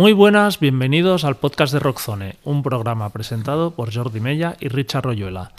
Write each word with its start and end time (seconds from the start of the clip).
Muy 0.00 0.14
buenas, 0.14 0.60
bienvenidos 0.60 1.24
al 1.24 1.36
podcast 1.36 1.74
de 1.74 1.78
Rockzone, 1.78 2.36
un 2.42 2.62
programa 2.62 3.10
presentado 3.10 3.72
por 3.72 3.94
Jordi 3.94 4.18
Mella 4.18 4.56
y 4.58 4.68
Richard 4.68 5.04
Royuela. 5.04 5.52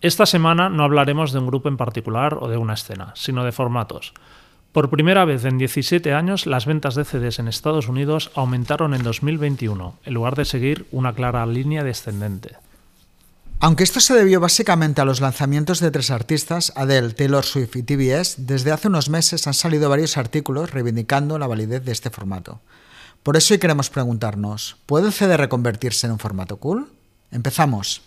Esta 0.00 0.26
semana 0.26 0.68
no 0.68 0.84
hablaremos 0.84 1.32
de 1.32 1.40
un 1.40 1.48
grupo 1.48 1.68
en 1.68 1.76
particular 1.76 2.38
o 2.40 2.46
de 2.46 2.56
una 2.56 2.74
escena, 2.74 3.12
sino 3.16 3.42
de 3.42 3.50
formatos. 3.50 4.14
Por 4.70 4.90
primera 4.90 5.24
vez 5.24 5.44
en 5.44 5.58
17 5.58 6.14
años, 6.14 6.46
las 6.46 6.66
ventas 6.66 6.94
de 6.94 7.04
CDs 7.04 7.40
en 7.40 7.48
Estados 7.48 7.88
Unidos 7.88 8.30
aumentaron 8.36 8.94
en 8.94 9.02
2021, 9.02 9.98
en 10.04 10.14
lugar 10.14 10.36
de 10.36 10.44
seguir 10.44 10.86
una 10.92 11.12
clara 11.12 11.44
línea 11.44 11.82
descendente. 11.82 12.54
Aunque 13.58 13.82
esto 13.82 13.98
se 13.98 14.14
debió 14.14 14.38
básicamente 14.38 15.00
a 15.00 15.04
los 15.04 15.20
lanzamientos 15.20 15.80
de 15.80 15.90
tres 15.90 16.12
artistas, 16.12 16.72
Adele, 16.76 17.12
Taylor 17.12 17.44
Swift 17.44 17.74
y 17.74 17.82
TBS, 17.82 18.46
desde 18.46 18.70
hace 18.70 18.86
unos 18.86 19.08
meses 19.08 19.48
han 19.48 19.54
salido 19.54 19.90
varios 19.90 20.16
artículos 20.16 20.70
reivindicando 20.70 21.40
la 21.40 21.48
validez 21.48 21.84
de 21.84 21.90
este 21.90 22.10
formato. 22.10 22.60
Por 23.22 23.36
eso 23.36 23.54
hoy 23.54 23.60
queremos 23.60 23.90
preguntarnos, 23.90 24.76
¿puede 24.86 25.12
CD 25.12 25.36
reconvertirse 25.36 26.06
en 26.06 26.12
un 26.12 26.18
formato 26.18 26.56
cool? 26.58 26.90
Empezamos. 27.30 28.02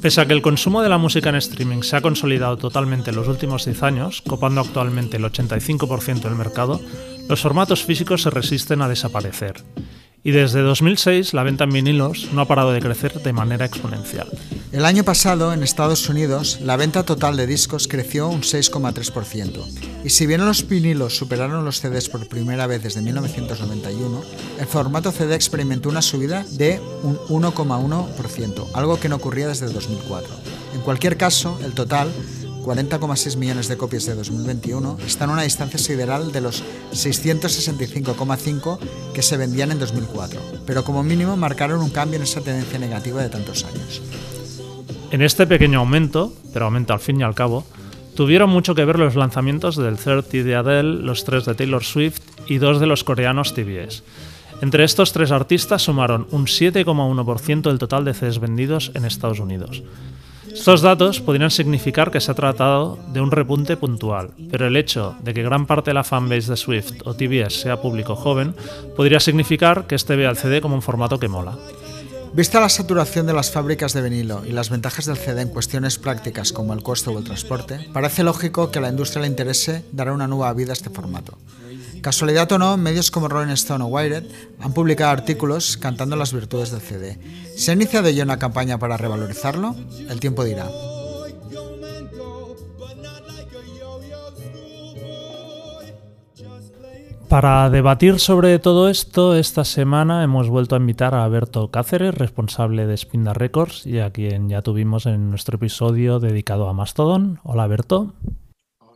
Pese 0.00 0.20
a 0.20 0.26
que 0.26 0.34
el 0.34 0.42
consumo 0.42 0.82
de 0.82 0.88
la 0.88 0.98
música 0.98 1.30
en 1.30 1.36
streaming 1.36 1.82
se 1.82 1.96
ha 1.96 2.00
consolidado 2.00 2.56
totalmente 2.56 3.10
en 3.10 3.16
los 3.16 3.28
últimos 3.28 3.64
10 3.64 3.82
años, 3.82 4.22
copando 4.22 4.60
actualmente 4.60 5.16
el 5.16 5.24
85% 5.24 6.20
del 6.20 6.34
mercado, 6.36 6.80
los 7.28 7.40
formatos 7.40 7.84
físicos 7.84 8.22
se 8.22 8.30
resisten 8.30 8.82
a 8.82 8.88
desaparecer 8.88 9.64
y 10.26 10.32
desde 10.32 10.60
2006 10.60 11.34
la 11.34 11.44
venta 11.44 11.62
en 11.62 11.70
vinilos 11.70 12.30
no 12.32 12.40
ha 12.40 12.48
parado 12.48 12.72
de 12.72 12.80
crecer 12.80 13.22
de 13.22 13.32
manera 13.32 13.64
exponencial. 13.64 14.26
El 14.72 14.84
año 14.84 15.04
pasado, 15.04 15.52
en 15.52 15.62
Estados 15.62 16.08
Unidos, 16.08 16.58
la 16.62 16.76
venta 16.76 17.04
total 17.04 17.36
de 17.36 17.46
discos 17.46 17.86
creció 17.86 18.26
un 18.26 18.40
6,3%. 18.40 19.64
Y 20.04 20.10
si 20.10 20.26
bien 20.26 20.44
los 20.44 20.66
vinilos 20.66 21.16
superaron 21.16 21.64
los 21.64 21.78
CDs 21.78 22.08
por 22.08 22.26
primera 22.26 22.66
vez 22.66 22.82
desde 22.82 23.02
1991, 23.02 24.22
el 24.58 24.66
formato 24.66 25.12
CD 25.12 25.36
experimentó 25.36 25.90
una 25.90 26.02
subida 26.02 26.44
de 26.50 26.80
un 27.04 27.18
1,1%, 27.28 28.66
algo 28.74 28.98
que 28.98 29.08
no 29.08 29.16
ocurría 29.16 29.46
desde 29.46 29.68
2004. 29.68 30.34
En 30.74 30.80
cualquier 30.80 31.16
caso, 31.16 31.56
el 31.64 31.72
total 31.72 32.10
40,6 32.66 33.36
millones 33.36 33.68
de 33.68 33.76
copias 33.76 34.06
de 34.06 34.16
2021, 34.16 34.98
están 35.06 35.30
a 35.30 35.34
una 35.34 35.44
distancia 35.44 35.78
sideral 35.78 36.32
de 36.32 36.40
los 36.40 36.64
665,5 36.90 38.78
que 39.14 39.22
se 39.22 39.36
vendían 39.36 39.70
en 39.70 39.78
2004, 39.78 40.40
pero 40.66 40.82
como 40.82 41.04
mínimo 41.04 41.36
marcaron 41.36 41.80
un 41.80 41.90
cambio 41.90 42.16
en 42.16 42.24
esa 42.24 42.40
tendencia 42.40 42.80
negativa 42.80 43.22
de 43.22 43.28
tantos 43.28 43.62
años. 43.62 44.02
En 45.12 45.22
este 45.22 45.46
pequeño 45.46 45.78
aumento, 45.78 46.32
pero 46.52 46.64
aumento 46.64 46.92
al 46.92 46.98
fin 46.98 47.20
y 47.20 47.22
al 47.22 47.36
cabo, 47.36 47.64
tuvieron 48.16 48.50
mucho 48.50 48.74
que 48.74 48.84
ver 48.84 48.98
los 48.98 49.14
lanzamientos 49.14 49.76
del 49.76 49.96
30 49.96 50.28
de 50.42 50.56
Adele, 50.56 51.02
los 51.02 51.22
tres 51.22 51.44
de 51.44 51.54
Taylor 51.54 51.84
Swift 51.84 52.18
y 52.48 52.58
dos 52.58 52.80
de 52.80 52.88
los 52.88 53.04
coreanos 53.04 53.54
TBS. 53.54 54.02
Entre 54.60 54.82
estos 54.82 55.12
tres 55.12 55.30
artistas 55.30 55.82
sumaron 55.82 56.26
un 56.32 56.46
7,1% 56.46 57.62
del 57.62 57.78
total 57.78 58.04
de 58.04 58.14
CDs 58.14 58.40
vendidos 58.40 58.90
en 58.94 59.04
Estados 59.04 59.38
Unidos. 59.38 59.84
Estos 60.56 60.80
datos 60.80 61.20
podrían 61.20 61.50
significar 61.50 62.10
que 62.10 62.20
se 62.20 62.30
ha 62.30 62.34
tratado 62.34 62.98
de 63.12 63.20
un 63.20 63.30
repunte 63.30 63.76
puntual, 63.76 64.30
pero 64.50 64.66
el 64.66 64.76
hecho 64.76 65.14
de 65.22 65.34
que 65.34 65.42
gran 65.42 65.66
parte 65.66 65.90
de 65.90 65.94
la 65.94 66.02
fanbase 66.02 66.50
de 66.50 66.56
Swift 66.56 67.02
o 67.04 67.14
TBS 67.14 67.60
sea 67.60 67.80
público 67.80 68.16
joven 68.16 68.54
podría 68.96 69.20
significar 69.20 69.86
que 69.86 69.94
este 69.94 70.16
vea 70.16 70.30
el 70.30 70.36
CD 70.36 70.60
como 70.62 70.74
un 70.74 70.82
formato 70.82 71.20
que 71.20 71.28
mola. 71.28 71.56
Vista 72.32 72.58
la 72.58 72.70
saturación 72.70 73.26
de 73.26 73.34
las 73.34 73.50
fábricas 73.50 73.92
de 73.92 74.02
vinilo 74.02 74.42
y 74.46 74.52
las 74.52 74.70
ventajas 74.70 75.04
del 75.04 75.18
CD 75.18 75.42
en 75.42 75.48
cuestiones 75.50 75.98
prácticas 75.98 76.52
como 76.52 76.72
el 76.72 76.82
costo 76.82 77.12
o 77.12 77.18
el 77.18 77.24
transporte, 77.24 77.88
parece 77.92 78.24
lógico 78.24 78.70
que 78.70 78.78
a 78.78 78.82
la 78.82 78.88
industria 78.88 79.22
le 79.22 79.28
interese 79.28 79.84
dar 79.92 80.10
una 80.10 80.26
nueva 80.26 80.52
vida 80.54 80.72
a 80.72 80.72
este 80.72 80.90
formato. 80.90 81.38
Casualidad 82.06 82.52
o 82.52 82.58
no, 82.58 82.76
medios 82.76 83.10
como 83.10 83.26
Rolling 83.26 83.52
Stone 83.54 83.82
o 83.82 83.88
Wired 83.88 84.22
han 84.60 84.72
publicado 84.72 85.10
artículos 85.10 85.76
cantando 85.76 86.14
las 86.14 86.32
virtudes 86.32 86.70
del 86.70 86.80
CD. 86.80 87.18
¿Se 87.56 87.72
ha 87.72 87.74
iniciado 87.74 88.08
ya 88.10 88.22
una 88.22 88.38
campaña 88.38 88.78
para 88.78 88.96
revalorizarlo? 88.96 89.74
El 90.08 90.20
tiempo 90.20 90.44
dirá. 90.44 90.68
Para 97.28 97.70
debatir 97.70 98.20
sobre 98.20 98.60
todo 98.60 98.88
esto, 98.88 99.34
esta 99.34 99.64
semana 99.64 100.22
hemos 100.22 100.48
vuelto 100.48 100.76
a 100.76 100.78
invitar 100.78 101.12
a 101.12 101.24
Alberto 101.24 101.72
Cáceres, 101.72 102.14
responsable 102.14 102.86
de 102.86 102.96
Spinda 102.96 103.32
Records, 103.32 103.84
y 103.84 103.98
a 103.98 104.12
quien 104.12 104.48
ya 104.48 104.62
tuvimos 104.62 105.06
en 105.06 105.30
nuestro 105.30 105.56
episodio 105.56 106.20
dedicado 106.20 106.68
a 106.68 106.72
Mastodon. 106.72 107.40
Hola, 107.42 107.64
Alberto. 107.64 108.14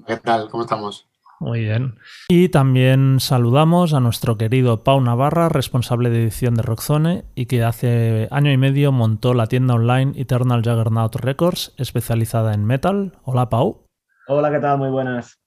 ¿Qué 0.07 0.17
tal? 0.19 0.49
¿Cómo 0.49 0.63
estamos? 0.63 1.10
Muy 1.41 1.61
bien. 1.61 1.99
Y 2.29 2.51
también 2.51 3.19
saludamos 3.19 3.95
a 3.95 4.01
nuestro 4.01 4.37
querido 4.37 4.85
Pau 4.85 5.01
Navarra, 5.01 5.49
responsable 5.49 6.11
de 6.11 6.23
edición 6.23 6.55
de 6.55 6.61
Rockzone 6.63 7.25
y 7.35 7.47
que 7.47 7.65
hace 7.65 8.29
año 8.31 8.53
y 8.53 8.59
medio 8.59 8.93
montó 8.93 9.33
la 9.33 9.47
tienda 9.47 9.73
online 9.73 10.13
Eternal 10.21 10.63
Juggernaut 10.63 11.17
Records, 11.17 11.73
especializada 11.79 12.53
en 12.53 12.67
metal. 12.67 13.19
Hola, 13.25 13.49
Pau. 13.49 13.87
Hola, 14.29 14.51
¿qué 14.51 14.59
tal? 14.59 14.77
Muy 14.77 14.91
buenas. 14.91 15.39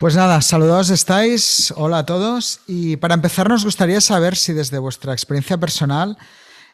Pues 0.00 0.16
nada, 0.16 0.40
saludados 0.40 0.90
estáis. 0.90 1.72
Hola 1.76 1.98
a 1.98 2.06
todos. 2.06 2.60
Y 2.66 2.96
para 2.96 3.14
empezar, 3.14 3.48
nos 3.48 3.64
gustaría 3.64 4.00
saber 4.00 4.34
si 4.34 4.52
desde 4.52 4.80
vuestra 4.80 5.12
experiencia 5.12 5.58
personal 5.58 6.18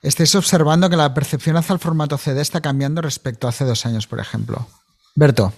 estáis 0.01 0.35
observando 0.35 0.89
que 0.89 0.97
la 0.97 1.13
percepción 1.13 1.59
hacia 1.59 1.75
el 1.75 1.79
formato 1.79 2.17
CD 2.17 2.41
está 2.41 2.63
cambiando 2.63 3.03
respecto 3.03 3.47
a 3.47 3.51
hace 3.51 3.67
dos 3.67 3.85
años, 3.85 4.07
por 4.07 4.19
ejemplo. 4.19 4.67
Berto. 5.15 5.53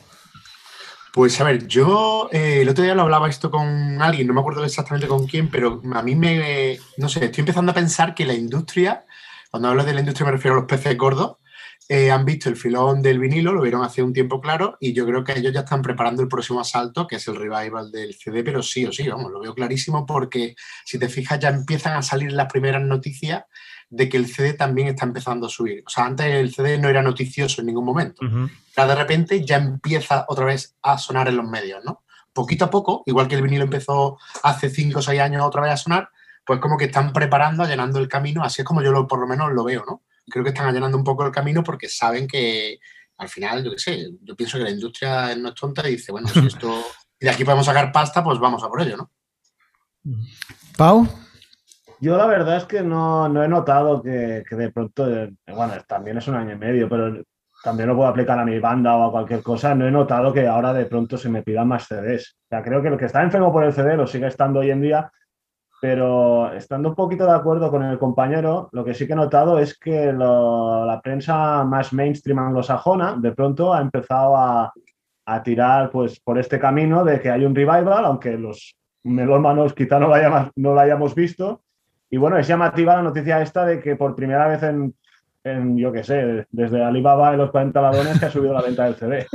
Pues 1.15 1.41
a 1.41 1.45
ver, 1.45 1.69
yo 1.69 2.29
eh, 2.33 2.63
el 2.63 2.69
otro 2.69 2.83
día 2.83 2.97
lo 2.97 3.03
hablaba 3.03 3.29
esto 3.29 3.49
con 3.49 4.03
alguien, 4.03 4.27
no 4.27 4.35
me 4.35 4.41
acuerdo 4.41 4.65
exactamente 4.65 5.07
con 5.07 5.29
quién, 5.29 5.49
pero 5.49 5.81
a 5.95 6.03
mí 6.03 6.17
me, 6.17 6.77
no 6.97 7.09
sé, 7.09 7.27
estoy 7.27 7.43
empezando 7.43 7.71
a 7.71 7.75
pensar 7.75 8.17
que 8.17 8.27
la 8.27 8.35
industria, 8.35 9.07
cuando 9.49 9.69
hablo 9.69 9.85
de 9.85 9.95
la 9.95 10.01
industria 10.01 10.27
me 10.27 10.33
refiero 10.33 10.57
a 10.57 10.61
los 10.63 10.69
peces 10.69 10.99
gordos, 10.99 11.37
eh, 11.89 12.11
han 12.11 12.25
visto 12.25 12.49
el 12.49 12.57
filón 12.57 13.01
del 13.01 13.21
vinilo, 13.21 13.53
lo 13.53 13.63
vieron 13.63 13.85
hace 13.85 14.03
un 14.03 14.13
tiempo 14.13 14.41
claro, 14.41 14.77
y 14.81 14.93
yo 14.93 15.07
creo 15.07 15.23
que 15.23 15.39
ellos 15.39 15.53
ya 15.53 15.61
están 15.61 15.83
preparando 15.83 16.21
el 16.21 16.27
próximo 16.27 16.61
asalto, 16.61 17.07
que 17.07 17.15
es 17.15 17.29
el 17.29 17.37
revival 17.37 17.93
del 17.93 18.13
CD, 18.15 18.43
pero 18.43 18.61
sí 18.61 18.85
o 18.85 18.91
sí, 18.91 19.07
vamos, 19.07 19.31
lo 19.31 19.39
veo 19.39 19.55
clarísimo 19.55 20.05
porque 20.07 20.57
si 20.85 20.99
te 20.99 21.09
fijas 21.09 21.39
ya 21.39 21.51
empiezan 21.51 21.97
a 21.97 22.03
salir 22.03 22.33
las 22.33 22.51
primeras 22.51 22.83
noticias 22.83 23.45
de 23.89 24.09
que 24.09 24.17
el 24.17 24.27
CD 24.27 24.55
también 24.55 24.89
está 24.89 25.07
empezando 25.07 25.47
a 25.47 25.51
subir. 25.51 25.85
O 25.87 25.91
sea, 25.91 26.07
antes 26.07 26.27
el 26.27 26.53
CD 26.53 26.77
no 26.77 26.89
era 26.89 27.03
noticioso 27.03 27.61
en 27.61 27.69
ningún 27.69 27.85
momento. 27.85 28.27
Pero 28.75 28.89
de 28.89 28.95
repente 28.95 29.45
ya 29.45 29.57
empieza 29.57 30.25
otra 30.29 30.47
vez 30.47 30.77
a 30.83 30.99
sonar 30.99 31.29
en 31.29 31.37
los 31.37 31.49
medios, 31.49 31.85
¿no? 31.85 32.05
Poquito 32.33 32.65
a 32.65 32.71
poco, 32.71 33.03
igual 33.07 33.29
que 33.29 33.37
el 33.37 33.43
vinilo 33.43 33.65
empezó 33.65 34.19
hace 34.43 34.69
5 34.69 34.99
o 34.99 35.03
6 35.03 35.21
años 35.21 35.43
otra 35.43 35.63
vez 35.63 35.73
a 35.73 35.77
sonar, 35.77 36.09
pues 36.45 36.61
como 36.61 36.77
que 36.77 36.87
están 36.87 37.13
preparando, 37.13 37.63
allanando 37.63 37.99
el 37.99 38.09
camino, 38.09 38.43
así 38.43 38.63
es 38.63 38.67
como 38.67 38.83
yo 38.83 38.91
lo, 38.93 39.07
por 39.07 39.21
lo 39.21 39.27
menos 39.27 39.53
lo 39.53 39.65
veo, 39.65 39.85
¿no? 39.87 40.03
Creo 40.29 40.43
que 40.43 40.51
están 40.51 40.67
allanando 40.67 40.99
un 40.99 41.05
poco 41.05 41.25
el 41.25 41.33
camino 41.33 41.63
porque 41.63 41.89
saben 41.89 42.27
que 42.27 42.79
al 43.19 43.29
final, 43.29 43.63
yo 43.63 43.71
qué 43.71 43.79
sé, 43.79 44.11
yo 44.23 44.35
pienso 44.37 44.59
que 44.59 44.65
la 44.65 44.71
industria 44.71 45.35
no 45.37 45.51
es 45.51 45.55
tonta 45.55 45.89
y 45.89 45.93
dice, 45.93 46.13
bueno, 46.13 46.29
si 46.29 46.47
esto, 46.47 46.83
de 47.21 47.31
aquí 47.31 47.45
podemos 47.45 47.67
sacar 47.67 47.93
pasta, 47.93 48.25
pues 48.25 48.39
vamos 48.39 48.63
a 48.65 48.69
por 48.69 48.83
ello, 48.83 48.97
¿no? 48.97 49.11
Pau. 50.77 51.07
Yo 52.01 52.17
la 52.17 52.27
verdad 52.27 52.57
es 52.59 52.65
que 52.65 52.83
no, 52.83 53.27
he 53.43 53.49
notado 53.49 54.03
que, 54.03 54.45
de 54.49 54.71
pronto, 54.73 55.07
bueno, 55.47 55.75
también 55.87 56.19
es 56.19 56.27
un 56.29 56.35
año 56.35 56.53
y 56.53 56.59
medio, 56.59 56.89
pero 56.89 57.23
también 57.65 57.89
lo 57.89 57.97
puedo 57.97 58.09
aplicar 58.09 58.39
a 58.39 58.45
mi 58.45 58.61
banda 58.61 58.95
o 58.95 59.05
a 59.05 59.11
cualquier 59.11 59.43
cosa, 59.43 59.75
no 59.75 59.89
he 59.89 59.91
notado 59.91 60.35
que 60.35 60.47
ahora 60.47 60.75
de 60.75 60.85
pronto 60.85 61.17
se 61.17 61.31
me 61.31 61.43
pidan 61.43 61.67
más 61.67 61.89
CDs. 61.89 62.37
O 62.45 62.49
sea, 62.51 62.63
creo 62.63 62.83
que 62.83 62.91
lo 62.91 62.99
que 62.99 63.07
está 63.07 63.23
enfermo 63.23 63.51
por 63.51 63.65
el 63.65 63.73
CD 63.73 63.97
lo 63.97 64.07
sigue 64.07 64.27
estando 64.27 64.61
hoy 64.61 64.71
en 64.71 64.83
día, 64.83 65.11
pero 65.81 66.53
estando 66.53 66.91
un 66.91 66.95
poquito 66.95 67.25
de 67.25 67.33
acuerdo 67.33 67.71
con 67.71 67.83
el 67.83 67.99
compañero, 67.99 68.69
lo 68.73 68.85
que 68.85 68.93
sí 68.93 69.07
que 69.07 69.15
he 69.15 69.17
notado 69.17 69.59
es 69.59 69.79
que 69.79 70.13
la 70.13 71.01
prensa 71.03 71.65
más 71.65 71.93
mainstream 71.95 72.39
anglosajona 72.39 73.17
de 73.19 73.33
pronto 73.33 73.73
ha 73.73 73.81
empezado 73.81 74.37
a, 74.37 74.71
a, 75.25 75.43
tirar 75.43 75.91
pues, 75.91 76.21
por 76.21 76.39
este 76.39 76.61
camino 76.61 77.03
de 77.03 77.19
que 77.19 77.31
hay 77.31 77.47
un 77.47 77.55
revival, 77.55 78.05
aunque 78.05 78.37
los 78.37 78.77
melómanos 79.05 79.73
quizá 79.73 79.99
no 79.99 80.09
lo, 80.09 80.15
hayamos, 80.15 80.51
no 80.57 80.75
lo 80.75 80.81
hayamos 80.81 81.15
visto, 81.15 81.63
Y 82.11 82.19
bueno, 82.19 82.37
es 82.37 82.47
llamativa 82.47 82.95
la 82.95 83.03
noticia 83.03 83.41
esta 83.41 83.65
de 83.65 83.81
que 83.81 83.97
por 83.97 84.15
primera 84.15 84.47
vez 84.47 84.63
en, 84.63 84.95
en 85.45 85.77
yo 85.77 85.93
qué 85.93 86.03
sé, 86.03 86.47
desde 86.51 86.83
Alibaba 86.83 87.35
y 87.35 87.37
los 87.37 87.51
40 87.51 87.81
ladrones 87.81 88.19
que 88.19 88.27
ha 88.27 88.31
subido 88.31 88.55
la 88.55 88.63
venta 88.63 88.85
del 88.85 88.97
CD. 88.97 89.27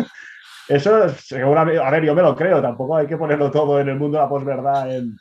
Eso 0.67 1.09
seguramente, 1.09 1.81
a 1.81 1.89
ver, 1.89 2.03
yo 2.03 2.13
me 2.13 2.21
lo 2.21 2.35
creo, 2.35 2.61
tampoco 2.61 2.97
hay 2.97 3.07
que 3.07 3.17
ponerlo 3.17 3.50
todo 3.50 3.79
en 3.79 3.89
el 3.89 3.97
mundo 3.97 4.17
de 4.17 4.23
la 4.23 4.29
posverdad 4.29 4.95
en, 4.95 5.17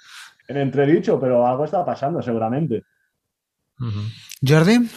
en 0.49 0.57
entredicho, 0.57 1.21
pero 1.21 1.47
algo 1.47 1.65
está 1.65 1.85
pasando 1.85 2.21
seguramente. 2.21 2.85
Jordi. 4.47 4.89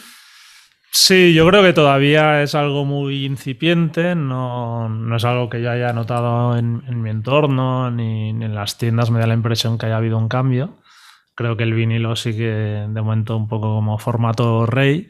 Sí, 0.93 1.33
yo 1.33 1.47
creo 1.47 1.63
que 1.63 1.71
todavía 1.71 2.41
es 2.41 2.53
algo 2.53 2.83
muy 2.83 3.25
incipiente, 3.25 4.13
no, 4.13 4.89
no 4.89 5.15
es 5.15 5.23
algo 5.23 5.49
que 5.49 5.61
yo 5.61 5.71
haya 5.71 5.93
notado 5.93 6.57
en, 6.57 7.01
mi 7.01 7.09
entorno 7.09 7.89
ni, 7.89 8.33
ni, 8.33 8.43
en 8.43 8.55
las 8.55 8.77
tiendas 8.77 9.09
me 9.09 9.19
da 9.19 9.27
la 9.27 9.33
impresión 9.33 9.77
que 9.77 9.85
haya 9.85 9.97
habido 9.97 10.17
un 10.17 10.27
cambio. 10.27 10.79
Creo 11.33 11.55
que 11.55 11.63
el 11.63 11.73
vinilo 11.73 12.17
sigue 12.17 12.87
de 12.89 13.01
momento 13.01 13.37
un 13.37 13.47
poco 13.47 13.73
como 13.75 13.97
formato 13.99 14.65
rey, 14.65 15.07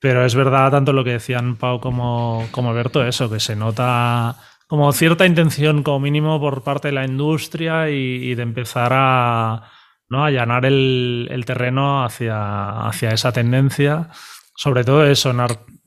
pero 0.00 0.24
es 0.24 0.34
verdad 0.34 0.70
tanto 0.70 0.92
lo 0.92 1.04
que 1.04 1.12
decían 1.12 1.56
Pau 1.56 1.80
como, 1.80 2.46
como 2.50 2.72
Berto, 2.72 3.04
eso, 3.06 3.30
que 3.30 3.40
se 3.40 3.56
nota 3.56 4.36
como 4.66 4.92
cierta 4.92 5.26
intención 5.26 5.82
como 5.82 6.00
mínimo 6.00 6.40
por 6.40 6.62
parte 6.62 6.88
de 6.88 6.92
la 6.92 7.04
industria 7.04 7.90
y, 7.90 8.34
de 8.34 8.42
empezar 8.42 8.92
a, 8.94 9.70
¿no? 10.08 10.24
allanar 10.24 10.64
el, 10.64 11.28
el 11.30 11.44
terreno 11.44 12.04
hacia, 12.04 12.86
hacia 12.86 13.10
esa 13.10 13.32
tendencia 13.32 14.10
sobre 14.60 14.84
todo 14.84 15.06
eso, 15.06 15.32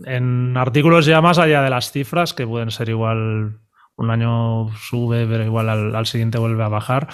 en, 0.03 0.57
artículos 0.57 1.05
ya 1.05 1.21
más 1.21 1.37
allá 1.37 1.61
de 1.61 1.69
las 1.69 1.91
cifras, 1.91 2.33
que 2.33 2.47
pueden 2.47 2.71
ser 2.71 2.89
igual, 2.89 3.59
un 3.95 4.09
año 4.09 4.75
sube, 4.75 5.27
pero 5.27 5.43
igual 5.43 5.69
al, 5.69 6.05
siguiente 6.07 6.39
vuelve 6.39 6.63
a 6.63 6.69
bajar. 6.69 7.07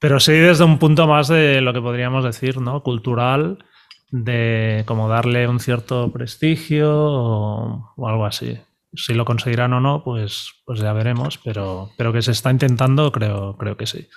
Pero 0.00 0.18
sí 0.18 0.32
desde 0.32 0.64
un 0.64 0.80
punto 0.80 1.06
más 1.06 1.28
de 1.28 1.60
lo 1.60 1.72
que 1.72 1.80
podríamos 1.80 2.24
decir, 2.24 2.60
¿no? 2.60 2.82
Cultural, 2.82 3.64
de 4.10 4.84
como 4.86 5.08
darle 5.08 5.48
un 5.48 5.60
cierto 5.60 6.12
prestigio 6.12 6.90
o, 6.92 8.08
algo 8.08 8.26
así. 8.26 8.58
Si 8.94 9.14
lo 9.14 9.24
conseguirán 9.24 9.72
o 9.72 9.80
no, 9.80 10.02
pues, 10.04 10.52
pues 10.64 10.80
ya 10.80 10.92
veremos, 10.92 11.38
pero, 11.44 11.90
pero 11.98 12.12
que 12.12 12.22
se 12.22 12.32
está 12.32 12.50
intentando, 12.50 13.12
creo, 13.12 13.56
creo 13.56 13.76
que 13.76 13.86
sí. 13.86 14.08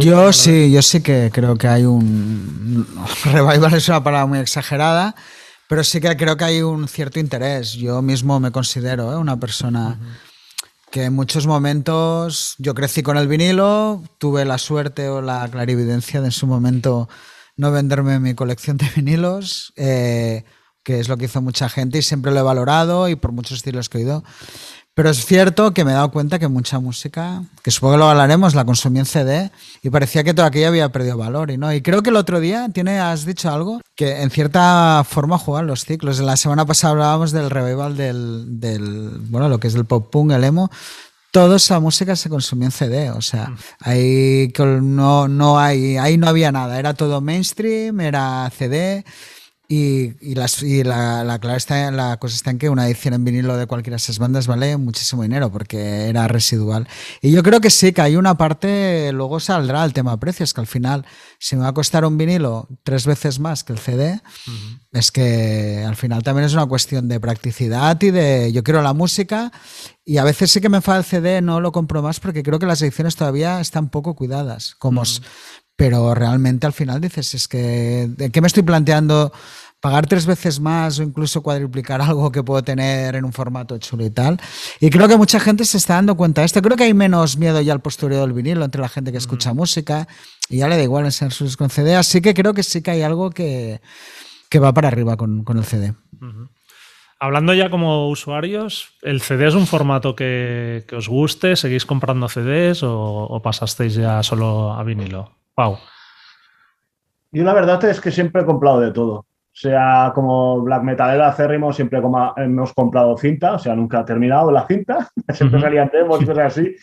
Yo 0.00 0.32
sí, 0.32 0.70
yo 0.70 0.82
sí 0.82 1.02
que 1.02 1.30
creo 1.32 1.56
que 1.56 1.68
hay 1.68 1.84
un 1.84 2.86
revival, 3.24 3.74
es 3.74 3.88
una 3.88 4.02
palabra 4.02 4.26
muy 4.26 4.38
exagerada, 4.38 5.14
pero 5.68 5.82
sí 5.82 6.00
que 6.00 6.16
creo 6.16 6.36
que 6.36 6.44
hay 6.44 6.62
un 6.62 6.88
cierto 6.88 7.20
interés. 7.20 7.72
Yo 7.72 8.02
mismo 8.02 8.38
me 8.40 8.50
considero 8.50 9.12
¿eh? 9.12 9.16
una 9.16 9.38
persona 9.38 9.98
que 10.90 11.04
en 11.04 11.14
muchos 11.14 11.46
momentos 11.46 12.54
yo 12.58 12.74
crecí 12.74 13.02
con 13.02 13.16
el 13.16 13.28
vinilo, 13.28 14.02
tuve 14.18 14.44
la 14.44 14.58
suerte 14.58 15.08
o 15.08 15.20
la 15.20 15.48
clarividencia 15.48 16.20
de 16.20 16.26
en 16.26 16.32
su 16.32 16.46
momento 16.46 17.08
no 17.58 17.70
venderme 17.70 18.18
mi 18.20 18.34
colección 18.34 18.78
de 18.78 18.88
vinilos, 18.96 19.74
eh, 19.76 20.44
que 20.82 21.00
es 21.00 21.08
lo 21.08 21.18
que 21.18 21.26
hizo 21.26 21.42
mucha 21.42 21.68
gente 21.68 21.98
y 21.98 22.02
siempre 22.02 22.32
lo 22.32 22.38
he 22.38 22.42
valorado 22.42 23.08
y 23.10 23.16
por 23.16 23.32
muchos 23.32 23.58
estilos 23.58 23.90
que 23.90 23.98
he 23.98 24.00
oído. 24.02 24.24
Pero 24.94 25.10
es 25.10 25.24
cierto 25.24 25.72
que 25.74 25.84
me 25.84 25.92
he 25.92 25.94
dado 25.94 26.10
cuenta 26.10 26.40
que 26.40 26.48
mucha 26.48 26.80
música, 26.80 27.44
que 27.62 27.70
supongo 27.70 27.94
que 27.94 27.98
lo 27.98 28.08
hablaremos, 28.08 28.56
la 28.56 28.64
consumí 28.64 28.98
en 28.98 29.06
CD 29.06 29.52
y 29.80 29.90
parecía 29.90 30.24
que 30.24 30.34
todo 30.34 30.44
aquello 30.44 30.66
había 30.66 30.90
perdido 30.90 31.16
valor. 31.16 31.52
Y, 31.52 31.56
no. 31.56 31.72
y 31.72 31.82
creo 31.82 32.02
que 32.02 32.10
el 32.10 32.16
otro 32.16 32.40
día 32.40 32.68
tiene, 32.72 32.98
has 32.98 33.24
dicho 33.24 33.48
algo 33.48 33.80
que 33.94 34.22
en 34.22 34.30
cierta 34.30 35.04
forma 35.08 35.38
juegan 35.38 35.68
los 35.68 35.84
ciclos. 35.84 36.18
La 36.18 36.36
semana 36.36 36.66
pasada 36.66 36.94
hablábamos 36.94 37.30
del 37.30 37.48
revival 37.48 37.96
del, 37.96 38.58
del 38.58 39.20
bueno, 39.28 39.48
lo 39.48 39.60
que 39.60 39.68
es 39.68 39.76
el 39.76 39.84
pop 39.84 40.10
punk, 40.10 40.32
el 40.32 40.42
emo. 40.42 40.68
Toda 41.30 41.56
esa 41.56 41.78
música 41.78 42.16
se 42.16 42.30
consumía 42.30 42.66
en 42.66 42.72
CD, 42.72 43.10
o 43.10 43.20
sea, 43.20 43.54
ahí 43.80 44.50
no, 44.58 45.28
no 45.28 45.58
hay, 45.58 45.98
ahí 45.98 46.16
no 46.16 46.26
había 46.26 46.50
nada, 46.52 46.78
era 46.78 46.94
todo 46.94 47.20
mainstream, 47.20 48.00
era 48.00 48.50
CD. 48.56 49.04
Y, 49.70 50.14
y, 50.26 50.34
las, 50.34 50.62
y 50.62 50.82
la, 50.82 51.24
la, 51.24 51.38
clave 51.40 51.58
está, 51.58 51.90
la 51.90 52.16
cosa 52.16 52.34
está 52.34 52.50
en 52.50 52.56
que 52.56 52.70
una 52.70 52.86
edición 52.86 53.12
en 53.12 53.22
vinilo 53.22 53.54
de 53.54 53.66
cualquiera 53.66 53.96
de 53.96 53.98
esas 53.98 54.18
bandas 54.18 54.46
vale 54.46 54.78
muchísimo 54.78 55.22
dinero 55.22 55.52
porque 55.52 56.08
era 56.08 56.26
residual. 56.26 56.88
Y 57.20 57.32
yo 57.32 57.42
creo 57.42 57.60
que 57.60 57.68
sí, 57.68 57.92
que 57.92 58.00
hay 58.00 58.16
una 58.16 58.38
parte, 58.38 59.10
luego 59.12 59.40
saldrá 59.40 59.84
el 59.84 59.92
tema 59.92 60.18
precios, 60.18 60.54
que 60.54 60.62
al 60.62 60.66
final, 60.66 61.04
si 61.38 61.54
me 61.54 61.64
va 61.64 61.68
a 61.68 61.74
costar 61.74 62.06
un 62.06 62.16
vinilo 62.16 62.66
tres 62.82 63.04
veces 63.04 63.40
más 63.40 63.62
que 63.62 63.74
el 63.74 63.78
CD, 63.78 64.22
es 64.90 65.12
que 65.12 65.84
al 65.86 65.96
final 65.96 66.22
también 66.22 66.46
es 66.46 66.54
una 66.54 66.64
cuestión 66.64 67.06
de 67.06 67.20
practicidad 67.20 68.00
y 68.00 68.10
de 68.10 68.50
yo 68.54 68.64
quiero 68.64 68.80
la 68.80 68.94
música 68.94 69.52
y 70.02 70.16
a 70.16 70.24
veces 70.24 70.50
sí 70.50 70.62
que 70.62 70.70
me 70.70 70.80
falta 70.80 71.00
el 71.00 71.04
CD, 71.04 71.42
no 71.42 71.60
lo 71.60 71.72
compro 71.72 72.00
más 72.00 72.20
porque 72.20 72.42
creo 72.42 72.58
que 72.58 72.64
las 72.64 72.80
ediciones 72.80 73.14
todavía 73.16 73.60
están 73.60 73.90
poco 73.90 74.16
cuidadas. 74.16 74.74
Como, 74.76 75.02
pero 75.78 76.12
realmente 76.12 76.66
al 76.66 76.72
final 76.72 77.00
dices, 77.00 77.34
es 77.34 77.46
que, 77.46 78.08
¿de 78.08 78.30
qué 78.30 78.40
me 78.40 78.48
estoy 78.48 78.64
planteando? 78.64 79.32
pagar 79.80 80.08
tres 80.08 80.26
veces 80.26 80.58
más 80.58 80.98
o 80.98 81.04
incluso 81.04 81.40
cuadruplicar 81.40 82.00
algo 82.02 82.32
que 82.32 82.42
puedo 82.42 82.64
tener 82.64 83.14
en 83.14 83.24
un 83.24 83.32
formato 83.32 83.78
chulo 83.78 84.04
y 84.04 84.10
tal. 84.10 84.40
Y 84.80 84.90
creo 84.90 85.06
que 85.06 85.16
mucha 85.16 85.38
gente 85.38 85.64
se 85.64 85.76
está 85.76 85.94
dando 85.94 86.16
cuenta 86.16 86.40
de 86.40 86.46
esto. 86.46 86.60
Creo 86.62 86.76
que 86.76 86.82
hay 86.82 86.94
menos 86.94 87.36
miedo 87.36 87.60
ya 87.60 87.74
al 87.74 87.80
postureo 87.80 88.22
del 88.22 88.32
vinilo 88.32 88.64
entre 88.64 88.80
la 88.80 88.88
gente 88.88 89.12
que 89.12 89.18
escucha 89.18 89.54
música 89.54 90.08
y 90.48 90.58
ya 90.58 90.66
le 90.66 90.76
da 90.76 90.82
igual 90.82 91.04
enseñar 91.04 91.32
sus 91.32 91.56
con 91.56 91.70
CD. 91.70 91.94
Así 91.94 92.20
que 92.20 92.34
creo 92.34 92.54
que 92.54 92.64
sí 92.64 92.82
que 92.82 92.90
hay 92.90 93.02
algo 93.02 93.30
que, 93.30 93.80
que 94.50 94.58
va 94.58 94.74
para 94.74 94.88
arriba 94.88 95.16
con, 95.16 95.44
con 95.44 95.58
el 95.58 95.64
CD. 95.64 95.94
Hablando 97.20 97.54
ya 97.54 97.70
como 97.70 98.08
usuarios, 98.08 98.94
¿el 99.02 99.20
CD 99.20 99.46
es 99.46 99.54
un 99.54 99.68
formato 99.68 100.16
que, 100.16 100.84
que 100.88 100.96
os 100.96 101.08
guste? 101.08 101.54
¿Seguís 101.54 101.86
comprando 101.86 102.28
CDs 102.28 102.82
o, 102.82 102.96
o 102.96 103.42
pasasteis 103.42 103.94
ya 103.94 104.24
solo 104.24 104.72
a 104.72 104.82
vinilo? 104.82 105.37
Wow. 105.58 105.76
Yo 107.32 107.42
la 107.42 107.52
verdad 107.52 107.84
es 107.84 108.00
que 108.00 108.12
siempre 108.12 108.42
he 108.42 108.44
comprado 108.44 108.78
de 108.78 108.92
todo. 108.92 109.14
O 109.14 109.60
sea, 109.60 110.12
como 110.14 110.60
black 110.60 110.84
metalero 110.84 111.24
acérrimo, 111.24 111.72
siempre 111.72 112.00
como 112.00 112.32
hemos 112.36 112.72
comprado 112.72 113.16
cinta, 113.16 113.54
o 113.54 113.58
sea, 113.58 113.74
nunca 113.74 113.98
ha 113.98 114.04
terminado 114.04 114.52
la 114.52 114.68
cinta, 114.68 115.10
siempre 115.32 115.60
salían 115.60 115.90
demos 115.92 116.20
cosas 116.20 116.38
así. 116.38 116.76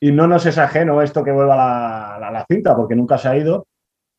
Y 0.00 0.10
no 0.10 0.26
nos 0.26 0.44
es 0.44 0.58
ajeno 0.58 1.00
esto 1.02 1.22
que 1.22 1.30
vuelva 1.30 1.54
la, 1.56 2.30
la, 2.32 2.44
cinta, 2.50 2.74
porque 2.74 2.96
nunca 2.96 3.16
se 3.16 3.28
ha 3.28 3.36
ido. 3.36 3.68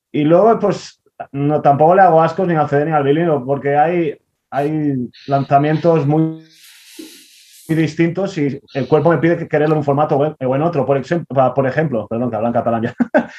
Y 0.10 0.24
luego, 0.24 0.58
pues, 0.58 1.04
no, 1.34 1.62
tampoco 1.62 1.94
le 1.94 2.02
hago 2.02 2.22
ascos 2.22 2.48
ni 2.48 2.56
al 2.56 2.70
CD 2.70 2.86
ni 2.86 2.94
al 2.94 3.04
vinilo, 3.04 3.46
porque 3.46 3.76
hay, 3.76 4.18
hay 4.50 5.10
lanzamientos 5.28 6.08
muy 6.08 6.46
distintos 7.68 8.38
y 8.38 8.62
el 8.74 8.88
cuerpo 8.88 9.10
me 9.10 9.18
pide 9.18 9.38
que 9.38 9.50
quererlo 9.50 9.76
en 9.76 9.80
un 9.80 9.84
formato 9.84 10.16
o 10.18 10.56
en 10.56 10.62
otro. 10.62 10.86
Por, 10.86 10.96
ejemplo, 10.96 11.54
por 11.54 11.68
ejemplo, 11.68 12.08
perdón, 12.08 12.30
que 12.30 12.36
hablan 12.38 12.54
catalán 12.54 12.84
ya. 12.84 12.94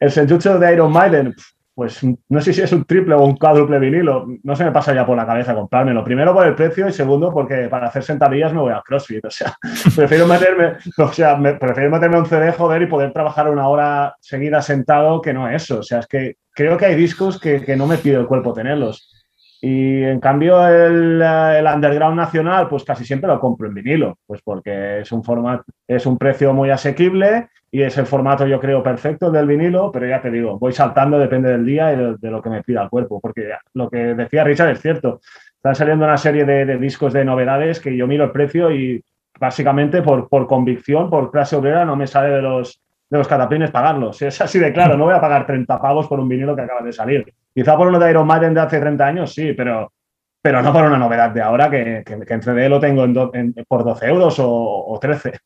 El 0.00 0.10
Senjutsu 0.10 0.58
de 0.58 0.72
Iron 0.72 0.90
Maiden, 0.90 1.34
pues 1.74 2.00
no 2.28 2.40
sé 2.40 2.52
si 2.52 2.62
es 2.62 2.72
un 2.72 2.84
triple 2.84 3.14
o 3.14 3.24
un 3.24 3.36
cuádruple 3.36 3.78
vinilo, 3.78 4.26
no 4.42 4.56
se 4.56 4.64
me 4.64 4.72
pasa 4.72 4.92
ya 4.92 5.06
por 5.06 5.16
la 5.16 5.26
cabeza 5.26 5.54
comprármelo. 5.54 6.02
Primero 6.02 6.34
por 6.34 6.46
el 6.46 6.54
precio 6.54 6.88
y 6.88 6.92
segundo 6.92 7.32
porque 7.32 7.68
para 7.68 7.86
hacer 7.86 8.02
sentadillas 8.02 8.52
me 8.52 8.60
voy 8.60 8.72
a 8.72 8.82
CrossFit. 8.84 9.24
O 9.24 9.30
sea, 9.30 9.54
prefiero 9.96 10.26
meterme, 10.26 10.76
o 10.98 11.12
sea, 11.12 11.38
prefiero 11.58 11.90
meterme 11.90 12.18
un 12.18 12.26
CD, 12.26 12.52
joder, 12.52 12.82
y 12.82 12.86
poder 12.86 13.12
trabajar 13.12 13.50
una 13.50 13.68
hora 13.68 14.16
seguida 14.20 14.62
sentado 14.62 15.20
que 15.20 15.32
no 15.32 15.48
eso. 15.48 15.78
O 15.78 15.82
sea, 15.82 16.00
es 16.00 16.06
que 16.06 16.36
creo 16.52 16.76
que 16.76 16.86
hay 16.86 16.94
discos 16.94 17.40
que, 17.40 17.76
no 17.76 17.86
me 17.86 17.98
pide 17.98 18.16
el 18.16 18.26
cuerpo 18.26 18.52
tenerlos. 18.52 19.19
Y 19.62 20.02
en 20.02 20.20
cambio 20.20 20.66
el, 20.66 21.20
el, 21.20 21.66
underground 21.66 22.16
nacional, 22.16 22.66
pues 22.68 22.82
casi 22.82 23.04
siempre 23.04 23.28
lo 23.28 23.38
compro 23.38 23.68
en 23.68 23.74
vinilo, 23.74 24.18
pues 24.26 24.40
porque 24.42 25.00
es 25.00 25.12
un 25.12 25.22
formato, 25.22 25.64
es 25.86 26.06
un 26.06 26.16
precio 26.16 26.54
muy 26.54 26.70
asequible 26.70 27.48
y 27.70 27.82
es 27.82 27.96
el 27.98 28.06
formato 28.06 28.46
yo 28.46 28.58
creo 28.58 28.82
perfecto 28.82 29.30
del 29.30 29.46
vinilo, 29.46 29.92
pero 29.92 30.06
ya 30.06 30.20
te 30.20 30.30
digo, 30.30 30.58
voy 30.58 30.72
saltando, 30.72 31.18
depende 31.18 31.50
del 31.50 31.64
día 31.64 31.92
y 31.92 31.96
de, 32.18 32.30
lo 32.30 32.40
que 32.42 32.48
me 32.48 32.62
pida 32.62 32.82
el 32.82 32.88
cuerpo, 32.88 33.20
porque 33.20 33.50
lo 33.74 33.90
que 33.90 34.14
decía 34.14 34.44
Richard 34.44 34.70
es 34.70 34.80
cierto, 34.80 35.20
están 35.54 35.74
saliendo 35.74 36.06
una 36.06 36.16
serie 36.16 36.44
de, 36.46 36.78
discos 36.78 37.12
de 37.12 37.24
novedades 37.24 37.80
que 37.80 37.94
yo 37.94 38.06
miro 38.06 38.24
el 38.24 38.32
precio 38.32 38.72
y 38.72 39.04
básicamente 39.38 40.00
por, 40.00 40.28
por 40.28 40.46
convicción, 40.46 41.10
por 41.10 41.30
clase 41.30 41.56
obrera, 41.56 41.84
no 41.84 41.96
me 41.96 42.06
sale 42.06 42.30
de 42.30 42.42
los, 42.42 42.80
de 43.10 43.18
los 43.18 43.28
cataplines 43.28 43.70
pagarlos. 43.70 44.22
Es 44.22 44.40
así 44.40 44.58
de 44.58 44.72
claro, 44.72 44.96
no 44.96 45.04
voy 45.04 45.14
a 45.14 45.20
pagar 45.20 45.46
30 45.46 45.80
pavos 45.80 46.06
por 46.08 46.18
un 46.18 46.28
vinilo 46.28 46.56
que 46.56 46.62
acaba 46.62 46.82
de 46.82 46.92
salir. 46.92 47.32
Quizá 47.54 47.76
por 47.76 47.88
uno 47.88 47.98
de 47.98 48.10
Iron 48.10 48.26
Maiden 48.26 48.54
de 48.54 48.60
hace 48.60 48.80
30 48.80 49.06
años, 49.06 49.32
sí, 49.34 49.52
pero, 49.52 49.92
pero 50.40 50.62
no 50.62 50.72
por 50.72 50.84
una 50.84 50.98
novedad 50.98 51.30
de 51.30 51.42
ahora 51.42 51.70
que, 51.70 52.02
que, 52.04 52.20
que 52.24 52.34
en 52.34 52.42
CD 52.42 52.68
lo 52.68 52.80
tengo 52.80 53.04
en 53.34 53.54
por 53.66 53.84
12 53.84 54.06
euros 54.06 54.38
o, 54.38 54.48
o 54.48 54.98
13. 54.98 55.40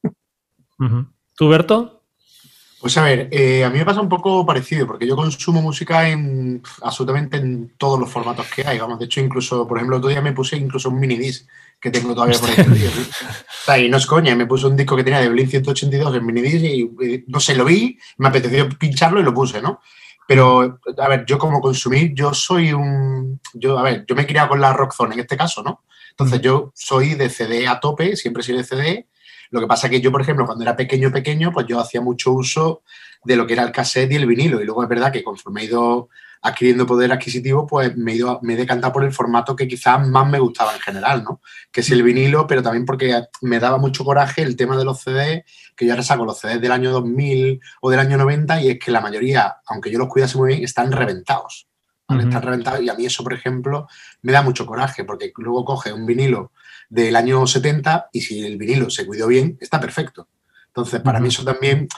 ¿Tú, 1.37 1.49
Berto? 1.49 2.03
Pues 2.85 2.99
a 2.99 3.03
ver, 3.03 3.29
eh, 3.31 3.65
a 3.65 3.71
mí 3.71 3.79
me 3.79 3.85
pasa 3.87 4.03
un 4.03 4.11
poco 4.11 4.45
parecido, 4.45 4.87
porque 4.87 5.07
yo 5.07 5.17
consumo 5.17 5.63
música 5.63 6.07
en 6.07 6.63
absolutamente 6.83 7.39
en 7.39 7.73
todos 7.79 7.99
los 7.99 8.11
formatos 8.11 8.47
que 8.55 8.63
hay. 8.63 8.79
Vamos, 8.79 8.99
de 8.99 9.07
hecho, 9.07 9.23
incluso, 9.23 9.67
por 9.67 9.79
ejemplo, 9.79 9.97
otro 9.97 10.11
día 10.11 10.21
me 10.21 10.35
puse 10.35 10.59
incluso 10.59 10.91
un 10.91 11.01
mini 11.01 11.17
disc 11.17 11.49
que 11.81 11.91
tengo 11.91 12.15
todavía 12.15 12.39
por 12.39 12.51
ahí. 12.51 12.59
o 12.61 13.65
sea, 13.65 13.79
y 13.79 13.89
no 13.89 13.97
es 13.97 14.05
coña, 14.05 14.37
me 14.37 14.45
puse 14.45 14.67
un 14.67 14.77
disco 14.77 14.97
que 14.97 15.03
tenía 15.03 15.21
de 15.21 15.31
Blink 15.31 15.49
182 15.49 16.15
en 16.15 16.27
mini 16.27 16.43
disc 16.43 16.63
y, 16.63 17.25
no 17.27 17.41
sé, 17.41 17.55
lo 17.55 17.65
vi, 17.65 17.99
me 18.19 18.29
apeteció 18.29 18.69
pincharlo 18.69 19.19
y 19.19 19.23
lo 19.23 19.33
puse, 19.33 19.63
¿no? 19.63 19.81
Pero, 20.27 20.79
a 20.99 21.09
ver, 21.09 21.25
yo 21.27 21.39
como 21.39 21.61
consumir, 21.61 22.15
yo 22.15 22.33
soy 22.33 22.73
un. 22.73 23.41
Yo, 23.53 23.79
a 23.79 23.83
ver, 23.83 24.05
yo 24.07 24.15
me 24.15 24.23
he 24.23 24.27
criado 24.27 24.49
con 24.49 24.61
la 24.61 24.73
Rockzone 24.73 25.15
en 25.15 25.21
este 25.21 25.37
caso, 25.37 25.63
¿no? 25.63 25.85
Entonces, 26.11 26.41
yo 26.41 26.73
soy 26.75 27.15
de 27.15 27.29
CD 27.29 27.67
a 27.67 27.81
tope, 27.81 28.17
siempre 28.17 28.43
soy 28.43 28.57
de 28.57 28.65
CD 28.65 29.07
lo 29.55 29.61
que 29.61 29.69
pasa 29.69 29.87
es 29.87 29.93
que 29.93 30.01
yo, 30.01 30.11
por 30.11 30.21
ejemplo, 30.21 30.47
cuando 30.47 30.65
era 30.65 30.75
pequeño, 30.75 31.13
pequeño, 31.13 31.53
pues 31.53 31.67
yo 31.69 31.79
hacía 31.79 32.01
mucho 32.01 32.33
uso 32.33 32.83
de 33.23 33.37
lo 33.37 33.47
que 33.47 33.53
era 33.53 33.63
el 33.63 33.71
cassette 33.71 34.11
y 34.11 34.17
el 34.17 34.27
vinilo. 34.27 34.61
Y 34.61 34.65
luego 34.65 34.83
es 34.83 34.89
verdad 34.89 35.13
que 35.13 35.23
conforme 35.23 35.63
he 35.63 35.65
ido 35.67 36.09
adquiriendo 36.45 36.87
poder 36.87 37.11
adquisitivo, 37.11 37.67
pues 37.67 37.97
me 37.97 38.13
he, 38.13 38.17
ido, 38.17 38.39
me 38.43 38.53
he 38.53 38.57
decantado 38.57 38.93
por 38.93 39.03
el 39.03 39.13
formato 39.13 39.57
que 39.57 39.67
quizás 39.67 40.07
más 40.07 40.29
me 40.29 40.39
gustaba 40.39 40.75
en 40.75 40.81
general, 40.81 41.25
¿no? 41.25 41.41
Que 41.73 41.81
es 41.81 41.91
el 41.91 42.03
vinilo, 42.03 42.47
pero 42.47 42.63
también 42.63 42.85
porque 42.85 43.25
me 43.41 43.59
daba 43.59 43.79
mucho 43.79 44.05
coraje 44.05 44.43
el 44.43 44.55
tema 44.55 44.77
de 44.77 44.85
los 44.85 45.01
CDs, 45.01 45.45
que 45.75 45.87
yo 45.87 45.93
ahora 45.93 46.03
saco 46.03 46.27
los 46.27 46.39
CDs 46.39 46.61
del 46.61 46.73
año 46.73 46.91
2000 46.91 47.61
o 47.81 47.91
del 47.91 47.99
año 47.99 48.19
90 48.19 48.61
y 48.61 48.69
es 48.69 48.79
que 48.79 48.91
la 48.91 49.01
mayoría, 49.01 49.57
aunque 49.67 49.91
yo 49.91 49.99
los 49.99 50.09
cuidase 50.09 50.37
muy 50.37 50.49
bien, 50.51 50.65
están 50.65 50.93
reventados. 50.93 51.67
Están 52.11 52.43
reventados 52.43 52.83
y 52.83 52.91
a 52.91 52.95
mí 52.95 53.07
eso, 53.07 53.25
por 53.25 53.33
ejemplo, 53.33 53.89
me 54.21 54.33
da 54.33 54.43
mucho 54.43 54.67
coraje 54.67 55.05
porque 55.05 55.33
luego 55.39 55.65
coge 55.65 55.95
un 55.95 56.05
vinilo 56.05 56.53
del 56.91 57.17
año 57.17 57.47
70 57.47 58.11
y 58.13 58.21
si 58.21 58.45
el 58.45 58.59
vinilo 58.59 58.91
se 58.91 59.07
cuidó 59.07 59.29
bien, 59.29 59.57
está 59.63 59.81
perfecto. 59.81 60.29
Entonces, 60.67 61.01
para 61.01 61.21
mí 61.21 61.29
eso 61.29 61.43
también, 61.43 61.89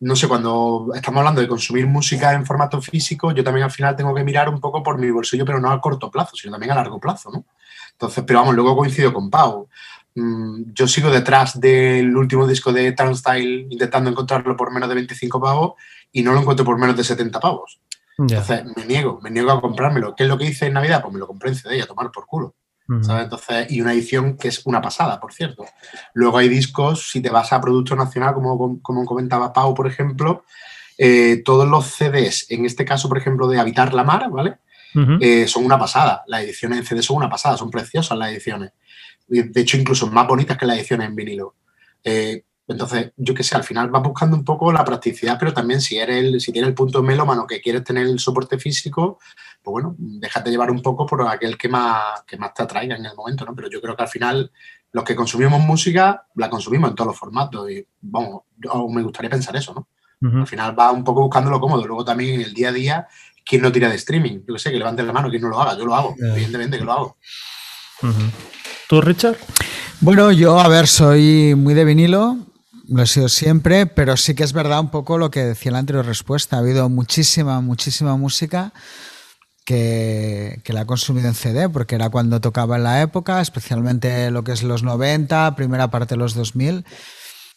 no 0.00 0.14
sé, 0.14 0.28
cuando 0.28 0.90
estamos 0.94 1.18
hablando 1.18 1.40
de 1.40 1.48
consumir 1.48 1.86
música 1.86 2.32
en 2.34 2.44
formato 2.44 2.80
físico, 2.82 3.32
yo 3.32 3.42
también 3.42 3.64
al 3.64 3.70
final 3.70 3.96
tengo 3.96 4.14
que 4.14 4.24
mirar 4.24 4.48
un 4.48 4.60
poco 4.60 4.82
por 4.82 4.98
mi 4.98 5.10
bolsillo, 5.10 5.44
pero 5.44 5.60
no 5.60 5.70
a 5.70 5.80
corto 5.80 6.10
plazo, 6.10 6.36
sino 6.36 6.52
también 6.52 6.72
a 6.72 6.76
largo 6.76 7.00
plazo, 7.00 7.30
¿no? 7.30 7.44
Entonces, 7.92 8.24
pero 8.26 8.40
vamos, 8.40 8.54
luego 8.54 8.76
coincido 8.76 9.12
con 9.12 9.30
Pau. 9.30 9.68
Mm, 10.14 10.72
yo 10.74 10.86
sigo 10.86 11.10
detrás 11.10 11.58
del 11.58 12.14
último 12.14 12.46
disco 12.46 12.72
de 12.72 12.92
Turnstile 12.92 13.66
intentando 13.70 14.10
encontrarlo 14.10 14.56
por 14.56 14.72
menos 14.72 14.88
de 14.88 14.94
25 14.96 15.40
pavos 15.40 15.74
y 16.12 16.22
no 16.22 16.32
lo 16.32 16.40
encuentro 16.40 16.64
por 16.64 16.78
menos 16.78 16.96
de 16.96 17.04
70 17.04 17.40
pavos. 17.40 17.80
Entonces, 18.18 18.64
me 18.76 18.86
niego, 18.86 19.20
me 19.22 19.30
niego 19.30 19.50
a 19.50 19.60
comprármelo. 19.60 20.14
¿Qué 20.14 20.24
es 20.24 20.28
lo 20.28 20.38
que 20.38 20.46
hice 20.46 20.66
en 20.66 20.74
Navidad? 20.74 21.02
Pues 21.02 21.12
me 21.12 21.20
lo 21.20 21.26
compré 21.26 21.50
en 21.50 21.56
CD 21.56 21.82
a 21.82 21.86
tomar 21.86 22.10
por 22.10 22.26
culo. 22.26 22.54
Entonces, 22.88 23.70
y 23.70 23.80
una 23.80 23.92
edición 23.92 24.36
que 24.36 24.48
es 24.48 24.64
una 24.64 24.80
pasada, 24.80 25.18
por 25.20 25.32
cierto. 25.32 25.64
Luego 26.14 26.38
hay 26.38 26.48
discos, 26.48 27.10
si 27.10 27.20
te 27.20 27.30
vas 27.30 27.52
a 27.52 27.60
Producto 27.60 27.96
Nacional, 27.96 28.34
como, 28.34 28.80
como 28.80 29.04
comentaba 29.04 29.52
Pau, 29.52 29.74
por 29.74 29.86
ejemplo, 29.86 30.44
eh, 30.98 31.42
todos 31.44 31.68
los 31.68 31.86
CDs, 31.86 32.46
en 32.50 32.64
este 32.64 32.84
caso, 32.84 33.08
por 33.08 33.18
ejemplo, 33.18 33.48
de 33.48 33.58
Habitar 33.58 33.92
la 33.92 34.04
Mar, 34.04 34.30
¿vale? 34.30 34.58
Eh, 35.20 35.46
son 35.46 35.66
una 35.66 35.78
pasada. 35.78 36.24
Las 36.26 36.42
ediciones 36.42 36.78
en 36.78 36.86
CD 36.86 37.02
son 37.02 37.18
una 37.18 37.28
pasada, 37.28 37.58
son 37.58 37.70
preciosas 37.70 38.16
las 38.16 38.30
ediciones. 38.30 38.72
De 39.28 39.60
hecho, 39.60 39.76
incluso 39.76 40.06
más 40.06 40.26
bonitas 40.26 40.56
que 40.56 40.64
las 40.64 40.78
ediciones 40.78 41.08
en 41.08 41.16
vinilo. 41.16 41.54
Eh, 42.02 42.44
entonces, 42.68 43.12
yo 43.16 43.32
qué 43.32 43.44
sé, 43.44 43.54
al 43.54 43.62
final 43.62 43.90
vas 43.90 44.02
buscando 44.02 44.36
un 44.36 44.44
poco 44.44 44.72
la 44.72 44.84
practicidad, 44.84 45.38
pero 45.38 45.52
también 45.52 45.80
si 45.80 45.98
eres 45.98 46.24
el, 46.24 46.40
si 46.40 46.52
tienes 46.52 46.68
el 46.68 46.74
punto 46.74 47.02
melómano 47.02 47.46
que 47.46 47.60
quieres 47.60 47.84
tener 47.84 48.06
el 48.06 48.18
soporte 48.18 48.58
físico, 48.58 49.18
pues 49.62 49.72
bueno, 49.72 49.94
déjate 49.98 50.50
llevar 50.50 50.70
un 50.70 50.82
poco 50.82 51.06
por 51.06 51.28
aquel 51.28 51.56
que 51.56 51.68
más, 51.68 52.22
que 52.26 52.36
más 52.36 52.52
te 52.54 52.64
atraiga 52.64 52.96
en 52.96 53.06
el 53.06 53.14
momento, 53.14 53.44
¿no? 53.44 53.54
Pero 53.54 53.70
yo 53.70 53.80
creo 53.80 53.96
que 53.96 54.02
al 54.02 54.08
final 54.08 54.50
los 54.92 55.04
que 55.04 55.14
consumimos 55.14 55.60
música 55.60 56.26
la 56.34 56.50
consumimos 56.50 56.90
en 56.90 56.96
todos 56.96 57.08
los 57.08 57.18
formatos 57.18 57.70
y, 57.70 57.86
vamos, 58.00 58.42
me 58.90 59.02
gustaría 59.02 59.30
pensar 59.30 59.54
eso, 59.56 59.74
¿no? 59.74 59.88
Al 60.22 60.46
final 60.46 60.76
va 60.76 60.90
un 60.90 61.04
poco 61.04 61.20
buscando 61.20 61.50
lo 61.50 61.60
cómodo. 61.60 61.86
Luego 61.86 62.04
también 62.04 62.36
en 62.36 62.40
el 62.40 62.54
día 62.54 62.70
a 62.70 62.72
día, 62.72 63.06
¿quién 63.44 63.62
no 63.62 63.70
tira 63.70 63.88
de 63.88 63.96
streaming? 63.96 64.40
Yo 64.48 64.54
qué 64.54 64.58
sé, 64.58 64.70
que 64.72 64.78
levante 64.78 65.02
la 65.02 65.12
mano, 65.12 65.28
quien 65.28 65.42
no 65.42 65.48
lo 65.48 65.60
haga, 65.60 65.76
yo 65.78 65.84
lo 65.84 65.94
hago, 65.94 66.16
evidentemente 66.18 66.78
que 66.78 66.84
lo 66.84 66.92
hago. 66.92 67.16
¿Tú, 68.88 69.00
Richard? 69.00 69.36
Bueno, 70.00 70.32
yo, 70.32 70.58
a 70.58 70.68
ver, 70.68 70.88
soy 70.88 71.54
muy 71.54 71.74
de 71.74 71.84
vinilo, 71.84 72.38
lo 72.88 73.02
he 73.02 73.06
sido 73.06 73.28
siempre, 73.28 73.86
pero 73.86 74.16
sí 74.16 74.34
que 74.34 74.44
es 74.44 74.52
verdad 74.52 74.80
un 74.80 74.90
poco 74.90 75.18
lo 75.18 75.30
que 75.30 75.44
decía 75.44 75.72
la 75.72 75.78
anterior 75.78 76.06
respuesta. 76.06 76.56
Ha 76.56 76.60
habido 76.60 76.88
muchísima, 76.88 77.60
muchísima 77.60 78.16
música 78.16 78.72
que, 79.64 80.62
la 80.66 80.82
he 80.82 80.86
consumido 80.86 81.28
en 81.28 81.34
CD, 81.34 81.68
porque 81.68 81.96
era 81.96 82.10
cuando 82.10 82.40
tocaba 82.40 82.76
en 82.76 82.84
la 82.84 83.02
época, 83.02 83.40
especialmente 83.40 84.30
lo 84.30 84.44
que 84.44 84.52
es 84.52 84.62
los 84.62 84.82
90, 84.82 85.56
primera 85.56 85.90
parte 85.90 86.14
de 86.14 86.18
los 86.18 86.34
2000. 86.34 86.84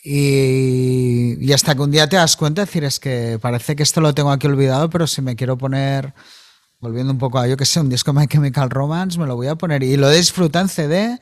Y, 0.03 1.35
y, 1.39 1.53
hasta 1.53 1.75
que 1.75 1.81
un 1.81 1.91
día 1.91 2.07
te 2.07 2.15
das 2.15 2.35
cuenta, 2.35 2.61
decir, 2.61 2.83
es 2.83 2.99
que 2.99 3.37
parece 3.41 3.75
que 3.75 3.83
esto 3.83 4.01
lo 4.01 4.13
tengo 4.13 4.31
aquí 4.31 4.47
olvidado, 4.47 4.89
pero 4.89 5.07
si 5.07 5.21
me 5.21 5.35
quiero 5.35 5.57
poner, 5.57 6.13
volviendo 6.79 7.11
un 7.11 7.19
poco 7.19 7.37
a 7.37 7.47
yo 7.47 7.57
que 7.57 7.65
sé, 7.65 7.81
un 7.81 7.89
disco 7.89 8.13
My 8.13 8.27
Chemical 8.27 8.69
Romance, 8.69 9.19
me 9.19 9.27
lo 9.27 9.35
voy 9.35 9.47
a 9.47 9.55
poner. 9.55 9.83
Y 9.83 9.97
lo 9.97 10.09
disfruto 10.09 10.59
en 10.59 10.69
CD 10.69 11.19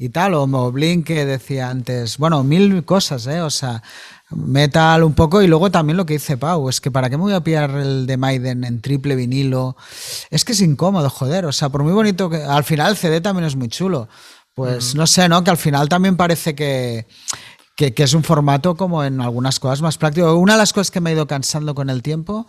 y 0.00 0.08
tal, 0.08 0.32
o 0.32 0.46
Moblin 0.46 1.04
que 1.04 1.26
decía 1.26 1.68
antes, 1.68 2.16
bueno, 2.16 2.42
mil 2.42 2.86
cosas, 2.86 3.26
¿eh? 3.26 3.42
O 3.42 3.50
sea, 3.50 3.82
metal 4.30 5.04
un 5.04 5.12
poco 5.12 5.42
y 5.42 5.46
luego 5.46 5.70
también 5.70 5.98
lo 5.98 6.06
que 6.06 6.14
dice 6.14 6.38
Pau, 6.38 6.70
es 6.70 6.80
que 6.80 6.90
para 6.90 7.10
qué 7.10 7.18
me 7.18 7.24
voy 7.24 7.34
a 7.34 7.44
pillar 7.44 7.68
el 7.72 8.06
de 8.06 8.16
Maiden 8.16 8.64
en 8.64 8.80
triple 8.80 9.14
vinilo, 9.14 9.76
es 10.30 10.46
que 10.46 10.52
es 10.52 10.62
incómodo, 10.62 11.10
joder, 11.10 11.44
o 11.44 11.52
sea, 11.52 11.68
por 11.68 11.82
muy 11.82 11.92
bonito 11.92 12.30
que 12.30 12.38
al 12.38 12.64
final 12.64 12.92
el 12.92 12.96
CD 12.96 13.20
también 13.20 13.44
es 13.44 13.56
muy 13.56 13.68
chulo, 13.68 14.08
pues 14.54 14.94
no 14.94 15.06
sé, 15.06 15.28
¿no? 15.28 15.44
Que 15.44 15.50
al 15.50 15.58
final 15.58 15.90
también 15.90 16.16
parece 16.16 16.54
que, 16.54 17.06
que, 17.76 17.92
que 17.92 18.02
es 18.02 18.14
un 18.14 18.24
formato 18.24 18.76
como 18.76 19.04
en 19.04 19.20
algunas 19.20 19.60
cosas 19.60 19.82
más 19.82 19.98
práctico. 19.98 20.34
Una 20.34 20.54
de 20.54 20.60
las 20.60 20.72
cosas 20.72 20.90
que 20.90 21.02
me 21.02 21.10
ha 21.10 21.12
ido 21.12 21.26
cansando 21.26 21.74
con 21.74 21.90
el 21.90 22.02
tiempo 22.02 22.46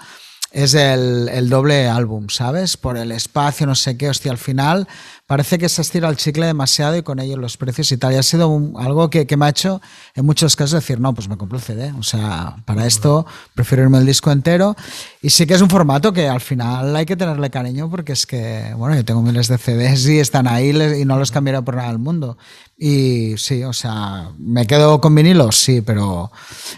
es 0.51 0.73
el, 0.73 1.29
el, 1.29 1.49
doble 1.49 1.87
álbum, 1.87 2.27
¿sabes? 2.29 2.75
Por 2.75 2.97
el 2.97 3.11
espacio, 3.11 3.65
no 3.65 3.75
sé 3.75 3.97
qué, 3.97 4.09
hostia, 4.09 4.31
al 4.31 4.37
final 4.37 4.87
parece 5.31 5.57
que 5.57 5.69
se 5.69 5.81
estira 5.81 6.09
el 6.09 6.17
chicle 6.17 6.45
demasiado 6.45 6.97
y 6.97 7.03
con 7.03 7.17
ello 7.19 7.37
los 7.37 7.55
precios 7.55 7.89
y 7.93 7.97
tal. 7.97 8.11
Y 8.11 8.17
ha 8.17 8.23
sido 8.23 8.51
algo 8.75 9.09
que, 9.09 9.25
que, 9.25 9.37
me 9.37 9.45
ha 9.45 9.49
hecho 9.49 9.79
en 10.13 10.25
muchos 10.25 10.57
casos 10.57 10.81
decir, 10.81 10.99
no, 10.99 11.13
pues 11.13 11.29
me 11.29 11.37
compro 11.37 11.57
el 11.57 11.63
CD. 11.63 11.93
O 11.97 12.03
sea, 12.03 12.57
para 12.65 12.85
esto 12.85 13.25
prefiero 13.55 13.83
irme 13.83 13.99
el 13.99 14.05
disco 14.05 14.29
entero. 14.29 14.75
Y 15.21 15.29
sí 15.29 15.47
que 15.47 15.53
es 15.53 15.61
un 15.61 15.69
formato 15.69 16.11
que 16.11 16.27
al 16.27 16.41
final 16.41 16.93
hay 16.93 17.05
que 17.05 17.15
tenerle 17.15 17.49
cariño 17.49 17.89
porque 17.89 18.11
es 18.11 18.25
que, 18.25 18.73
bueno, 18.75 18.93
yo 18.93 19.05
tengo 19.05 19.21
miles 19.21 19.47
de 19.47 19.57
CDs 19.57 20.05
y 20.09 20.19
están 20.19 20.49
ahí 20.49 20.71
y 20.99 21.05
no 21.05 21.17
los 21.17 21.31
cambiaré 21.31 21.61
por 21.61 21.77
nada 21.77 21.87
del 21.87 21.99
mundo. 21.99 22.37
Y 22.77 23.35
sí, 23.37 23.63
o 23.63 23.71
sea, 23.71 24.31
me 24.37 24.67
quedo 24.67 24.99
con 24.99 25.15
vinilos, 25.15 25.55
sí, 25.55 25.79
pero 25.79 26.29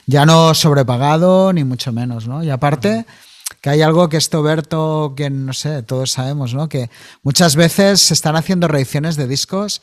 ya 0.06 0.27
no 0.27 0.53
sobrepagado 0.53 1.51
ni 1.53 1.63
mucho 1.63 1.92
menos, 1.92 2.27
¿no? 2.27 2.44
Y 2.44 2.51
aparte 2.51 3.08
que 3.62 3.70
hay 3.70 3.82
algo 3.82 4.10
que 4.10 4.18
esto, 4.18 4.44
Berto, 4.44 5.14
que 5.16 5.30
no 5.30 5.54
sé, 5.54 5.84
todos 5.84 6.12
sabemos, 6.12 6.54
¿no? 6.54 6.70
Que 6.70 6.90
muchas 7.24 7.56
veces 7.56 8.02
se 8.02 8.14
están 8.14 8.36
haciendo 8.36 8.68
reediciones 8.68 9.16
de 9.16 9.28
discos 9.28 9.82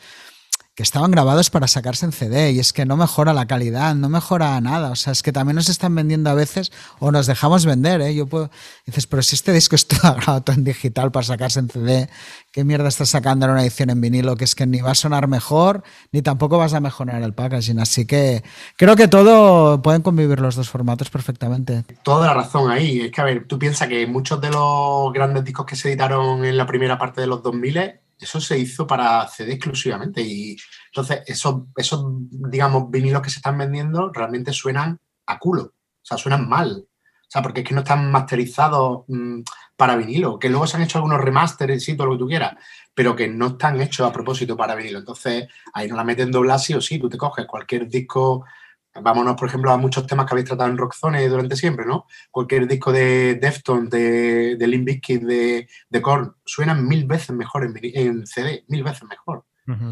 que 0.80 0.84
estaban 0.84 1.10
grabados 1.10 1.50
para 1.50 1.68
sacarse 1.68 2.06
en 2.06 2.12
CD 2.12 2.52
y 2.52 2.58
es 2.58 2.72
que 2.72 2.86
no 2.86 2.96
mejora 2.96 3.34
la 3.34 3.46
calidad, 3.46 3.94
no 3.94 4.08
mejora 4.08 4.58
nada. 4.62 4.92
O 4.92 4.96
sea, 4.96 5.12
es 5.12 5.22
que 5.22 5.30
también 5.30 5.56
nos 5.56 5.68
están 5.68 5.94
vendiendo 5.94 6.30
a 6.30 6.32
veces 6.32 6.72
o 7.00 7.12
nos 7.12 7.26
dejamos 7.26 7.66
vender. 7.66 8.00
¿eh? 8.00 8.14
Yo 8.14 8.26
puedo, 8.26 8.50
dices, 8.86 9.06
pero 9.06 9.20
si 9.22 9.34
este 9.34 9.52
disco 9.52 9.76
está 9.76 10.14
grabado 10.14 10.54
en 10.54 10.64
digital 10.64 11.12
para 11.12 11.26
sacarse 11.26 11.60
en 11.60 11.68
CD, 11.68 12.08
¿qué 12.50 12.64
mierda 12.64 12.88
estás 12.88 13.10
sacando 13.10 13.44
en 13.44 13.52
una 13.52 13.60
edición 13.60 13.90
en 13.90 14.00
vinilo? 14.00 14.36
Que 14.36 14.44
es 14.44 14.54
que 14.54 14.66
ni 14.66 14.80
va 14.80 14.92
a 14.92 14.94
sonar 14.94 15.28
mejor 15.28 15.84
ni 16.12 16.22
tampoco 16.22 16.56
vas 16.56 16.72
a 16.72 16.80
mejorar 16.80 17.22
el 17.22 17.34
packaging. 17.34 17.78
Así 17.78 18.06
que 18.06 18.42
creo 18.78 18.96
que 18.96 19.06
todo 19.06 19.82
pueden 19.82 20.00
convivir 20.00 20.40
los 20.40 20.54
dos 20.54 20.70
formatos 20.70 21.10
perfectamente. 21.10 21.84
Toda 22.02 22.28
la 22.28 22.32
razón 22.32 22.70
ahí. 22.70 23.02
Es 23.02 23.12
que, 23.12 23.20
a 23.20 23.24
ver, 23.24 23.46
tú 23.46 23.58
piensas 23.58 23.86
que 23.86 24.06
muchos 24.06 24.40
de 24.40 24.48
los 24.48 25.12
grandes 25.12 25.44
discos 25.44 25.66
que 25.66 25.76
se 25.76 25.90
editaron 25.90 26.42
en 26.42 26.56
la 26.56 26.66
primera 26.66 26.96
parte 26.96 27.20
de 27.20 27.26
los 27.26 27.42
2000 27.42 28.00
eso 28.20 28.40
se 28.40 28.58
hizo 28.58 28.86
para 28.86 29.26
CD 29.28 29.52
exclusivamente. 29.52 30.20
Y 30.20 30.56
entonces, 30.86 31.22
esos, 31.26 31.64
esos, 31.76 32.04
digamos, 32.30 32.90
vinilos 32.90 33.22
que 33.22 33.30
se 33.30 33.38
están 33.38 33.58
vendiendo 33.58 34.10
realmente 34.12 34.52
suenan 34.52 34.98
a 35.26 35.38
culo. 35.38 35.62
O 35.62 36.04
sea, 36.04 36.18
suenan 36.18 36.48
mal. 36.48 36.86
O 36.86 37.32
sea, 37.32 37.42
porque 37.42 37.60
es 37.60 37.68
que 37.68 37.74
no 37.74 37.80
están 37.80 38.10
masterizados 38.10 39.04
mm, 39.08 39.40
para 39.76 39.96
vinilo. 39.96 40.38
Que 40.38 40.50
luego 40.50 40.66
se 40.66 40.76
han 40.76 40.82
hecho 40.82 40.98
algunos 40.98 41.20
remasteres 41.20 41.88
y 41.88 41.96
todo 41.96 42.08
lo 42.08 42.12
que 42.14 42.18
tú 42.18 42.28
quieras, 42.28 42.54
pero 42.94 43.14
que 43.14 43.28
no 43.28 43.48
están 43.48 43.80
hechos 43.80 44.06
a 44.06 44.12
propósito 44.12 44.56
para 44.56 44.74
vinilo. 44.74 44.98
Entonces, 44.98 45.46
ahí 45.72 45.88
no 45.88 45.96
la 45.96 46.04
meten 46.04 46.30
doblar 46.30 46.58
sí 46.58 46.74
o 46.74 46.80
sí. 46.80 46.98
Tú 46.98 47.08
te 47.08 47.18
coges 47.18 47.46
cualquier 47.46 47.88
disco 47.88 48.44
Vámonos, 48.94 49.36
por 49.36 49.48
ejemplo, 49.48 49.70
a 49.70 49.76
muchos 49.76 50.06
temas 50.06 50.26
que 50.26 50.34
habéis 50.34 50.48
tratado 50.48 50.68
en 50.68 50.76
Rockzone 50.76 51.28
durante 51.28 51.54
siempre, 51.54 51.86
¿no? 51.86 52.06
Cualquier 52.30 52.66
disco 52.66 52.92
de 52.92 53.36
Deftones, 53.36 53.88
de, 53.88 54.56
de 54.56 54.66
Limp 54.66 54.84
Bizkit, 54.84 55.22
de, 55.22 55.68
de 55.88 56.02
Korn, 56.02 56.34
suenan 56.44 56.86
mil 56.86 57.06
veces 57.06 57.30
mejor 57.30 57.64
en, 57.64 58.26
CD, 58.26 58.64
mil 58.68 58.82
veces 58.82 59.04
mejor. 59.08 59.44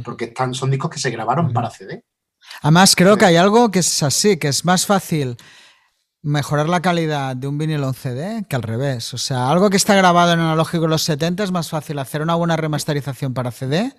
Porque 0.05 0.25
están, 0.25 0.55
son 0.55 0.73
discos 0.73 0.91
que 0.91 0.99
se 0.99 1.11
grabaron 1.11 1.53
para 1.53 1.71
CD. 1.71 2.05
Además, 2.63 2.97
creo 2.97 3.17
que 3.17 3.27
hay 3.27 3.37
algo 3.37 3.71
que 3.71 3.79
es 3.79 4.03
así, 4.03 4.37
que 4.37 4.49
es 4.49 4.65
más 4.65 4.87
fácil 4.87 5.37
mejorar 6.21 6.69
la 6.69 6.83
calidad 6.83 7.37
de 7.37 7.47
un 7.47 7.59
vinilo 7.59 7.87
en 7.87 7.95
CD 7.95 8.45
que 8.49 8.57
al 8.57 8.63
revés. 8.63 9.15
O 9.15 9.19
sea, 9.19 9.49
algo 9.51 9.71
que 9.71 9.77
está 9.77 9.95
grabado 9.95 10.33
en 10.33 10.41
analógico 10.41 10.87
en 10.87 10.91
los 10.91 11.03
70 11.03 11.45
es 11.45 11.53
más 11.53 11.71
fácil 11.71 12.01
hacer 12.01 12.23
una 12.23 12.35
buena 12.35 12.57
remasterización 12.57 13.35
para 13.35 13.53
CD 13.53 13.95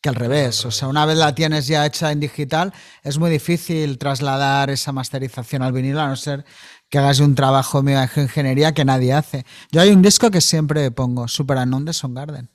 que 0.00 0.08
al 0.08 0.14
revés. 0.14 0.64
O 0.64 0.70
sea, 0.70 0.88
una 0.88 1.06
vez 1.06 1.16
la 1.18 1.34
tienes 1.34 1.66
ya 1.66 1.84
hecha 1.86 2.12
en 2.12 2.20
digital, 2.20 2.72
es 3.02 3.18
muy 3.18 3.30
difícil 3.30 3.98
trasladar 3.98 4.70
esa 4.70 4.92
masterización 4.92 5.62
al 5.62 5.72
vinilo, 5.72 6.00
a 6.00 6.08
no 6.08 6.16
ser 6.16 6.44
que 6.88 6.98
hagas 6.98 7.20
un 7.20 7.34
trabajo 7.34 7.82
de 7.82 8.08
ingeniería 8.16 8.72
que 8.72 8.84
nadie 8.84 9.12
hace. 9.12 9.44
Yo 9.70 9.80
hay 9.80 9.90
un 9.90 10.02
disco 10.02 10.30
que 10.30 10.40
siempre 10.40 10.90
pongo, 10.90 11.28
Super 11.28 11.58
Unknown 11.58 11.84
de 11.84 11.92
Garden 12.10 12.50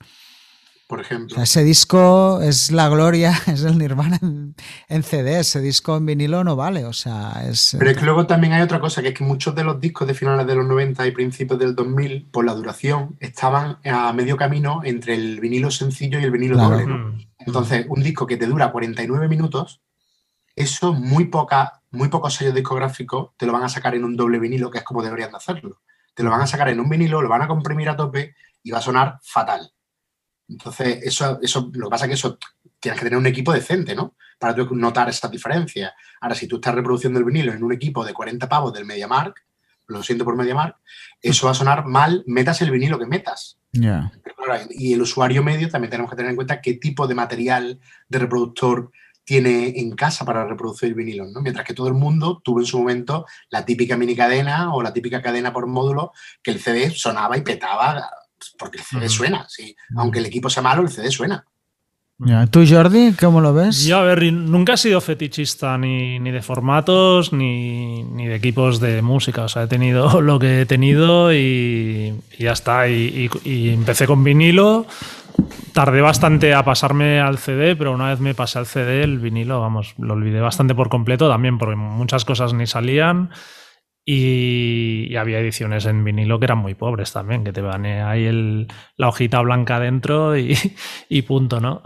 por 0.86 1.00
ejemplo. 1.00 1.42
ese 1.42 1.64
disco 1.64 2.40
es 2.42 2.70
la 2.70 2.88
gloria, 2.88 3.32
es 3.46 3.62
el 3.62 3.78
Nirvana 3.78 4.18
en, 4.20 5.02
CD, 5.02 5.40
ese 5.40 5.60
disco 5.60 5.96
en 5.96 6.06
vinilo 6.06 6.44
no 6.44 6.56
vale, 6.56 6.84
o 6.84 6.92
sea, 6.92 7.44
es... 7.48 7.76
Pero 7.78 7.90
es 7.90 7.96
que 7.96 8.04
luego 8.04 8.26
también 8.26 8.52
hay 8.52 8.62
otra 8.62 8.80
cosa, 8.80 9.02
que 9.02 9.08
es 9.08 9.14
que 9.14 9.24
muchos 9.24 9.54
de 9.54 9.64
los 9.64 9.80
discos 9.80 10.06
de 10.06 10.14
finales 10.14 10.46
de 10.46 10.54
los 10.54 10.66
90 10.66 11.06
y 11.06 11.10
principios 11.12 11.58
del 11.58 11.74
2000, 11.74 12.28
por 12.30 12.44
la 12.44 12.54
duración, 12.54 13.16
estaban 13.20 13.78
a 13.84 14.12
medio 14.12 14.36
camino 14.36 14.80
entre 14.84 15.14
el 15.14 15.40
vinilo 15.40 15.70
sencillo 15.70 16.18
y 16.18 16.24
el 16.24 16.30
vinilo 16.30 16.56
doble. 16.56 16.86
Entonces, 17.38 17.86
un 17.88 18.02
disco 18.02 18.26
que 18.26 18.36
te 18.36 18.46
dura 18.46 18.72
49 18.72 19.28
minutos, 19.28 19.80
eso 20.56 20.92
muy, 20.92 21.26
poca, 21.26 21.82
muy 21.90 22.08
pocos 22.08 22.34
sellos 22.34 22.54
discográficos 22.54 23.30
te 23.36 23.46
lo 23.46 23.52
van 23.52 23.64
a 23.64 23.68
sacar 23.68 23.94
en 23.94 24.04
un 24.04 24.16
doble 24.16 24.38
vinilo, 24.38 24.70
que 24.70 24.78
es 24.78 24.84
como 24.84 25.02
deberían 25.02 25.30
de 25.30 25.36
hacerlo. 25.36 25.80
te 26.14 26.22
lo 26.22 26.30
van 26.30 26.42
a 26.42 26.46
sacar 26.46 26.68
en 26.68 26.78
un 26.78 26.88
vinilo, 26.88 27.20
lo 27.22 27.28
van 27.28 27.42
a 27.42 27.48
comprimir 27.48 27.88
a 27.88 27.96
tope 27.96 28.34
y 28.62 28.70
va 28.70 28.78
a 28.78 28.82
sonar 28.82 29.18
fatal. 29.22 29.72
Entonces, 30.48 31.00
eso, 31.02 31.38
eso, 31.42 31.70
lo 31.72 31.86
que 31.86 31.90
pasa 31.90 32.04
es 32.04 32.08
que 32.08 32.14
eso 32.14 32.38
tienes 32.78 33.00
que 33.00 33.06
tener 33.06 33.18
un 33.18 33.26
equipo 33.26 33.52
decente, 33.52 33.94
¿no? 33.94 34.14
Para 34.38 34.54
tú 34.54 34.74
notar 34.74 35.08
esa 35.08 35.28
diferencia. 35.28 35.94
Ahora, 36.20 36.34
si 36.34 36.46
tú 36.46 36.56
estás 36.56 36.74
reproduciendo 36.74 37.18
el 37.18 37.24
vinilo 37.24 37.52
en 37.52 37.62
un 37.62 37.72
equipo 37.72 38.04
de 38.04 38.12
40 38.12 38.48
pavos 38.48 38.72
del 38.72 38.84
MediaMark, 38.84 39.42
lo 39.86 40.02
siento 40.02 40.24
por 40.24 40.36
MediaMark, 40.36 40.76
eso 41.20 41.46
va 41.46 41.52
a 41.52 41.54
sonar 41.54 41.86
mal, 41.86 42.24
metas 42.26 42.60
el 42.62 42.70
vinilo 42.70 42.98
que 42.98 43.06
metas. 43.06 43.58
Y 44.70 44.92
el 44.92 45.02
usuario 45.02 45.42
medio 45.42 45.68
también 45.68 45.90
tenemos 45.90 46.10
que 46.10 46.16
tener 46.16 46.30
en 46.30 46.36
cuenta 46.36 46.60
qué 46.60 46.74
tipo 46.74 47.06
de 47.06 47.14
material 47.14 47.80
de 48.08 48.18
reproductor 48.18 48.90
tiene 49.24 49.80
en 49.80 49.96
casa 49.96 50.24
para 50.24 50.44
reproducir 50.44 50.94
vinilo, 50.94 51.26
¿no? 51.26 51.40
Mientras 51.40 51.66
que 51.66 51.72
todo 51.72 51.88
el 51.88 51.94
mundo 51.94 52.42
tuvo 52.44 52.60
en 52.60 52.66
su 52.66 52.78
momento 52.78 53.24
la 53.48 53.64
típica 53.64 53.96
mini 53.96 54.14
cadena 54.14 54.74
o 54.74 54.82
la 54.82 54.92
típica 54.92 55.22
cadena 55.22 55.52
por 55.52 55.66
módulo 55.66 56.12
que 56.42 56.50
el 56.50 56.60
CD 56.60 56.90
sonaba 56.90 57.36
y 57.38 57.40
petaba 57.40 58.10
porque 58.58 58.78
el 58.78 58.84
CD 58.84 59.08
suena, 59.08 59.46
sí. 59.48 59.74
Aunque 59.96 60.18
el 60.18 60.26
equipo 60.26 60.50
sea 60.50 60.62
malo, 60.62 60.82
el 60.82 60.90
CD 60.90 61.10
suena. 61.10 61.44
¿Tú, 62.50 62.64
Jordi, 62.66 63.12
cómo 63.18 63.40
lo 63.40 63.52
ves? 63.52 63.84
Yo, 63.84 63.98
a 63.98 64.02
ver, 64.02 64.32
nunca 64.32 64.74
he 64.74 64.76
sido 64.76 65.00
fetichista 65.00 65.76
ni, 65.76 66.18
de 66.20 66.42
formatos 66.42 67.32
ni, 67.32 68.04
de 68.04 68.36
equipos 68.36 68.78
de 68.78 69.02
música. 69.02 69.42
O 69.42 69.48
sea, 69.48 69.64
he 69.64 69.66
tenido 69.66 70.20
lo 70.22 70.38
que 70.38 70.62
he 70.62 70.66
tenido 70.66 71.34
y, 71.34 72.14
ya 72.38 72.52
está. 72.52 72.88
Y, 72.88 73.28
empecé 73.44 74.06
con 74.06 74.22
vinilo. 74.22 74.86
Tardé 75.72 76.00
bastante 76.00 76.54
a 76.54 76.64
pasarme 76.64 77.18
al 77.20 77.38
CD, 77.38 77.74
pero 77.74 77.92
una 77.92 78.10
vez 78.10 78.20
me 78.20 78.34
pasé 78.34 78.60
al 78.60 78.66
CD, 78.66 79.02
el 79.02 79.18
vinilo, 79.18 79.60
vamos, 79.60 79.94
lo 79.98 80.14
olvidé 80.14 80.38
bastante 80.38 80.72
por 80.76 80.88
completo 80.88 81.28
también, 81.28 81.58
porque 81.58 81.74
muchas 81.74 82.24
cosas 82.24 82.54
ni 82.54 82.68
salían. 82.68 83.30
Y, 84.04 85.16
había 85.16 85.38
ediciones 85.38 85.86
en 85.86 86.04
vinilo 86.04 86.38
que 86.38 86.44
eran 86.44 86.58
muy 86.58 86.74
pobres 86.74 87.12
también, 87.12 87.44
que 87.44 87.52
te 87.52 87.62
van 87.62 87.86
ahí 87.86 88.66
la 88.96 89.08
hojita 89.08 89.40
blanca 89.40 89.80
dentro 89.80 90.36
y, 90.36 90.56
y, 91.08 91.22
punto, 91.22 91.60
¿no? 91.60 91.82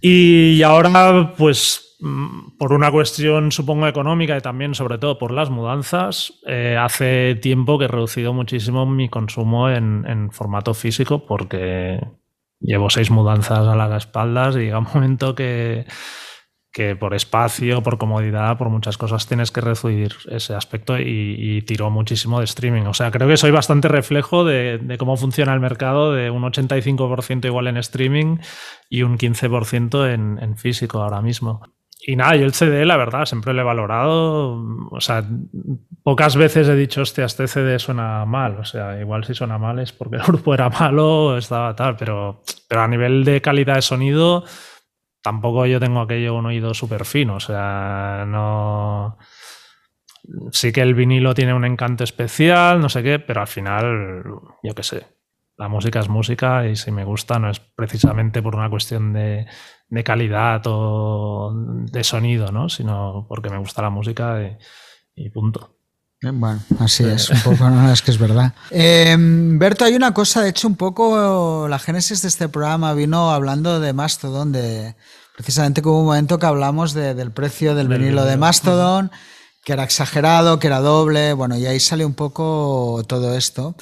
Y 0.00 0.62
ahora, 0.62 1.32
pues, 1.36 1.96
mm, 2.00 2.58
por 2.58 2.72
una 2.72 2.90
cuestión, 2.90 3.52
supongo, 3.52 3.88
económica 3.88 4.36
y 4.36 4.40
también, 4.40 4.74
sobre 4.74 4.98
todo, 4.98 5.18
por 5.18 5.30
las 5.30 5.50
mudanzas, 5.50 6.40
eh, 6.46 6.76
hace 6.78 7.36
tiempo 7.36 7.78
que 7.78 7.86
he 7.86 7.88
reducido 7.88 8.32
muchísimo 8.32 8.86
mi 8.86 9.08
consumo 9.08 9.70
en, 9.70 10.04
en 10.06 10.30
formato 10.30 10.74
físico 10.74 11.26
porque 11.26 12.00
llevo 12.60 12.90
seis 12.90 13.10
mudanzas 13.10 13.66
a 13.66 13.74
las 13.74 14.04
espaldas 14.04 14.56
y 14.56 14.60
llega 14.60 14.78
un 14.78 14.88
momento 14.92 15.34
que 15.34 15.86
que 16.74 16.96
por 16.96 17.14
espacio, 17.14 17.84
por 17.84 17.98
comodidad, 17.98 18.58
por 18.58 18.68
muchas 18.68 18.98
cosas 18.98 19.28
tienes 19.28 19.52
que 19.52 19.60
reducir 19.60 20.16
ese 20.28 20.54
aspecto 20.54 20.98
y, 20.98 21.62
tiró 21.62 21.88
muchísimo 21.88 22.40
de 22.40 22.46
streaming. 22.46 22.82
O 22.82 22.94
sea, 22.94 23.12
creo 23.12 23.28
que 23.28 23.36
soy 23.36 23.52
bastante 23.52 23.86
reflejo 23.86 24.44
de, 24.44 24.96
cómo 24.98 25.16
funciona 25.16 25.54
el 25.54 25.60
mercado, 25.60 26.12
de 26.12 26.30
un 26.30 26.42
85% 26.42 27.46
igual 27.46 27.68
en 27.68 27.76
streaming 27.76 28.38
y 28.90 29.02
un 29.02 29.16
15% 29.16 30.12
en, 30.12 30.38
en, 30.42 30.56
físico 30.56 31.00
ahora 31.00 31.22
mismo. 31.22 31.62
Y 32.06 32.16
nada, 32.16 32.34
yo 32.34 32.44
el 32.44 32.52
CD, 32.52 32.84
la 32.84 32.96
verdad, 32.96 33.24
siempre 33.24 33.54
lo 33.54 33.62
he 33.62 33.64
valorado. 33.64 34.60
O 34.90 35.00
sea, 35.00 35.24
pocas 36.02 36.34
veces 36.34 36.68
he 36.68 36.74
dicho, 36.74 37.02
hostia, 37.02 37.26
este 37.26 37.46
CD 37.46 37.78
suena 37.78 38.24
mal. 38.24 38.58
O 38.58 38.64
sea, 38.64 39.00
igual 39.00 39.24
si 39.24 39.32
suena 39.34 39.58
mal 39.58 39.78
es 39.78 39.92
porque 39.92 40.16
el 40.16 40.22
grupo 40.22 40.52
era 40.52 40.68
malo, 40.70 41.38
estaba 41.38 41.76
tal, 41.76 41.96
pero, 41.96 42.42
pero 42.68 42.82
a 42.82 42.88
nivel 42.88 43.24
de 43.24 43.40
calidad 43.40 43.76
de 43.76 43.82
sonido 43.82 44.44
tampoco 45.24 45.64
yo 45.64 45.80
tengo 45.80 46.02
aquello 46.02 46.36
un 46.36 46.44
oído 46.44 46.74
súper 46.74 47.06
fino, 47.06 47.36
o 47.36 47.40
sea, 47.40 48.24
no... 48.28 49.16
Sí 50.52 50.72
que 50.72 50.82
el 50.82 50.94
vinilo 50.94 51.34
tiene 51.34 51.54
un 51.54 51.64
encanto 51.64 52.04
especial, 52.04 52.80
no 52.80 52.88
sé 52.90 53.02
qué, 53.02 53.18
pero 53.18 53.40
al 53.40 53.46
final, 53.46 54.22
yo 54.62 54.74
qué 54.74 54.82
sé, 54.82 55.06
la 55.56 55.68
música 55.68 56.00
es 56.00 56.08
música 56.08 56.66
y 56.66 56.76
si 56.76 56.90
me 56.90 57.04
gusta 57.04 57.38
no 57.38 57.50
es 57.50 57.58
precisamente 57.60 58.42
por 58.42 58.54
una 58.54 58.68
cuestión 58.68 59.12
de, 59.12 59.46
calidad 60.04 60.62
o 60.66 61.52
de 61.54 62.04
sonido, 62.04 62.52
¿no? 62.52 62.68
Sino 62.68 63.26
porque 63.28 63.50
me 63.50 63.58
gusta 63.58 63.80
la 63.80 63.90
música 63.90 64.58
y, 65.14 65.30
punto. 65.30 65.73
Bueno, 66.32 66.60
así 66.78 67.04
es, 67.04 67.30
un 67.30 67.40
poco, 67.40 67.68
no, 67.70 67.92
es 67.92 68.02
que 68.02 68.10
es 68.10 68.18
verdad. 68.18 68.52
Em, 68.70 69.58
Berto, 69.58 69.84
hay 69.84 69.94
una 69.94 70.14
cosa, 70.14 70.42
de 70.42 70.50
hecho, 70.50 70.68
un 70.68 70.76
poco 70.76 71.66
la 71.68 71.78
génesis 71.78 72.22
de 72.22 72.28
este 72.28 72.48
programa 72.48 72.94
vino 72.94 73.30
hablando 73.30 73.80
de 73.80 73.92
Mastodon, 73.92 74.52
de, 74.52 74.94
Precisamente 75.36 75.80
hubo 75.84 76.00
un 76.00 76.06
momento 76.06 76.38
que 76.38 76.46
hablamos 76.46 76.94
del 76.94 77.32
precio 77.32 77.74
del, 77.74 77.88
vinilo 77.88 78.24
de 78.24 78.36
Mastodon, 78.36 79.10
que 79.64 79.72
era 79.72 79.84
exagerado, 79.84 80.58
que 80.58 80.66
era 80.66 80.80
doble, 80.80 81.32
bueno, 81.32 81.56
y 81.56 81.64
ahí 81.66 81.80
sale 81.80 82.04
un 82.04 82.12
poco 82.12 83.02
todo 83.06 83.34
esto. 83.34 83.74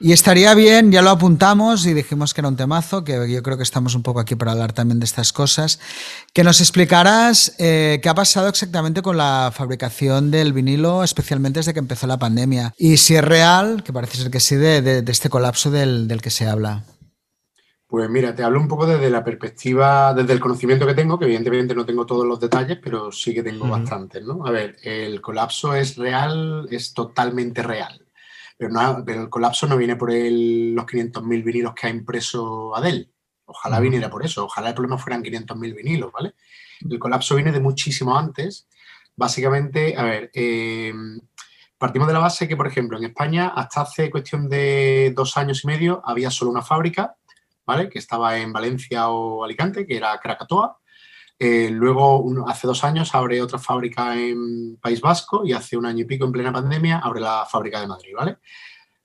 Y 0.00 0.12
estaría 0.12 0.54
bien, 0.54 0.90
ya 0.90 1.02
lo 1.02 1.10
apuntamos 1.10 1.84
y 1.84 1.92
dijimos 1.92 2.32
que 2.32 2.40
era 2.40 2.48
un 2.48 2.56
temazo, 2.56 3.04
que 3.04 3.30
yo 3.30 3.42
creo 3.42 3.56
que 3.58 3.62
estamos 3.62 3.94
un 3.94 4.02
poco 4.02 4.20
aquí 4.20 4.34
para 4.34 4.52
hablar 4.52 4.72
también 4.72 4.98
de 4.98 5.04
estas 5.04 5.32
cosas, 5.32 5.78
que 6.32 6.42
nos 6.42 6.60
explicarás 6.60 7.52
eh, 7.58 8.00
qué 8.02 8.08
ha 8.08 8.14
pasado 8.14 8.48
exactamente 8.48 9.02
con 9.02 9.18
la 9.18 9.52
fabricación 9.54 10.30
del 10.30 10.54
vinilo, 10.54 11.04
especialmente 11.04 11.60
desde 11.60 11.74
que 11.74 11.80
empezó 11.80 12.06
la 12.06 12.18
pandemia, 12.18 12.72
y 12.78 12.96
si 12.96 13.14
es 13.14 13.24
real, 13.24 13.82
que 13.84 13.92
parece 13.92 14.16
ser 14.16 14.30
que 14.30 14.40
sí, 14.40 14.56
de, 14.56 15.04
este 15.06 15.28
colapso 15.28 15.70
del 15.70 16.20
que 16.22 16.30
se 16.30 16.48
habla. 16.48 16.84
Pues 17.88 18.10
mira, 18.10 18.34
te 18.34 18.42
hablo 18.42 18.58
un 18.58 18.66
poco 18.66 18.84
desde 18.84 19.08
la 19.10 19.22
perspectiva, 19.22 20.12
desde 20.12 20.32
el 20.32 20.40
conocimiento 20.40 20.84
que 20.86 20.94
tengo, 20.94 21.18
que 21.18 21.26
evidentemente 21.26 21.72
no 21.72 21.86
tengo 21.86 22.04
todos 22.04 22.26
los 22.26 22.40
detalles, 22.40 22.78
pero 22.82 23.12
sí 23.12 23.32
que 23.32 23.44
tengo 23.44 23.68
bastantes, 23.68 24.24
¿no? 24.24 24.44
A 24.44 24.50
ver, 24.50 24.76
el 24.82 25.20
colapso 25.20 25.72
es 25.72 25.96
real, 25.96 26.66
es 26.68 26.92
totalmente 26.92 27.62
real. 27.62 28.04
Pero, 28.58 28.72
no, 28.72 29.04
pero 29.06 29.22
el 29.22 29.28
colapso 29.28 29.68
no 29.68 29.76
viene 29.76 29.94
por 29.94 30.10
el, 30.10 30.74
los 30.74 30.84
500.000 30.84 31.44
vinilos 31.44 31.74
que 31.74 31.86
ha 31.86 31.90
impreso 31.90 32.74
Adele. 32.74 33.08
Ojalá 33.44 33.78
viniera 33.78 34.10
por 34.10 34.24
eso, 34.24 34.46
ojalá 34.46 34.70
el 34.70 34.74
problema 34.74 34.98
fueran 34.98 35.22
500.000 35.22 35.76
vinilos, 35.76 36.10
¿vale? 36.10 36.34
El 36.90 36.98
colapso 36.98 37.36
viene 37.36 37.52
de 37.52 37.60
muchísimo 37.60 38.18
antes. 38.18 38.66
Básicamente, 39.14 39.94
a 39.96 40.02
ver, 40.02 40.30
em, 40.34 41.20
partimos 41.78 42.08
de 42.08 42.14
la 42.14 42.20
base 42.20 42.48
que, 42.48 42.56
por 42.56 42.66
ejemplo, 42.66 42.98
en 42.98 43.04
España, 43.04 43.52
hasta 43.54 43.82
hace 43.82 44.10
cuestión 44.10 44.48
de 44.48 45.12
dos 45.14 45.36
años 45.36 45.62
y 45.62 45.68
medio, 45.68 46.02
había 46.04 46.32
solo 46.32 46.50
una 46.50 46.62
fábrica 46.62 47.14
que 47.90 47.98
estaba 47.98 48.38
en 48.38 48.52
Valencia 48.52 49.08
o 49.08 49.44
Alicante, 49.44 49.86
que 49.86 49.96
era 49.96 50.18
Krakatoa. 50.18 50.78
Eh, 51.38 51.68
luego, 51.70 52.24
hace 52.46 52.66
dos 52.66 52.84
años, 52.84 53.14
abre 53.14 53.42
otra 53.42 53.58
fábrica 53.58 54.16
en 54.16 54.76
País 54.76 55.00
Vasco 55.00 55.42
y 55.44 55.52
hace 55.52 55.76
un 55.76 55.84
año 55.84 56.02
y 56.02 56.06
pico, 56.06 56.24
en 56.24 56.32
plena 56.32 56.52
pandemia, 56.52 56.98
abre 56.98 57.20
la 57.20 57.44
fábrica 57.44 57.80
de 57.80 57.88
Madrid, 57.88 58.12
¿vale? 58.16 58.38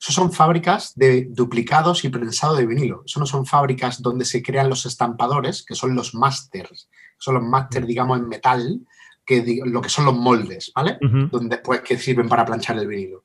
Eso 0.00 0.12
son 0.12 0.32
fábricas 0.32 0.94
de 0.96 1.26
duplicados 1.30 2.04
y 2.04 2.08
prensado 2.08 2.54
de 2.54 2.66
vinilo. 2.66 3.02
Eso 3.04 3.20
no 3.20 3.26
son 3.26 3.46
fábricas 3.46 4.00
donde 4.00 4.24
se 4.24 4.42
crean 4.42 4.68
los 4.68 4.86
estampadores, 4.86 5.64
que 5.64 5.74
son 5.74 5.94
los 5.94 6.14
másters. 6.14 6.88
Son 7.18 7.34
los 7.34 7.42
másters, 7.42 7.86
digamos, 7.86 8.18
en 8.18 8.28
metal, 8.28 8.80
que 9.24 9.60
lo 9.64 9.80
que 9.80 9.88
son 9.88 10.04
los 10.06 10.16
moldes, 10.16 10.72
¿vale? 10.74 10.98
Donde 11.00 11.56
después 11.56 11.80
que 11.82 11.98
sirven 11.98 12.28
para 12.28 12.44
planchar 12.44 12.78
el 12.78 12.88
vinilo. 12.88 13.24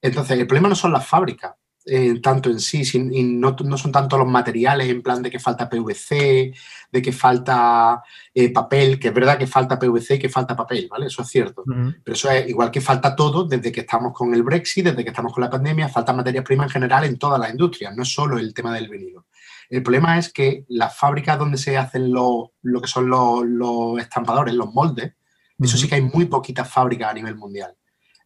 Entonces, 0.00 0.38
el 0.38 0.46
problema 0.46 0.68
no 0.68 0.74
son 0.74 0.92
las 0.92 1.06
fábricas, 1.06 1.54
eh, 1.86 2.18
tanto 2.20 2.48
en 2.48 2.60
sí, 2.60 2.82
y 2.94 3.22
no, 3.24 3.54
son 3.76 3.92
tanto 3.92 4.16
los 4.16 4.26
materiales 4.26 4.88
en 4.88 5.02
plan 5.02 5.22
de 5.22 5.30
que 5.30 5.38
falta 5.38 5.68
PVC, 5.68 6.52
de 6.90 7.02
que 7.02 7.12
falta 7.12 8.02
eh, 8.32 8.50
papel, 8.50 8.98
que 8.98 9.08
es 9.08 9.14
verdad 9.14 9.36
que 9.36 9.46
falta 9.46 9.78
PVC 9.78 10.14
y 10.14 10.18
que 10.18 10.28
falta 10.30 10.56
papel, 10.56 10.88
¿vale? 10.90 11.06
Eso 11.06 11.22
es 11.22 11.28
cierto. 11.28 11.62
Pero 11.66 12.14
eso 12.14 12.30
es 12.30 12.48
igual 12.48 12.70
que 12.70 12.80
falta 12.80 13.14
todo 13.14 13.44
desde 13.44 13.70
que 13.70 13.80
estamos 13.80 14.14
con 14.14 14.32
el 14.32 14.42
Brexit, 14.42 14.86
desde 14.86 15.04
que 15.04 15.10
estamos 15.10 15.32
con 15.32 15.42
la 15.42 15.50
pandemia, 15.50 15.88
falta 15.88 16.14
materia 16.14 16.42
prima 16.42 16.64
en 16.64 16.70
general 16.70 17.04
en 17.04 17.18
todas 17.18 17.38
las 17.38 17.50
industrias, 17.50 17.94
no 17.94 18.02
es 18.02 18.12
solo 18.12 18.38
el 18.38 18.54
tema 18.54 18.74
del 18.74 18.88
vinilo. 18.88 19.26
El 19.68 19.82
problema 19.82 20.18
es 20.18 20.32
que 20.32 20.64
las 20.68 20.96
fábricas 20.96 21.38
donde 21.38 21.58
se 21.58 21.76
hacen 21.76 22.12
lo, 22.12 22.52
que 22.62 22.88
son 22.88 23.08
los, 23.08 24.00
estampadores, 24.00 24.54
los 24.54 24.72
moldes, 24.72 25.12
eso 25.58 25.76
sí 25.76 25.88
que 25.88 25.96
hay 25.96 26.02
muy 26.02 26.26
poquitas 26.26 26.70
fábricas 26.70 27.10
a 27.10 27.14
nivel 27.14 27.36
mundial. 27.36 27.74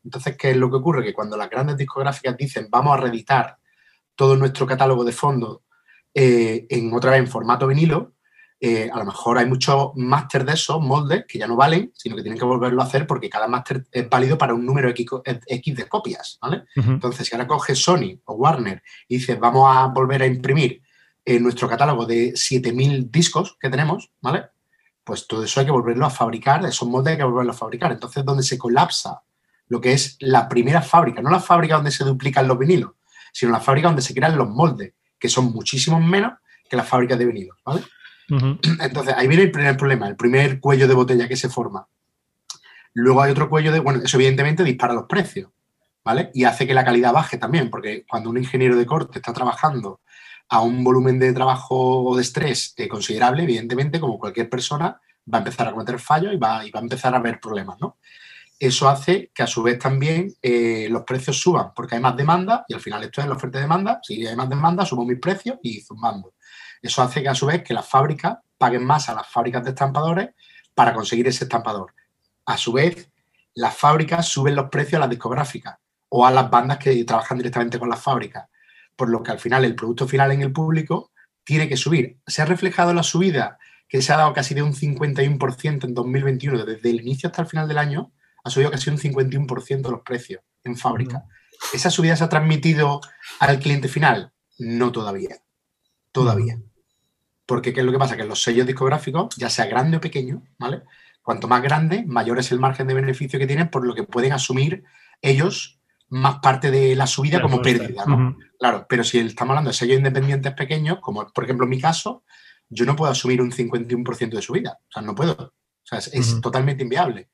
Entonces, 0.05 0.37
¿qué 0.37 0.51
es 0.51 0.57
lo 0.57 0.71
que 0.71 0.77
ocurre? 0.77 1.05
Que 1.05 1.13
cuando 1.13 1.37
las 1.37 1.51
grandes 1.51 1.77
discográficas 1.77 2.37
dicen 2.37 2.69
vamos 2.71 2.95
a 2.95 3.01
reeditar 3.01 3.59
todo 4.15 4.37
nuestro 4.37 4.67
catálogo 4.67 5.05
de 5.05 5.13
fondo 5.13 5.63
eh, 6.13 6.67
en 6.71 6.93
otra 6.93 7.13
vez 7.13 7.21
en 7.21 7.29
formato 7.29 7.67
vinilo, 7.67 8.15
eh, 8.61 8.91
a 8.93 8.99
lo 8.99 9.05
mejor 9.05 9.39
hay 9.39 9.47
muchos 9.47 9.93
máster 9.95 10.45
de 10.45 10.55
esos 10.55 10.81
moldes 10.81 11.25
que 11.29 11.39
ya 11.39 11.47
no 11.47 11.55
valen, 11.55 11.93
sino 11.95 12.17
que 12.17 12.23
tienen 12.23 12.39
que 12.39 12.45
volverlo 12.45 12.83
a 12.83 12.87
hacer 12.87 13.07
porque 13.07 13.31
cada 13.31 13.47
máster 13.47 13.87
es 13.93 14.09
válido 14.09 14.37
para 14.37 14.55
un 14.55 14.67
número 14.67 14.89
X, 14.89 15.07
de 15.77 15.89
copias, 15.89 16.39
¿vale? 16.43 16.65
Entonces, 16.75 17.29
si 17.29 17.37
ahora 17.37 17.47
coge 17.47 17.77
Sony 17.77 18.21
o 18.25 18.35
Warner 18.35 18.83
y 19.07 19.19
dice 19.19 19.37
vamos 19.37 19.65
a 19.73 19.87
volver 19.87 20.23
a 20.23 20.27
imprimir 20.27 20.83
nuestro 21.41 21.69
catálogo 21.69 22.07
de 22.07 22.33
7.000 22.33 23.11
discos 23.11 23.57
que 23.61 23.71
tenemos, 23.71 24.11
¿vale? 24.21 24.47
Pues 25.05 25.29
todo 25.29 25.45
eso 25.45 25.61
hay 25.61 25.67
que 25.67 25.73
volverlo 25.73 26.07
a 26.07 26.11
fabricar, 26.11 26.65
esos 26.65 26.89
moldes 26.89 27.13
hay 27.13 27.19
que 27.19 27.25
volverlo 27.25 27.53
a 27.53 27.55
fabricar. 27.55 27.93
Entonces, 27.93 28.25
donde 28.25 28.43
se 28.43 28.59
colapsa 28.59 29.23
lo 29.69 29.81
que 29.81 29.93
es 29.93 30.17
la 30.21 30.49
primera 30.49 30.83
fábrica, 30.83 31.23
no 31.23 31.31
la 31.31 31.41
fábrica 31.41 31.77
donde 31.77 31.91
se 31.91 32.05
duplican 32.05 32.49
los 32.49 32.59
vinilos, 32.59 32.93
sino 33.33 33.53
la 33.53 33.61
fábrica 33.61 33.89
donde 33.89 34.03
se 34.03 34.15
crean 34.15 34.37
los 34.37 34.49
moldes, 34.49 34.95
que 35.19 35.29
son 35.29 35.53
muchísimos 35.53 36.03
menos 36.03 36.33
que 36.69 36.77
las 36.77 36.89
fábricas 36.89 37.19
de 37.19 37.27
vinilos, 37.27 37.57
¿vale? 37.65 37.83
Entonces, 38.81 39.15
ahí 39.17 39.27
viene 39.27 39.45
el 39.45 39.51
primer 39.51 39.77
problema, 39.77 40.07
el 40.07 40.17
primer 40.17 40.61
cuello 40.61 40.87
de 40.87 40.95
botella 40.95 41.29
que 41.29 41.37
se 41.37 41.49
forma. 41.49 41.89
Luego 42.93 43.23
hay 43.23 43.31
otro 43.31 43.49
cuello 43.49 43.73
de, 43.73 43.81
bueno, 43.81 44.01
eso 44.05 44.17
evidentemente 44.17 44.65
dispara 44.65 44.93
los 44.93 45.07
precios, 45.07 45.51
¿vale? 46.05 46.31
Y 46.35 46.45
hace 46.45 46.67
que 46.67 46.75
la 46.75 46.85
calidad 46.85 47.13
baje 47.13 47.39
también, 47.39 47.71
porque 47.71 48.05
cuando 48.09 48.29
un 48.31 48.37
ingeniero 48.37 48.77
de 48.77 48.87
corte 48.87 49.19
está 49.19 49.33
trabajando 49.33 50.01
a 50.49 50.61
un 50.61 50.83
volumen 50.83 51.19
de 51.19 51.33
trabajo 51.33 52.05
o 52.05 52.17
de 52.17 52.23
estrés 52.23 52.75
eh, 52.77 52.89
considerable, 52.89 53.45
evidentemente, 53.45 54.01
como 54.01 54.19
cualquier 54.19 54.49
persona, 54.49 55.01
va 55.33 55.39
a 55.39 55.41
empezar 55.41 55.69
a 55.69 55.73
cometer 55.73 55.99
fallos 55.99 56.33
y 56.33 56.37
va, 56.37 56.65
y 56.67 56.71
va 56.71 56.81
a 56.81 56.83
empezar 56.83 57.15
a 57.15 57.19
haber 57.19 57.41
problemas, 57.41 57.79
¿no? 57.81 57.97
Eso 58.59 58.89
hace 58.89 59.31
que 59.33 59.45
a 59.45 59.47
su 59.47 59.63
vez 59.63 59.79
también 59.79 60.35
eh, 60.43 60.89
los 60.91 61.05
precios 61.05 61.41
suban, 61.41 61.73
porque 61.75 61.95
hay 61.95 62.01
más 62.01 62.17
demanda 62.17 62.65
y 62.67 62.75
al 62.75 62.81
final 62.81 63.05
esto 63.05 63.21
es 63.21 63.29
la 63.29 63.35
oferta 63.35 63.59
y 63.59 63.63
demanda. 63.63 64.01
Si 64.03 64.27
hay 64.27 64.35
más 64.35 64.49
demanda, 64.49 64.85
subo 64.85 65.05
mis 65.05 65.21
precios 65.21 65.59
y 65.63 65.81
zumbando. 65.81 66.35
Eso 66.83 67.03
hace 67.03 67.23
que 67.23 67.29
a 67.29 67.35
su 67.35 67.47
vez 67.47 67.63
que 67.63 67.75
las 67.75 67.87
fábricas 67.87 68.39
paguen 68.57 68.85
más 68.85 69.09
a 69.09 69.15
las 69.15 69.29
fábricas 69.29 69.63
de 69.63 69.71
estampadores 69.71 70.31
para 70.75 70.93
conseguir 70.93 71.29
ese 71.29 71.45
estampador. 71.45 71.95
A 72.47 72.57
su 72.57 72.73
vez, 72.73 73.11
las 73.55 73.77
fábricas 73.77 74.27
suben 74.27 74.57
los 74.57 74.69
precios 74.71 74.95
a 74.95 75.01
las 75.01 75.11
discográficas 75.11 75.77
o 76.09 76.27
a 76.27 76.31
las 76.31 76.51
bandas 76.51 76.79
que 76.79 77.05
trabajan 77.05 77.39
directamente 77.39 77.79
con 77.79 77.89
las 77.89 78.01
fábricas, 78.01 78.47
por 78.97 79.09
lo 79.09 79.23
que 79.23 79.31
al 79.31 79.39
final 79.39 79.65
el 79.65 79.77
producto 79.77 80.09
final 80.09 80.33
en 80.33 80.43
el 80.43 80.53
público 80.53 81.13
tiene 81.45 81.69
que 81.69 81.77
subir. 81.77 82.19
Se 82.27 82.43
ha 82.43 82.45
reflejado 82.45 82.93
la 82.93 83.03
subida 83.03 83.59
que 83.89 84.03
se 84.03 84.13
ha 84.13 84.17
dado 84.17 84.33
casi 84.33 84.55
de 84.55 84.63
un 84.63 84.75
51% 84.75 85.85
en 85.85 85.95
2021, 85.95 86.65
desde 86.65 86.91
el 86.91 87.01
inicio 87.01 87.29
hasta 87.29 87.43
el 87.43 87.49
final 87.49 87.69
del 87.69 87.79
año, 87.79 88.13
ha 88.49 88.51
subido 88.51 88.71
casi 88.71 88.91
un 88.91 88.99
51% 88.99 89.91
los 89.91 90.01
precios 90.03 90.43
en 90.65 90.77
fábrica. 90.77 91.25
¿Esa 91.73 91.91
subida 91.91 92.17
se 92.17 92.25
ha 92.25 92.29
transmitido 92.29 93.01
al 93.41 93.59
cliente 93.59 93.89
final? 93.89 94.33
No 94.59 94.93
todavía. 94.93 95.37
Todavía. 96.13 96.61
Porque 97.47 97.73
¿qué 97.73 97.81
es 97.81 97.87
lo 97.87 97.93
que 97.93 97.99
pasa? 97.99 98.17
Que 98.17 98.25
los 98.25 98.43
sellos 98.43 98.67
discográficos, 98.67 99.35
ya 99.37 99.49
sea 99.49 99.67
grande 99.67 99.97
o 99.97 100.01
pequeño, 100.01 100.43
¿vale? 100.59 100.83
Cuanto 101.23 101.49
más 101.49 101.63
grande, 101.63 102.05
mayor 102.07 102.39
es 102.39 102.53
el 102.53 102.61
margen 102.61 102.87
de 102.87 102.95
beneficio 102.95 103.39
que 103.39 103.47
tienen, 103.47 103.71
por 103.71 103.87
lo 103.87 103.95
que 103.95 104.05
pueden 104.05 104.33
asumir 104.33 104.85
ellos 105.23 105.81
más 106.09 106.39
parte 106.39 106.71
de 106.71 106.97
la 106.97 107.07
subida 107.07 107.41
como 107.41 107.61
pérdida, 107.61 108.05
¿no? 108.07 108.39
Claro, 108.59 108.87
pero 108.89 109.05
si 109.05 109.19
estamos 109.19 109.53
hablando 109.53 109.71
de 109.71 109.77
sellos 109.77 109.99
independientes 109.99 110.53
pequeños, 110.55 110.99
como 111.01 111.27
por 111.29 111.45
ejemplo 111.45 111.65
en 111.65 111.71
mi 111.71 111.81
caso, 111.81 112.25
yo 112.71 112.85
no 112.85 112.97
puedo 112.97 113.13
asumir 113.13 113.41
un 113.41 113.53
51% 113.53 114.31
de 114.31 114.43
subida. 114.43 114.79
O 114.89 114.93
sea, 114.93 115.03
no 115.03 115.15
puedo. 115.15 115.33
O 115.35 115.53
sea, 115.83 115.99
es, 115.99 116.41
totalmente 116.41 116.83
inviable. 116.83 117.31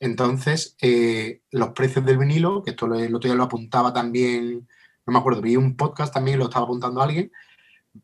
Entonces, 0.00 0.76
eh, 0.80 1.42
los 1.50 1.70
precios 1.70 2.04
del 2.04 2.18
vinilo, 2.18 2.62
que 2.62 2.70
esto 2.70 2.86
lo, 2.86 2.98
el 2.98 3.14
otro 3.14 3.28
día 3.28 3.36
lo 3.36 3.44
apuntaba 3.44 3.92
también, 3.92 4.68
no 5.06 5.12
me 5.12 5.18
acuerdo, 5.18 5.40
vi 5.40 5.56
un 5.56 5.76
podcast 5.76 6.12
también, 6.12 6.38
lo 6.38 6.46
estaba 6.46 6.64
apuntando 6.64 7.02
alguien, 7.02 7.30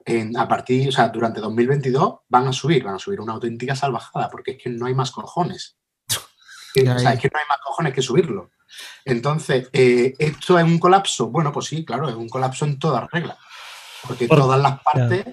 en, 0.05 0.37
a 0.37 0.47
partir, 0.47 0.89
o 0.89 0.93
sea, 0.93 1.09
durante 1.09 1.41
2022 1.41 2.21
van 2.29 2.47
a 2.47 2.53
subir, 2.53 2.85
van 2.85 2.95
a 2.95 2.99
subir 2.99 3.21
una 3.21 3.35
auténtica 3.35 3.75
salvajada, 3.75 4.29
porque 4.31 4.53
es 4.53 4.63
que 4.63 4.71
no 4.71 4.87
hay 4.87 4.95
más 4.95 5.11
cojones. 5.11 5.77
o 6.09 6.99
sea, 6.99 7.13
es 7.13 7.21
que 7.21 7.31
no 7.33 7.39
hay 7.39 7.47
más 7.49 7.59
cojones 7.65 7.93
que 7.93 8.03
subirlo. 8.03 8.51
Entonces, 9.05 9.69
eh, 9.73 10.15
¿esto 10.19 10.59
es 10.59 10.65
un 10.65 10.79
colapso? 10.79 11.29
Bueno, 11.29 11.53
pues 11.53 11.67
sí, 11.67 11.85
claro, 11.85 12.09
es 12.09 12.15
un 12.15 12.29
colapso 12.29 12.65
en 12.65 12.79
todas 12.79 13.11
reglas. 13.11 13.37
Porque 14.07 14.29
todas 14.29 14.61
las 14.61 14.81
partes... 14.81 15.27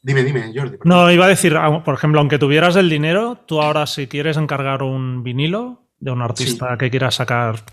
Dime, 0.00 0.22
dime, 0.22 0.52
Jordi. 0.54 0.76
No, 0.84 1.10
iba 1.10 1.24
a 1.24 1.28
decir, 1.28 1.56
por 1.82 1.94
ejemplo, 1.94 2.20
aunque 2.20 2.38
tuvieras 2.38 2.76
el 2.76 2.90
dinero, 2.90 3.38
tú 3.46 3.62
ahora 3.62 3.86
si 3.86 4.06
quieres 4.06 4.36
encargar 4.36 4.82
un 4.82 5.22
vinilo 5.22 5.83
de 6.04 6.10
un 6.10 6.20
artista 6.20 6.76
que 6.76 6.90
quieras 6.90 7.14
sacar 7.14 7.64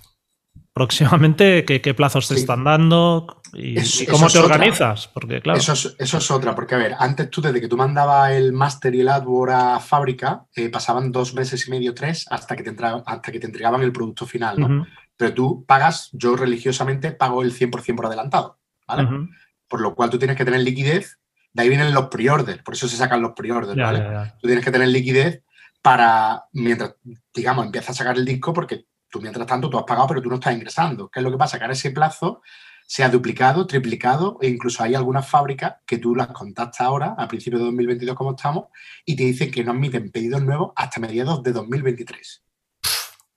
próximamente, 0.71 1.65
¿qué, 1.83 1.93
plazos 1.93 2.29
te 2.29 2.35
están 2.35 2.63
dando 2.63 3.41
y, 3.51 3.75
cómo 4.05 4.29
te 4.29 4.39
organizas? 4.39 5.09
Porque, 5.09 5.41
claro. 5.41 5.59
Eso 5.59 5.73
es, 5.99 6.31
otra, 6.31 6.55
porque 6.55 6.75
a 6.75 6.77
ver, 6.77 6.95
antes 6.97 7.29
tú, 7.29 7.41
desde 7.41 7.59
que 7.59 7.67
tú 7.67 7.75
mandabas 7.75 8.31
el 8.31 8.53
máster 8.53 8.95
y 8.95 9.01
el 9.01 9.09
AdWord 9.09 9.51
a 9.51 9.79
fábrica, 9.81 10.45
eh, 10.55 10.69
pasaban 10.69 11.11
dos 11.11 11.33
meses 11.33 11.67
y 11.67 11.71
medio, 11.71 11.93
tres, 11.93 12.25
hasta 12.29 12.55
que 12.55 12.63
te, 12.63 12.73
hasta 13.05 13.31
que 13.33 13.39
te 13.39 13.47
entregaban 13.47 13.81
el 13.81 13.91
producto 13.91 14.25
final, 14.25 14.57
¿no? 14.57 14.87
Pero 15.17 15.33
tú 15.33 15.65
pagas, 15.67 16.09
yo 16.13 16.37
religiosamente 16.37 17.11
pago 17.11 17.41
el 17.41 17.53
100% 17.53 17.95
por 17.95 18.05
adelantado, 18.05 18.59
¿vale? 18.87 19.27
Por 19.67 19.81
lo 19.81 19.93
cual 19.93 20.09
tú 20.09 20.17
tienes 20.17 20.37
que 20.37 20.45
tener 20.45 20.61
liquidez 20.61 21.19
de 21.53 21.63
ahí 21.63 21.67
vienen 21.67 21.93
los 21.93 22.07
pre-orders, 22.07 22.63
por 22.63 22.75
eso 22.75 22.87
se 22.87 22.95
sacan 22.95 23.21
los 23.21 23.33
pre-orders, 23.33 23.75
¿vale? 23.75 24.31
Tú 24.39 24.47
tienes 24.47 24.63
que 24.63 24.71
tener 24.71 24.87
liquidez 24.87 25.43
para, 25.81 26.45
mientras, 26.53 26.95
digamos, 27.33 27.65
empiezas 27.65 27.91
a 27.91 27.93
sacar 27.99 28.17
el 28.17 28.25
disco, 28.25 28.53
porque 28.53 28.85
tú 29.09 29.21
mientras 29.21 29.45
tanto 29.47 29.69
tú 29.69 29.77
has 29.77 29.83
pagado, 29.83 30.07
pero 30.07 30.21
tú 30.21 30.29
no 30.29 30.35
estás 30.35 30.53
ingresando. 30.53 31.09
¿Qué 31.09 31.19
es 31.19 31.23
lo 31.23 31.31
que 31.31 31.37
pasa? 31.37 31.57
Que 31.57 31.63
ahora 31.63 31.73
ese 31.73 31.91
plazo 31.91 32.41
se 32.87 33.03
ha 33.03 33.09
duplicado, 33.09 33.65
triplicado, 33.67 34.37
e 34.41 34.49
incluso 34.49 34.83
hay 34.83 34.95
algunas 34.95 35.27
fábricas 35.27 35.75
que 35.85 35.97
tú 35.97 36.13
las 36.15 36.27
contactas 36.27 36.81
ahora, 36.81 37.15
a 37.17 37.27
principios 37.27 37.61
de 37.61 37.65
2022 37.67 38.15
como 38.15 38.31
estamos, 38.31 38.65
y 39.05 39.15
te 39.15 39.23
dicen 39.23 39.49
que 39.49 39.63
no 39.63 39.71
admiten 39.71 40.11
pedidos 40.11 40.43
nuevos 40.43 40.73
hasta 40.75 40.99
mediados 40.99 41.41
de 41.41 41.53
2023. 41.53 42.43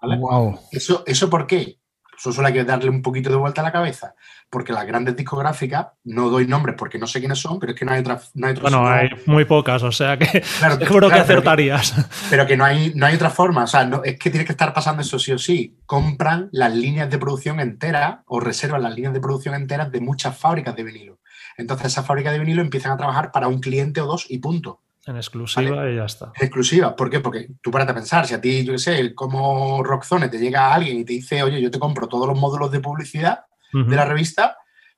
¿Vale? 0.03 0.17
Wow. 0.19 0.61
¿Eso, 0.73 1.05
¿Eso 1.07 1.31
por 1.31 1.47
qué? 1.47 1.79
Eso 2.17 2.33
solo 2.33 2.49
hay 2.49 2.53
que 2.53 2.65
darle 2.65 2.91
un 2.91 3.03
poquito 3.03 3.31
de 3.31 3.37
vuelta 3.37 3.61
a 3.61 3.65
la 3.65 3.73
cabeza, 3.73 4.15
porque 4.55 4.73
las 4.73 4.87
grandes 4.87 5.17
discográficas, 5.17 5.89
no 6.05 6.31
doy 6.31 6.47
nombres 6.47 6.77
porque 6.79 6.97
no 6.97 7.09
sé 7.09 7.19
quiénes 7.19 7.41
son, 7.41 7.59
pero 7.59 7.73
es 7.73 7.79
que 7.79 7.85
no 7.85 7.91
hay 7.91 8.03
otra. 8.03 8.21
No 8.35 8.55
bueno, 8.61 8.87
hay 8.87 9.09
muy 9.27 9.45
pocas, 9.45 9.83
o 9.83 9.91
sea 9.91 10.17
que 10.17 10.45
claro, 10.61 10.79
seguro 10.79 11.09
que 11.11 11.19
acertarías. 11.19 11.93
Pero 12.31 12.47
que, 12.47 12.57
no, 12.57 12.65
hay, 12.65 12.93
no 12.95 13.05
hay 13.05 13.17
otra 13.17 13.31
forma, 13.31 13.65
o 13.65 13.67
sea, 13.67 13.91
es 14.05 14.17
que 14.17 14.31
tiene 14.31 14.47
que 14.47 14.53
estar 14.53 14.73
pasando 14.73 15.03
eso 15.03 15.19
sí 15.19 15.33
o 15.33 15.39
sí. 15.39 15.81
Compran 15.87 16.51
las 16.53 16.73
líneas 16.73 17.11
de 17.11 17.19
producción 17.19 17.59
enteras 17.59 18.21
o 18.27 18.39
reservan 18.39 18.85
las 18.85 18.95
líneas 18.95 19.13
de 19.13 19.19
producción 19.19 19.57
enteras 19.57 19.91
de 19.91 20.01
muchas 20.01 20.39
fábricas 20.39 20.77
de 20.77 20.85
vinilo. 20.85 21.19
Entonces, 21.57 21.89
esas 21.89 22.07
fábricas 22.07 22.33
de 22.33 22.39
vinilo 22.39 22.63
empiezan 22.63 22.93
a 22.93 22.97
trabajar 22.97 23.33
para 23.33 23.49
un 23.49 23.59
cliente 23.59 24.01
o 24.03 24.07
dos 24.07 24.27
y 24.29 24.39
punto. 24.39 24.83
En 25.05 25.17
exclusiva 25.17 25.91
y 25.91 25.97
ya 25.97 26.05
está. 26.05 26.27
En 26.37 26.47
exclusiva. 26.47 26.95
¿Por 26.95 27.11
qué? 27.11 27.19
Porque 27.19 27.49
tú 27.61 27.73
párate 27.73 27.91
a 27.91 27.97
pensar, 27.97 28.25
si 28.25 28.35
a 28.35 28.41
ti, 28.41 28.65
yo 28.65 28.75
qué 28.75 28.79
sé, 28.79 29.15
como 29.17 29.83
Rockzone 29.83 30.29
te 30.29 30.39
llega 30.39 30.73
alguien 30.73 31.01
y 31.01 31.05
te 31.05 31.15
dice, 31.15 31.43
oye, 31.43 31.61
yo 31.61 31.73
te 31.73 31.81
compro 31.81 32.07
todos 32.07 32.29
los 32.29 32.39
módulos 32.39 32.71
de 32.71 32.79
publicidad 32.79 33.41
de 33.75 33.97
la 33.97 34.05
revista, 34.05 34.57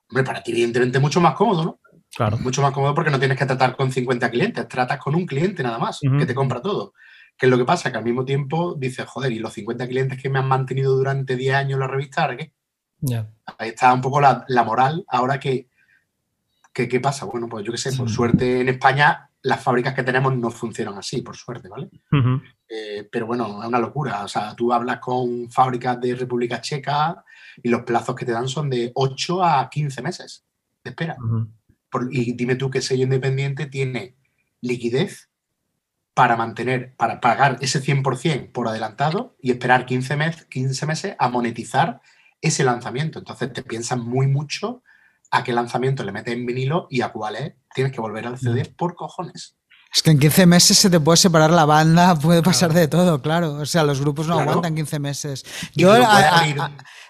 hombre, 0.08 0.24
para 0.24 0.42
ti 0.42 0.52
evidentemente 0.52 0.98
mucho 0.98 1.20
más 1.20 1.34
cómodo, 1.34 1.64
¿no? 1.64 1.80
Claro. 2.14 2.38
Mucho 2.38 2.62
más 2.62 2.72
cómodo 2.72 2.94
porque 2.94 3.10
no 3.10 3.18
tienes 3.18 3.38
que 3.38 3.46
tratar 3.46 3.76
con 3.76 3.90
50 3.90 4.30
clientes, 4.30 4.68
tratas 4.68 4.98
con 4.98 5.14
un 5.14 5.26
cliente 5.26 5.62
nada 5.62 5.78
más, 5.78 6.00
que 6.00 6.26
te 6.26 6.34
compra 6.34 6.60
todo. 6.60 6.92
¿Qué 7.36 7.46
es 7.46 7.50
lo 7.50 7.58
que 7.58 7.64
pasa? 7.64 7.90
Que 7.90 7.98
al 7.98 8.04
mismo 8.04 8.24
tiempo 8.24 8.74
dices, 8.78 9.06
joder, 9.06 9.32
¿y 9.32 9.38
los 9.38 9.52
50 9.52 9.86
clientes 9.86 10.22
que 10.22 10.30
me 10.30 10.38
han 10.38 10.48
mantenido 10.48 10.96
durante 10.96 11.36
10 11.36 11.54
años 11.54 11.78
la 11.78 11.86
revista, 11.86 12.22
ahora 12.22 12.36
qué? 12.36 12.52
Ahí 13.58 13.70
está 13.70 13.92
un 13.92 14.00
poco 14.00 14.20
la, 14.20 14.44
moral. 14.64 15.04
Ahora 15.08 15.38
que, 15.38 15.68
¿qué 16.72 17.00
pasa? 17.00 17.26
Bueno, 17.26 17.48
pues 17.48 17.64
yo 17.64 17.72
qué 17.72 17.78
sé, 17.78 17.92
por 17.92 18.08
suerte 18.08 18.60
en 18.60 18.68
España 18.68 19.30
las 19.42 19.62
fábricas 19.62 19.94
que 19.94 20.02
tenemos 20.02 20.36
no 20.36 20.50
funcionan 20.50 20.98
así, 20.98 21.22
por 21.22 21.36
suerte, 21.36 21.68
¿vale? 21.68 21.88
Eh, 22.68 23.08
pero 23.10 23.26
bueno, 23.26 23.60
es 23.62 23.68
una 23.68 23.78
locura. 23.78 24.24
O 24.24 24.28
sea, 24.28 24.54
tú 24.54 24.72
hablas 24.72 24.98
con 24.98 25.50
fábricas 25.50 26.00
de 26.00 26.14
República 26.14 26.60
Checa 26.60 27.24
y 27.62 27.68
los 27.68 27.82
plazos 27.82 28.16
que 28.16 28.24
te 28.24 28.32
dan 28.32 28.48
son 28.48 28.68
de 28.68 28.90
8 28.94 29.44
a 29.44 29.70
15 29.70 30.02
meses 30.02 30.44
de 30.82 30.90
espera. 30.90 31.16
y 32.10 32.32
dime 32.32 32.56
tú 32.56 32.70
qué 32.70 32.82
sello 32.82 33.04
independiente 33.04 33.66
tiene 33.66 34.16
liquidez 34.60 35.30
para 36.14 36.36
mantener, 36.36 36.94
para 36.96 37.20
pagar 37.20 37.58
ese 37.60 37.80
100% 37.82 38.50
por 38.50 38.68
adelantado 38.68 39.36
y 39.40 39.50
esperar 39.50 39.86
15, 39.86 40.16
mes, 40.16 40.44
15 40.46 40.86
meses 40.86 41.16
a 41.18 41.28
monetizar 41.28 42.00
ese 42.40 42.64
lanzamiento. 42.64 43.18
Entonces 43.18 43.52
te 43.52 43.62
piensan 43.62 44.00
muy 44.00 44.26
mucho 44.26 44.82
a 45.30 45.44
qué 45.44 45.52
lanzamiento 45.52 46.04
le 46.04 46.12
metes 46.12 46.34
en 46.34 46.46
vinilo 46.46 46.86
y 46.90 47.02
a 47.02 47.10
cuáles 47.10 47.54
tienes 47.76 47.92
que 47.92 48.00
volver 48.00 48.26
al 48.26 48.38
CD 48.38 48.64
por 48.64 48.94
cojones. 48.96 49.54
Es 49.94 50.02
que 50.02 50.10
en 50.10 50.18
15 50.18 50.46
meses 50.46 50.78
se 50.78 50.88
te 50.88 50.98
puede 50.98 51.18
separar 51.18 51.50
la 51.50 51.66
banda, 51.66 52.14
puede 52.20 52.42
pasar 52.42 52.72
de 52.72 52.88
todo, 52.88 53.20
claro. 53.20 53.52
O 53.52 53.66
sea, 53.66 53.84
los 53.84 54.00
grupos 54.00 54.26
no 54.26 54.38
aguantan 54.38 54.74
15 54.74 54.98
meses. 54.98 55.44
Yo, 55.74 55.94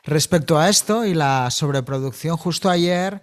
respecto 0.05 0.59
a 0.59 0.69
esto 0.69 1.05
y 1.05 1.15
la 1.15 1.51
sobreproducción, 1.51 2.37
justo 2.37 2.69
ayer 2.69 3.23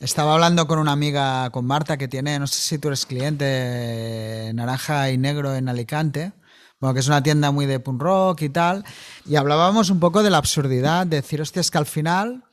estaba 0.00 0.32
hablando 0.32 0.66
con 0.66 0.78
una 0.78 0.92
amiga, 0.92 1.50
con 1.50 1.66
Marta, 1.66 1.98
que 1.98 2.08
tiene, 2.08 2.38
no 2.38 2.46
sé 2.46 2.60
si 2.60 2.78
tú 2.78 2.88
eres 2.88 3.04
cliente, 3.04 4.50
Naranja 4.54 5.10
y 5.10 5.18
Negro 5.18 5.54
en 5.54 5.68
Alicante. 5.68 6.32
Bueno, 6.80 6.94
que 6.94 7.00
es 7.00 7.08
una 7.08 7.22
tienda 7.22 7.50
muy 7.50 7.66
de 7.66 7.80
punk 7.80 8.00
rock 8.00 8.42
y 8.42 8.48
tal. 8.48 8.84
Y 9.26 9.36
hablábamos 9.36 9.90
un 9.90 10.00
poco 10.00 10.22
de 10.22 10.30
la 10.30 10.38
absurdidad, 10.38 11.06
de 11.06 11.16
decir, 11.16 11.42
hostia, 11.42 11.60
es 11.60 11.70
que 11.70 11.78
al 11.78 11.86
final 11.86 12.44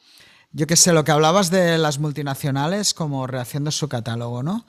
yo 0.56 0.68
qué 0.68 0.78
sé, 0.78 0.94
lo 0.94 1.04
que 1.04 1.12
hablabas 1.12 1.50
de 1.52 1.78
las 1.78 2.00
multinacionales 2.00 2.94
como 2.94 3.28
rehaciendo 3.28 3.72
su 3.72 3.90
catálogo, 3.90 4.42
¿no? 4.42 4.66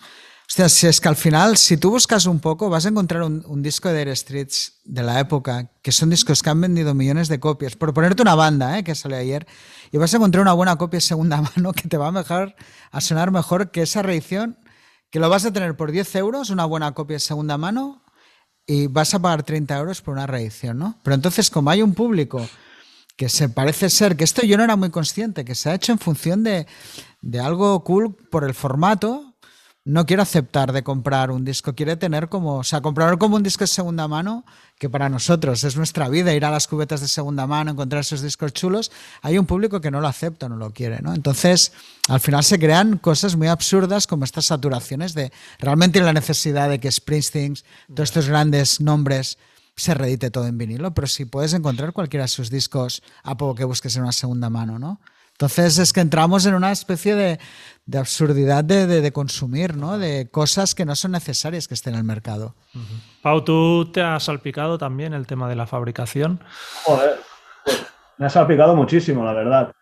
O 0.49 0.49
sea, 0.49 0.68
si 0.68 0.88
es 0.88 1.01
que 1.01 1.09
al 1.09 1.14
final, 1.14 1.57
si 1.57 1.77
tú 1.77 1.90
buscas 1.90 2.27
un 2.27 2.40
poco, 2.40 2.68
vas 2.68 2.87
a 2.87 2.88
encontrar 2.88 3.22
un, 3.22 3.62
disco 3.62 3.88
de 3.88 4.01
Air 4.01 4.16
Streets 4.16 4.81
de 4.85 5.05
la 5.05 5.20
época, 5.20 5.70
que 5.83 5.92
son 5.92 6.11
discos 6.11 6.42
que 6.42 6.51
han 6.51 6.61
vendido 6.61 6.92
millones 6.92 7.29
de 7.29 7.38
copias. 7.38 7.77
Por 7.77 7.94
ponerte 7.94 8.22
una 8.22 8.35
banda, 8.35 8.77
¿eh? 8.77 8.83
que 8.83 8.96
salió 8.96 9.16
ayer, 9.16 9.46
y 9.92 9.99
vas 9.99 10.12
a 10.12 10.16
encontrar 10.16 10.42
una 10.42 10.55
buena 10.55 10.75
copia 10.75 11.01
segunda 11.01 11.40
mano 11.57 11.72
que 11.72 11.88
te 11.88 11.96
va 11.96 12.09
a, 12.09 12.12
mejor, 12.12 12.57
a 12.90 13.01
sonar 13.01 13.31
mejor 13.31 13.70
que 13.70 13.83
esa 13.83 14.03
reedición, 14.03 14.59
que 15.11 15.20
lo 15.20 15.29
vas 15.29 15.44
a 15.44 15.53
tener 15.53 15.77
por 15.77 15.92
10 15.92 16.16
euros, 16.16 16.51
una 16.51 16.64
buena 16.64 16.94
copia 16.94 17.20
segunda 17.20 17.59
mano, 17.59 18.03
y 18.66 18.88
vas 18.88 19.14
a 19.14 19.20
pagar 19.20 19.44
30 19.44 19.79
euros 19.79 20.03
por 20.03 20.14
una 20.14 20.27
reedición, 20.27 20.79
¿no? 20.79 20.99
Pero 21.05 21.14
entonces, 21.14 21.49
como 21.49 21.70
hay 21.70 21.83
un 21.83 21.94
público 21.94 22.44
que 23.17 23.29
se 23.29 23.49
parece 23.49 23.91
ser, 23.91 24.17
que 24.17 24.25
esto 24.25 24.43
yo 24.43 24.57
no 24.57 24.65
era 24.65 24.77
muy 24.77 24.91
consciente, 24.91 25.45
que 25.45 25.55
se 25.55 25.71
ha 25.71 25.75
hecho 25.75 25.93
en 25.93 25.99
función 25.99 26.45
de, 26.45 26.67
algo 27.41 27.83
cool 27.83 28.15
por 28.15 28.45
el 28.45 28.55
formato, 28.55 29.35
no 29.85 30.05
quiere 30.05 30.23
aceptar 30.23 30.73
de 30.73 30.83
comprar 30.83 31.31
un 31.31 31.45
disco, 31.45 31.75
quiere 31.75 31.97
tener 31.97 32.29
como, 32.29 32.57
o 32.57 32.65
sea, 32.65 32.81
comprarlo 32.81 33.19
como 33.19 33.37
un 33.37 33.45
disco 33.45 33.63
de 33.63 33.69
segunda 33.69 34.09
mano, 34.09 34.45
que 34.79 34.91
para 34.91 35.09
nosotros 35.09 35.63
es 35.63 35.77
nuestra 35.77 36.09
vida, 36.09 36.35
ir 36.35 36.45
a 36.45 36.51
las 36.51 36.67
cubetas 36.67 37.01
de 37.01 37.09
segunda 37.09 37.47
mano, 37.47 37.71
encontrar 37.71 38.01
esos 38.01 38.21
discos 38.21 38.53
chulos, 38.53 38.91
hay 39.23 39.39
un 39.39 39.47
público 39.47 39.81
que 39.81 39.93
no 39.93 40.01
lo 40.01 40.09
acepta, 40.09 40.49
no 40.49 40.57
lo 40.57 40.73
quiere, 40.73 41.01
¿no? 41.01 41.15
Entonces, 41.15 41.73
al 42.09 42.19
final 42.21 42.43
se 42.43 42.59
crean 42.59 42.99
cosas 42.99 43.37
muy 43.37 43.47
absurdas 43.47 44.09
como 44.09 44.25
estas 44.25 44.47
saturaciones 44.47 45.15
de 45.15 45.33
realmente 45.61 46.01
la 46.01 46.13
necesidad 46.13 46.69
de 46.69 46.81
que 46.81 46.91
Springsteen, 46.91 47.55
todos 47.95 48.09
estos 48.09 48.29
grandes 48.29 48.81
nombres, 48.81 49.39
se 49.77 49.95
reedite 49.95 50.31
todo 50.31 50.47
en 50.47 50.59
vinilo, 50.59 50.95
pero 50.95 51.07
si 51.07 51.27
puedes 51.27 51.53
encontrar 51.53 51.93
cualquiera 51.93 52.25
de 52.25 52.29
sus 52.29 52.51
discos 52.51 53.03
a 53.23 53.37
poco 53.37 53.55
que 53.55 53.65
busques 53.65 53.95
en 53.97 54.03
una 54.03 54.12
segunda 54.12 54.51
mano, 54.51 54.79
¿no? 54.79 55.01
Entonces 55.33 55.79
es 55.79 55.93
que 55.93 56.01
entramos 56.01 56.47
en 56.47 56.55
una 56.55 56.73
especie 56.73 57.15
de, 57.15 57.39
absurdidad 57.99 58.65
de, 58.65 59.12
consumir, 59.12 59.77
¿no? 59.77 59.99
De 59.99 60.31
cosas 60.31 60.75
que 60.75 60.87
no 60.87 60.97
son 60.97 61.12
necesarias 61.12 61.69
que 61.69 61.75
estén 61.75 61.93
en 61.93 61.99
el 61.99 62.05
mercado. 62.05 62.55
Pau, 63.21 63.45
¿tú 63.45 63.91
te 63.93 64.01
has 64.01 64.25
salpicado 64.25 64.79
también 64.79 65.12
el 65.12 65.27
tema 65.27 65.47
de 65.47 65.57
la 65.57 65.67
fabricación? 65.67 66.41
Joder, 66.85 67.21
pues, 67.67 67.85
me 68.17 68.27
ha 68.27 68.31
salpicado 68.31 68.75
muchísimo, 68.75 69.27
la 69.27 69.35
verdad. 69.35 69.73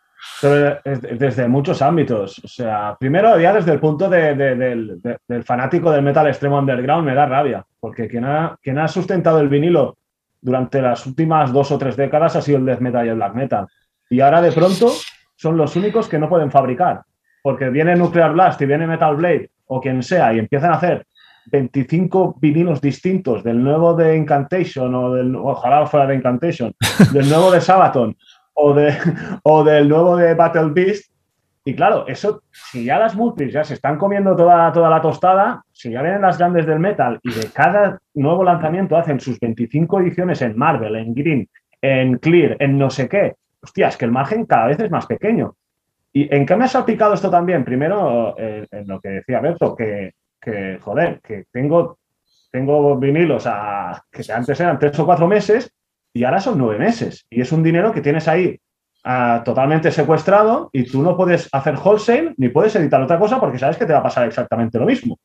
Pero 0.41 0.79
desde 0.85 1.49
muchos 1.49 1.81
ámbitos. 1.81 2.41
O 2.45 2.49
sea, 2.49 2.97
primero 2.99 3.39
ya 3.39 3.53
desde 3.53 3.73
el 3.73 3.81
punto 3.81 4.09
del, 4.09 5.01
fanático 5.45 5.91
del 5.91 6.03
metal 6.03 6.27
extremo 6.27 6.59
underground 6.59 7.07
me 7.07 7.15
da 7.15 7.27
rabia, 7.27 7.65
porque 7.81 8.09
quien 8.09 8.25
ha, 8.25 8.57
quien 8.63 8.79
ha 8.79 8.89
sustentado 8.89 9.41
el 9.41 9.49
vinilo 9.49 9.97
durante 10.41 10.83
las 10.83 11.07
últimas 11.07 11.53
dos 11.53 11.71
o 11.71 11.79
tres 11.79 11.97
décadas 11.97 12.37
ha 12.37 12.43
sido 12.43 12.59
el 12.59 12.67
death 12.67 12.81
metal 12.81 13.07
y 13.07 13.09
el 13.09 13.17
black 13.17 13.35
metal. 13.35 13.67
Y 14.11 14.21
ahora 14.21 14.43
de 14.43 14.53
pronto 14.53 14.93
son 15.37 15.57
los 15.57 15.75
únicos 15.77 16.09
que 16.09 16.19
no 16.19 16.29
pueden 16.29 16.51
fabricar, 16.51 17.03
porque 17.43 17.71
viene 17.71 17.97
Nuclear 17.97 18.33
Blast 18.33 18.61
y 18.61 18.67
viene 18.67 18.87
Metal 18.87 19.17
Blade 19.17 19.51
o 19.67 19.81
quien 19.81 20.03
sea 20.03 20.35
y 20.35 20.39
empiezan 20.39 20.73
a 20.73 20.77
hacer 20.77 21.07
25 21.47 22.37
vinilos 22.41 22.81
distintos 22.81 23.43
del 23.43 23.63
nuevo 23.63 23.95
de 23.95 24.17
Incantation 24.17 24.95
o 24.95 25.15
del, 25.15 25.35
ojalá 25.37 25.87
fuera 25.87 26.07
de 26.07 26.17
Incantation, 26.17 26.73
del 27.13 27.29
nuevo 27.29 27.51
de 27.51 27.61
Sabaton 27.61 28.17
o, 28.55 28.73
de, 28.75 28.95
o 29.43 29.65
del 29.65 29.89
nuevo 29.89 30.17
de 30.17 30.35
Battle 30.35 30.71
Beast. 30.71 31.13
Y 31.67 31.75
claro, 31.75 32.07
eso, 32.07 32.43
si 32.51 32.85
ya 32.85 32.99
las 32.99 33.15
multis 33.15 33.53
ya 33.53 33.65
se 33.65 33.75
están 33.75 33.97
comiendo 33.97 34.37
toda, 34.37 34.71
toda 34.71 34.91
la 34.91 35.01
tostada, 35.01 35.63
si 35.73 35.91
ya 35.91 36.03
vienen 36.03 36.21
las 36.21 36.37
grandes 36.37 36.67
del 36.67 36.79
metal 36.79 37.19
y 37.23 37.33
de 37.33 37.49
cada 37.53 37.99
nuevo 38.13 38.45
lanzamiento 38.45 38.97
hacen 38.97 39.19
sus 39.19 39.41
25 39.41 40.01
ediciones 40.01 40.43
en 40.43 40.59
Marvel, 40.59 40.95
en 40.97 41.15
Green, 41.15 41.49
en 41.81 42.19
Clear, 42.19 42.57
en 42.61 42.77
no 42.77 42.91
sé 42.91 43.09
qué, 43.09 43.35
hostia, 43.63 43.89
es 43.89 43.97
que 43.97 44.05
el 44.05 44.13
margen 44.13 44.45
cada 44.45 44.67
vez 44.67 44.79
es 44.81 44.91
más 44.91 45.07
pequeño. 45.07 45.57
¿Y 46.13 46.33
en 46.33 46.45
qué 46.45 46.55
me 46.55 46.67
ha 46.67 46.69
salpicado 46.69 47.15
esto 47.15 47.31
también? 47.31 47.65
Primero, 47.65 48.37
eh, 48.39 48.67
en 48.71 48.87
lo 48.87 49.01
que 49.01 49.09
decía 49.09 49.41
Berto, 49.41 49.75
que, 49.75 50.13
que, 50.41 50.79
joder, 50.81 51.21
que 51.21 51.47
tengo, 51.51 51.99
tengo 52.53 52.97
vinilos 52.99 53.47
a, 53.47 54.03
que 54.13 54.23
antes 54.31 54.61
eran 54.61 54.79
tres 54.79 54.99
o 54.99 55.07
cuatro 55.07 55.27
meses 55.27 55.75
y 56.15 56.25
ahora 56.25 56.41
son 56.41 56.57
nueve 56.57 56.79
meses. 56.79 57.27
Y 57.29 57.41
es 57.41 57.53
un 57.53 57.63
dinero 57.63 57.93
que 57.93 58.01
tienes 58.01 58.29
ahí 58.29 58.59
ah, 59.03 59.43
totalmente 59.45 59.91
secuestrado 59.91 60.71
y 60.73 60.85
tú 60.85 61.03
no 61.03 61.17
puedes 61.17 61.49
hacer 61.53 61.75
wholesale 61.77 62.35
ni 62.39 62.49
puedes 62.49 62.75
editar 62.77 63.03
otra 63.03 63.19
cosa 63.19 63.41
porque 63.41 63.59
sabes 63.59 63.77
que 63.77 63.85
te 63.85 63.93
va 63.93 63.99
a 63.99 64.05
pasar 64.05 64.27
exactamente 64.27 64.79
lo 64.79 64.87
mismo. 64.87 65.19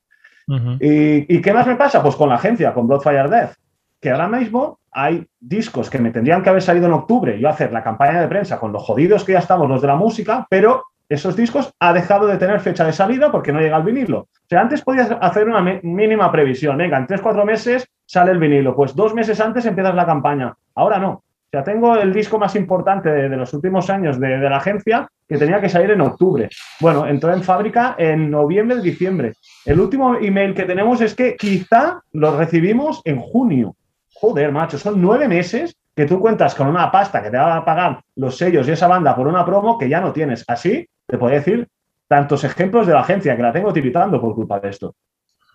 ¿Y, 0.79 1.35
¿Y, 1.35 1.41
qué 1.41 1.53
más 1.53 1.67
me 1.67 1.75
pasa? 1.75 2.01
Pues 2.01 2.15
con 2.15 2.27
la 2.27 2.35
agencia, 2.35 2.73
con 2.73 2.87
Bloodfire 2.87 3.29
Death, 3.29 3.53
que 4.01 4.09
ahora 4.09 4.27
mismo 4.27 4.79
hay 4.91 5.23
discos 5.39 5.91
que 5.91 5.99
me 5.99 6.09
tendrían 6.09 6.41
que 6.41 6.49
haber 6.49 6.63
salido 6.63 6.87
en 6.87 6.93
octubre, 6.93 7.39
yo 7.39 7.47
hacer 7.47 7.71
la 7.71 7.83
campaña 7.83 8.19
de 8.19 8.27
prensa 8.27 8.59
con 8.59 8.71
los 8.71 8.81
jodidos 8.81 9.23
que 9.23 9.33
ya 9.33 9.39
estamos 9.39 9.69
los 9.69 9.79
de 9.79 9.87
la 9.87 9.95
música, 9.95 10.47
pero 10.49 10.85
esos 11.07 11.35
discos 11.35 11.71
ha 11.79 11.93
dejado 11.93 12.25
de 12.25 12.37
tener 12.37 12.59
fecha 12.61 12.83
de 12.83 12.93
salida 12.93 13.31
porque 13.31 13.53
no 13.53 13.59
llega 13.59 13.77
el 13.77 13.83
vinilo. 13.83 14.21
O 14.21 14.47
sea, 14.49 14.61
antes 14.61 14.81
podías 14.81 15.15
hacer 15.21 15.47
una 15.47 15.61
mínima 15.83 16.31
previsión, 16.31 16.77
venga, 16.77 16.97
en 16.97 17.05
tres, 17.05 17.21
cuatro 17.21 17.45
meses 17.45 17.87
sale 18.09 18.31
el 18.31 18.39
vinilo, 18.39 18.75
pues 18.75 18.95
dos 18.95 19.13
meses 19.13 19.39
antes 19.39 19.65
empiezas 19.65 19.93
la 19.93 20.05
campaña, 20.05 20.55
ahora 20.75 20.97
no. 20.97 21.11
O 21.11 21.51
sea, 21.51 21.63
tengo 21.63 21.95
el 21.95 22.13
disco 22.13 22.37
más 22.37 22.55
importante 22.55 23.09
de, 23.09 23.29
los 23.35 23.53
últimos 23.53 23.89
años 23.89 24.19
de, 24.19 24.37
la 24.37 24.57
agencia 24.57 25.07
que 25.27 25.37
tenía 25.37 25.59
que 25.59 25.69
salir 25.69 25.91
en 25.91 26.01
octubre. 26.01 26.47
Bueno, 26.79 27.07
entró 27.07 27.33
en 27.33 27.43
fábrica 27.43 27.95
en 27.97 28.29
noviembre, 28.29 28.81
diciembre. 28.81 29.33
El 29.65 29.79
último 29.79 30.15
email 30.15 30.53
que 30.53 30.65
tenemos 30.65 31.01
es 31.01 31.15
que 31.15 31.35
quizá 31.35 32.01
lo 32.13 32.37
recibimos 32.37 33.01
en 33.03 33.19
junio 33.19 33.75
joder, 34.19 34.51
macho, 34.51 34.77
son 34.77 35.01
nueve 35.01 35.27
meses 35.27 35.75
que 35.95 36.05
tú 36.05 36.19
cuentas 36.19 36.55
con 36.55 36.67
una 36.67 36.91
pasta 36.91 37.21
que 37.23 37.29
te 37.29 37.37
va 37.37 37.57
a 37.57 37.65
pagar 37.65 38.01
los 38.15 38.37
sellos 38.37 38.67
y 38.67 38.71
esa 38.71 38.87
banda 38.87 39.15
por 39.15 39.27
una 39.27 39.45
promo 39.45 39.77
que 39.77 39.89
ya 39.89 40.01
no 40.01 40.11
tienes. 40.11 40.43
Así 40.47 40.87
te 41.05 41.17
puedo 41.17 41.33
decir 41.33 41.67
tantos 42.07 42.43
ejemplos 42.43 42.87
de 42.87 42.93
la 42.93 43.01
agencia 43.01 43.35
que 43.35 43.41
la 43.41 43.53
tengo 43.53 43.71
tiritando 43.71 44.19
por 44.19 44.35
culpa 44.35 44.59
de 44.59 44.69
esto. 44.69 44.95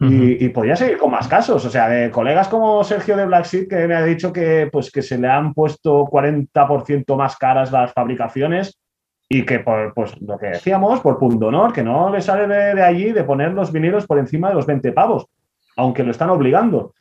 Y, 0.00 0.48
podría 0.48 0.76
seguir 0.76 0.98
con 0.98 1.11
más 1.11 1.28
casos, 1.28 1.64
o 1.64 1.70
sea, 1.70 1.88
de 1.88 2.11
colegas 2.11 2.48
como 2.48 2.83
Sergio 2.83 3.16
de 3.16 3.26
Black 3.26 3.46
Sheep 3.46 3.68
que 3.68 3.87
me 3.87 3.94
ha 3.94 4.02
dicho 4.02 4.33
que, 4.33 4.68
pues, 4.70 4.90
que 4.90 5.02
se 5.02 5.18
le 5.18 5.28
han 5.28 5.54
puesto 5.54 6.04
40% 6.04 7.16
más 7.16 7.37
caras 7.37 7.70
las 7.70 7.92
fabricaciones 7.92 8.78
y 9.28 9.44
que 9.44 9.61
por 9.61 9.94
pues, 9.94 10.20
lo 10.20 10.37
que 10.37 10.48
decíamos, 10.48 11.00
por 11.00 11.18
punto 11.18 11.46
honor, 11.46 11.72
que 11.72 11.85
no 11.85 12.11
le 12.11 12.20
sale 12.20 12.46
de, 12.46 12.74
de 12.74 12.83
allí 12.83 13.12
de 13.12 13.24
poner 13.24 13.52
los 13.52 13.72
vinilos 13.72 14.07
por 14.07 14.18
encima 14.18 14.48
de 14.48 14.54
los 14.57 14.66
20 14.66 14.92
pavos, 14.92 15.26
aunque 15.76 16.02
lo 16.02 16.11
están 16.11 16.30
obligando. 16.30 16.92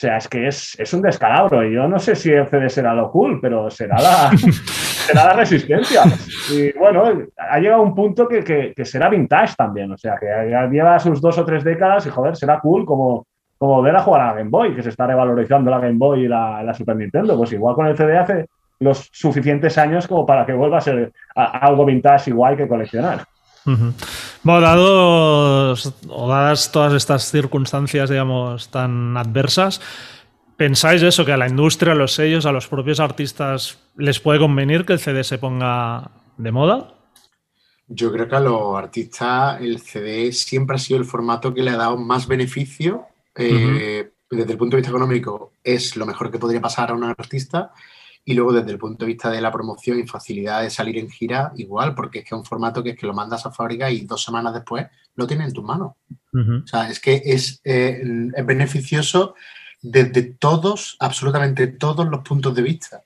O 0.00 0.06
sea, 0.06 0.16
es 0.16 0.28
que 0.28 0.48
es, 0.48 0.94
un 0.94 1.02
descalabro. 1.02 1.62
Y 1.62 1.74
yo 1.74 1.86
no 1.86 1.98
sé 1.98 2.14
si 2.14 2.30
el 2.30 2.48
CD 2.48 2.70
será 2.70 2.94
lo 2.94 3.10
cool, 3.10 3.38
pero 3.38 3.70
será 3.70 4.00
la, 4.00 4.30
será 4.36 5.26
la 5.26 5.32
resistencia. 5.34 6.04
Y 6.50 6.72
bueno, 6.78 7.04
ha 7.36 7.58
llegado 7.58 7.82
un 7.82 7.94
punto 7.94 8.26
que, 8.26 8.72
será 8.82 9.10
vintage 9.10 9.56
también. 9.58 9.92
O 9.92 9.98
sea, 9.98 10.16
que 10.18 10.26
lleva 10.72 10.98
sus 10.98 11.20
dos 11.20 11.36
o 11.36 11.44
tres 11.44 11.62
décadas 11.64 12.06
y 12.06 12.08
joder, 12.08 12.34
será 12.34 12.60
cool 12.60 12.86
como, 12.86 13.26
como 13.58 13.82
ver 13.82 13.94
a 13.94 14.00
jugar 14.00 14.22
a 14.22 14.26
la 14.28 14.34
Game 14.36 14.48
Boy, 14.48 14.74
que 14.74 14.82
se 14.82 14.88
está 14.88 15.06
revalorizando 15.06 15.70
la 15.70 15.80
Game 15.80 15.98
Boy 15.98 16.24
y 16.24 16.28
la, 16.28 16.62
la 16.62 16.72
Super 16.72 16.96
Nintendo. 16.96 17.36
Pues 17.36 17.52
igual 17.52 17.74
con 17.74 17.86
el 17.86 17.94
CD 17.94 18.16
hace 18.16 18.46
los 18.78 19.10
suficientes 19.12 19.76
años 19.76 20.08
como 20.08 20.24
para 20.24 20.46
que 20.46 20.54
vuelva 20.54 20.78
a 20.78 20.80
ser 20.80 21.12
algo 21.34 21.84
vintage 21.84 22.30
igual 22.30 22.56
que 22.56 22.66
coleccionar. 22.66 23.26
Bueno, 23.64 24.60
dados, 24.60 25.92
o 26.08 26.28
dadas 26.28 26.72
todas 26.72 26.94
estas 26.94 27.30
circunstancias, 27.30 28.10
digamos, 28.10 28.70
tan 28.70 29.16
adversas, 29.16 29.80
¿pensáis 30.56 31.02
eso, 31.02 31.24
que 31.24 31.32
a 31.32 31.36
la 31.36 31.48
industria, 31.48 31.92
a 31.92 31.96
los 31.96 32.14
sellos, 32.14 32.46
a 32.46 32.52
los 32.52 32.68
propios 32.68 33.00
artistas 33.00 33.78
les 33.96 34.20
puede 34.20 34.38
convenir 34.38 34.84
que 34.84 34.94
el 34.94 34.98
CD 34.98 35.24
se 35.24 35.38
ponga 35.38 36.10
de 36.36 36.52
moda? 36.52 36.94
Yo 37.86 38.12
creo 38.12 38.28
que 38.28 38.36
a 38.36 38.40
los 38.40 38.76
artistas 38.76 39.60
el 39.60 39.80
CD 39.80 40.32
siempre 40.32 40.76
ha 40.76 40.78
sido 40.78 41.00
el 41.00 41.04
formato 41.04 41.52
que 41.52 41.62
le 41.62 41.70
ha 41.70 41.76
dado 41.76 41.96
más 41.96 42.28
beneficio. 42.28 43.06
Eh, 43.34 44.12
desde 44.30 44.52
el 44.52 44.58
punto 44.58 44.76
de 44.76 44.80
vista 44.80 44.90
económico, 44.90 45.54
es 45.64 45.96
lo 45.96 46.06
mejor 46.06 46.30
que 46.30 46.38
podría 46.38 46.60
pasar 46.60 46.90
a 46.90 46.94
un 46.94 47.02
artista 47.02 47.72
y 48.24 48.34
luego 48.34 48.52
desde 48.52 48.70
el 48.70 48.78
punto 48.78 49.04
de 49.04 49.12
vista 49.12 49.30
de 49.30 49.40
la 49.40 49.50
promoción 49.50 49.98
y 49.98 50.06
facilidad 50.06 50.62
de 50.62 50.70
salir 50.70 50.98
en 50.98 51.10
gira, 51.10 51.52
igual, 51.56 51.94
porque 51.94 52.20
es 52.20 52.24
que 52.24 52.34
es 52.34 52.38
un 52.38 52.44
formato 52.44 52.82
que 52.82 52.90
es 52.90 52.98
que 52.98 53.06
lo 53.06 53.14
mandas 53.14 53.46
a 53.46 53.50
fábrica 53.50 53.90
y 53.90 54.02
dos 54.02 54.22
semanas 54.22 54.54
después 54.54 54.86
lo 55.14 55.26
tienes 55.26 55.48
en 55.48 55.54
tus 55.54 55.64
manos. 55.64 55.92
O 56.32 56.66
sea, 56.66 56.88
es 56.88 57.00
que 57.00 57.22
es, 57.24 57.60
eh, 57.64 58.02
es, 58.36 58.46
beneficioso 58.46 59.34
desde 59.82 60.22
todos, 60.22 60.96
absolutamente 61.00 61.66
todos 61.66 62.06
los 62.08 62.20
puntos 62.20 62.54
de 62.54 62.62
vista. 62.62 63.02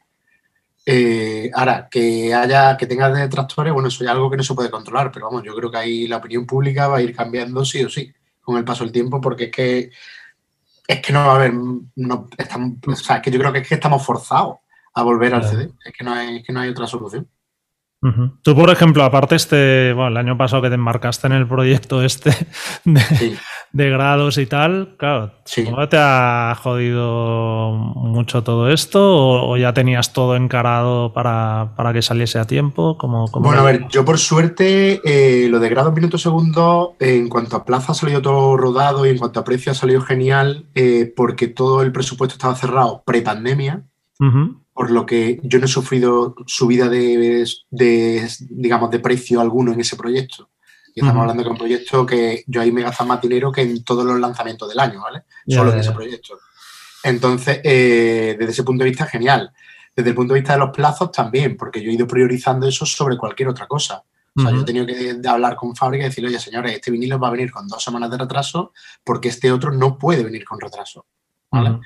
Eh, 0.84 1.50
ahora, 1.54 1.88
que 1.90 2.34
haya, 2.34 2.76
que 2.76 2.86
tengas 2.86 3.16
detractores, 3.16 3.72
bueno, 3.72 3.88
eso 3.88 4.04
es 4.04 4.10
algo 4.10 4.30
que 4.30 4.36
no 4.36 4.42
se 4.42 4.54
puede 4.54 4.70
controlar, 4.70 5.10
pero 5.10 5.26
vamos, 5.26 5.42
yo 5.42 5.54
creo 5.54 5.70
que 5.70 5.78
ahí 5.78 6.06
la 6.06 6.18
opinión 6.18 6.44
pública 6.44 6.88
va 6.88 6.98
a 6.98 7.02
ir 7.02 7.16
cambiando 7.16 7.64
sí 7.64 7.82
o 7.82 7.88
sí 7.88 8.12
con 8.42 8.58
el 8.58 8.64
paso 8.64 8.84
del 8.84 8.92
tiempo, 8.92 9.20
porque 9.20 9.44
es 9.44 9.50
que 9.50 9.90
es 10.86 11.00
que 11.00 11.14
no 11.14 11.20
va 11.20 11.32
a 11.32 11.36
haber, 11.36 11.54
no, 11.54 12.28
estamos, 12.36 12.76
o 12.86 12.96
sea, 12.96 13.16
es 13.16 13.22
que 13.22 13.30
yo 13.30 13.38
creo 13.38 13.52
que 13.52 13.60
es 13.60 13.68
que 13.68 13.76
estamos 13.76 14.04
forzados 14.04 14.58
a 14.94 15.02
volver 15.02 15.34
al 15.34 15.44
CD. 15.44 15.70
Es 15.84 15.92
que 15.92 16.04
no 16.04 16.12
hay, 16.12 16.42
que 16.42 16.52
no 16.52 16.60
hay 16.60 16.70
otra 16.70 16.86
solución. 16.86 17.28
Tú, 18.42 18.54
por 18.54 18.68
ejemplo, 18.68 19.02
aparte 19.02 19.34
este, 19.34 19.94
bueno, 19.94 20.08
el 20.08 20.16
año 20.18 20.36
pasado 20.36 20.60
que 20.60 20.68
te 20.68 20.74
embarcaste 20.74 21.26
en 21.26 21.32
el 21.32 21.48
proyecto 21.48 22.02
este 22.02 22.32
de, 23.72 23.90
grados 23.90 24.36
y 24.36 24.44
tal, 24.44 24.96
claro, 24.98 25.32
¿cómo 25.64 25.88
te 25.88 25.96
ha 25.98 26.54
jodido 26.62 27.72
mucho 27.72 28.42
todo 28.42 28.70
esto? 28.70 29.48
¿O, 29.48 29.56
ya 29.56 29.72
tenías 29.72 30.12
todo 30.12 30.36
encarado 30.36 31.14
para, 31.14 31.72
que 31.94 32.02
saliese 32.02 32.38
a 32.38 32.46
tiempo? 32.46 32.98
como 32.98 33.26
bueno, 33.32 33.62
a 33.62 33.64
ver, 33.64 33.88
yo 33.88 34.04
por 34.04 34.18
suerte 34.18 35.00
eh, 35.02 35.48
lo 35.48 35.58
de 35.58 35.70
grados 35.70 35.94
minutos 35.94 36.20
segundos, 36.20 36.90
en 37.00 37.30
cuanto 37.30 37.56
a 37.56 37.64
plaza 37.64 37.92
ha 37.92 37.94
salido 37.94 38.20
todo 38.20 38.58
rodado 38.58 39.06
y 39.06 39.10
en 39.10 39.18
cuanto 39.18 39.40
a 39.40 39.44
precio 39.44 39.72
ha 39.72 39.74
salido 39.74 40.02
genial, 40.02 40.66
eh, 40.74 41.10
porque 41.16 41.48
todo 41.48 41.80
el 41.80 41.90
presupuesto 41.90 42.34
estaba 42.34 42.54
cerrado 42.54 43.02
pre-pandemia 43.06 43.82
por 44.74 44.90
lo 44.90 45.06
que 45.06 45.40
yo 45.44 45.60
no 45.60 45.66
he 45.66 45.68
sufrido 45.68 46.34
subida 46.46 46.88
de, 46.88 47.48
digamos, 48.50 48.90
de 48.90 48.98
precio 48.98 49.40
alguno 49.40 49.72
en 49.72 49.80
ese 49.80 49.96
proyecto. 49.96 50.50
Y 50.94 51.00
estamos 51.00 51.22
hablando 51.22 51.44
de 51.44 51.48
un 51.48 51.56
proyecto 51.56 52.04
que 52.04 52.44
yo 52.46 52.60
ahí 52.60 52.70
me 52.72 52.82
gasto 52.82 53.04
más 53.04 53.20
dinero 53.20 53.50
que 53.50 53.62
en 53.62 53.82
todos 53.84 54.04
los 54.04 54.18
lanzamientos 54.18 54.68
del 54.68 54.80
año, 54.80 55.00
¿vale? 55.00 55.22
Solo 55.46 55.72
en 55.72 55.78
ese 55.78 55.92
proyecto. 55.92 56.38
Entonces, 57.04 57.60
eh, 57.62 58.36
desde 58.38 58.52
ese 58.52 58.62
punto 58.64 58.82
de 58.84 58.90
vista, 58.90 59.06
genial. 59.06 59.52
Desde 59.94 60.10
el 60.10 60.16
punto 60.16 60.34
de 60.34 60.40
vista 60.40 60.54
de 60.54 60.58
los 60.58 60.70
plazos 60.70 61.12
también, 61.12 61.56
porque 61.56 61.80
yo 61.80 61.90
he 61.90 61.94
ido 61.94 62.06
priorizando 62.06 62.66
eso 62.66 62.84
sobre 62.84 63.16
cualquier 63.16 63.48
otra 63.48 63.66
cosa. 63.66 64.02
O 64.36 64.42
sea, 64.42 64.50
yo 64.50 64.62
he 64.62 64.64
tenido 64.64 64.84
que 64.84 65.20
hablar 65.28 65.54
con 65.54 65.76
fábrica 65.76 66.04
y 66.04 66.08
decirle, 66.08 66.30
oye, 66.30 66.40
señores, 66.40 66.72
este 66.72 66.90
vinilo 66.90 67.20
va 67.20 67.28
a 67.28 67.30
venir 67.30 67.52
con 67.52 67.68
dos 67.68 67.82
semanas 67.82 68.10
de 68.10 68.18
retraso 68.18 68.72
porque 69.04 69.28
este 69.28 69.52
otro 69.52 69.70
no 69.70 69.96
puede 69.96 70.24
venir 70.24 70.44
con 70.44 70.60
retraso. 70.60 71.06
¿vale? 71.52 71.78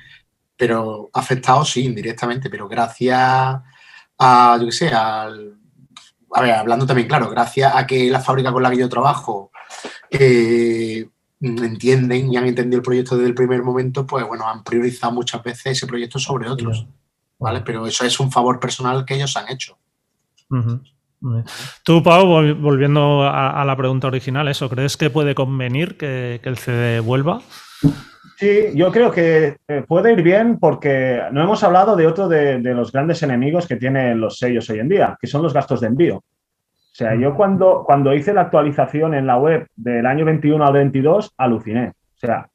Pero 0.59 1.09
afectado 1.13 1.63
sí, 1.63 1.85
indirectamente, 1.85 2.49
pero 2.49 2.67
gracias 2.67 3.17
a, 4.19 4.57
yo 4.59 4.65
qué 4.65 4.71
sé, 4.73 4.89
al, 4.89 5.57
a 6.33 6.41
ver, 6.41 6.51
hablando 6.51 6.85
también, 6.85 7.07
claro, 7.07 7.29
gracias 7.29 7.73
a 7.73 7.87
que 7.87 8.09
la 8.09 8.19
fábrica 8.19 8.51
con 8.51 8.61
la 8.61 8.69
que 8.69 8.77
yo 8.77 8.89
trabajo 8.89 9.51
eh, 10.09 11.07
entienden 11.39 12.33
y 12.33 12.37
han 12.37 12.45
entendido 12.45 12.79
el 12.79 12.83
proyecto 12.83 13.15
desde 13.15 13.29
el 13.29 13.35
primer 13.35 13.63
momento, 13.63 14.05
pues 14.05 14.27
bueno, 14.27 14.47
han 14.47 14.63
priorizado 14.63 15.13
muchas 15.13 15.41
veces 15.43 15.77
ese 15.77 15.87
proyecto 15.87 16.19
sobre 16.19 16.49
otros. 16.49 16.85
¿Vale? 17.39 17.61
Pero 17.61 17.87
eso 17.87 18.03
es 18.03 18.19
un 18.19 18.29
favor 18.29 18.59
personal 18.59 19.05
que 19.05 19.15
ellos 19.15 19.37
han 19.37 19.49
hecho. 19.49 19.77
Tú, 21.83 22.03
Pau, 22.03 22.27
volviendo 22.55 23.23
a, 23.23 23.63
la 23.63 23.77
pregunta 23.77 24.07
original, 24.07 24.47
¿eso 24.49 24.69
crees 24.69 24.97
que 24.97 25.09
puede 25.09 25.35
convenir 25.35 25.97
que, 25.97 26.41
el 26.43 26.57
CD 26.57 26.99
vuelva? 26.99 27.41
Sí, 28.39 28.71
yo 28.73 28.89
creo 28.89 29.11
que 29.11 29.57
eh, 29.67 29.83
puede 29.85 30.13
ir 30.13 30.23
bien 30.23 30.59
porque 30.59 31.23
no 31.33 31.43
hemos 31.43 31.61
hablado 31.61 31.97
de 31.97 32.07
otro 32.07 32.29
de, 32.29 32.57
los 32.61 32.89
grandes 32.89 33.21
enemigos 33.21 33.67
que 33.67 33.75
tienen 33.75 34.21
los 34.21 34.37
sellos 34.37 34.69
hoy 34.69 34.79
en 34.79 34.87
día, 34.87 35.17
que 35.19 35.27
son 35.27 35.41
los 35.41 35.53
gastos 35.53 35.81
de 35.81 35.87
envío. 35.87 36.19
O 36.19 36.23
sea, 36.93 37.15
yo 37.15 37.35
cuando, 37.35 37.83
cuando 37.85 38.13
hice 38.13 38.33
la 38.33 38.43
actualización 38.43 39.13
en 39.13 39.27
la 39.27 39.37
web 39.37 39.67
del 39.75 40.05
año 40.05 40.23
21 40.23 40.65
al 40.65 40.71
22, 40.71 41.33
aluciné. 41.35 41.89
O 41.89 42.17
sea, 42.17 42.47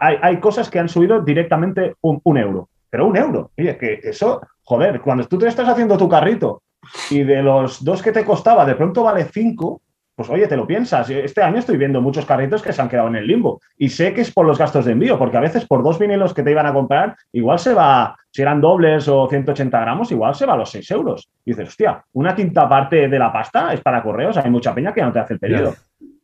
hay, 0.00 0.40
cosas 0.40 0.68
que 0.68 0.80
han 0.80 0.88
subido 0.88 1.20
directamente 1.20 1.94
un, 2.00 2.20
un 2.24 2.38
euro, 2.38 2.68
pero 2.90 3.06
un 3.06 3.16
euro. 3.16 3.52
Oye, 3.56 3.76
que 3.76 4.00
eso, 4.02 4.40
joder, 4.64 5.00
cuando 5.00 5.24
tú 5.28 5.38
te 5.38 5.46
estás 5.46 5.68
haciendo 5.68 5.96
tu 5.96 6.08
carrito 6.08 6.64
y 7.10 7.22
de 7.22 7.44
los 7.44 7.84
dos 7.84 8.02
que 8.02 8.10
te 8.10 8.24
costaba, 8.24 8.66
de 8.66 8.74
pronto 8.74 9.04
vale 9.04 9.26
cinco, 9.26 9.82
pues 10.14 10.28
oye, 10.28 10.46
te 10.46 10.56
lo 10.56 10.66
piensas. 10.66 11.08
Este 11.10 11.42
año 11.42 11.58
estoy 11.58 11.76
viendo 11.76 12.00
muchos 12.00 12.26
carritos 12.26 12.62
que 12.62 12.72
se 12.72 12.82
han 12.82 12.88
quedado 12.88 13.08
en 13.08 13.16
el 13.16 13.26
limbo. 13.26 13.60
Y 13.78 13.88
sé 13.88 14.12
que 14.12 14.20
es 14.20 14.30
por 14.30 14.46
los 14.46 14.58
gastos 14.58 14.84
de 14.84 14.92
envío, 14.92 15.18
porque 15.18 15.36
a 15.36 15.40
veces 15.40 15.66
por 15.66 15.82
dos 15.82 15.98
vinilos 15.98 16.34
que 16.34 16.42
te 16.42 16.50
iban 16.50 16.66
a 16.66 16.72
comprar, 16.72 17.16
igual 17.32 17.58
se 17.58 17.72
va, 17.72 18.16
si 18.30 18.42
eran 18.42 18.60
dobles 18.60 19.08
o 19.08 19.28
180 19.28 19.80
gramos, 19.80 20.12
igual 20.12 20.34
se 20.34 20.46
va 20.46 20.54
a 20.54 20.58
los 20.58 20.70
6 20.70 20.90
euros. 20.90 21.30
Y 21.44 21.52
dices, 21.52 21.68
hostia, 21.68 22.04
una 22.12 22.34
quinta 22.34 22.68
parte 22.68 23.08
de 23.08 23.18
la 23.18 23.32
pasta 23.32 23.72
es 23.72 23.80
para 23.80 24.02
correos, 24.02 24.36
hay 24.36 24.50
mucha 24.50 24.74
peña 24.74 24.92
que 24.92 25.02
no 25.02 25.12
te 25.12 25.18
hace 25.18 25.34
el 25.34 25.40
pedido. 25.40 25.74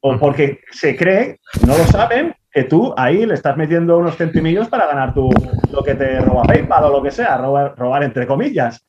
O 0.00 0.16
porque 0.18 0.60
se 0.70 0.94
cree, 0.94 1.40
no 1.66 1.76
lo 1.76 1.84
saben, 1.84 2.34
que 2.52 2.64
tú 2.64 2.94
ahí 2.96 3.26
le 3.26 3.34
estás 3.34 3.56
metiendo 3.56 3.98
unos 3.98 4.16
centimillos 4.16 4.68
para 4.68 4.86
ganar 4.86 5.12
tu, 5.12 5.28
lo 5.72 5.82
que 5.82 5.94
te 5.94 6.20
roba 6.20 6.42
PayPal 6.44 6.84
o 6.84 6.90
lo 6.90 7.02
que 7.02 7.10
sea, 7.10 7.36
robar 7.36 8.02
entre 8.02 8.26
comillas. 8.26 8.84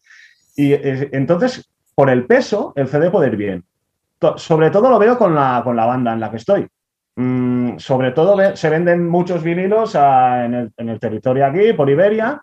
Y 0.55 0.73
eh, 0.73 1.09
entonces, 1.13 1.69
por 1.95 2.09
el 2.09 2.25
peso, 2.25 2.73
el 2.75 2.87
CD 2.87 3.09
puede 3.09 3.29
ir 3.29 3.37
bien. 3.37 3.63
Sobre 4.35 4.69
todo 4.69 4.89
lo 4.89 4.99
veo 4.99 5.17
con 5.17 5.35
la, 5.35 5.61
con 5.63 5.75
la 5.75 5.85
banda 5.85 6.13
en 6.13 6.19
la 6.19 6.29
que 6.29 6.37
estoy. 6.37 6.67
Mm, 7.15 7.77
sobre 7.77 8.11
todo 8.11 8.55
se 8.55 8.69
venden 8.69 9.07
muchos 9.07 9.43
vinilos 9.43 9.95
en, 9.95 10.71
el, 10.77 10.99
territorio 10.99 11.45
aquí, 11.45 11.73
por 11.73 11.89
Iberia, 11.89 12.41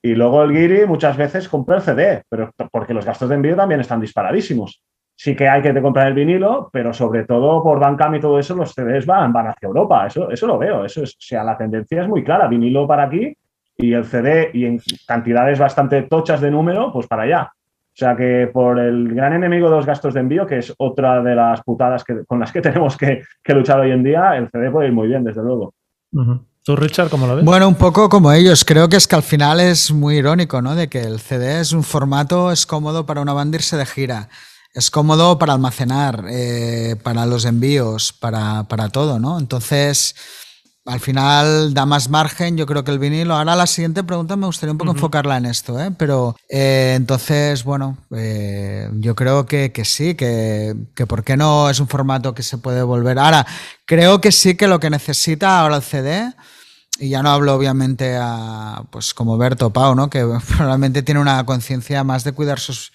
y 0.00 0.14
luego 0.14 0.42
el 0.42 0.52
Giri 0.52 0.86
muchas 0.86 1.16
veces 1.16 1.48
compra 1.48 1.76
el 1.76 1.82
CD, 1.82 2.22
pero 2.28 2.50
porque 2.70 2.94
los 2.94 3.04
gastos 3.04 3.28
de 3.28 3.34
envío 3.34 3.56
también 3.56 3.80
están 3.80 4.00
disparadísimos. 4.00 4.82
Sí 5.16 5.36
que 5.36 5.48
hay 5.48 5.62
que 5.62 5.80
comprar 5.80 6.08
el 6.08 6.14
vinilo, 6.14 6.70
pero 6.72 6.92
sobre 6.92 7.24
todo 7.24 7.62
por 7.62 7.78
Bandcamp 7.78 8.16
y 8.16 8.20
todo 8.20 8.38
eso, 8.38 8.54
los 8.54 8.72
CDs 8.72 9.06
van, 9.06 9.32
van 9.32 9.48
hacia 9.48 9.66
Europa. 9.66 10.06
Eso, 10.06 10.30
eso 10.30 10.46
lo 10.46 10.58
veo. 10.58 10.84
Eso 10.84 11.02
es, 11.02 11.10
o 11.12 11.20
sea, 11.20 11.44
la 11.44 11.56
tendencia 11.56 12.02
es 12.02 12.08
muy 12.08 12.24
clara. 12.24 12.48
Vinilo 12.48 12.86
para 12.86 13.04
aquí 13.04 13.36
y 13.76 13.92
el 13.92 14.04
CD 14.04 14.50
y 14.52 14.64
en 14.66 14.80
cantidades 15.06 15.58
bastante 15.58 16.02
tochas 16.02 16.40
de 16.40 16.50
número, 16.50 16.92
pues 16.92 17.06
para 17.06 17.22
allá. 17.22 17.52
O 17.94 17.96
sea 17.96 18.16
que 18.16 18.50
por 18.52 18.80
el 18.80 19.14
gran 19.14 19.34
enemigo 19.34 19.70
de 19.70 19.76
los 19.76 19.86
gastos 19.86 20.14
de 20.14 20.20
envío, 20.20 20.44
que 20.48 20.58
es 20.58 20.74
otra 20.78 21.22
de 21.22 21.36
las 21.36 21.62
putadas 21.62 22.02
que, 22.02 22.24
con 22.26 22.40
las 22.40 22.50
que 22.50 22.60
tenemos 22.60 22.96
que, 22.96 23.22
luchar 23.46 23.78
hoy 23.78 23.92
en 23.92 24.02
día, 24.02 24.36
el 24.36 24.50
CD 24.50 24.68
puede 24.70 24.88
ir 24.88 24.92
muy 24.92 25.06
bien, 25.06 25.22
desde 25.22 25.42
luego. 25.42 25.72
¿Tú, 26.64 26.74
Richard, 26.74 27.08
cómo 27.08 27.28
lo 27.28 27.36
ves? 27.36 27.44
Bueno, 27.44 27.68
un 27.68 27.76
poco 27.76 28.08
como 28.08 28.32
ellos. 28.32 28.64
Creo 28.64 28.88
que 28.88 28.96
es 28.96 29.06
que 29.06 29.14
al 29.14 29.22
final 29.22 29.60
es 29.60 29.92
muy 29.92 30.16
irónico, 30.16 30.60
¿no? 30.60 30.74
De 30.74 30.88
que 30.88 31.02
el 31.02 31.20
CD 31.20 31.60
es 31.60 31.72
un 31.72 31.84
formato, 31.84 32.50
es 32.50 32.66
cómodo 32.66 33.06
para 33.06 33.20
una 33.20 33.32
banda 33.32 33.58
irse 33.58 33.76
de 33.76 33.86
gira. 33.86 34.28
Es 34.72 34.90
cómodo 34.90 35.38
para 35.38 35.52
almacenar, 35.52 36.24
eh, 36.28 36.96
para 37.00 37.26
los 37.26 37.44
envíos, 37.44 38.12
para, 38.12 38.64
para 38.64 38.88
todo, 38.88 39.20
¿no? 39.20 39.38
Entonces, 39.38 40.16
al 40.86 41.00
final 41.00 41.72
da 41.72 41.86
más 41.86 42.10
margen, 42.10 42.56
yo 42.56 42.66
creo 42.66 42.84
que 42.84 42.90
el 42.90 42.98
vinilo. 42.98 43.34
Ahora 43.34 43.56
la 43.56 43.66
siguiente 43.66 44.04
pregunta 44.04 44.36
me 44.36 44.46
gustaría 44.46 44.72
un 44.72 44.78
poco 44.78 44.92
enfocarla 44.92 45.38
en 45.38 45.46
esto, 45.46 45.80
¿eh? 45.80 45.90
pero 45.96 46.36
eh, 46.48 46.92
entonces, 46.96 47.64
bueno, 47.64 47.96
eh, 48.14 48.90
yo 48.94 49.14
creo 49.14 49.46
que, 49.46 49.72
sí, 49.84 50.14
que, 50.14 50.74
que 50.94 51.06
por 51.06 51.24
qué 51.24 51.36
no 51.36 51.70
es 51.70 51.80
un 51.80 51.88
formato 51.88 52.34
que 52.34 52.42
se 52.42 52.58
puede 52.58 52.82
volver. 52.82 53.18
Ahora, 53.18 53.46
creo 53.86 54.20
que 54.20 54.30
sí 54.30 54.56
que 54.56 54.66
lo 54.66 54.78
que 54.78 54.90
necesita 54.90 55.60
ahora 55.60 55.76
el 55.76 55.82
CD, 55.82 56.32
y 56.98 57.08
ya 57.08 57.22
no 57.22 57.30
hablo 57.30 57.54
obviamente 57.54 58.16
a, 58.20 58.82
pues 58.90 59.14
como 59.14 59.38
Berto 59.38 59.70
Pau, 59.70 59.94
¿no? 59.94 60.10
que 60.10 60.24
probablemente 60.56 61.02
tiene 61.02 61.20
una 61.20 61.44
conciencia 61.46 62.04
más 62.04 62.24
de 62.24 62.32
cuidar 62.32 62.60
sus 62.60 62.92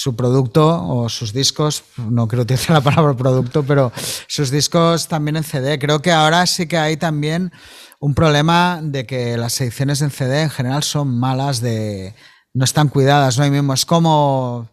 su 0.00 0.14
producto 0.14 0.86
o 0.86 1.08
sus 1.08 1.32
discos, 1.32 1.82
no 1.96 2.28
creo 2.28 2.42
utilizar 2.42 2.70
la 2.70 2.80
palabra 2.80 3.16
producto, 3.16 3.64
pero 3.64 3.90
sus 4.28 4.48
discos 4.52 5.08
también 5.08 5.36
en 5.36 5.42
CD. 5.42 5.76
Creo 5.80 6.00
que 6.00 6.12
ahora 6.12 6.46
sí 6.46 6.68
que 6.68 6.78
hay 6.78 6.96
también 6.96 7.50
un 7.98 8.14
problema 8.14 8.78
de 8.80 9.06
que 9.06 9.36
las 9.36 9.60
ediciones 9.60 10.00
en 10.00 10.12
CD 10.12 10.42
en 10.42 10.50
general 10.50 10.84
son 10.84 11.18
malas, 11.18 11.60
de 11.60 12.14
no 12.54 12.64
están 12.64 12.90
cuidadas, 12.90 13.38
¿no? 13.38 13.50
mismo 13.50 13.74
es 13.74 13.84
como 13.84 14.68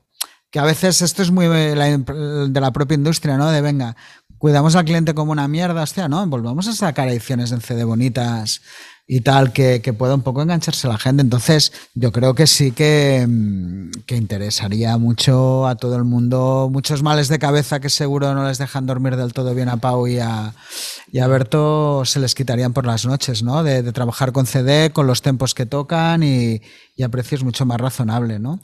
que 0.51 0.59
a 0.59 0.63
veces 0.63 1.01
esto 1.01 1.23
es 1.23 1.31
muy 1.31 1.47
de 1.47 2.59
la 2.61 2.71
propia 2.71 2.93
industria, 2.93 3.35
¿no? 3.35 3.49
De 3.49 3.61
venga, 3.61 3.95
cuidamos 4.37 4.75
al 4.75 4.85
cliente 4.85 5.15
como 5.15 5.31
una 5.31 5.47
mierda, 5.47 5.81
hostia, 5.81 6.07
¿no? 6.07 6.25
Volvamos 6.27 6.67
a 6.67 6.73
sacar 6.73 7.09
ediciones 7.09 7.51
en 7.51 7.61
CD 7.61 7.83
bonitas 7.83 8.61
y 9.07 9.21
tal, 9.21 9.53
que, 9.53 9.81
que, 9.81 9.93
pueda 9.93 10.15
un 10.15 10.23
poco 10.23 10.41
engancharse 10.41 10.87
la 10.87 10.97
gente. 10.97 11.21
Entonces, 11.21 11.71
yo 11.93 12.11
creo 12.11 12.33
que 12.33 12.47
sí 12.47 12.71
que, 12.71 13.25
mm, 13.27 13.91
que, 14.07 14.15
interesaría 14.15 14.97
mucho 14.97 15.67
a 15.67 15.75
todo 15.75 15.95
el 15.95 16.05
mundo, 16.05 16.69
muchos 16.71 17.03
males 17.03 17.27
de 17.27 17.37
cabeza 17.37 17.79
que 17.79 17.89
seguro 17.89 18.33
no 18.33 18.47
les 18.47 18.57
dejan 18.57 18.87
dormir 18.87 19.15
del 19.15 19.33
todo 19.33 19.53
bien 19.53 19.69
a 19.69 19.77
Pau 19.77 20.07
y 20.07 20.17
a, 20.19 20.55
y 21.11 21.19
a 21.19 21.27
Berto 21.27 22.03
se 22.05 22.19
les 22.19 22.33
quitarían 22.33 22.73
por 22.73 22.87
las 22.87 23.05
noches, 23.05 23.43
¿no? 23.43 23.63
De, 23.63 23.83
trabajar 23.93 24.31
con 24.31 24.47
CD, 24.47 24.91
con 24.91 25.05
los 25.05 25.21
tempos 25.21 25.53
que 25.53 25.65
tocan 25.67 26.23
y, 26.23 26.61
y 26.95 27.03
a 27.03 27.09
precios 27.09 27.43
mucho 27.43 27.65
más 27.65 27.79
razonables, 27.79 28.39
¿no? 28.39 28.59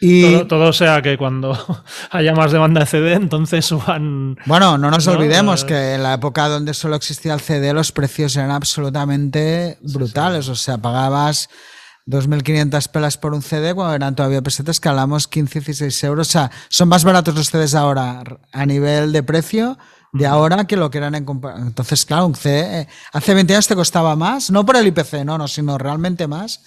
Y... 0.00 0.44
Todo, 0.44 0.72
sea 0.72 1.02
que 1.02 1.18
cuando 1.18 1.56
haya 2.10 2.34
más 2.34 2.52
demanda 2.52 2.80
de 2.80 2.86
CD, 2.86 3.12
entonces 3.12 3.66
suban. 3.66 4.36
Bueno, 4.46 4.78
no 4.78 4.90
nos 4.90 5.06
olvidemos 5.06 5.62
eh, 5.62 5.66
que 5.66 5.94
en 5.94 6.02
la 6.02 6.14
época 6.14 6.48
donde 6.48 6.72
solo 6.72 6.96
existía 6.96 7.34
el 7.34 7.40
CD, 7.40 7.74
los 7.74 7.92
precios 7.92 8.34
eran 8.36 8.50
absolutamente 8.50 9.78
brutales. 9.82 10.48
O 10.48 10.54
sea, 10.54 10.78
pagabas 10.78 11.50
2.500 12.06 12.88
pelas 12.88 13.18
por 13.18 13.34
un 13.34 13.42
CD 13.42 13.74
cuando 13.74 13.94
eran 13.94 14.14
todavía 14.16 14.40
pesetas 14.40 14.80
que 14.80 14.88
hablamos 14.88 15.28
15, 15.28 15.60
16 15.60 16.04
euros. 16.04 16.28
O 16.28 16.30
sea, 16.30 16.50
son 16.70 16.88
más 16.88 17.04
baratos 17.04 17.34
los 17.34 17.50
CDs 17.50 17.74
ahora 17.74 18.22
a 18.52 18.66
nivel 18.66 19.12
de 19.12 19.22
precio 19.22 19.76
de 20.12 20.26
ahora 20.26 20.66
que 20.66 20.76
lo 20.76 20.90
que 20.90 20.98
eran 20.98 21.14
en 21.14 21.26
Entonces, 21.58 22.04
claro, 22.04 22.26
un 22.26 22.34
CD 22.34 22.80
eh, 22.80 22.88
hace 23.12 23.34
20 23.34 23.52
años 23.52 23.68
te 23.68 23.76
costaba 23.76 24.16
más, 24.16 24.50
no 24.50 24.66
por 24.66 24.76
el 24.76 24.86
IPC, 24.86 25.24
no, 25.24 25.38
no, 25.38 25.46
sino 25.46 25.78
realmente 25.78 26.26
más 26.26 26.62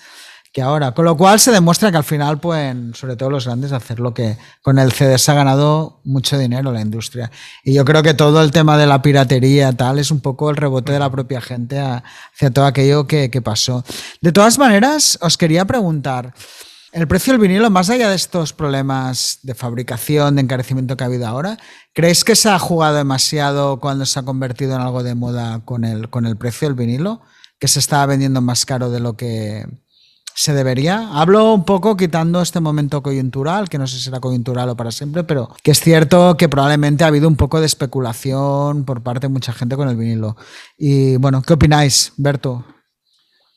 que 0.54 0.62
ahora. 0.62 0.92
Con 0.92 1.04
lo 1.06 1.18
cual 1.18 1.40
se 1.40 1.52
demuestra 1.52 1.92
que 1.92 1.98
al 1.98 2.04
final 2.04 2.40
pueden, 2.40 2.94
sobre 2.94 3.16
todo 3.16 3.32
los 3.32 3.46
grandes, 3.46 3.72
hacer 3.72 4.00
lo 4.00 4.14
que 4.14 4.38
con 4.62 4.78
el 4.78 4.92
CD 4.94 5.18
se 5.18 5.32
ha 5.32 5.34
ganado 5.34 6.00
mucho 6.04 6.38
dinero 6.38 6.72
la 6.72 6.80
industria. 6.80 7.32
Y 7.64 7.74
yo 7.74 7.84
creo 7.84 8.04
que 8.04 8.14
todo 8.14 8.42
el 8.42 8.52
tema 8.52 8.78
de 8.78 8.86
la 8.86 9.02
piratería 9.02 9.74
tal 9.74 9.98
es 9.98 10.12
un 10.12 10.22
poco 10.22 10.52
el 10.52 10.56
rebote 10.56 10.92
de 10.94 11.00
la 11.00 11.10
propia 11.10 11.42
gente 11.42 11.80
hacia 11.80 12.52
todo 12.52 12.66
aquello 12.66 13.08
que, 13.08 13.32
que 13.32 13.42
pasó. 13.42 13.84
De 14.22 14.32
todas 14.32 14.60
maneras, 14.60 15.18
os 15.22 15.38
quería 15.38 15.66
preguntar. 15.66 16.34
El 16.92 17.08
precio 17.08 17.34
del 17.34 17.42
vinilo, 17.42 17.72
más 17.72 17.90
allá 17.90 18.08
de 18.10 18.16
estos 18.16 18.54
problemas 18.54 19.40
de 19.42 19.56
fabricación, 19.56 20.36
de 20.36 20.44
encarecimiento 20.44 20.96
que 20.96 21.04
ha 21.04 21.08
habido 21.08 21.26
ahora, 21.26 21.58
¿creéis 21.94 22.24
que 22.24 22.36
se 22.36 22.50
ha 22.50 22.60
jugado 22.60 22.98
demasiado 22.98 23.80
cuando 23.80 24.06
se 24.06 24.20
ha 24.20 24.24
convertido 24.24 24.76
en 24.76 24.82
algo 24.82 25.02
de 25.02 25.16
moda 25.16 25.62
con 25.66 25.86
el, 25.86 26.12
con 26.12 26.28
el 26.28 26.38
precio 26.38 26.68
del 26.68 26.78
vinilo? 26.78 27.22
Que 27.58 27.68
se 27.68 27.80
estaba 27.80 28.06
vendiendo 28.06 28.42
más 28.42 28.68
caro 28.68 28.92
de 28.92 29.00
lo 29.00 29.18
que, 29.18 29.66
se 30.36 30.54
debería. 30.54 31.10
Hablo 31.14 31.54
un 31.54 31.66
poco 31.66 31.96
quitando 31.96 32.42
este 32.42 32.60
momento 32.60 33.02
coyuntural, 33.02 33.70
que 33.70 33.78
no 33.78 33.88
sé 33.88 33.98
si 33.98 34.04
será 34.04 34.20
coyuntural 34.20 34.70
o 34.70 34.76
para 34.76 34.92
siempre, 34.92 35.24
pero 35.24 35.50
que 35.64 35.72
es 35.72 35.80
cierto 35.80 36.36
que 36.38 36.50
probablemente 36.50 37.04
ha 37.04 37.08
habido 37.08 37.28
un 37.28 37.36
poco 37.36 37.60
de 37.60 37.66
especulación 37.66 38.86
por 38.86 39.04
parte 39.04 39.28
de 39.28 39.34
mucha 39.34 39.54
gente 39.54 39.76
con 39.76 39.90
el 39.90 39.96
vinilo. 39.96 40.36
Y 40.78 41.18
bueno, 41.18 41.42
¿qué 41.42 41.54
opináis, 41.54 42.14
Berto? 42.18 42.66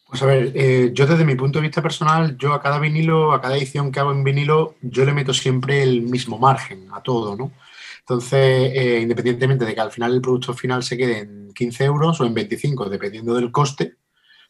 Pues 0.09 0.23
a 0.23 0.27
ver, 0.27 0.53
eh, 0.55 0.93
yo 0.95 1.07
desde 1.07 1.25
mi 1.25 1.35
punto 1.35 1.59
de 1.59 1.67
vista 1.67 1.83
personal, 1.83 2.37
yo 2.39 2.53
a 2.53 2.63
cada 2.63 2.79
vinilo, 2.79 3.33
a 3.33 3.41
cada 3.41 3.57
edición 3.57 3.91
que 3.91 3.99
hago 3.99 4.13
en 4.13 4.23
vinilo, 4.23 4.77
yo 4.81 5.05
le 5.05 5.13
meto 5.13 5.35
siempre 5.35 5.83
el 5.83 6.03
mismo 6.03 6.39
margen 6.39 6.89
a 6.93 7.03
todo, 7.03 7.37
¿no? 7.37 7.53
Entonces, 8.01 8.71
eh, 8.73 9.01
independientemente 9.03 9.65
de 9.65 9.75
que 9.75 9.81
al 9.81 9.91
final 9.91 10.15
el 10.15 10.21
producto 10.21 10.55
final 10.55 10.85
se 10.85 10.97
quede 10.97 11.19
en 11.21 11.53
15 11.53 11.85
euros 11.85 12.21
o 12.21 12.25
en 12.25 12.35
25, 12.35 12.89
dependiendo 12.89 13.35
del 13.35 13.51
coste, 13.51 13.97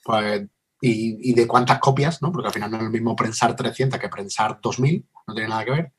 pues 0.05 0.47
y, 0.81 1.33
de 1.33 1.47
cuántas 1.47 1.79
copias, 1.79 2.21
¿no? 2.23 2.31
porque 2.31 2.49
al 2.49 2.55
final 2.55 2.71
no 2.71 2.77
es 2.79 2.83
lo 2.85 2.91
mismo 2.91 3.17
prensar 3.17 3.57
300 3.57 3.99
que 3.99 4.09
prensar 4.09 4.59
2000, 4.61 5.05
no 5.27 5.35
tiene 5.35 5.49
nada 5.49 5.65
que 5.65 5.71
ver, 5.71 5.93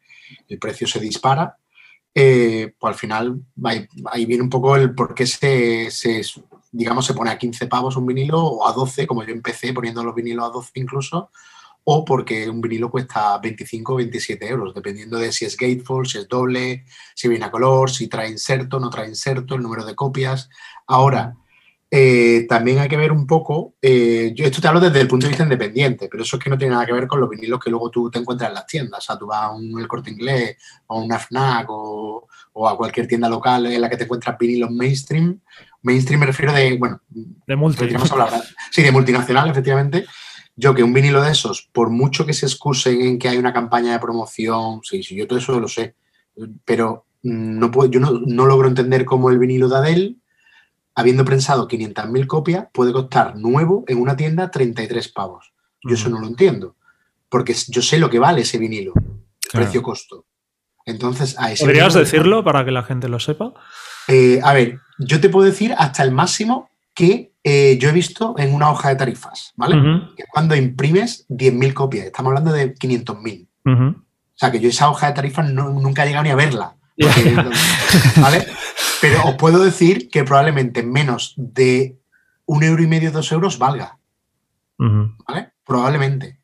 el 0.47 0.59
precio 0.59 0.87
se 0.87 0.99
dispara. 0.99 1.57
eh, 2.13 2.73
pues 2.79 2.93
al 2.93 2.99
final 2.99 3.41
ahí, 4.11 4.25
viene 4.25 4.43
un 4.43 4.49
poco 4.49 4.75
el 4.75 4.95
por 4.95 5.13
qué 5.13 5.27
se, 5.27 5.89
digamos, 6.71 7.05
se 7.05 7.13
pone 7.13 7.31
a 7.31 7.37
15 7.37 7.67
pavos 7.67 7.95
un 7.95 8.05
vinilo 8.05 8.43
o 8.43 8.67
a 8.67 8.73
12, 8.73 9.07
como 9.07 9.23
yo 9.23 9.33
empecé 9.33 9.73
poniendo 9.73 10.03
los 10.03 10.15
vinilos 10.15 10.45
a 10.45 10.49
12 10.49 10.71
incluso, 10.75 11.31
o 11.83 12.03
porque 12.03 12.49
un 12.49 12.59
vinilo 12.59 12.91
cuesta 12.91 13.37
25 13.37 13.93
o 13.93 13.95
27 13.97 14.47
euros, 14.47 14.73
dependiendo 14.73 15.17
de 15.17 15.31
si 15.31 15.45
es 15.45 15.55
gatefold, 15.55 16.07
si 16.07 16.17
es 16.17 16.27
doble, 16.27 16.85
si 17.15 17.27
viene 17.29 17.45
a 17.45 17.51
color, 17.51 17.89
si 17.89 18.07
trae 18.07 18.29
inserto, 18.29 18.79
no 18.79 18.89
trae 18.89 19.07
inserto, 19.07 19.55
el 19.55 19.61
número 19.61 19.85
de 19.85 19.95
copias. 19.95 20.49
Ahora, 20.85 21.37
eh, 21.89 22.45
también 22.49 22.79
hay 22.79 22.89
que 22.89 22.97
ver 22.97 23.11
un 23.11 23.25
poco, 23.25 23.75
eh, 23.81 24.33
yo 24.35 24.45
esto 24.45 24.61
te 24.61 24.67
hablo 24.67 24.79
desde 24.79 24.99
el 24.99 25.07
punto 25.07 25.25
de 25.25 25.29
vista 25.29 25.43
independiente, 25.43 26.09
pero 26.09 26.23
eso 26.23 26.37
es 26.37 26.43
que 26.43 26.49
no 26.49 26.57
tiene 26.57 26.73
nada 26.73 26.85
que 26.85 26.93
ver 26.93 27.07
con 27.07 27.19
los 27.19 27.29
vinilos 27.29 27.59
que 27.59 27.69
luego 27.69 27.89
tú 27.89 28.11
te 28.11 28.19
encuentras 28.19 28.49
en 28.49 28.55
las 28.55 28.67
tiendas. 28.67 28.99
O 28.99 29.01
sea, 29.01 29.17
tú 29.17 29.27
vas 29.27 29.43
a 29.43 29.51
un 29.51 29.79
El 29.79 29.87
Corte 29.87 30.11
Inglés 30.11 30.57
o 30.87 30.99
a 30.99 31.03
una 31.03 31.17
FNAC 31.19 31.67
o, 31.69 32.27
a 32.67 32.75
cualquier 32.75 33.07
tienda 33.07 33.29
local 33.29 33.65
en 33.67 33.79
la 33.79 33.89
que 33.89 33.97
te 33.97 34.03
encuentras 34.03 34.37
vinilos 34.37 34.71
mainstream. 34.71 35.39
Mainstream 35.81 36.19
me 36.19 36.25
refiero 36.25 36.51
de, 36.51 36.77
bueno, 36.77 37.01
de 37.09 37.55
multi. 37.55 37.87
Sí, 38.71 38.81
de 38.81 38.91
multinacional, 38.91 39.49
efectivamente 39.49 40.05
yo 40.57 40.73
que 40.73 40.83
un 40.83 40.91
vinilo 40.91 41.21
de 41.21 41.31
esos, 41.31 41.69
por 41.71 41.91
mucho 41.91 42.25
que 42.25 42.33
se 42.33 42.47
excusen 42.47 42.99
en 43.01 43.19
que 43.19 43.29
hay 43.29 43.37
una 43.37 43.53
campaña 43.53 43.93
de 43.93 43.99
promoción, 43.99 44.81
sí, 44.83 45.03
sí, 45.03 45.15
yo 45.15 45.27
todo 45.27 45.37
eso 45.37 45.59
lo 45.59 45.67
sé, 45.67 45.95
pero 46.65 47.05
no 47.21 47.71
puedo, 47.71 47.89
yo 47.91 47.99
no, 47.99 48.45
logro 48.45 48.67
entender 48.67 49.05
cómo 49.05 49.29
el 49.29 49.37
vinilo 49.37 49.69
de 49.69 49.77
Adele, 49.77 50.15
habiendo 50.97 51.23
prensado 51.23 51.67
500.000 51.67 52.25
copias, 52.25 52.67
puede 52.73 52.91
costar 52.91 53.35
nuevo 53.35 53.83
en 53.87 54.01
una 54.01 54.17
tienda 54.17 54.49
33 54.49 55.09
pavos. 55.09 55.53
Yo 55.83 55.93
eso 55.93 56.09
no 56.09 56.19
lo 56.19 56.25
entiendo, 56.25 56.75
porque 57.29 57.55
yo 57.67 57.83
sé 57.83 57.99
lo 57.99 58.09
que 58.09 58.17
vale 58.17 58.41
ese 58.41 58.57
vinilo, 58.57 58.93
precio-costo. 59.53 60.25
Entonces, 60.85 61.35
a 61.37 61.51
ese 61.51 61.65
¿Podrías 61.65 61.93
decirlo 61.93 62.43
para 62.43 62.65
que 62.65 62.71
la 62.71 62.81
gente 62.81 63.09
lo 63.09 63.19
sepa? 63.19 63.53
Eh, 64.07 64.39
a 64.43 64.53
ver, 64.53 64.79
yo 64.97 65.21
te 65.21 65.29
puedo 65.29 65.45
decir 65.45 65.75
hasta 65.77 66.01
el 66.01 66.11
máximo 66.11 66.71
que 66.95 67.31
eh, 67.43 67.77
yo 67.79 67.89
he 67.89 67.93
visto 67.93 68.33
en 68.39 68.55
una 68.55 68.71
hoja 68.71 68.89
de 68.89 68.95
tarifas, 68.95 69.53
¿vale? 69.55 69.75
Que 70.17 70.23
cuando 70.27 70.55
imprimes 70.55 71.27
10.000 71.29 71.73
copias, 71.73 72.07
estamos 72.07 72.31
hablando 72.31 72.53
de 72.53 72.73
500.000. 72.73 73.47
O 73.65 74.03
sea, 74.33 74.51
que 74.51 74.59
yo 74.59 74.69
esa 74.69 74.89
hoja 74.89 75.07
de 75.07 75.13
tarifas 75.13 75.47
nunca 75.51 76.03
he 76.03 76.07
llegado 76.07 76.23
ni 76.23 76.31
a 76.31 76.35
verla. 76.35 76.75
¿Vale? 78.19 78.47
Pero 79.01 79.23
os 79.25 79.35
puedo 79.35 79.63
decir 79.63 80.09
que 80.09 80.23
probablemente 80.23 80.83
menos 80.83 81.33
de 81.37 81.97
un 82.45 82.63
euro 82.63 82.81
y 82.81 82.87
medio, 82.87 83.11
dos 83.11 83.31
euros 83.31 83.57
valga. 83.57 83.97
¿Vale? 84.77 85.51
Probablemente. 85.65 86.39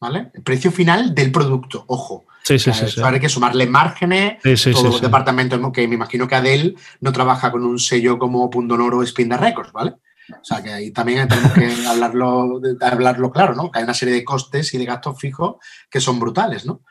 ¿Vale? 0.00 0.30
El 0.34 0.42
precio 0.42 0.70
final 0.70 1.14
del 1.14 1.32
producto, 1.32 1.84
ojo. 1.88 2.24
Sí, 2.44 2.58
sí, 2.58 2.72
sí, 2.72 3.00
Hay 3.02 3.20
que 3.20 3.28
sumarle 3.28 3.66
márgenes, 3.66 4.40
todos 4.42 4.84
los 4.84 5.00
departamentos, 5.02 5.60
que 5.72 5.86
me 5.86 5.96
imagino 5.96 6.26
que 6.26 6.34
Adel 6.34 6.76
no 7.00 7.12
trabaja 7.12 7.50
con 7.50 7.64
un 7.64 7.78
sello 7.78 8.18
como 8.18 8.48
Punto 8.48 8.76
Noro 8.76 8.98
o 8.98 9.06
Spinda 9.06 9.36
Records, 9.36 9.72
¿vale? 9.72 9.96
O 10.30 10.44
sea, 10.44 10.62
que 10.62 10.72
ahí 10.72 10.90
también 10.90 11.28
tenemos 11.28 11.52
que 11.52 11.70
hablarlo, 11.88 12.60
hablarlo 12.80 13.30
claro, 13.30 13.54
¿no? 13.54 13.70
Que 13.70 13.80
hay 13.80 13.84
una 13.84 13.94
serie 13.94 14.14
de 14.14 14.24
costes 14.24 14.72
y 14.72 14.78
de 14.78 14.86
gastos 14.86 15.18
fijos 15.18 15.56
que 15.90 16.00
son 16.00 16.18
brutales, 16.18 16.64
¿no? 16.64 16.82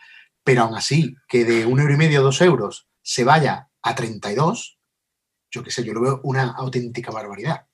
Pero 0.43 0.63
aún 0.63 0.75
así, 0.75 1.15
que 1.27 1.43
de 1.43 1.65
un 1.65 1.79
euro 1.79 1.93
y 1.93 1.97
medio, 1.97 2.21
dos 2.21 2.41
euros, 2.41 2.87
se 3.01 3.23
vaya 3.23 3.69
a 3.81 3.95
32, 3.95 4.76
yo 5.49 5.63
qué 5.63 5.71
sé, 5.71 5.83
yo 5.83 5.93
lo 5.93 6.01
veo 6.01 6.21
una 6.23 6.51
auténtica 6.51 7.11
barbaridad. 7.11 7.65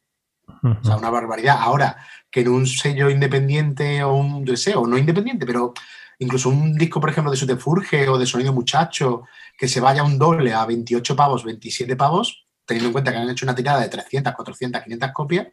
O 0.45 0.84
sea, 0.84 0.97
una 0.97 1.09
barbaridad. 1.09 1.57
Ahora, 1.59 1.97
que 2.30 2.41
en 2.41 2.49
un 2.49 2.67
sello 2.67 3.09
independiente 3.09 4.03
o 4.03 4.15
un 4.15 4.45
deseo, 4.45 4.86
no 4.88 4.97
independiente, 4.97 5.45
pero 5.45 5.74
incluso 6.19 6.49
un 6.49 6.76
disco, 6.76 6.99
por 6.99 7.09
ejemplo, 7.09 7.32
de 7.32 7.38
Sutefurge 7.38 8.07
o 8.09 8.17
de 8.17 8.26
Sonido 8.26 8.53
Muchacho, 8.53 9.24
que 9.57 9.67
se 9.67 9.80
vaya 9.80 10.03
un 10.03 10.17
doble 10.17 10.53
a 10.53 10.65
28 10.65 11.15
pavos, 11.15 11.43
27 11.43 11.95
pavos, 11.95 12.45
teniendo 12.65 12.89
en 12.89 12.93
cuenta 12.93 13.11
que 13.11 13.17
han 13.17 13.30
hecho 13.30 13.45
una 13.45 13.55
tirada 13.55 13.82
de 13.82 13.89
300, 13.89 14.34
400, 14.34 14.84
500 14.84 15.11
copias, 15.11 15.47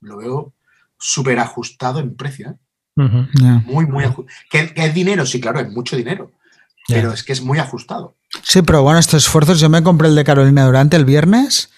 lo 0.00 0.18
veo 0.18 0.54
súper 0.98 1.38
ajustado 1.38 2.00
en 2.00 2.16
precio. 2.16 2.50
¿eh? 2.50 2.56
Muy, 3.64 3.86
muy 3.86 4.04
ajustado. 4.04 4.36
¿Que, 4.50 4.72
es 4.74 4.94
dinero? 4.94 5.24
Sí, 5.26 5.40
claro, 5.40 5.60
es 5.60 5.70
mucho 5.70 5.96
dinero. 5.96 6.32
Pero 6.90 7.12
es 7.12 7.22
que 7.22 7.32
es 7.32 7.42
muy 7.42 7.58
ajustado. 7.58 8.16
Sí, 8.42 8.62
pero 8.62 8.82
bueno, 8.82 8.98
estos 8.98 9.24
esfuerzos, 9.24 9.60
yo 9.60 9.68
me 9.68 9.82
compré 9.82 10.08
el 10.08 10.14
de 10.14 10.24
Carolina 10.24 10.64
Durante 10.64 10.96
el 10.96 11.04
viernes. 11.04 11.70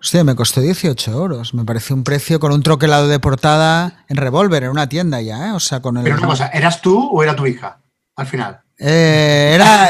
Hostia, 0.00 0.22
me 0.22 0.34
costó 0.34 0.60
18 0.60 1.10
euros. 1.12 1.54
Me 1.54 1.64
pareció 1.64 1.96
un 1.96 2.04
precio 2.04 2.38
con 2.38 2.52
un 2.52 2.62
troquelado 2.62 3.08
de 3.08 3.18
portada 3.18 4.04
en 4.08 4.16
revólver, 4.16 4.64
en 4.64 4.70
una 4.70 4.88
tienda 4.88 5.22
ya, 5.22 5.48
¿eh? 5.48 5.52
O 5.52 5.60
sea, 5.60 5.80
con 5.80 5.96
el. 5.96 6.02
Pero 6.04 6.18
una 6.18 6.26
cosa, 6.26 6.48
¿eras 6.48 6.82
tú 6.82 7.08
o 7.10 7.22
era 7.22 7.34
tu 7.34 7.46
hija 7.46 7.80
al 8.16 8.26
final? 8.26 8.60
Eh, 8.78 9.52
era, 9.54 9.88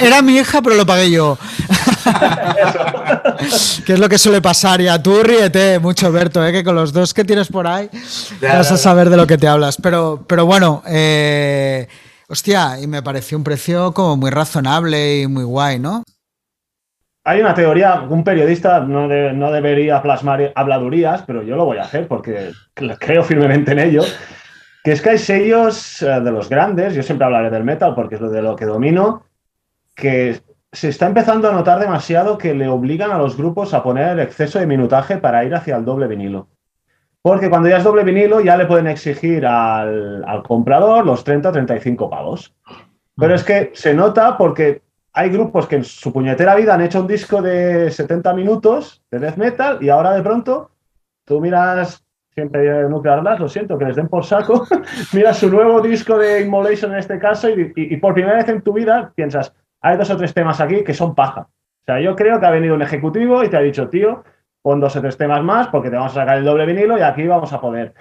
era, 0.00 0.22
mi 0.22 0.36
hija, 0.36 0.62
pero 0.62 0.76
lo 0.76 0.86
pagué 0.86 1.10
yo. 1.10 1.36
que 3.84 3.94
es 3.94 3.98
lo 3.98 4.08
que 4.08 4.18
suele 4.18 4.40
pasar. 4.40 4.80
Y 4.80 4.88
a 4.88 5.02
tú 5.02 5.22
ríete 5.22 5.78
mucho, 5.80 6.10
Berto, 6.12 6.46
¿eh? 6.46 6.52
que 6.52 6.62
con 6.62 6.76
los 6.76 6.92
dos 6.92 7.12
que 7.12 7.24
tienes 7.24 7.48
por 7.48 7.66
ahí 7.66 7.90
vas 8.40 8.70
a 8.70 8.78
saber 8.78 9.10
de 9.10 9.16
lo 9.16 9.26
que 9.26 9.36
te 9.36 9.48
hablas. 9.48 9.76
Pero, 9.82 10.24
pero 10.28 10.46
bueno, 10.46 10.82
eh, 10.86 11.88
hostia, 12.28 12.80
y 12.80 12.86
me 12.86 13.02
pareció 13.02 13.38
un 13.38 13.44
precio 13.44 13.92
como 13.92 14.16
muy 14.16 14.30
razonable 14.30 15.20
y 15.20 15.26
muy 15.26 15.44
guay, 15.44 15.78
¿no? 15.78 16.02
Hay 17.26 17.40
una 17.40 17.54
teoría, 17.54 18.02
un 18.02 18.22
periodista 18.22 18.80
no, 18.80 19.08
debería 19.50 20.02
plasmar 20.02 20.52
habladurías, 20.54 21.22
pero 21.22 21.42
yo 21.42 21.56
lo 21.56 21.64
voy 21.64 21.78
a 21.78 21.84
hacer 21.84 22.06
porque 22.06 22.52
creo 22.74 23.24
firmemente 23.24 23.72
en 23.72 23.78
ello 23.78 24.02
que 24.84 24.92
es 24.92 25.00
que 25.00 25.10
hay 25.10 25.18
sellos 25.18 26.02
eh, 26.02 26.20
de 26.20 26.30
los 26.30 26.50
grandes, 26.50 26.94
yo 26.94 27.02
siempre 27.02 27.24
hablaré 27.24 27.48
del 27.48 27.64
metal 27.64 27.94
porque 27.94 28.16
es 28.16 28.20
lo 28.20 28.28
de 28.28 28.42
lo 28.42 28.54
que 28.54 28.66
domino, 28.66 29.24
que 29.96 30.42
se 30.70 30.90
está 30.90 31.06
empezando 31.06 31.48
a 31.48 31.52
notar 31.52 31.80
demasiado 31.80 32.36
que 32.36 32.54
le 32.54 32.68
obligan 32.68 33.10
a 33.10 33.16
los 33.16 33.36
grupos 33.36 33.72
a 33.72 33.82
poner 33.82 34.20
exceso 34.20 34.58
de 34.58 34.66
minutaje 34.66 35.16
para 35.16 35.42
ir 35.44 35.54
hacia 35.54 35.76
el 35.76 35.86
doble 35.86 36.06
vinilo. 36.06 36.48
Porque 37.24 37.48
cuando 37.48 37.70
ya 37.70 37.78
es 37.78 37.84
doble 37.84 38.04
vinilo 38.04 38.42
ya 38.42 38.54
le 38.54 38.66
pueden 38.66 38.86
exigir 38.86 39.46
al, 39.46 40.42
comprador 40.46 41.06
los 41.06 41.24
30 41.24 41.48
o 41.48 41.52
35 41.52 42.10
pavos. 42.10 42.54
Pero 43.16 43.34
es 43.34 43.42
que 43.42 43.70
se 43.72 43.94
nota 43.94 44.36
porque 44.36 44.82
hay 45.14 45.30
grupos 45.30 45.66
que 45.66 45.76
en 45.76 45.84
su 45.84 46.12
puñetera 46.12 46.54
vida 46.54 46.74
han 46.74 46.82
hecho 46.82 47.00
un 47.00 47.06
disco 47.06 47.40
de 47.40 47.90
70 47.90 48.34
minutos 48.34 49.02
de 49.10 49.20
death 49.20 49.36
metal 49.36 49.78
y 49.80 49.88
ahora 49.88 50.12
de 50.12 50.22
pronto 50.22 50.72
tú 51.24 51.40
miras 51.40 52.04
siempre 52.34 52.86
Nuclear 52.90 53.22
Blast, 53.22 53.40
lo 53.40 53.48
siento, 53.48 53.78
que 53.78 53.86
les 53.86 53.96
den 53.96 54.08
por 54.08 54.26
saco, 54.26 54.66
mira 55.14 55.32
su 55.32 55.48
nuevo 55.48 55.80
disco 55.80 56.18
de 56.18 56.42
Immolation 56.42 56.92
en 56.92 56.98
este 56.98 57.18
caso 57.18 57.48
y, 57.48 57.96
por 57.96 58.12
primera 58.12 58.36
vez 58.36 58.48
en 58.50 58.60
tu 58.60 58.74
vida 58.74 59.14
piensas, 59.14 59.54
hay 59.80 59.96
dos 59.96 60.10
o 60.10 60.16
tres 60.18 60.34
temas 60.34 60.60
aquí 60.60 60.84
que 60.84 60.92
son 60.92 61.14
paja. 61.14 61.48
O 61.48 61.84
sea, 61.86 62.00
yo 62.00 62.16
creo 62.16 62.38
que 62.38 62.44
ha 62.44 62.50
venido 62.50 62.74
un 62.74 62.82
ejecutivo 62.82 63.42
y 63.42 63.48
te 63.48 63.56
ha 63.56 63.60
dicho, 63.60 63.88
tío, 63.88 64.24
pon 64.64 64.80
dos 64.80 64.96
o 64.96 65.00
tres 65.02 65.18
temas 65.18 65.44
más 65.44 65.68
porque 65.68 65.90
te 65.90 65.96
vamos 65.96 66.12
a 66.12 66.20
sacar 66.22 66.38
el 66.38 66.44
doble 66.44 66.64
vinilo 66.64 66.96
y 66.96 67.02
aquí 67.02 67.26
vamos 67.26 67.52
a 67.52 67.60
poder, 67.60 67.92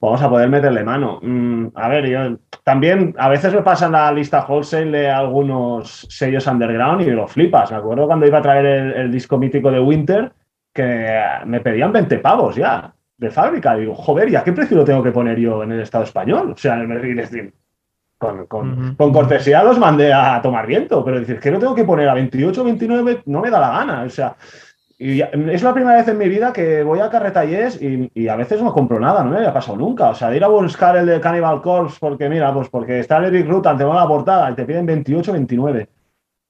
vamos 0.00 0.22
a 0.22 0.30
poder 0.30 0.48
meterle 0.48 0.84
mano. 0.84 1.18
Mm, 1.20 1.66
a 1.74 1.88
ver, 1.88 2.06
yo 2.06 2.38
también 2.62 3.12
a 3.18 3.28
veces 3.28 3.52
me 3.52 3.62
pasan 3.62 3.90
la 3.90 4.12
lista 4.12 4.46
wholesale 4.46 4.96
de 4.96 5.10
algunos 5.10 6.06
sellos 6.08 6.46
underground 6.46 7.02
y 7.02 7.10
lo 7.10 7.26
flipas. 7.26 7.72
Me 7.72 7.78
acuerdo 7.78 8.06
cuando 8.06 8.24
iba 8.24 8.38
a 8.38 8.42
traer 8.42 8.66
el, 8.66 8.92
el 8.92 9.10
disco 9.10 9.36
mítico 9.36 9.68
de 9.72 9.80
Winter 9.80 10.32
que 10.72 11.20
me 11.44 11.58
pedían 11.58 11.92
20 11.92 12.18
pavos 12.20 12.54
ya 12.54 12.94
de 13.16 13.30
fábrica. 13.30 13.74
Digo, 13.74 13.96
joder, 13.96 14.28
¿y 14.28 14.36
a 14.36 14.44
qué 14.44 14.52
precio 14.52 14.76
lo 14.76 14.84
tengo 14.84 15.02
que 15.02 15.10
poner 15.10 15.40
yo 15.40 15.64
en 15.64 15.72
el 15.72 15.80
Estado 15.80 16.04
español? 16.04 16.52
O 16.52 16.56
sea, 16.56 16.76
decir, 16.76 17.52
con, 18.16 18.46
con, 18.46 18.94
con, 18.94 19.12
cortesía 19.12 19.64
los 19.64 19.78
mandé 19.78 20.12
a 20.12 20.40
tomar 20.40 20.66
viento, 20.66 21.04
pero 21.04 21.18
decir 21.18 21.40
que 21.40 21.50
no 21.50 21.58
tengo 21.58 21.74
que 21.74 21.84
poner 21.84 22.08
a 22.08 22.14
28 22.14 22.62
29 22.62 23.22
no 23.26 23.40
me 23.40 23.50
da 23.50 23.58
la 23.58 23.70
gana. 23.70 24.02
O 24.02 24.10
sea, 24.10 24.36
y 24.98 25.20
es 25.20 25.62
la 25.62 25.74
primera 25.74 25.98
vez 25.98 26.08
en 26.08 26.16
mi 26.16 26.28
vida 26.28 26.52
que 26.52 26.82
voy 26.82 27.00
a 27.00 27.10
Carretallés 27.10 27.80
y, 27.82 28.10
y, 28.14 28.28
a 28.28 28.36
veces 28.36 28.62
no 28.62 28.72
compro 28.72 28.98
nada, 28.98 29.22
no 29.22 29.30
me 29.30 29.36
había 29.36 29.52
pasado 29.52 29.76
nunca. 29.76 30.10
O 30.10 30.14
sea, 30.14 30.30
de 30.30 30.38
ir 30.38 30.44
a 30.44 30.48
buscar 30.48 30.96
el 30.96 31.06
de 31.06 31.20
Cannibal 31.20 31.60
Corpse 31.60 31.98
porque, 32.00 32.28
mira, 32.28 32.52
pues 32.54 32.68
porque 32.68 33.00
está 33.00 33.18
el 33.18 33.26
Eric 33.26 33.46
Rutan, 33.48 33.76
te 33.76 33.84
va 33.84 33.94
la 33.94 34.08
portada 34.08 34.50
y 34.50 34.54
te 34.54 34.64
piden 34.64 34.86
28, 34.86 35.32
29. 35.32 35.88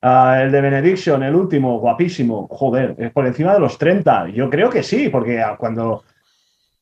Ah, 0.03 0.41
el 0.43 0.53
de 0.53 0.61
Benediction, 0.61 1.23
el 1.25 1.35
último, 1.35 1.81
guapísimo. 1.81 2.47
Joder, 2.49 2.95
es 2.99 3.11
por 3.11 3.27
encima 3.27 3.53
de 3.53 3.61
los 3.61 3.79
30. 3.79 4.29
Yo 4.29 4.49
creo 4.49 4.71
que 4.71 4.83
sí, 4.83 5.09
porque 5.09 5.43
cuando 5.59 6.05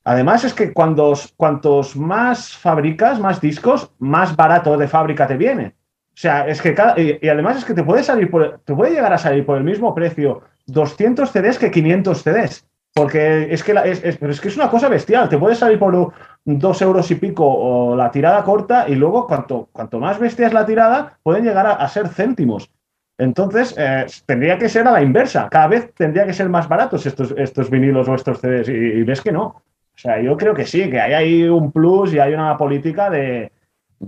Además 0.04 0.44
es 0.44 0.52
que 0.52 0.72
cuando, 0.72 1.14
cuantos 1.36 1.96
más 1.96 2.54
fabricas, 2.54 3.18
más 3.18 3.40
discos, 3.40 3.90
más 3.98 4.36
barato 4.36 4.76
de 4.76 4.86
fábrica 4.86 5.26
te 5.26 5.38
viene. 5.38 5.74
O 6.14 6.16
sea, 6.16 6.46
es 6.46 6.62
que 6.62 6.74
cada, 6.74 6.98
y, 6.98 7.18
además 7.28 7.58
es 7.58 7.64
que 7.64 7.74
te 7.74 7.82
puede 7.82 8.04
salir 8.04 8.30
por, 8.30 8.60
te 8.64 8.72
puede 8.72 8.92
llegar 8.92 9.12
a 9.12 9.18
salir 9.18 9.44
por 9.44 9.58
el 9.58 9.64
mismo 9.64 9.92
precio 9.94 10.42
200 10.66 11.28
CDs 11.28 11.58
que 11.58 11.72
500 11.72 12.22
CDs. 12.22 12.66
Porque 12.94 13.52
es 13.52 13.64
que, 13.64 13.72
es, 13.84 14.16
pero 14.18 14.30
es 14.30 14.40
que 14.40 14.46
es 14.46 14.56
una 14.56 14.70
cosa 14.70 14.88
bestial. 14.88 15.28
Te 15.28 15.36
puede 15.36 15.56
salir 15.56 15.80
por 15.80 16.12
dos 16.44 16.82
euros 16.82 17.10
y 17.10 17.16
pico 17.16 17.44
o 17.44 17.96
la 17.96 18.12
tirada 18.12 18.44
corta 18.44 18.88
y 18.88 18.94
luego 18.94 19.26
cuanto, 19.26 19.68
cuanto 19.72 19.98
más 19.98 20.20
bestia 20.20 20.46
es 20.46 20.52
la 20.52 20.64
tirada, 20.64 21.18
pueden 21.24 21.42
llegar 21.42 21.66
a, 21.66 21.88
ser 21.88 22.06
céntimos. 22.08 22.70
Entonces, 23.18 23.74
eh, 23.76 24.06
tendría 24.26 24.58
que 24.58 24.68
ser 24.68 24.86
a 24.86 24.92
la 24.92 25.02
inversa. 25.02 25.48
Cada 25.50 25.66
vez 25.66 25.92
tendría 25.94 26.24
que 26.24 26.32
ser 26.32 26.48
más 26.48 26.68
baratos 26.68 27.04
estos, 27.04 27.34
estos 27.36 27.68
vinilos 27.68 28.08
o 28.08 28.14
estos 28.14 28.38
CDs 28.38 28.68
y 28.68 29.02
ves 29.02 29.20
que 29.20 29.32
no. 29.32 29.42
O 29.42 29.98
sea, 29.98 30.20
yo 30.20 30.36
creo 30.36 30.54
que 30.54 30.64
sí, 30.64 30.88
que 30.88 31.00
hay 31.00 31.12
ahí 31.12 31.42
un 31.44 31.72
plus 31.72 32.14
y 32.14 32.20
hay 32.20 32.32
una 32.32 32.56
política 32.56 33.10
de, 33.10 33.50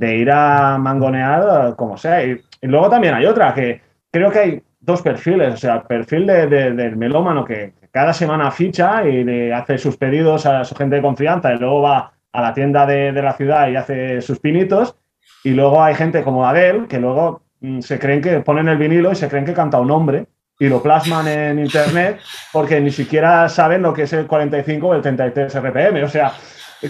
ir 0.00 0.30
a 0.30 0.78
mangonear 0.78 1.74
como 1.76 1.96
sea. 1.96 2.24
Y, 2.24 2.40
luego 2.62 2.88
también 2.88 3.14
hay 3.14 3.26
otra, 3.26 3.54
que 3.54 3.80
creo 4.10 4.30
que 4.30 4.38
hay 4.38 4.62
dos 4.80 5.02
perfiles, 5.02 5.54
o 5.54 5.56
sea, 5.56 5.74
el 5.76 5.82
perfil 5.82 6.26
de, 6.26 6.46
del 6.46 6.96
melómano 6.96 7.44
que 7.44 7.74
cada 7.90 8.12
semana 8.12 8.50
ficha 8.50 9.06
y 9.06 9.24
le 9.24 9.54
hace 9.54 9.78
sus 9.78 9.96
pedidos 9.96 10.46
a 10.46 10.64
su 10.64 10.74
gente 10.74 10.96
de 10.96 11.02
confianza 11.02 11.52
y 11.54 11.58
luego 11.58 11.82
va 11.82 12.12
a 12.32 12.42
la 12.42 12.52
tienda 12.52 12.86
de, 12.86 13.12
de 13.12 13.22
la 13.22 13.32
ciudad 13.32 13.68
y 13.68 13.76
hace 13.76 14.20
sus 14.20 14.38
pinitos. 14.38 14.96
Y 15.44 15.50
luego 15.50 15.82
hay 15.82 15.94
gente 15.94 16.22
como 16.22 16.46
Adele 16.46 16.86
que 16.88 16.98
luego 16.98 17.42
mm, 17.60 17.80
se 17.80 17.98
creen 17.98 18.20
que 18.20 18.40
ponen 18.40 18.68
el 18.68 18.78
vinilo 18.78 19.12
y 19.12 19.14
se 19.14 19.28
creen 19.28 19.44
que 19.44 19.54
canta 19.54 19.80
un 19.80 19.90
hombre 19.90 20.26
y 20.58 20.68
lo 20.68 20.82
plasman 20.82 21.28
en 21.28 21.58
internet 21.58 22.18
porque 22.52 22.80
ni 22.80 22.90
siquiera 22.90 23.48
saben 23.48 23.82
lo 23.82 23.92
que 23.92 24.02
es 24.02 24.12
el 24.12 24.26
45 24.26 24.86
o 24.86 24.94
el 24.94 25.02
33 25.02 25.54
RPM. 25.60 26.02
O 26.02 26.08
sea, 26.08 26.32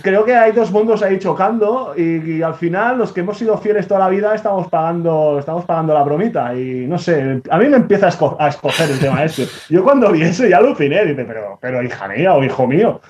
creo 0.02 0.24
que 0.24 0.34
hay 0.34 0.52
dos 0.52 0.70
mundos 0.70 1.02
ahí 1.02 1.18
chocando 1.18 1.94
y, 1.96 2.42
al 2.42 2.54
final 2.54 2.98
los 2.98 3.12
que 3.12 3.20
hemos 3.20 3.38
sido 3.38 3.56
fieles 3.58 3.86
toda 3.86 4.00
la 4.00 4.08
vida 4.08 4.34
estamos 4.34 4.68
pagando, 4.68 5.38
estamos 5.38 5.64
pagando 5.64 5.94
la 5.94 6.02
bromita 6.02 6.54
y 6.54 6.86
no 6.86 6.98
sé, 6.98 7.42
a 7.48 7.58
mí 7.58 7.68
me 7.68 7.76
empieza 7.76 8.06
a, 8.06 8.48
escoger 8.48 8.90
el 8.90 8.98
tema 8.98 9.24
este. 9.24 9.46
Yo 9.68 9.84
cuando 9.84 10.10
vi 10.10 10.22
eso 10.22 10.46
ya 10.46 10.58
aluciné, 10.58 11.04
dice, 11.04 11.24
pero, 11.24 11.58
pero 11.60 11.82
hija 11.82 12.08
mía 12.08 12.34
o 12.34 12.42
hijo 12.42 12.66
mío, 12.66 13.00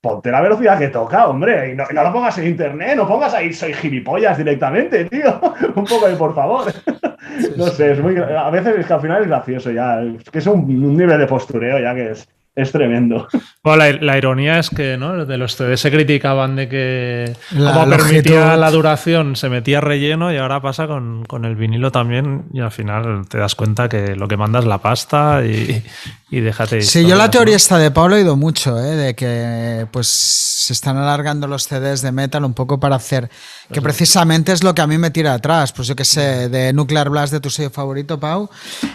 ponte 0.00 0.30
la 0.30 0.40
velocidad 0.40 0.78
que 0.78 0.88
toca, 0.88 1.28
hombre, 1.28 1.72
y 1.72 1.74
no, 1.76 1.84
lo 1.90 2.12
pongas 2.12 2.36
en 2.38 2.48
internet, 2.48 2.96
no 2.96 3.06
pongas 3.06 3.34
ahí 3.34 3.52
soy 3.52 3.72
gilipollas 3.74 4.38
directamente, 4.38 5.04
tío, 5.04 5.40
un 5.76 5.84
poco 5.84 6.08
de 6.08 6.16
por 6.16 6.34
favor. 6.34 6.72
no 7.56 7.66
sé, 7.66 7.92
es 7.92 8.00
muy, 8.00 8.16
a 8.16 8.50
veces 8.50 8.78
es 8.78 8.86
que 8.86 8.92
al 8.92 9.00
final 9.00 9.22
es 9.22 9.28
gracioso 9.28 9.70
ya, 9.70 10.02
es 10.02 10.28
que 10.30 10.38
es 10.38 10.46
un 10.46 10.96
nivel 10.96 11.18
de 11.18 11.26
postureo 11.26 11.78
ya 11.78 11.94
que 11.94 12.10
es 12.10 12.28
es 12.54 12.70
tremendo. 12.70 13.28
Bueno, 13.62 13.98
la, 14.00 14.18
ironía 14.18 14.58
es 14.58 14.68
que 14.68 14.98
¿no? 14.98 15.24
de 15.24 15.38
los 15.38 15.56
CD 15.56 15.76
se 15.78 15.90
criticaban 15.90 16.56
de 16.56 16.68
que 16.68 17.32
como 17.56 17.88
permitía 17.88 18.56
la 18.56 18.70
duración 18.70 19.36
se 19.36 19.48
metía 19.48 19.80
relleno 19.80 20.30
y 20.32 20.36
ahora 20.36 20.60
pasa 20.60 20.86
con, 20.86 21.24
el 21.44 21.56
vinilo 21.56 21.90
también 21.90 22.44
y 22.52 22.60
al 22.60 22.70
final 22.70 23.26
te 23.28 23.38
das 23.38 23.54
cuenta 23.54 23.88
que 23.88 24.16
lo 24.16 24.28
que 24.28 24.36
manda 24.36 24.58
es 24.58 24.66
la 24.66 24.78
pasta 24.78 25.42
y, 25.46 25.82
y 26.30 26.40
déjate. 26.40 26.82
Sí, 26.82 27.06
yo 27.06 27.16
la 27.16 27.30
teoría 27.30 27.56
está 27.56 27.78
de 27.78 27.90
Pablo 27.90 28.16
he 28.16 28.18
oído 28.18 28.36
mucho, 28.36 28.78
¿eh? 28.78 28.96
de 28.96 29.14
que 29.14 29.86
pues 29.90 30.08
se 30.08 30.74
están 30.74 30.98
alargando 30.98 31.46
los 31.46 31.66
CDs 31.66 32.02
de 32.02 32.12
metal 32.12 32.44
un 32.44 32.52
poco 32.52 32.78
para 32.78 32.96
hacer 32.96 33.30
que 33.72 33.80
precisamente 33.80 34.52
es 34.52 34.62
lo 34.62 34.74
que 34.74 34.82
a 34.82 34.86
mí 34.86 34.98
me 34.98 35.10
tira 35.10 35.32
atrás, 35.32 35.72
pues 35.72 35.88
yo 35.88 35.96
que 35.96 36.04
sé, 36.04 36.50
de 36.50 36.72
Nuclear 36.74 37.08
Blast 37.08 37.32
de 37.32 37.40
tu 37.40 37.48
sello 37.48 37.70
favorito, 37.70 38.20
Pau, 38.20 38.50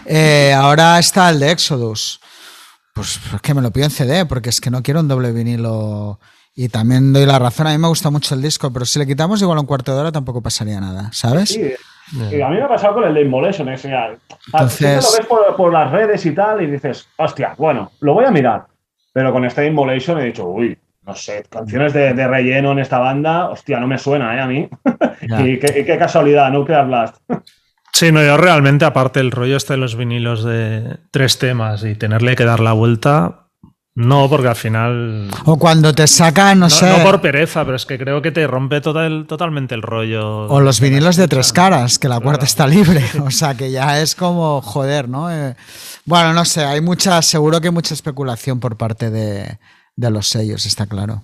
eh, 0.06 0.54
ahora 0.56 1.00
está 1.00 1.30
el 1.30 1.40
de 1.40 1.52
Exodus. 1.52 2.20
Pues 2.98 3.20
es 3.32 3.42
que 3.42 3.54
me 3.54 3.62
lo 3.62 3.70
pido 3.70 3.86
en 3.86 3.92
CD, 3.92 4.26
porque 4.26 4.50
es 4.50 4.60
que 4.60 4.72
no 4.72 4.82
quiero 4.82 5.02
un 5.02 5.08
doble 5.08 5.32
vinilo. 5.32 6.20
Y 6.56 6.70
también 6.70 7.14
doy 7.14 7.28
la 7.28 7.38
razón, 7.38 7.68
a 7.68 7.72
mí 7.72 7.78
me 7.78 7.88
gusta 7.88 8.10
mucho 8.10 8.34
el 8.34 8.42
disco, 8.42 8.74
pero 8.74 8.86
si 8.86 8.98
le 8.98 9.06
quitamos 9.06 9.40
igual 9.40 9.60
un 9.60 9.68
cuarto 9.68 9.94
de 9.94 10.02
hora 10.02 10.12
tampoco 10.12 10.42
pasaría 10.42 10.80
nada, 10.80 11.12
¿sabes? 11.14 11.50
Sí, 11.50 12.42
a 12.42 12.50
mí 12.50 12.56
me 12.56 12.64
ha 12.64 12.68
pasado 12.68 12.96
con 12.96 13.04
el 13.04 13.14
de 13.14 13.22
Immolation, 13.22 13.70
¿eh? 13.70 13.76
Entonces... 14.48 15.04
lo 15.04 15.40
ves 15.40 15.54
por, 15.56 15.72
las 15.72 15.92
redes 15.92 16.26
y 16.26 16.32
tal 16.32 16.64
y 16.64 16.66
dices, 16.66 17.08
hostia, 17.18 17.54
bueno, 17.60 17.92
lo 18.00 18.16
voy 18.16 18.26
a 18.26 18.32
mirar. 18.32 18.66
Pero 19.14 19.32
con 19.32 19.46
este 19.46 19.68
Immolation 19.68 20.20
he 20.20 20.26
dicho, 20.26 20.48
uy, 20.48 20.76
no 21.06 21.14
sé, 21.14 21.44
canciones 21.48 21.94
de, 21.94 22.28
relleno 22.28 22.72
en 22.72 22.80
esta 22.80 22.98
banda, 22.98 23.50
hostia, 23.50 23.80
no 23.80 23.86
me 23.86 24.00
suena, 24.00 24.36
¿eh? 24.36 24.42
A 24.42 24.48
mí. 24.48 24.68
y, 25.22 25.60
qué, 25.60 25.82
y, 25.82 25.86
qué, 25.86 25.98
casualidad, 26.00 26.50
Nuclear 26.50 26.88
Blast. 26.88 27.18
Sí, 27.98 28.12
no, 28.12 28.24
yo 28.24 28.38
realmente, 28.38 28.86
aparte 28.86 29.20
el 29.20 29.32
rollo 29.32 29.58
este 29.58 29.74
de 29.74 29.78
los 29.78 29.96
vinilos 29.96 30.44
de 30.44 30.98
tres 31.10 31.40
temas 31.40 31.84
y 31.84 31.96
tenerle 31.96 32.36
que 32.36 32.46
dar 32.46 32.60
la 32.60 32.74
vuelta, 32.74 33.48
no, 33.96 34.30
porque 34.30 34.50
al 34.50 34.56
final. 34.56 35.28
O 35.46 35.58
cuando 35.58 35.92
te 35.96 36.06
sacan, 36.06 36.60
no, 36.60 36.70
sé. 36.70 36.88
No 36.96 37.04
por 37.04 37.20
pereza, 37.22 37.66
pero 37.66 37.76
es 37.76 37.88
que 37.88 37.98
creo 37.98 38.22
que 38.22 38.32
te 38.32 38.46
rompe 38.46 38.82
total, 38.82 39.26
totalmente 39.28 39.74
el 39.74 39.82
rollo. 39.82 40.46
O 40.46 40.62
los 40.62 40.80
vinilos 40.80 41.16
de 41.16 41.28
tres 41.28 41.52
caras, 41.52 41.98
que 41.98 42.08
la 42.08 42.20
cuarta 42.20 42.46
está 42.46 42.68
libre. 42.68 43.04
O 43.26 43.32
sea, 43.32 43.56
que 43.56 43.72
ya 43.72 44.00
es 44.00 44.14
como 44.14 44.62
joder, 44.62 45.10
¿no? 45.10 45.32
Eh, 45.32 45.56
bueno, 46.06 46.34
no 46.34 46.46
sé, 46.46 46.64
hay 46.66 46.82
mucha, 46.82 47.20
seguro 47.24 47.62
que 47.62 47.72
mucha 47.72 47.96
especulación 47.96 48.60
por 48.60 48.78
parte 48.78 49.10
de, 49.10 49.58
de 49.98 50.12
los 50.12 50.28
sellos, 50.28 50.66
está 50.66 50.86
claro. 50.86 51.24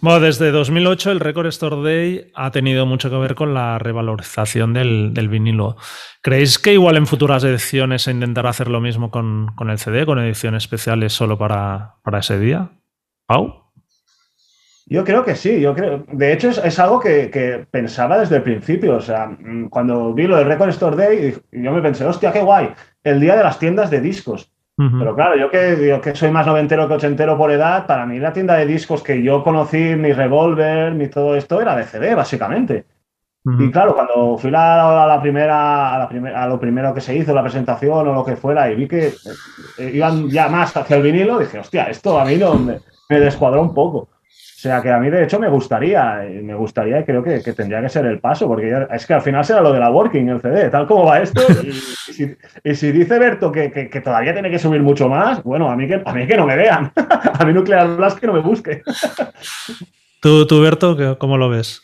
Bueno, 0.00 0.20
desde 0.20 0.50
2008 0.50 1.12
el 1.12 1.20
Record 1.20 1.46
Store 1.48 1.76
Day 1.82 2.32
ha 2.34 2.50
tenido 2.50 2.86
mucho 2.86 3.10
que 3.10 3.16
ver 3.16 3.34
con 3.34 3.52
la 3.52 3.78
revalorización 3.78 4.72
del, 4.72 5.28
vinilo. 5.28 5.76
¿Creéis 6.22 6.58
que 6.58 6.72
igual 6.72 6.96
en 6.96 7.06
futuras 7.06 7.44
ediciones 7.44 8.02
se 8.02 8.12
intentará 8.12 8.48
hacer 8.48 8.68
lo 8.68 8.80
mismo 8.80 9.10
con, 9.10 9.54
el 9.68 9.78
CD, 9.78 10.06
con 10.06 10.18
ediciones 10.18 10.64
especiales 10.64 11.12
solo 11.12 11.36
para, 11.36 11.98
ese 12.18 12.38
día? 12.38 12.70
¿Pau? 13.26 13.66
Yo 14.86 15.04
creo 15.04 15.24
que 15.24 15.34
sí, 15.34 15.60
yo 15.60 15.74
creo. 15.74 16.06
De 16.10 16.32
hecho, 16.32 16.48
es, 16.48 16.78
algo 16.78 16.98
que, 16.98 17.66
pensaba 17.70 18.18
desde 18.18 18.36
el 18.36 18.42
principio. 18.42 18.96
O 18.96 19.00
sea, 19.00 19.26
mm, 19.26 19.68
cuando 19.68 20.14
vi 20.14 20.26
lo 20.26 20.36
del 20.36 20.46
Record 20.46 20.70
Store 20.70 20.96
Day, 20.96 21.36
yo 21.52 21.72
me 21.72 21.82
pensé, 21.82 22.04
hostia, 22.06 22.32
qué 22.32 22.40
guay, 22.40 22.70
el 23.02 23.20
día 23.20 23.36
de 23.36 23.42
las 23.42 23.58
tiendas 23.58 23.90
de 23.90 24.00
discos. 24.00 24.50
Pero 24.76 25.14
claro, 25.14 25.36
yo 25.36 25.50
que, 25.50 25.98
que 26.02 26.14
soy 26.14 26.30
más 26.30 26.46
noventero 26.46 26.86
que 26.86 26.94
ochentero 26.94 27.38
por 27.38 27.50
edad, 27.50 27.86
para 27.86 28.04
mí 28.04 28.18
la 28.18 28.34
tienda 28.34 28.56
de 28.56 28.66
discos 28.66 29.02
que 29.02 29.22
yo 29.22 29.42
conocí, 29.42 29.96
mi 29.96 30.12
Revolver, 30.12 30.94
ni 30.94 31.08
todo 31.08 31.34
esto, 31.34 31.62
era 31.62 31.74
de 31.74 31.84
CD, 31.84 32.14
básicamente. 32.14 32.84
Y 33.58 33.70
claro, 33.70 33.94
cuando 33.94 34.36
fui 34.36 34.50
a 34.52 35.06
la, 35.06 35.18
primera, 35.22 35.94
a, 35.94 35.98
la 36.00 36.08
primera, 36.08 36.42
a 36.42 36.48
lo 36.48 36.58
primero 36.58 36.92
que 36.92 37.00
se 37.00 37.14
hizo, 37.14 37.32
la 37.32 37.42
presentación 37.42 38.08
o 38.08 38.12
lo 38.12 38.24
que 38.24 38.34
fuera, 38.34 38.68
y 38.70 38.74
vi 38.74 38.88
que 38.88 39.14
eh, 39.78 39.90
iban 39.94 40.28
ya 40.28 40.48
más 40.48 40.76
hacia 40.76 40.96
el 40.96 41.02
vinilo, 41.04 41.38
dije, 41.38 41.60
hostia, 41.60 41.84
esto 41.84 42.18
a 42.18 42.24
mí 42.24 42.36
no, 42.36 42.54
me, 42.56 42.80
me 43.08 43.20
descuadró 43.20 43.62
un 43.62 43.72
poco. 43.72 44.08
O 44.66 44.68
sea 44.68 44.82
que 44.82 44.90
a 44.90 44.98
mí 44.98 45.08
de 45.10 45.22
hecho 45.22 45.38
me 45.38 45.48
gustaría, 45.48 46.26
me 46.42 46.56
gustaría 46.56 46.98
y 46.98 47.04
creo 47.04 47.22
que, 47.22 47.38
tendría 47.52 47.80
que 47.80 47.88
ser 47.88 48.04
el 48.04 48.18
paso, 48.18 48.48
porque 48.48 48.86
es 48.90 49.06
que 49.06 49.14
al 49.14 49.22
final 49.22 49.44
será 49.44 49.60
lo 49.60 49.72
de 49.72 49.78
la 49.78 49.92
working, 49.92 50.28
el 50.28 50.40
CD, 50.40 50.70
tal 50.70 50.88
como 50.88 51.04
va 51.04 51.20
esto. 51.20 51.40
Y, 52.64 52.74
si, 52.74 52.92
dice 52.92 53.18
Berto 53.18 53.52
que, 53.52 54.00
todavía 54.02 54.32
tiene 54.32 54.50
que 54.50 54.58
subir 54.58 54.82
mucho 54.82 55.08
más, 55.08 55.42
bueno, 55.44 55.70
a 55.70 55.76
mí 55.76 55.86
que, 55.86 56.02
a 56.04 56.12
mí 56.12 56.26
que 56.26 56.36
no 56.36 56.46
me 56.46 56.56
vean. 56.56 56.90
a 56.96 57.44
mí 57.44 57.52
Nuclear 57.52 57.96
Blast 57.96 58.18
que 58.18 58.26
no 58.26 58.32
me 58.32 58.40
busque. 58.40 58.82
¿Tú, 60.20 60.46
tú, 60.46 60.60
Berto, 60.62 61.18
cómo 61.18 61.36
lo 61.36 61.48
ves? 61.48 61.82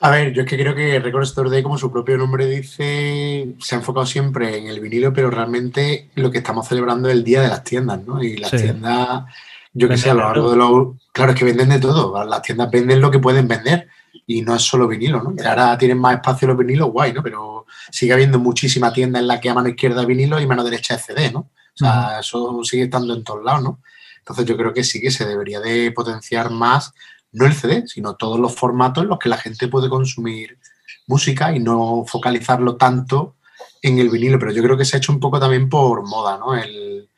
A 0.00 0.10
ver, 0.10 0.32
yo 0.32 0.42
es 0.42 0.48
que 0.48 0.58
creo 0.58 0.74
que 0.74 0.98
Record 0.98 1.24
Store 1.24 1.50
Day, 1.50 1.62
como 1.62 1.78
su 1.78 1.92
propio 1.92 2.16
nombre 2.16 2.46
dice, 2.46 3.48
se 3.60 3.74
ha 3.74 3.78
enfocado 3.78 4.06
siempre 4.06 4.56
en 4.56 4.66
el 4.66 4.80
vinilo, 4.80 5.12
pero 5.12 5.30
realmente 5.30 6.08
lo 6.16 6.32
que 6.32 6.38
estamos 6.38 6.66
celebrando 6.66 7.08
es 7.08 7.14
el 7.14 7.24
día 7.24 7.42
de 7.42 7.48
las 7.48 7.62
tiendas, 7.62 8.04
¿no? 8.04 8.22
Y 8.22 8.38
las 8.38 8.50
tiendas 8.50 9.24
yo 9.72 9.88
que 9.88 9.96
sé, 9.96 10.10
a 10.10 10.14
lo 10.14 10.24
largo 10.24 10.50
de 10.50 10.56
los... 10.56 10.96
Claro, 11.12 11.32
es 11.32 11.38
que 11.38 11.44
venden 11.44 11.68
de 11.68 11.78
todo. 11.78 12.24
Las 12.24 12.42
tiendas 12.42 12.70
venden 12.70 13.00
lo 13.00 13.10
que 13.10 13.18
pueden 13.18 13.46
vender 13.48 13.88
y 14.26 14.42
no 14.42 14.54
es 14.54 14.62
solo 14.62 14.86
vinilo, 14.86 15.22
¿no? 15.22 15.34
ahora 15.48 15.76
tienen 15.78 15.98
más 15.98 16.16
espacio 16.16 16.48
los 16.48 16.58
vinilos, 16.58 16.90
guay, 16.90 17.12
¿no? 17.12 17.22
Pero 17.22 17.66
sigue 17.90 18.12
habiendo 18.12 18.38
muchísima 18.38 18.92
tienda 18.92 19.18
en 19.18 19.26
la 19.26 19.40
que 19.40 19.48
a 19.48 19.54
mano 19.54 19.68
izquierda 19.68 20.04
vinilo 20.04 20.40
y 20.40 20.46
mano 20.46 20.64
derecha 20.64 20.94
es 20.94 21.04
CD, 21.06 21.30
¿no? 21.32 21.40
O 21.40 21.76
sea, 21.76 22.20
eso 22.20 22.62
sigue 22.64 22.84
estando 22.84 23.14
en 23.14 23.24
todos 23.24 23.44
lados, 23.44 23.62
¿no? 23.62 23.80
Entonces 24.18 24.44
yo 24.44 24.56
creo 24.56 24.74
que 24.74 24.84
sí 24.84 25.00
que 25.00 25.10
se 25.10 25.24
debería 25.24 25.60
de 25.60 25.90
potenciar 25.92 26.50
más, 26.50 26.92
no 27.32 27.46
el 27.46 27.54
CD, 27.54 27.84
sino 27.86 28.16
todos 28.16 28.38
los 28.38 28.54
formatos 28.54 29.02
en 29.02 29.08
los 29.08 29.18
que 29.18 29.30
la 29.30 29.38
gente 29.38 29.68
puede 29.68 29.88
consumir 29.88 30.58
música 31.06 31.54
y 31.54 31.60
no 31.60 32.04
focalizarlo 32.06 32.76
tanto 32.76 33.36
en 33.80 33.98
el 33.98 34.10
vinilo. 34.10 34.38
Pero 34.38 34.52
yo 34.52 34.62
creo 34.62 34.76
que 34.76 34.84
se 34.84 34.96
ha 34.96 34.98
hecho 34.98 35.12
un 35.12 35.20
poco 35.20 35.40
también 35.40 35.70
por 35.70 36.06
moda, 36.06 36.36
¿no? 36.36 36.54
El, 36.54 37.08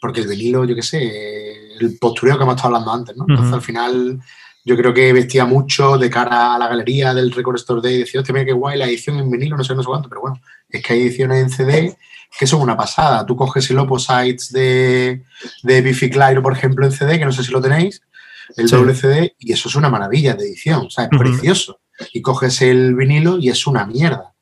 porque 0.00 0.22
el 0.22 0.28
vinilo, 0.28 0.64
yo 0.64 0.74
qué 0.74 0.82
sé, 0.82 0.98
el 1.80 1.98
postureo 1.98 2.36
que 2.36 2.42
hemos 2.42 2.56
estado 2.56 2.74
hablando 2.74 2.92
antes, 2.92 3.16
¿no? 3.16 3.24
Entonces, 3.28 3.54
al 3.54 3.62
final, 3.62 4.20
yo 4.64 4.76
creo 4.76 4.92
que 4.92 5.12
vestía 5.12 5.44
mucho 5.44 5.96
de 5.96 6.10
cara 6.10 6.54
a 6.54 6.58
la 6.58 6.68
galería 6.68 7.14
del 7.14 7.32
Record 7.32 7.56
Store 7.56 7.80
Day 7.80 7.94
y 7.94 7.98
decía, 8.00 8.20
hostia, 8.20 8.32
mira 8.32 8.46
qué 8.46 8.52
guay 8.52 8.78
la 8.78 8.86
edición 8.86 9.18
en 9.18 9.30
vinilo, 9.30 9.56
no 9.56 9.64
sé, 9.64 9.74
no 9.74 9.82
sé 9.82 9.86
cuánto, 9.86 10.08
pero 10.08 10.22
bueno, 10.22 10.40
es 10.68 10.82
que 10.82 10.92
hay 10.92 11.02
ediciones 11.02 11.42
en 11.42 11.50
CD 11.50 11.96
que 12.38 12.46
son 12.46 12.60
una 12.60 12.76
pasada. 12.76 13.24
Tú 13.24 13.36
coges 13.36 13.70
el 13.70 13.78
Opposites 13.78 14.52
de, 14.52 15.22
de 15.62 15.80
Biffy 15.82 16.10
Clyro, 16.10 16.42
por 16.42 16.52
ejemplo, 16.52 16.84
en 16.84 16.92
CD, 16.92 17.18
que 17.18 17.24
no 17.24 17.32
sé 17.32 17.42
si 17.42 17.52
lo 17.52 17.60
tenéis, 17.60 18.02
el 18.56 18.68
doble 18.68 18.94
CD, 18.94 19.34
y 19.38 19.52
eso 19.52 19.68
es 19.68 19.74
una 19.74 19.88
maravilla 19.88 20.34
de 20.34 20.44
edición, 20.44 20.86
o 20.86 20.90
sea, 20.90 21.04
es 21.04 21.10
precioso. 21.10 21.80
Y 22.12 22.20
coges 22.20 22.60
el 22.62 22.94
vinilo 22.94 23.38
y 23.38 23.48
es 23.48 23.66
una 23.66 23.86
mierda, 23.86 24.34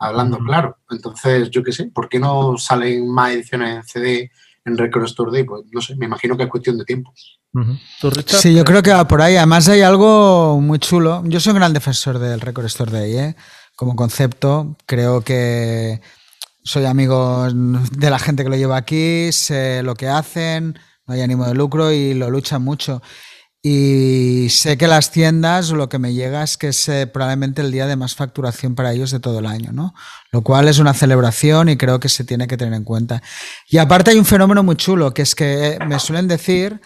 hablando 0.00 0.38
claro. 0.38 0.78
Entonces, 0.90 1.50
yo 1.50 1.62
qué 1.62 1.72
sé, 1.72 1.86
¿por 1.86 2.08
qué 2.08 2.18
no 2.18 2.56
salen 2.58 3.08
más 3.08 3.32
ediciones 3.32 3.76
en 3.76 3.84
CD 3.84 4.30
en 4.64 4.76
Record 4.76 5.04
Store 5.04 5.30
Day, 5.32 5.44
pues 5.44 5.62
no 5.72 5.80
sé, 5.80 5.96
me 5.96 6.06
imagino 6.06 6.36
que 6.36 6.44
es 6.44 6.48
cuestión 6.48 6.78
de 6.78 6.84
tiempo. 6.84 7.12
Sí, 8.26 8.54
yo 8.54 8.64
creo 8.64 8.82
que 8.82 8.92
va 8.92 9.08
por 9.08 9.22
ahí. 9.22 9.36
Además 9.36 9.68
hay 9.68 9.82
algo 9.82 10.60
muy 10.60 10.78
chulo. 10.78 11.22
Yo 11.24 11.40
soy 11.40 11.52
un 11.52 11.58
gran 11.58 11.72
defensor 11.72 12.18
del 12.18 12.40
Record 12.40 12.66
Store 12.66 12.90
Day, 12.90 13.16
¿eh? 13.16 13.36
como 13.78 13.94
concepto. 13.94 14.76
Creo 14.86 15.22
que 15.22 16.00
soy 16.64 16.84
amigo 16.84 17.46
de 17.50 18.10
la 18.10 18.18
gente 18.18 18.42
que 18.42 18.50
lo 18.50 18.56
lleva 18.56 18.76
aquí, 18.76 19.30
sé 19.32 19.82
lo 19.82 19.94
que 19.94 20.08
hacen, 20.08 20.78
no 21.06 21.14
hay 21.14 21.22
ánimo 21.22 21.46
de 21.46 21.54
lucro 21.54 21.92
y 21.92 22.12
lo 22.12 22.28
luchan 22.28 22.62
mucho. 22.62 23.00
Y 23.70 24.48
sé 24.48 24.78
que 24.78 24.86
las 24.86 25.10
tiendas, 25.10 25.68
lo 25.72 25.90
que 25.90 25.98
me 25.98 26.14
llega 26.14 26.42
es 26.42 26.56
que 26.56 26.68
es 26.68 26.88
eh, 26.88 27.06
probablemente 27.06 27.60
el 27.60 27.70
día 27.70 27.86
de 27.86 27.96
más 27.96 28.14
facturación 28.14 28.74
para 28.74 28.94
ellos 28.94 29.10
de 29.10 29.20
todo 29.20 29.40
el 29.40 29.46
año, 29.46 29.72
¿no? 29.72 29.94
Lo 30.30 30.40
cual 30.40 30.68
es 30.68 30.78
una 30.78 30.94
celebración 30.94 31.68
y 31.68 31.76
creo 31.76 32.00
que 32.00 32.08
se 32.08 32.24
tiene 32.24 32.46
que 32.46 32.56
tener 32.56 32.72
en 32.72 32.84
cuenta. 32.84 33.22
Y 33.68 33.76
aparte 33.76 34.10
hay 34.10 34.18
un 34.18 34.24
fenómeno 34.24 34.62
muy 34.62 34.76
chulo, 34.76 35.12
que 35.12 35.20
es 35.20 35.34
que 35.34 35.78
me 35.86 35.98
suelen 35.98 36.28
decir 36.28 36.80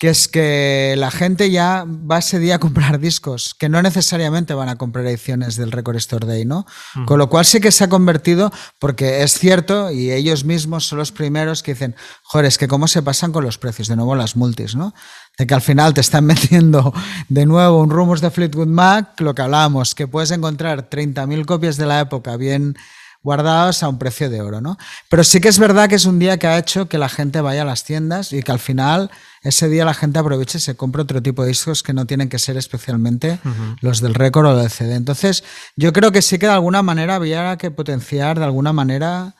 que 0.00 0.08
es 0.08 0.28
que 0.28 0.94
la 0.96 1.10
gente 1.10 1.50
ya 1.50 1.84
va 1.86 2.20
ese 2.20 2.38
día 2.38 2.54
a 2.54 2.58
comprar 2.58 3.00
discos, 3.00 3.54
que 3.54 3.68
no 3.68 3.82
necesariamente 3.82 4.54
van 4.54 4.70
a 4.70 4.76
comprar 4.76 5.06
ediciones 5.06 5.56
del 5.56 5.72
Record 5.72 5.96
Store 5.96 6.26
Day, 6.26 6.46
¿no? 6.46 6.64
Con 7.04 7.18
lo 7.18 7.28
cual 7.28 7.44
sí 7.44 7.60
que 7.60 7.70
se 7.70 7.84
ha 7.84 7.90
convertido, 7.90 8.50
porque 8.78 9.22
es 9.22 9.34
cierto, 9.34 9.90
y 9.90 10.10
ellos 10.10 10.42
mismos 10.46 10.86
son 10.86 11.00
los 11.00 11.12
primeros 11.12 11.62
que 11.62 11.74
dicen, 11.74 11.94
joder, 12.22 12.46
es 12.46 12.56
que 12.56 12.66
cómo 12.66 12.88
se 12.88 13.02
pasan 13.02 13.30
con 13.30 13.44
los 13.44 13.58
precios, 13.58 13.88
de 13.88 13.96
nuevo 13.96 14.14
las 14.14 14.36
multis, 14.36 14.74
¿no? 14.74 14.94
De 15.36 15.46
que 15.46 15.52
al 15.52 15.60
final 15.60 15.92
te 15.92 16.00
están 16.00 16.24
metiendo 16.24 16.94
de 17.28 17.44
nuevo 17.44 17.82
un 17.82 17.90
Rumors 17.90 18.22
de 18.22 18.30
Fleetwood 18.30 18.68
Mac, 18.68 19.20
lo 19.20 19.34
que 19.34 19.42
hablábamos, 19.42 19.94
que 19.94 20.08
puedes 20.08 20.30
encontrar 20.30 20.88
30.000 20.88 21.44
copias 21.44 21.76
de 21.76 21.84
la 21.84 22.00
época 22.00 22.38
bien 22.38 22.74
guardados 23.22 23.82
a 23.82 23.88
un 23.88 23.98
precio 23.98 24.30
de 24.30 24.40
oro, 24.40 24.60
¿no? 24.60 24.78
Pero 25.08 25.24
sí 25.24 25.40
que 25.40 25.48
es 25.48 25.58
verdad 25.58 25.88
que 25.88 25.96
es 25.96 26.06
un 26.06 26.18
día 26.18 26.38
que 26.38 26.46
ha 26.46 26.58
hecho 26.58 26.88
que 26.88 26.96
la 26.96 27.08
gente 27.08 27.40
vaya 27.40 27.62
a 27.62 27.64
las 27.64 27.84
tiendas 27.84 28.32
y 28.32 28.42
que 28.42 28.52
al 28.52 28.58
final 28.58 29.10
ese 29.42 29.68
día 29.68 29.84
la 29.84 29.94
gente 29.94 30.18
aproveche 30.18 30.58
y 30.58 30.60
se 30.60 30.74
compre 30.74 31.02
otro 31.02 31.22
tipo 31.22 31.42
de 31.42 31.48
discos 31.48 31.82
que 31.82 31.92
no 31.92 32.06
tienen 32.06 32.28
que 32.28 32.38
ser 32.38 32.56
especialmente 32.56 33.38
los 33.80 34.00
del 34.00 34.14
récord 34.14 34.46
o 34.46 34.56
del 34.56 34.70
CD. 34.70 34.94
Entonces, 34.94 35.44
yo 35.76 35.92
creo 35.92 36.12
que 36.12 36.22
sí 36.22 36.38
que 36.38 36.46
de 36.46 36.52
alguna 36.52 36.82
manera 36.82 37.16
había 37.16 37.56
que 37.58 37.70
potenciar 37.70 38.38
de 38.38 38.44
alguna 38.44 38.72
manera 38.72 39.34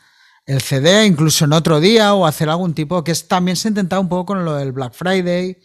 el 0.47 0.61
CD, 0.61 1.07
incluso 1.07 1.45
en 1.45 1.53
otro 1.53 1.81
día, 1.81 2.12
o 2.14 2.26
hacer 2.26 2.49
algún 2.49 2.74
tipo, 2.74 3.05
que 3.05 3.12
es, 3.12 3.28
también 3.28 3.57
se 3.57 3.68
ha 3.68 3.70
intentado 3.70 4.03
un 4.03 4.09
poco 4.09 4.26
con 4.26 4.45
lo 4.45 4.57
del 4.57 4.72
Black 4.72 4.93
Friday 4.95 5.57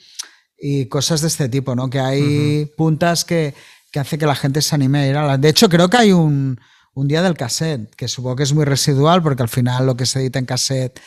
y 0.59 0.85
cosas 0.85 1.21
de 1.21 1.27
este 1.27 1.49
tipo, 1.49 1.75
¿no? 1.75 1.89
Que 1.89 1.99
hay 1.99 2.65
puntas 2.77 3.25
que, 3.25 3.53
que 3.91 3.99
hace 3.99 4.17
que 4.17 4.25
la 4.25 4.35
gente 4.35 4.61
se 4.61 4.75
anime 4.75 4.99
a 4.99 5.07
ir 5.07 5.17
a 5.17 5.25
la... 5.25 5.37
De 5.37 5.49
hecho, 5.49 5.69
creo 5.69 5.89
que 5.89 5.97
hay 5.97 6.11
un 6.11 6.59
un 6.95 7.07
día 7.07 7.21
del 7.21 7.35
cassette, 7.35 7.93
que 7.95 8.07
supongo 8.07 8.37
que 8.37 8.43
es 8.43 8.53
muy 8.53 8.65
residual 8.65 9.21
porque 9.21 9.43
al 9.43 9.49
final 9.49 9.85
lo 9.85 9.95
que 9.95 10.05
se 10.05 10.21
edita 10.21 10.39
en 10.39 10.45
cassette, 10.45 10.99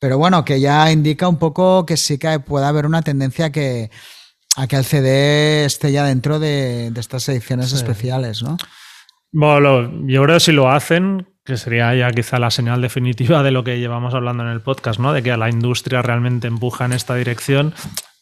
pero 0.00 0.18
bueno, 0.18 0.44
que 0.44 0.60
ya 0.60 0.90
indica 0.90 1.28
un 1.28 1.38
poco 1.38 1.86
que 1.86 1.96
sí 1.96 2.18
que 2.18 2.40
puede 2.40 2.66
haber 2.66 2.86
una 2.86 3.02
tendencia 3.02 3.52
que, 3.52 3.90
a 4.56 4.66
que 4.66 4.76
el 4.76 4.84
CD 4.84 5.64
esté 5.64 5.92
ya 5.92 6.04
dentro 6.04 6.38
de, 6.38 6.88
estas 6.96 7.28
ediciones 7.28 7.72
especiales, 7.72 8.42
¿no? 8.42 8.56
Bueno, 9.30 9.90
yo 10.06 10.22
creo 10.22 10.36
que 10.36 10.40
si 10.40 10.52
lo 10.52 10.70
hacen, 10.70 11.28
que 11.44 11.58
sería 11.58 11.94
ya 11.94 12.10
quizá 12.12 12.38
la 12.38 12.50
señal 12.50 12.80
definitiva 12.80 13.42
de 13.42 13.50
lo 13.50 13.62
que 13.62 13.78
llevamos 13.78 14.14
hablando 14.14 14.42
en 14.42 14.50
el 14.50 14.62
podcast, 14.62 14.98
¿no? 14.98 15.12
De 15.12 15.22
que 15.22 15.32
a 15.32 15.36
la 15.36 15.50
industria 15.50 16.00
realmente 16.00 16.48
empuja 16.48 16.86
en 16.86 16.92
esta 16.92 17.14
dirección, 17.14 17.74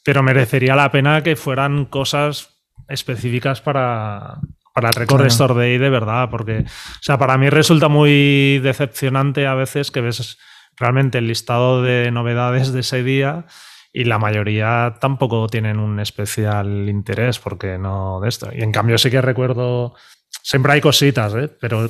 pero 0.04 0.24
merecería 0.24 0.74
la 0.74 0.90
pena 0.90 1.22
que 1.22 1.36
fueran 1.36 1.84
cosas 1.84 2.50
específicas 2.88 3.60
para, 3.60 4.40
para 4.74 4.88
el 4.88 4.94
Record 4.94 5.24
Store 5.26 5.54
Day 5.54 5.78
de 5.78 5.88
verdad, 5.88 6.28
porque, 6.28 6.64
o 6.66 7.02
sea, 7.02 7.16
para 7.16 7.38
mí 7.38 7.48
resulta 7.48 7.88
muy 7.88 8.58
decepcionante 8.58 9.46
a 9.46 9.54
veces 9.54 9.92
que 9.92 10.00
ves 10.00 10.36
realmente 10.76 11.18
el 11.18 11.28
listado 11.28 11.80
de 11.80 12.10
novedades 12.10 12.72
de 12.72 12.80
ese 12.80 13.04
día 13.04 13.46
y 13.92 14.02
la 14.02 14.18
mayoría 14.18 14.96
tampoco 15.00 15.46
tienen 15.46 15.78
un 15.78 16.00
especial 16.00 16.88
interés 16.88 17.38
porque 17.38 17.78
no 17.78 18.18
de 18.20 18.28
esto. 18.28 18.50
Y 18.52 18.62
en 18.62 18.72
cambio 18.72 18.98
sí 18.98 19.12
que 19.12 19.22
recuerdo, 19.22 19.94
siempre 20.42 20.72
hay 20.72 20.80
cositas, 20.80 21.32
¿eh? 21.36 21.48
pero 21.60 21.88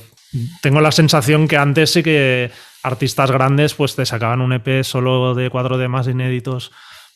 tengo 0.60 0.82
la 0.82 0.92
sensación 0.92 1.48
que 1.48 1.56
antes 1.56 1.90
sí 1.90 2.02
que 2.02 2.50
artistas 2.82 3.30
grandes 3.30 3.72
pues 3.72 3.96
te 3.96 4.04
sacaban 4.04 4.42
un 4.42 4.52
EP 4.52 4.84
solo 4.84 5.34
de 5.34 5.48
cuatro 5.48 5.78
de 5.78 5.88
más 5.88 6.06
inéditos 6.06 6.70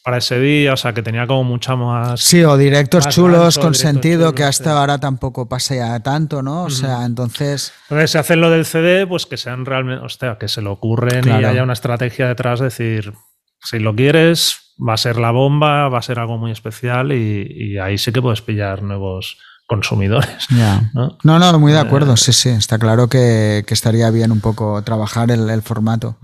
para 0.09 0.17
ese 0.17 0.41
día, 0.41 0.73
o 0.73 0.77
sea, 0.79 0.95
que 0.95 1.03
tenía 1.03 1.27
como 1.27 1.45
mucha 1.45 1.77
más... 1.77 2.19
Sí, 2.23 2.43
o 2.43 2.57
directos 2.57 3.11
chulos 3.11 3.59
con 3.59 3.75
sentido, 3.75 4.35
que 4.35 4.43
hasta 4.43 4.81
ahora 4.81 4.99
tampoco 4.99 5.51
pasa 5.51 5.75
ya 5.75 6.01
tanto, 6.01 6.41
¿no? 6.41 6.63
O 6.63 6.71
sea, 6.71 7.05
entonces... 7.05 7.75
Entonces, 7.91 8.13
si 8.13 8.17
hacen 8.17 8.41
lo 8.41 8.49
del 8.49 8.65
CD, 8.65 9.07
pues 9.07 9.27
que 9.27 9.37
sean 9.37 9.67
realmente, 9.67 10.03
hostia, 10.03 10.39
que 10.41 10.49
se 10.49 10.63
lo 10.63 10.73
ocurren 10.73 11.29
y 11.29 11.45
haya 11.45 11.63
una 11.63 11.75
estrategia 11.75 12.27
detrás, 12.27 12.59
decir, 12.59 13.13
si 13.61 13.81
lo 13.81 13.95
quieres, 13.95 14.73
va 14.81 14.95
a 14.95 14.97
ser 14.97 15.19
la 15.19 15.31
bomba, 15.31 15.91
va 15.91 15.99
a 15.99 16.03
ser 16.03 16.21
algo 16.21 16.39
muy 16.39 16.53
especial 16.53 17.13
y, 17.13 17.77
ahí 17.77 17.99
sí 17.99 18.11
que 18.11 18.23
puedes 18.23 18.41
pillar 18.41 18.83
nuevos 18.83 19.37
consumidores. 19.67 20.47
¿no? 20.95 21.19
¿no? 21.23 21.59
muy 21.59 21.73
de 21.73 21.81
acuerdo, 21.81 22.15
eh, 22.15 22.17
sí, 22.17 22.33
sí, 22.33 22.49
está 22.49 22.79
claro 22.79 23.09
que, 23.09 23.63
estaría 23.69 24.11
bien 24.11 24.33
un 24.33 24.41
poco 24.41 24.81
trabajar 24.81 25.31
el, 25.31 25.61
formato. 25.61 26.17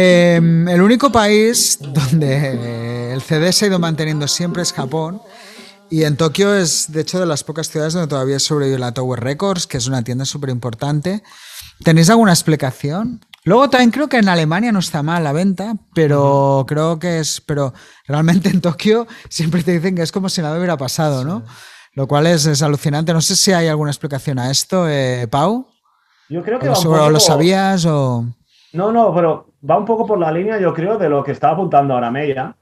Em, 0.00 0.68
el 0.68 0.80
único 0.80 1.10
país 1.10 1.76
donde 1.80 3.12
el 3.12 3.20
CD 3.20 3.52
se 3.52 3.64
ha 3.64 3.68
ido 3.68 3.80
manteniendo 3.80 4.28
siempre 4.28 4.62
es 4.62 4.72
Japón. 4.72 5.20
Y 5.90 6.04
en 6.04 6.16
Tokio 6.16 6.54
es, 6.54 6.92
de 6.92 7.00
hecho, 7.00 7.18
de 7.18 7.26
las 7.26 7.42
pocas 7.42 7.68
ciudades 7.68 7.94
donde 7.94 8.06
todavía 8.06 8.38
sobrevive 8.38 8.78
la 8.78 8.94
Tower 8.94 9.18
Records, 9.18 9.66
que 9.66 9.76
es 9.76 9.88
una 9.88 10.04
tienda 10.04 10.24
súper 10.24 10.50
importante. 10.50 11.24
¿Tenéis 11.82 12.10
alguna 12.10 12.30
explicación? 12.30 13.24
Luego 13.42 13.70
también 13.70 13.90
creo 13.90 14.08
que 14.08 14.18
en 14.18 14.28
Alemania 14.28 14.70
no 14.70 14.78
está 14.78 15.02
mal 15.02 15.24
la 15.24 15.32
venta, 15.32 15.74
pero 15.94 16.64
creo 16.68 17.00
que 17.00 17.18
es. 17.18 17.40
Pero 17.40 17.74
realmente 18.06 18.50
en 18.50 18.60
Tokio 18.60 19.08
siempre 19.28 19.64
te 19.64 19.72
dicen 19.72 19.96
que 19.96 20.02
es 20.02 20.12
como 20.12 20.28
si 20.28 20.42
nada 20.42 20.58
hubiera 20.58 20.76
pasado, 20.76 21.24
¿no? 21.24 21.42
Lo 21.94 22.06
cual 22.06 22.28
es, 22.28 22.62
alucinante. 22.62 23.12
No 23.12 23.20
sé 23.20 23.34
si 23.34 23.50
hay 23.50 23.66
alguna 23.66 23.90
explicación 23.90 24.38
a 24.38 24.48
esto, 24.48 24.88
eh, 24.88 25.26
Pau. 25.28 25.66
Yo 26.28 26.44
creo 26.44 26.60
que. 26.60 26.68
¿O 26.68 27.10
lo 27.10 27.18
sabías 27.18 27.84
o.? 27.84 28.24
No, 28.72 28.92
no, 28.92 29.12
pero 29.12 29.47
va 29.68 29.78
un 29.78 29.84
poco 29.84 30.06
por 30.06 30.18
la 30.18 30.32
línea, 30.32 30.58
yo 30.58 30.74
creo, 30.74 30.98
de 30.98 31.08
lo 31.08 31.24
que 31.24 31.32
estaba 31.32 31.54
apuntando 31.54 31.94
ahora 31.94 32.10
Meya, 32.10 32.56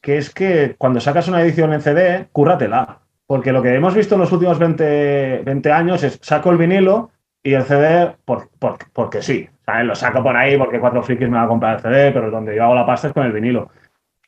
que 0.00 0.18
es 0.18 0.32
que 0.32 0.76
cuando 0.78 1.00
sacas 1.00 1.28
una 1.28 1.42
edición 1.42 1.72
en 1.72 1.80
CD, 1.80 2.28
cúrratela. 2.32 3.00
Porque 3.26 3.52
lo 3.52 3.60
que 3.60 3.74
hemos 3.74 3.94
visto 3.94 4.14
en 4.14 4.20
los 4.20 4.30
últimos 4.30 4.58
20, 4.58 5.42
20 5.44 5.72
años 5.72 6.02
es 6.04 6.18
saco 6.22 6.50
el 6.50 6.58
vinilo 6.58 7.10
y 7.42 7.54
el 7.54 7.64
CD 7.64 8.14
por, 8.24 8.50
porque 8.92 9.22
sí. 9.22 9.48
Lo 9.82 9.96
saco 9.96 10.22
por 10.22 10.36
ahí 10.36 10.56
porque 10.56 10.78
cuatro 10.78 11.02
frikis 11.02 11.28
me 11.28 11.36
van 11.36 11.46
a 11.46 11.48
comprar 11.48 11.76
el 11.76 11.82
CD, 11.82 12.12
pero 12.12 12.30
donde 12.30 12.54
yo 12.54 12.62
hago 12.62 12.74
la 12.76 12.86
pasta 12.86 13.08
es 13.08 13.14
con 13.14 13.26
el 13.26 13.32
vinilo. 13.32 13.68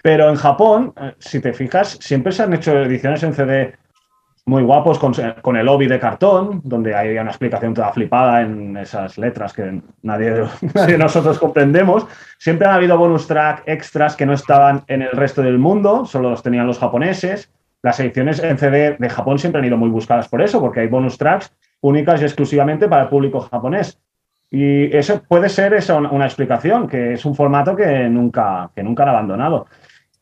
Pero 0.02 0.28
en 0.28 0.36
Japón, 0.36 0.92
eh, 1.00 1.14
si 1.18 1.40
te 1.40 1.52
fijas, 1.52 1.98
siempre 2.00 2.32
se 2.32 2.42
han 2.42 2.54
hecho 2.54 2.76
ediciones 2.76 3.22
en 3.22 3.34
CD 3.34 3.76
muy 4.48 4.62
guapos 4.62 4.98
con, 4.98 5.56
el 5.56 5.66
lobby 5.66 5.86
de 5.86 6.00
cartón, 6.00 6.62
donde 6.64 6.94
hay 6.94 7.18
una 7.18 7.30
explicación 7.30 7.74
toda 7.74 7.92
flipada 7.92 8.40
en 8.40 8.78
esas 8.78 9.18
letras 9.18 9.52
que 9.52 9.82
nadie, 10.02 10.32
de 10.86 10.98
nosotros 10.98 11.38
comprendemos. 11.38 12.06
Siempre 12.38 12.66
han 12.66 12.74
habido 12.74 12.96
bonus 12.96 13.26
track 13.26 13.64
extras 13.66 14.16
que 14.16 14.24
no 14.24 14.32
estaban 14.32 14.84
en 14.86 15.02
el 15.02 15.10
resto 15.10 15.42
del 15.42 15.58
mundo, 15.58 16.06
solo 16.06 16.30
los 16.30 16.42
tenían 16.42 16.66
los 16.66 16.78
japoneses. 16.78 17.52
Las 17.82 18.00
ediciones 18.00 18.42
en 18.42 18.56
CD 18.56 18.96
de 18.98 19.10
Japón 19.10 19.38
siempre 19.38 19.60
han 19.60 19.66
ido 19.66 19.76
muy 19.76 19.90
buscadas 19.90 20.28
por 20.28 20.40
eso, 20.40 20.60
porque 20.60 20.80
hay 20.80 20.88
bonus 20.88 21.18
tracks 21.18 21.52
únicas 21.82 22.22
y 22.22 22.24
exclusivamente 22.24 22.88
para 22.88 23.02
el 23.02 23.08
público 23.08 23.40
japonés. 23.40 24.00
Y 24.50 24.96
eso 24.96 25.22
puede 25.28 25.50
ser 25.50 25.78
una, 25.92 26.24
explicación, 26.24 26.88
que 26.88 27.12
es 27.12 27.24
un 27.26 27.34
formato 27.34 27.76
que 27.76 28.08
nunca, 28.08 28.70
que 28.74 28.82
nunca 28.82 29.02
han 29.02 29.10
abandonado. 29.10 29.66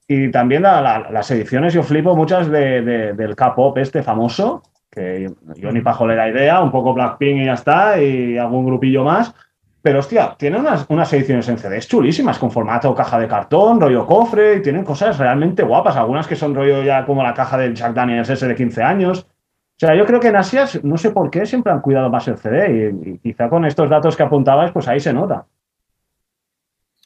Y 0.09 0.31
también 0.31 0.63
las 0.63 1.31
ediciones, 1.33 1.75
yo 1.75 1.83
flipo 1.83 2.15
muchas 2.15 2.49
de, 2.49 2.83
del 3.15 3.35
K-pop 3.35 3.77
este 3.79 4.03
famoso, 4.03 4.63
que 4.91 5.29
yo 5.57 5.73
ni 5.73 5.81
para 5.81 6.15
la 6.15 6.29
idea, 6.29 6.61
un 6.61 6.71
poco 6.71 6.95
Blackpink 6.95 7.43
y 7.43 7.45
ya 7.47 7.55
está, 7.55 8.01
y 8.01 8.39
algún 8.39 8.65
grupillo 8.65 9.03
más. 9.03 9.35
Pero 9.83 9.99
hostia, 9.99 10.35
tienen 10.39 10.61
unas, 10.61 10.87
unas 10.89 11.13
ediciones 11.13 11.49
en 11.49 11.59
CDs 11.59 11.89
chulísimas, 11.89 12.39
con 12.39 12.51
formato 12.51 12.95
caja 12.95 13.19
de 13.19 13.27
cartón, 13.27 13.81
rollo 13.81 14.07
cofre, 14.07 14.57
y 14.57 14.63
tienen 14.63 14.85
cosas 14.85 15.19
realmente 15.19 15.65
guapas, 15.65 15.97
algunas 15.97 16.27
que 16.27 16.37
son 16.37 16.55
rollo 16.55 16.83
ya 16.83 17.05
como 17.05 17.23
la 17.23 17.35
caja 17.35 17.59
del 17.59 17.75
Jack 17.75 17.93
Daniels 17.93 18.31
ese 18.31 18.47
de 18.47 18.55
15 18.55 18.83
años. 18.83 19.27
O 19.29 19.79
sea, 19.79 19.95
yo 19.95 20.07
creo 20.07 20.21
que 20.21 20.29
en 20.29 20.37
Asia, 20.37 20.67
no 20.85 20.97
sé 20.97 21.11
por 21.11 21.31
qué, 21.31 21.47
siempre 21.47 21.73
han 21.73 21.81
cuidado 21.81 22.11
más 22.11 22.27
el 22.29 22.39
CD, 22.39 22.93
y, 23.05 23.11
y 23.11 23.19
quizá 23.19 23.49
con 23.49 23.65
estos 23.65 23.91
datos 23.91 24.17
que 24.17 24.23
apuntabas, 24.23 24.71
pues 24.71 24.87
ahí 24.87 25.01
se 25.01 25.13
nota. 25.13 25.47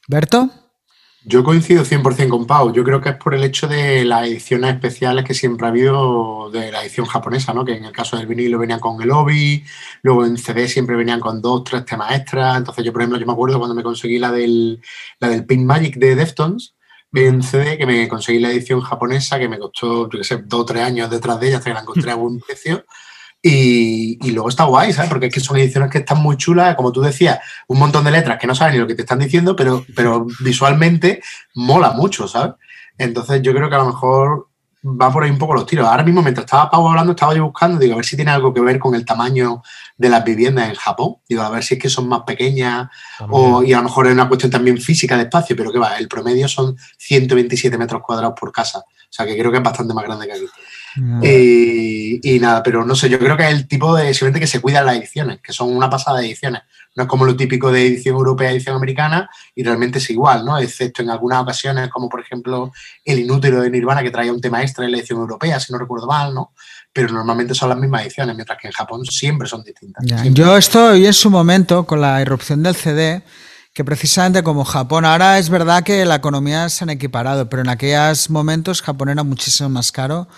¿Berto? 0.06 0.48
Yo 1.22 1.44
coincido 1.44 1.84
100% 1.84 2.30
con 2.30 2.46
Pau. 2.46 2.72
Yo 2.72 2.82
creo 2.82 3.00
que 3.00 3.10
es 3.10 3.16
por 3.16 3.34
el 3.34 3.44
hecho 3.44 3.68
de 3.68 4.04
las 4.06 4.26
ediciones 4.26 4.72
especiales 4.72 5.24
que 5.24 5.34
siempre 5.34 5.66
ha 5.66 5.70
habido 5.70 6.50
de 6.50 6.72
la 6.72 6.82
edición 6.82 7.04
japonesa, 7.04 7.52
¿no? 7.52 7.62
Que 7.62 7.76
en 7.76 7.84
el 7.84 7.92
caso 7.92 8.16
del 8.16 8.26
vinilo 8.26 8.58
venían 8.58 8.80
con 8.80 9.00
el 9.02 9.10
obi, 9.10 9.62
luego 10.02 10.24
en 10.24 10.38
CD 10.38 10.66
siempre 10.66 10.96
venían 10.96 11.20
con 11.20 11.42
dos, 11.42 11.64
tres 11.64 11.84
temas 11.84 12.12
extras. 12.12 12.56
Entonces 12.56 12.84
yo, 12.84 12.92
por 12.92 13.02
ejemplo, 13.02 13.18
yo 13.18 13.26
me 13.26 13.34
acuerdo 13.34 13.58
cuando 13.58 13.74
me 13.74 13.82
conseguí 13.82 14.18
la 14.18 14.32
del, 14.32 14.80
la 15.18 15.28
del 15.28 15.44
Pink 15.44 15.62
Magic 15.62 15.96
de 15.96 16.16
Deftones, 16.16 16.74
en 17.12 17.42
CD, 17.42 17.76
que 17.76 17.86
me 17.86 18.08
conseguí 18.08 18.38
la 18.38 18.50
edición 18.50 18.80
japonesa, 18.80 19.38
que 19.38 19.48
me 19.48 19.58
costó, 19.58 20.08
yo 20.08 20.18
qué 20.18 20.24
sé, 20.24 20.38
dos 20.46 20.60
o 20.60 20.64
tres 20.64 20.82
años 20.82 21.10
detrás 21.10 21.38
de 21.38 21.48
ella 21.48 21.58
hasta 21.58 21.70
que 21.70 21.74
la 21.74 21.80
encontré 21.80 22.10
a 22.12 22.14
buen 22.14 22.40
precio. 22.40 22.84
Y, 23.42 24.30
luego 24.32 24.50
está 24.50 24.64
guay, 24.64 24.92
¿sabes? 24.92 25.08
Porque 25.08 25.26
es 25.26 25.34
que 25.34 25.40
son 25.40 25.56
ediciones 25.56 25.90
que 25.90 25.98
están 25.98 26.18
muy 26.22 26.36
chulas, 26.36 26.74
como 26.74 26.92
tú 26.92 27.00
decías, 27.00 27.40
un 27.68 27.78
montón 27.78 28.04
de 28.04 28.10
letras 28.10 28.38
que 28.38 28.46
no 28.46 28.54
sabes 28.54 28.74
ni 28.74 28.80
lo 28.80 28.86
que 28.86 28.94
te 28.94 29.02
están 29.02 29.18
diciendo, 29.18 29.56
pero, 29.56 29.84
pero 29.94 30.26
visualmente 30.40 31.22
mola 31.54 31.92
mucho, 31.92 32.28
¿sabes? 32.28 32.54
Entonces 32.98 33.40
yo 33.40 33.54
creo 33.54 33.70
que 33.70 33.76
a 33.76 33.78
lo 33.78 33.86
mejor 33.86 34.50
va 34.84 35.12
por 35.12 35.24
ahí 35.24 35.30
un 35.30 35.38
poco 35.38 35.54
los 35.54 35.66
tiros. 35.66 35.86
Ahora 35.86 36.02
mismo, 36.02 36.22
mientras 36.22 36.44
estaba 36.44 36.70
Pau 36.70 36.88
hablando, 36.88 37.12
estaba 37.12 37.34
yo 37.34 37.44
buscando, 37.44 37.78
digo, 37.78 37.94
a 37.94 37.96
ver 37.96 38.04
si 38.04 38.16
tiene 38.16 38.30
algo 38.30 38.52
que 38.52 38.60
ver 38.60 38.78
con 38.78 38.94
el 38.94 39.04
tamaño 39.04 39.62
de 39.96 40.08
las 40.08 40.24
viviendas 40.24 40.68
en 40.68 40.74
Japón. 40.74 41.16
Digo, 41.28 41.42
a 41.42 41.50
ver 41.50 41.62
si 41.62 41.74
es 41.74 41.80
que 41.80 41.90
son 41.90 42.08
más 42.08 42.22
pequeñas 42.22 42.88
o, 43.28 43.62
y 43.62 43.72
a 43.72 43.78
lo 43.78 43.84
mejor 43.84 44.06
es 44.06 44.12
una 44.12 44.28
cuestión 44.28 44.50
también 44.50 44.78
física 44.78 45.16
de 45.16 45.24
espacio, 45.24 45.54
pero 45.56 45.70
que 45.70 45.78
va, 45.78 45.96
el 45.98 46.08
promedio 46.08 46.48
son 46.48 46.76
127 46.98 47.76
metros 47.76 48.02
cuadrados 48.02 48.34
por 48.38 48.52
casa. 48.52 48.78
O 48.78 49.12
sea, 49.12 49.26
que 49.26 49.36
creo 49.36 49.50
que 49.50 49.58
es 49.58 49.62
bastante 49.62 49.92
más 49.92 50.04
grande 50.04 50.26
que 50.26 50.32
aquí. 50.32 50.46
Y, 50.96 52.38
nada, 52.40 52.62
pero 52.62 52.84
no 52.84 52.94
sé, 52.94 53.08
yo 53.08 53.18
creo 53.18 53.36
que 53.36 53.44
es 53.44 53.50
el 53.50 53.68
tipo 53.68 53.94
de 53.94 54.12
simplemente 54.14 54.40
que 54.40 54.46
se 54.46 54.60
cuidan 54.60 54.86
las 54.86 54.96
ediciones, 54.96 55.40
que 55.40 55.52
son 55.52 55.74
una 55.74 55.88
pasada 55.90 56.20
de 56.20 56.26
ediciones. 56.26 56.62
No 56.96 57.04
es 57.04 57.08
como 57.08 57.24
lo 57.24 57.36
típico 57.36 57.70
de 57.70 57.86
edición 57.86 58.16
europea, 58.16 58.50
edición 58.50 58.74
americana, 58.74 59.30
y 59.54 59.62
realmente 59.62 59.98
es 59.98 60.10
igual, 60.10 60.44
¿no? 60.44 60.58
Excepto 60.58 61.02
en 61.02 61.10
algunas 61.10 61.40
ocasiones, 61.40 61.88
como 61.88 62.08
por 62.08 62.20
ejemplo 62.20 62.72
el 63.04 63.20
inútero 63.20 63.62
de 63.62 63.70
Nirvana, 63.70 64.02
que 64.02 64.10
traía 64.10 64.32
un 64.32 64.40
tema 64.40 64.62
extra 64.62 64.84
en 64.84 64.92
la 64.92 64.98
edición 64.98 65.20
europea, 65.20 65.60
si 65.60 65.72
no 65.72 65.78
recuerdo 65.78 66.06
mal, 66.06 66.34
¿no? 66.34 66.52
Pero 66.92 67.12
normalmente 67.12 67.54
son 67.54 67.68
las 67.68 67.78
mismas 67.78 68.02
ediciones, 68.02 68.34
mientras 68.34 68.58
que 68.58 68.66
en 68.66 68.72
Japón 68.72 69.04
siempre 69.04 69.46
son 69.46 69.62
distintas. 69.62 70.04
Yo 70.32 70.56
estoy 70.56 71.06
en 71.06 71.14
su 71.14 71.30
momento 71.30 71.86
con 71.86 72.00
la 72.00 72.20
irrupción 72.20 72.62
del 72.62 72.74
CD 72.74 73.22
que 73.72 73.84
precisamente 73.84 74.42
como 74.42 74.64
Japón, 74.64 75.04
ahora 75.04 75.38
es 75.38 75.48
verdad 75.48 75.84
que 75.84 76.04
la 76.04 76.16
economía 76.16 76.68
se 76.68 76.82
han 76.82 76.90
equiparado, 76.90 77.48
pero 77.48 77.62
en 77.62 77.68
aquellos 77.68 78.28
momentos 78.28 78.82
Japón 78.82 79.10
era 79.10 79.22
muchísimo 79.22 79.68
más 79.68 79.92
caro 79.92 80.28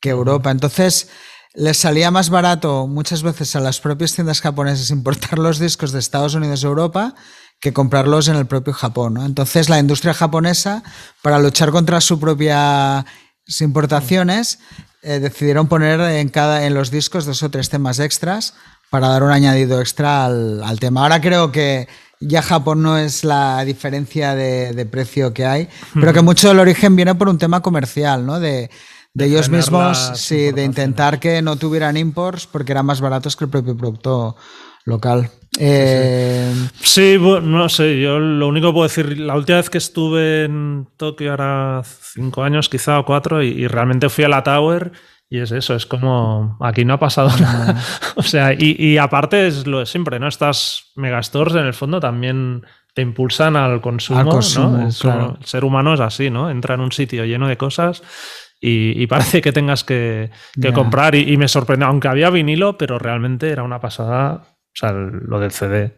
que 0.00 0.10
Europa. 0.10 0.50
Entonces, 0.50 1.08
les 1.54 1.76
salía 1.76 2.10
más 2.10 2.30
barato 2.30 2.86
muchas 2.86 3.22
veces 3.22 3.56
a 3.56 3.60
las 3.60 3.80
propias 3.80 4.14
tiendas 4.14 4.40
japonesas 4.40 4.90
importar 4.90 5.38
los 5.38 5.58
discos 5.58 5.92
de 5.92 5.98
Estados 5.98 6.34
Unidos 6.34 6.64
a 6.64 6.68
Europa 6.68 7.14
que 7.60 7.72
comprarlos 7.72 8.28
en 8.28 8.36
el 8.36 8.46
propio 8.46 8.72
Japón. 8.72 9.18
Entonces, 9.22 9.68
la 9.68 9.78
industria 9.78 10.14
japonesa, 10.14 10.82
para 11.22 11.38
luchar 11.38 11.70
contra 11.70 12.00
sus 12.00 12.18
propias 12.18 13.04
importaciones, 13.60 14.60
eh, 15.02 15.18
decidieron 15.18 15.66
poner 15.66 16.00
en, 16.00 16.28
cada, 16.28 16.64
en 16.66 16.74
los 16.74 16.90
discos 16.90 17.26
dos 17.26 17.42
o 17.42 17.50
tres 17.50 17.68
temas 17.68 17.98
extras 17.98 18.54
para 18.90 19.08
dar 19.08 19.22
un 19.22 19.30
añadido 19.30 19.80
extra 19.80 20.24
al, 20.24 20.62
al 20.62 20.80
tema. 20.80 21.02
Ahora 21.02 21.20
creo 21.20 21.52
que 21.52 21.88
ya 22.20 22.42
Japón 22.42 22.82
no 22.82 22.98
es 22.98 23.24
la 23.24 23.64
diferencia 23.64 24.34
de, 24.34 24.86
precio 24.86 25.32
que 25.32 25.46
hay, 25.46 25.68
pero 25.94 26.12
que 26.12 26.20
mucho 26.20 26.48
del 26.48 26.58
origen 26.58 26.94
viene 26.94 27.14
por 27.14 27.28
un 27.28 27.38
tema 27.38 27.62
comercial, 27.62 28.26
¿no? 28.26 28.38
De, 28.38 28.70
ellos 29.18 29.48
mismos, 29.48 30.12
sí, 30.14 30.52
de 30.52 30.64
intentar 30.64 31.18
que 31.18 31.42
no 31.42 31.56
tuvieran 31.56 31.96
imports 31.96 32.46
porque 32.46 32.72
eran 32.72 32.86
más 32.86 33.00
baratos 33.00 33.36
que 33.36 33.44
el 33.44 33.50
propio 33.50 33.76
producto 33.76 34.36
local. 34.84 35.30
sí, 35.52 35.60
eh, 35.60 37.40
no 37.42 37.68
sé, 37.68 38.00
yo 38.00 38.18
lo 38.18 38.48
único 38.48 38.68
que 38.68 38.72
puedo 38.72 38.88
decir, 38.88 39.18
la 39.18 39.36
última 39.36 39.58
vez 39.58 39.70
que 39.70 39.78
estuve 39.78 40.44
en 40.44 40.88
Tokio, 40.96 41.30
ahora 41.30 41.82
cinco 41.84 42.42
años 42.42 42.68
quizá 42.68 42.98
o 42.98 43.04
cuatro, 43.04 43.42
y 43.42 43.66
realmente 43.66 44.08
fui 44.08 44.24
a 44.24 44.28
la 44.28 44.42
Tower 44.42 44.92
y 45.32 45.38
es 45.38 45.52
eso, 45.52 45.76
es 45.76 45.86
como 45.86 46.58
aquí 46.60 46.84
no 46.84 46.94
ha 46.94 46.98
pasado 46.98 47.30
nada. 47.38 47.80
o 48.16 48.22
sea, 48.22 48.52
y, 48.52 48.98
aparte 48.98 49.46
es 49.46 49.64
lo 49.64 49.78
de 49.78 49.86
siempre, 49.86 50.18
¿no? 50.18 50.26
Estas 50.26 50.90
megastores 50.96 51.54
en 51.54 51.66
el 51.66 51.72
fondo 51.72 52.00
también 52.00 52.66
te 52.94 53.02
impulsan 53.02 53.54
al 53.54 53.80
consumo, 53.80 54.24
¿no? 54.24 54.86
El 54.86 55.46
ser 55.46 55.64
humano 55.64 55.94
es 55.94 56.00
así, 56.00 56.30
¿no? 56.30 56.50
Entra 56.50 56.74
en 56.74 56.80
un 56.80 56.90
sitio 56.90 57.24
lleno 57.24 57.46
de 57.46 57.56
cosas 57.56 58.02
y, 58.60 59.06
parece 59.06 59.40
que 59.40 59.52
tengas 59.52 59.84
que, 59.84 60.30
comprar. 60.74 61.14
Y, 61.14 61.32
y, 61.32 61.36
me 61.36 61.48
sorprendió, 61.48 61.86
aunque 61.86 62.08
había 62.08 62.30
vinilo, 62.30 62.76
pero 62.76 62.98
realmente 62.98 63.48
era 63.48 63.62
una 63.62 63.80
pasada 63.80 64.59
o 64.72 64.78
sea, 64.80 64.92
lo 64.92 65.40
del 65.40 65.50
CD. 65.50 65.96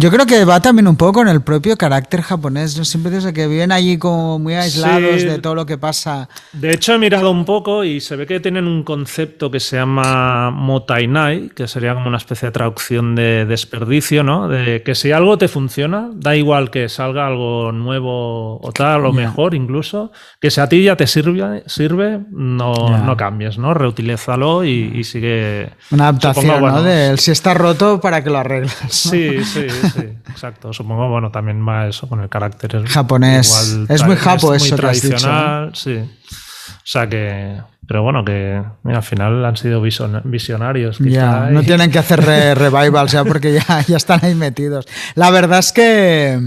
Yo 0.00 0.10
creo 0.10 0.26
que 0.26 0.44
va 0.44 0.60
también 0.60 0.88
un 0.88 0.96
poco 0.96 1.12
con 1.12 1.28
el 1.28 1.42
propio 1.42 1.76
carácter 1.76 2.20
japonés. 2.20 2.76
¿no? 2.76 2.84
Siempre 2.84 3.12
desde 3.12 3.32
que 3.32 3.46
viven 3.46 3.70
allí 3.70 3.98
como 3.98 4.38
muy 4.40 4.54
aislados 4.54 5.22
de 5.22 5.38
todo 5.38 5.54
lo 5.54 5.64
que 5.64 5.78
pasa. 5.78 6.28
De 6.52 6.72
hecho, 6.72 6.94
he 6.94 6.98
mirado 6.98 7.30
un 7.30 7.44
poco 7.44 7.84
y 7.84 8.00
se 8.00 8.16
ve 8.16 8.26
que 8.26 8.40
tienen 8.40 8.66
un 8.66 8.82
concepto 8.82 9.50
que 9.50 9.60
se 9.60 9.76
llama 9.76 10.50
motainai, 10.50 11.50
que 11.50 11.68
sería 11.68 11.94
como 11.94 12.08
una 12.08 12.16
especie 12.16 12.46
de 12.46 12.52
traducción 12.52 13.14
de 13.14 13.46
desperdicio, 13.46 14.24
¿no? 14.24 14.48
De 14.48 14.82
que 14.82 14.96
si 14.96 15.12
algo 15.12 15.38
te 15.38 15.46
funciona, 15.46 16.10
da 16.14 16.34
igual 16.34 16.70
que 16.70 16.88
salga 16.88 17.28
algo 17.28 17.70
nuevo 17.70 18.60
o 18.60 18.72
tal, 18.72 19.06
o 19.06 19.12
mejor 19.12 19.54
incluso, 19.54 20.10
que 20.40 20.50
si 20.50 20.60
a 20.60 20.68
ti 20.68 20.82
ya 20.82 20.96
te 20.96 21.06
sirve, 21.06 21.62
sirve 21.66 22.20
no, 22.30 22.72
no 23.04 23.16
cambies, 23.16 23.56
¿no? 23.56 23.72
Reutilízalo 23.72 24.64
y, 24.64 25.04
sigue. 25.04 25.70
Una 25.90 26.08
adaptación, 26.08 26.60
¿no? 26.60 26.82
De, 26.82 27.16
si 27.16 27.30
está 27.30 27.51
roto 27.54 28.00
para 28.00 28.22
que 28.22 28.30
lo 28.30 28.38
arregles. 28.38 28.72
Sí, 28.88 29.44
sí, 29.44 29.66
sí, 29.68 30.00
exacto. 30.30 30.72
Supongo, 30.72 31.08
bueno, 31.08 31.30
también 31.30 31.66
va 31.66 31.88
eso 31.88 32.08
con 32.08 32.20
el 32.20 32.28
carácter 32.28 32.86
japonés. 32.86 33.78
es 33.88 34.04
muy 34.04 34.16
japo 34.16 34.54
eso. 34.54 34.66
Muy 34.68 34.76
tradicional, 34.76 35.72
sí. 35.74 35.96
O 35.98 36.84
sea 36.84 37.08
que, 37.08 37.60
pero 37.86 38.02
bueno, 38.02 38.24
que 38.24 38.62
al 38.84 39.02
final 39.02 39.44
han 39.44 39.56
sido 39.56 39.80
visionarios. 39.80 40.98
Ya, 40.98 41.50
no 41.50 41.62
tienen 41.62 41.90
que 41.90 41.98
hacer 41.98 42.20
revivals 42.24 43.12
ya 43.12 43.24
porque 43.24 43.52
ya, 43.52 43.80
ya 43.86 43.96
están 43.96 44.20
ahí 44.22 44.34
metidos. 44.34 44.86
La 45.14 45.30
verdad 45.30 45.58
es 45.60 45.72
que 45.72 46.38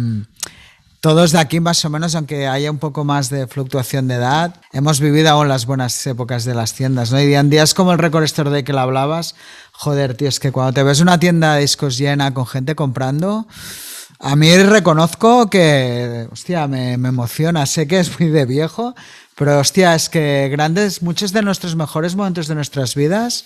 todos 1.05 1.33
de 1.33 1.37
aquí 1.37 1.59
más 1.59 1.85
o 1.85 1.91
menos, 1.91 2.15
aunque 2.15 2.47
haya 2.47 2.71
un 2.71 2.79
poco 2.79 3.03
más 3.03 3.29
de 3.29 3.45
fluctuación 3.45 4.07
de 4.07 4.15
edad, 4.15 4.55
hemos 4.73 4.99
vivido 4.99 5.29
aún 5.29 5.47
las 5.47 5.67
buenas 5.67 6.07
épocas 6.07 6.45
de 6.45 6.55
las 6.55 6.73
tiendas, 6.73 7.11
¿no? 7.11 7.21
Y 7.21 7.31
en 7.35 7.51
días 7.51 7.75
como 7.75 7.91
el 7.91 7.99
Record 7.99 8.23
Store 8.23 8.49
Day 8.49 8.63
que 8.63 8.73
lo 8.73 8.79
hablabas, 8.79 9.35
Joder, 9.71 10.17
tío, 10.17 10.27
es 10.29 10.39
que 10.39 10.51
cuando 10.51 10.73
te 10.73 10.81
ves 10.81 11.01
una 11.01 11.19
tienda 11.19 11.53
de 11.53 11.61
discos 11.61 11.99
llena 11.99 12.33
con 12.33 12.47
gente 12.47 12.73
comprando, 12.73 13.45
a 14.17 14.35
mí 14.35 14.57
reconozco 14.57 15.47
que, 15.47 16.27
hostia, 16.31 16.67
me, 16.67 16.93
emociona. 16.93 17.67
Sé 17.67 17.87
que 17.87 17.99
es 17.99 18.19
muy 18.19 18.31
de 18.31 18.45
viejo, 18.45 18.95
pero 19.35 19.59
hostia, 19.59 19.93
es 19.93 20.09
que 20.09 20.49
grandes, 20.51 21.03
muchos 21.03 21.33
de 21.33 21.43
nuestros 21.43 21.75
mejores 21.75 22.15
momentos 22.15 22.47
de 22.47 22.55
nuestras 22.55 22.95
vidas 22.95 23.45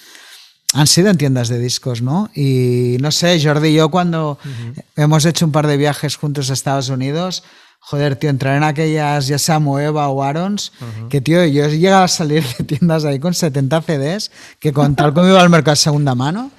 han 0.73 0.87
sido 0.87 1.09
en 1.09 1.17
tiendas 1.17 1.49
de 1.49 1.59
discos, 1.59 2.01
¿no? 2.01 2.29
Y 2.35 2.97
no 3.01 3.11
sé, 3.11 3.41
Jordi 3.43 3.69
y 3.69 3.73
yo 3.75 3.89
cuando 3.89 4.37
hemos 4.95 5.25
hecho 5.25 5.45
un 5.45 5.51
par 5.51 5.67
de 5.67 5.77
viajes 5.77 6.15
juntos 6.15 6.49
a 6.49 6.53
Estados 6.53 6.89
Unidos, 6.89 7.43
joder, 7.79 8.17
tío, 8.17 8.29
entrar 8.29 8.55
en 8.55 8.63
aquellas, 8.63 9.27
ya 9.27 9.39
sea 9.39 9.59
Moeva 9.59 10.09
o 10.09 10.21
Arons, 10.21 10.71
que 11.09 11.21
tío, 11.21 11.43
yo 11.45 11.65
he 11.65 11.77
llegado 11.77 12.03
a 12.03 12.07
salir 12.07 12.43
de 12.57 12.63
tiendas 12.63 13.03
ahí 13.05 13.19
con 13.19 13.33
70 13.33 13.81
CDs, 13.81 14.31
que 14.59 14.71
con 14.71 14.95
tal 14.95 15.13
como 15.13 15.27
iba 15.27 15.41
al 15.41 15.49
mercado 15.49 15.73
de 15.73 15.81
segunda 15.81 16.13
mano, 16.13 16.51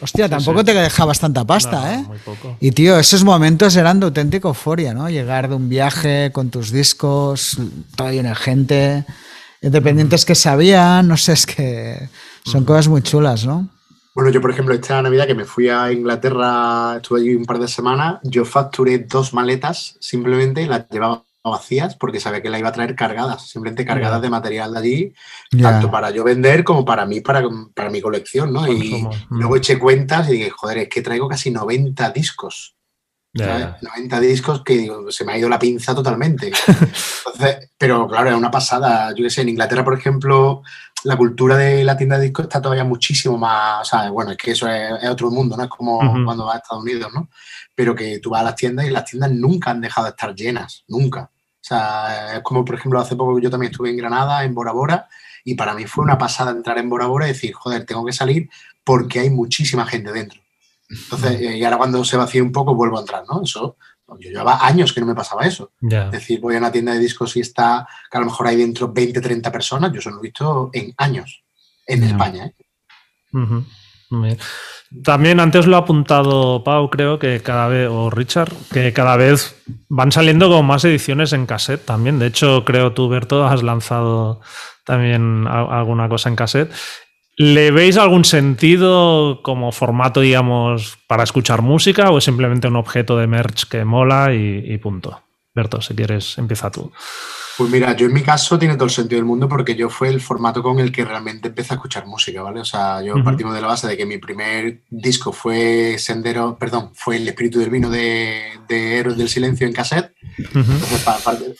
hostia, 0.00 0.28
tampoco 0.28 0.64
te 0.64 0.72
dejabas 0.72 1.18
tanta 1.18 1.44
pasta, 1.44 1.94
¿eh? 1.94 2.04
Muy 2.06 2.18
poco. 2.18 2.56
Y 2.60 2.70
tío, 2.70 2.96
esos 2.96 3.24
momentos 3.24 3.74
eran 3.74 3.98
de 3.98 4.06
auténtica 4.06 4.46
euforia, 4.46 4.94
¿no? 4.94 5.10
Llegar 5.10 5.48
de 5.48 5.56
un 5.56 5.68
viaje 5.68 6.30
con 6.32 6.50
tus 6.50 6.70
discos, 6.70 7.58
todo 7.96 8.12
lleno 8.12 8.28
de 8.28 8.36
gente, 8.36 9.04
independientes 9.62 10.24
que 10.24 10.36
sabían, 10.36 11.08
no 11.08 11.16
sé, 11.16 11.32
es 11.32 11.44
que 11.44 12.08
son 12.50 12.64
cosas 12.64 12.88
muy 12.88 13.02
chulas, 13.02 13.44
¿no? 13.44 13.68
Bueno, 14.14 14.30
yo 14.30 14.40
por 14.40 14.50
ejemplo, 14.50 14.74
esta 14.74 15.00
Navidad 15.00 15.26
que 15.26 15.34
me 15.34 15.44
fui 15.44 15.68
a 15.68 15.92
Inglaterra, 15.92 16.96
estuve 16.96 17.20
allí 17.20 17.34
un 17.34 17.44
par 17.44 17.58
de 17.58 17.68
semanas, 17.68 18.18
yo 18.24 18.44
facturé 18.44 18.98
dos 18.98 19.32
maletas 19.32 19.96
simplemente 20.00 20.66
las 20.66 20.88
llevaba 20.88 21.22
vacías 21.44 21.94
porque 21.94 22.20
sabía 22.20 22.42
que 22.42 22.50
la 22.50 22.58
iba 22.58 22.68
a 22.68 22.72
traer 22.72 22.94
cargadas, 22.94 23.48
simplemente 23.48 23.84
cargadas 23.84 24.20
de 24.20 24.30
material 24.30 24.72
de 24.72 24.78
allí, 24.78 25.14
tanto 25.60 25.90
para 25.90 26.10
yo 26.10 26.24
vender 26.24 26.64
como 26.64 26.84
para 26.84 27.06
mí, 27.06 27.20
para, 27.20 27.42
para 27.74 27.90
mi 27.90 28.00
colección, 28.00 28.52
¿no? 28.52 28.66
Y 28.68 29.06
luego 29.30 29.56
eché 29.56 29.78
cuentas 29.78 30.28
y 30.28 30.32
dije, 30.32 30.50
joder, 30.50 30.78
es 30.78 30.88
que 30.88 31.02
traigo 31.02 31.28
casi 31.28 31.50
90 31.50 32.10
discos. 32.10 32.74
90 33.34 34.20
discos 34.20 34.62
que 34.64 34.90
se 35.10 35.24
me 35.24 35.32
ha 35.32 35.38
ido 35.38 35.48
la 35.48 35.58
pinza 35.58 35.94
totalmente. 35.94 36.50
pero 37.78 38.08
claro, 38.08 38.30
es 38.30 38.36
una 38.36 38.50
pasada. 38.50 39.14
Yo 39.14 39.22
qué 39.22 39.30
sé, 39.30 39.42
en 39.42 39.50
Inglaterra, 39.50 39.84
por 39.84 39.94
ejemplo, 39.94 40.62
la 41.04 41.16
cultura 41.16 41.56
de 41.56 41.84
la 41.84 41.96
tienda 41.96 42.18
de 42.18 42.24
discos 42.24 42.44
está 42.44 42.60
todavía 42.60 42.84
muchísimo 42.84 43.38
más, 43.38 43.82
o 43.82 43.84
sea, 43.84 44.10
bueno, 44.10 44.32
es 44.32 44.36
que 44.36 44.52
eso 44.52 44.68
es, 44.68 45.08
otro 45.08 45.30
mundo, 45.30 45.56
¿no? 45.56 45.64
Es 45.64 45.70
como 45.70 45.98
cuando 46.24 46.46
vas 46.46 46.56
a 46.56 46.58
Estados 46.58 46.82
Unidos, 46.82 47.10
¿no? 47.14 47.28
Pero 47.74 47.94
que 47.94 48.18
tú 48.18 48.30
vas 48.30 48.40
a 48.40 48.44
las 48.44 48.56
tiendas 48.56 48.86
y 48.86 48.90
las 48.90 49.04
tiendas 49.04 49.30
nunca 49.30 49.70
han 49.70 49.80
dejado 49.80 50.06
de 50.06 50.10
estar 50.10 50.34
llenas, 50.34 50.84
nunca. 50.88 51.30
O 51.32 51.64
sea, 51.68 52.36
es 52.36 52.42
como, 52.42 52.64
por 52.64 52.74
ejemplo, 52.74 53.00
hace 53.00 53.16
poco 53.16 53.38
yo 53.38 53.50
también 53.50 53.70
estuve 53.70 53.90
en 53.90 53.96
Granada, 53.96 54.44
en 54.44 54.54
Bora 54.54 54.72
Bora, 54.72 55.08
y 55.44 55.54
para 55.54 55.74
mí 55.74 55.86
fue 55.86 56.04
una 56.04 56.18
pasada 56.18 56.50
entrar 56.50 56.78
en 56.78 56.88
Bora 56.88 57.06
Bora 57.06 57.26
y 57.26 57.32
decir, 57.32 57.52
joder, 57.52 57.84
tengo 57.84 58.04
que 58.04 58.12
salir 58.12 58.48
porque 58.84 59.20
hay 59.20 59.30
muchísima 59.30 59.86
gente 59.86 60.12
dentro. 60.12 60.40
Entonces, 60.88 61.40
y 61.40 61.64
ahora 61.64 61.76
cuando 61.76 62.04
se 62.04 62.16
vacía 62.16 62.42
un 62.42 62.52
poco 62.52 62.74
vuelvo 62.74 62.96
a 62.98 63.00
entrar, 63.02 63.24
¿no? 63.28 63.42
Eso 63.42 63.76
yo 64.18 64.30
llevaba 64.30 64.66
años 64.66 64.92
que 64.92 65.00
no 65.00 65.06
me 65.06 65.14
pasaba 65.14 65.46
eso. 65.46 65.72
Es 65.80 66.10
decir, 66.10 66.40
voy 66.40 66.54
a 66.54 66.58
una 66.58 66.72
tienda 66.72 66.92
de 66.92 66.98
discos 66.98 67.36
y 67.36 67.40
está, 67.40 67.86
que 68.10 68.16
a 68.16 68.20
lo 68.20 68.26
mejor 68.26 68.46
hay 68.46 68.56
dentro 68.56 68.92
20, 68.92 69.20
30 69.20 69.52
personas, 69.52 69.92
yo 69.92 69.98
eso 69.98 70.10
lo 70.10 70.18
he 70.18 70.22
visto 70.22 70.70
en 70.72 70.94
años, 70.96 71.42
en 71.86 72.04
España. 72.04 72.46
¿eh? 72.46 72.52
También 75.04 75.38
antes 75.38 75.66
lo 75.66 75.76
ha 75.76 75.80
apuntado 75.80 76.64
Pau, 76.64 76.88
creo 76.88 77.18
que 77.18 77.40
cada 77.42 77.68
vez, 77.68 77.88
o 77.90 78.08
Richard, 78.08 78.52
que 78.72 78.92
cada 78.94 79.16
vez 79.16 79.54
van 79.88 80.12
saliendo 80.12 80.48
con 80.48 80.64
más 80.64 80.84
ediciones 80.84 81.34
en 81.34 81.44
cassette 81.44 81.84
también. 81.84 82.18
De 82.18 82.26
hecho, 82.26 82.64
creo 82.64 82.94
tú, 82.94 83.08
Berto, 83.08 83.46
has 83.46 83.62
lanzado 83.62 84.40
también 84.84 85.46
alguna 85.46 86.08
cosa 86.08 86.30
en 86.30 86.36
cassette. 86.36 86.72
¿Le 87.38 87.70
veis 87.70 87.96
algún 87.96 88.24
sentido 88.24 89.42
como 89.42 89.70
formato, 89.70 90.20
digamos, 90.20 90.98
para 91.06 91.22
escuchar 91.22 91.62
música 91.62 92.10
o 92.10 92.18
es 92.18 92.24
simplemente 92.24 92.66
un 92.66 92.74
objeto 92.74 93.16
de 93.16 93.28
merch 93.28 93.68
que 93.68 93.84
mola 93.84 94.34
y, 94.34 94.76
punto? 94.78 95.22
Berto, 95.54 95.80
si 95.80 95.94
quieres, 95.94 96.36
empieza 96.36 96.68
tú. 96.68 96.90
Pues 97.56 97.70
mira, 97.70 97.94
yo 97.94 98.06
en 98.06 98.12
mi 98.12 98.22
caso 98.22 98.58
tiene 98.58 98.74
todo 98.74 98.86
el 98.86 98.90
sentido 98.90 99.18
del 99.18 99.24
mundo 99.24 99.48
porque 99.48 99.76
yo 99.76 99.88
fue 99.88 100.08
el 100.08 100.20
formato 100.20 100.64
con 100.64 100.80
el 100.80 100.90
que 100.90 101.04
realmente 101.04 101.48
empecé 101.48 101.74
a 101.74 101.76
escuchar 101.76 102.06
música, 102.06 102.42
¿vale? 102.42 102.58
O 102.58 102.64
sea, 102.64 103.02
yo 103.02 103.22
partimos 103.22 103.54
de 103.54 103.60
la 103.60 103.68
base 103.68 103.86
de 103.86 103.96
que 103.96 104.06
mi 104.06 104.18
primer 104.18 104.82
disco 104.90 105.32
fue 105.32 105.96
Sendero, 105.96 106.58
perdón, 106.58 106.90
fue 106.94 107.16
El 107.16 107.28
Espíritu 107.28 107.60
del 107.60 107.70
Vino 107.70 107.88
de, 107.88 108.58
Héroes 108.68 109.16
del 109.16 109.28
Silencio 109.28 109.64
en 109.64 109.72
cassette. 109.72 110.12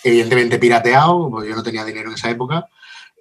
evidentemente 0.02 0.58
pirateado, 0.58 1.30
porque 1.30 1.50
yo 1.50 1.54
no 1.54 1.62
tenía 1.62 1.84
dinero 1.84 2.08
en 2.08 2.16
esa 2.16 2.30
época. 2.30 2.68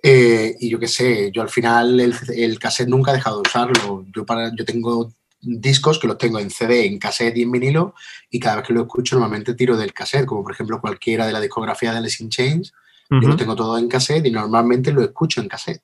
Eh, 0.09 0.55
y 0.61 0.69
yo 0.69 0.79
qué 0.79 0.87
sé, 0.87 1.31
yo 1.33 1.41
al 1.41 1.49
final 1.49 1.99
el, 1.99 2.15
el, 2.33 2.59
cassette 2.59 2.87
nunca 2.87 3.11
he 3.11 3.15
dejado 3.15 3.41
de 3.41 3.49
usarlo. 3.49 4.05
Yo, 4.15 4.25
para, 4.25 4.55
yo 4.55 4.63
tengo 4.63 5.11
discos 5.41 5.99
que 5.99 6.07
los 6.07 6.17
tengo 6.17 6.39
en 6.39 6.49
CD, 6.49 6.85
en 6.85 6.97
cassette 6.97 7.35
y 7.35 7.41
en 7.41 7.51
vinilo, 7.51 7.93
y 8.29 8.39
cada 8.39 8.57
vez 8.57 8.67
que 8.67 8.73
lo 8.73 8.83
escucho 8.83 9.15
normalmente 9.15 9.53
tiro 9.53 9.75
del 9.75 9.91
cassette, 9.91 10.25
como 10.25 10.43
por 10.43 10.53
ejemplo 10.53 10.79
cualquiera 10.79 11.27
de 11.27 11.33
la 11.33 11.41
discografía 11.41 11.91
de 11.91 11.97
Alice 11.97 12.23
in 12.23 12.29
Chains, 12.29 12.71
yo 13.09 13.27
lo 13.27 13.35
tengo 13.35 13.55
todo 13.55 13.77
en 13.77 13.89
cassette 13.89 14.25
y 14.25 14.31
normalmente 14.31 14.93
lo 14.93 15.01
escucho 15.01 15.41
en 15.41 15.49
cassette. 15.49 15.83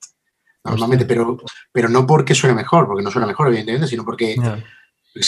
Normalmente, 0.64 1.04
pero, 1.04 1.36
pero 1.70 1.90
no 1.90 2.06
porque 2.06 2.34
suene 2.34 2.54
mejor, 2.54 2.86
porque 2.86 3.02
no 3.02 3.10
suena 3.10 3.26
mejor, 3.26 3.48
evidentemente, 3.48 3.86
sino 3.86 4.06
porque 4.06 4.36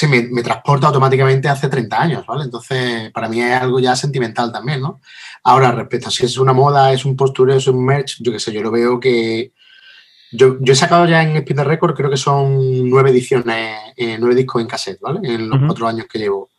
me, 0.08 0.22
me, 0.22 0.42
transporta 0.42 0.88
automáticamente 0.88 1.48
hace 1.48 1.68
30 1.68 2.00
años, 2.00 2.26
¿vale? 2.26 2.44
Entonces, 2.44 3.10
para 3.12 3.28
mí 3.28 3.40
es 3.40 3.52
algo 3.52 3.78
ya 3.78 3.94
sentimental 3.94 4.52
también, 4.52 4.80
¿no? 4.80 5.00
Ahora, 5.44 5.72
respecto 5.72 6.08
a 6.08 6.10
si 6.10 6.26
es 6.26 6.38
una 6.38 6.52
moda, 6.52 6.92
es 6.92 7.04
un 7.04 7.16
postureo, 7.16 7.56
es 7.56 7.68
un 7.68 7.84
merch, 7.84 8.16
yo 8.20 8.32
qué 8.32 8.40
sé, 8.40 8.52
yo 8.52 8.62
lo 8.62 8.70
veo 8.70 8.98
que 8.98 9.52
yo, 10.32 10.58
he 10.64 10.74
sacado 10.74 11.06
ya 11.06 11.22
en 11.22 11.36
Speed 11.36 11.60
Record, 11.60 11.94
creo 11.94 12.10
que 12.10 12.16
son 12.16 12.90
nueve 12.90 13.10
ediciones, 13.10 13.92
eh, 13.96 14.16
nueve 14.18 14.34
discos 14.34 14.60
en 14.60 14.68
cassette, 14.68 15.00
¿vale? 15.00 15.20
En 15.22 15.48
los 15.48 15.60
cuatro 15.64 15.86
años 15.86 16.06
que 16.10 16.18
llevo. 16.18 16.50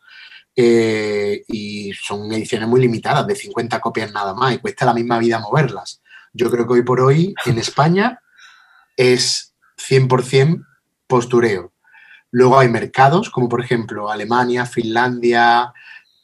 Eh, 0.56 1.44
y 1.48 1.92
son 1.92 2.32
ediciones 2.32 2.68
muy 2.68 2.80
limitadas, 2.80 3.26
de 3.26 3.36
50 3.36 3.78
copias 3.80 4.12
nada 4.12 4.34
más, 4.34 4.54
y 4.54 4.58
cuesta 4.58 4.86
la 4.86 4.94
misma 4.94 5.18
vida 5.18 5.38
moverlas. 5.38 6.00
Yo 6.32 6.50
creo 6.50 6.66
que 6.66 6.74
hoy 6.74 6.82
por 6.82 7.00
hoy 7.00 7.34
en 7.44 7.58
España 7.58 8.20
es 8.96 9.54
100% 9.76 10.64
postureo. 11.06 11.72
Luego 12.30 12.58
hay 12.58 12.68
mercados, 12.68 13.30
como 13.30 13.48
por 13.48 13.60
ejemplo 13.60 14.10
Alemania, 14.10 14.66
Finlandia, 14.66 15.72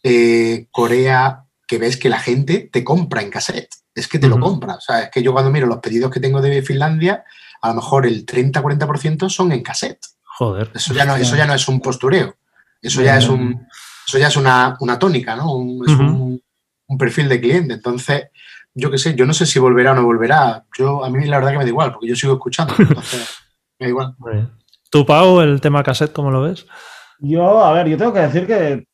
eh, 0.03 0.67
Corea, 0.71 1.45
que 1.67 1.79
ves 1.79 1.97
que 1.97 2.09
la 2.09 2.19
gente 2.19 2.69
te 2.71 2.85
compra 2.85 3.23
en 3.23 3.31
cassette 3.31 3.75
es 3.95 4.09
que 4.09 4.19
te 4.19 4.29
lo 4.29 4.39
compra. 4.41 4.75
O 4.75 4.81
sea, 4.81 5.03
es 5.03 5.11
que 5.11 5.23
yo 5.23 5.33
cuando 5.33 5.51
miro 5.51 5.67
los 5.67 5.79
pedidos 5.79 6.11
que 6.11 6.21
tengo 6.21 6.41
de 6.41 6.63
Finlandia, 6.63 7.25
a 7.63 7.69
lo 7.69 7.75
mejor 7.75 8.07
el 8.07 8.27
30-40% 8.27 9.29
son 9.29 9.53
en 9.53 9.63
cassette. 9.63 10.05
Joder. 10.25 10.71
Eso 10.75 10.93
ya 10.93 11.05
no, 11.05 11.15
eso 11.17 11.37
ya 11.37 11.47
no 11.47 11.55
es 11.55 11.69
un 11.69 11.81
postureo. 11.81 12.37
Eso 12.83 13.03
ya 13.03 13.17
es 13.17 13.29
un. 13.29 13.67
Eso 14.07 14.19
ya 14.19 14.29
es 14.29 14.37
una, 14.37 14.77
tónica, 14.99 15.35
¿no? 15.35 15.45
es 15.87 15.93
un, 15.93 16.43
perfil 16.99 17.29
de 17.29 17.41
cliente. 17.41 17.75
Entonces, 17.75 18.25
yo 18.75 18.91
qué 18.91 18.99
sé, 18.99 19.15
yo 19.15 19.25
no 19.27 19.33
sé 19.33 19.47
si 19.47 19.59
volverá 19.59 19.93
o 19.93 19.95
no 19.95 20.05
volverá. 20.05 20.65
Yo, 20.77 21.05
a 21.05 21.11
mí 21.11 21.25
la 21.25 21.39
verdad 21.39 21.53
que 21.53 21.59
me 21.59 21.65
da 21.65 21.71
igual, 21.71 21.93
porque 21.93 22.09
yo 22.09 22.17
sigo 22.17 22.35
escuchando. 22.35 22.75
Entonces, 22.79 23.29
me 23.79 23.87
da 23.87 23.91
igual. 23.91 24.17
¿Tú, 24.95 25.05
Pau, 25.05 25.41
el 25.41 25.61
tema 25.61 25.83
cassette, 25.83 26.13
cómo 26.13 26.31
lo 26.31 26.43
ves? 26.43 26.69
Yo, 27.19 27.65
a 27.65 27.73
ver, 27.73 27.89
yo 27.89 27.97
tengo 27.97 28.13
que 28.13 28.21
decir 28.21 28.47
que 28.47 28.87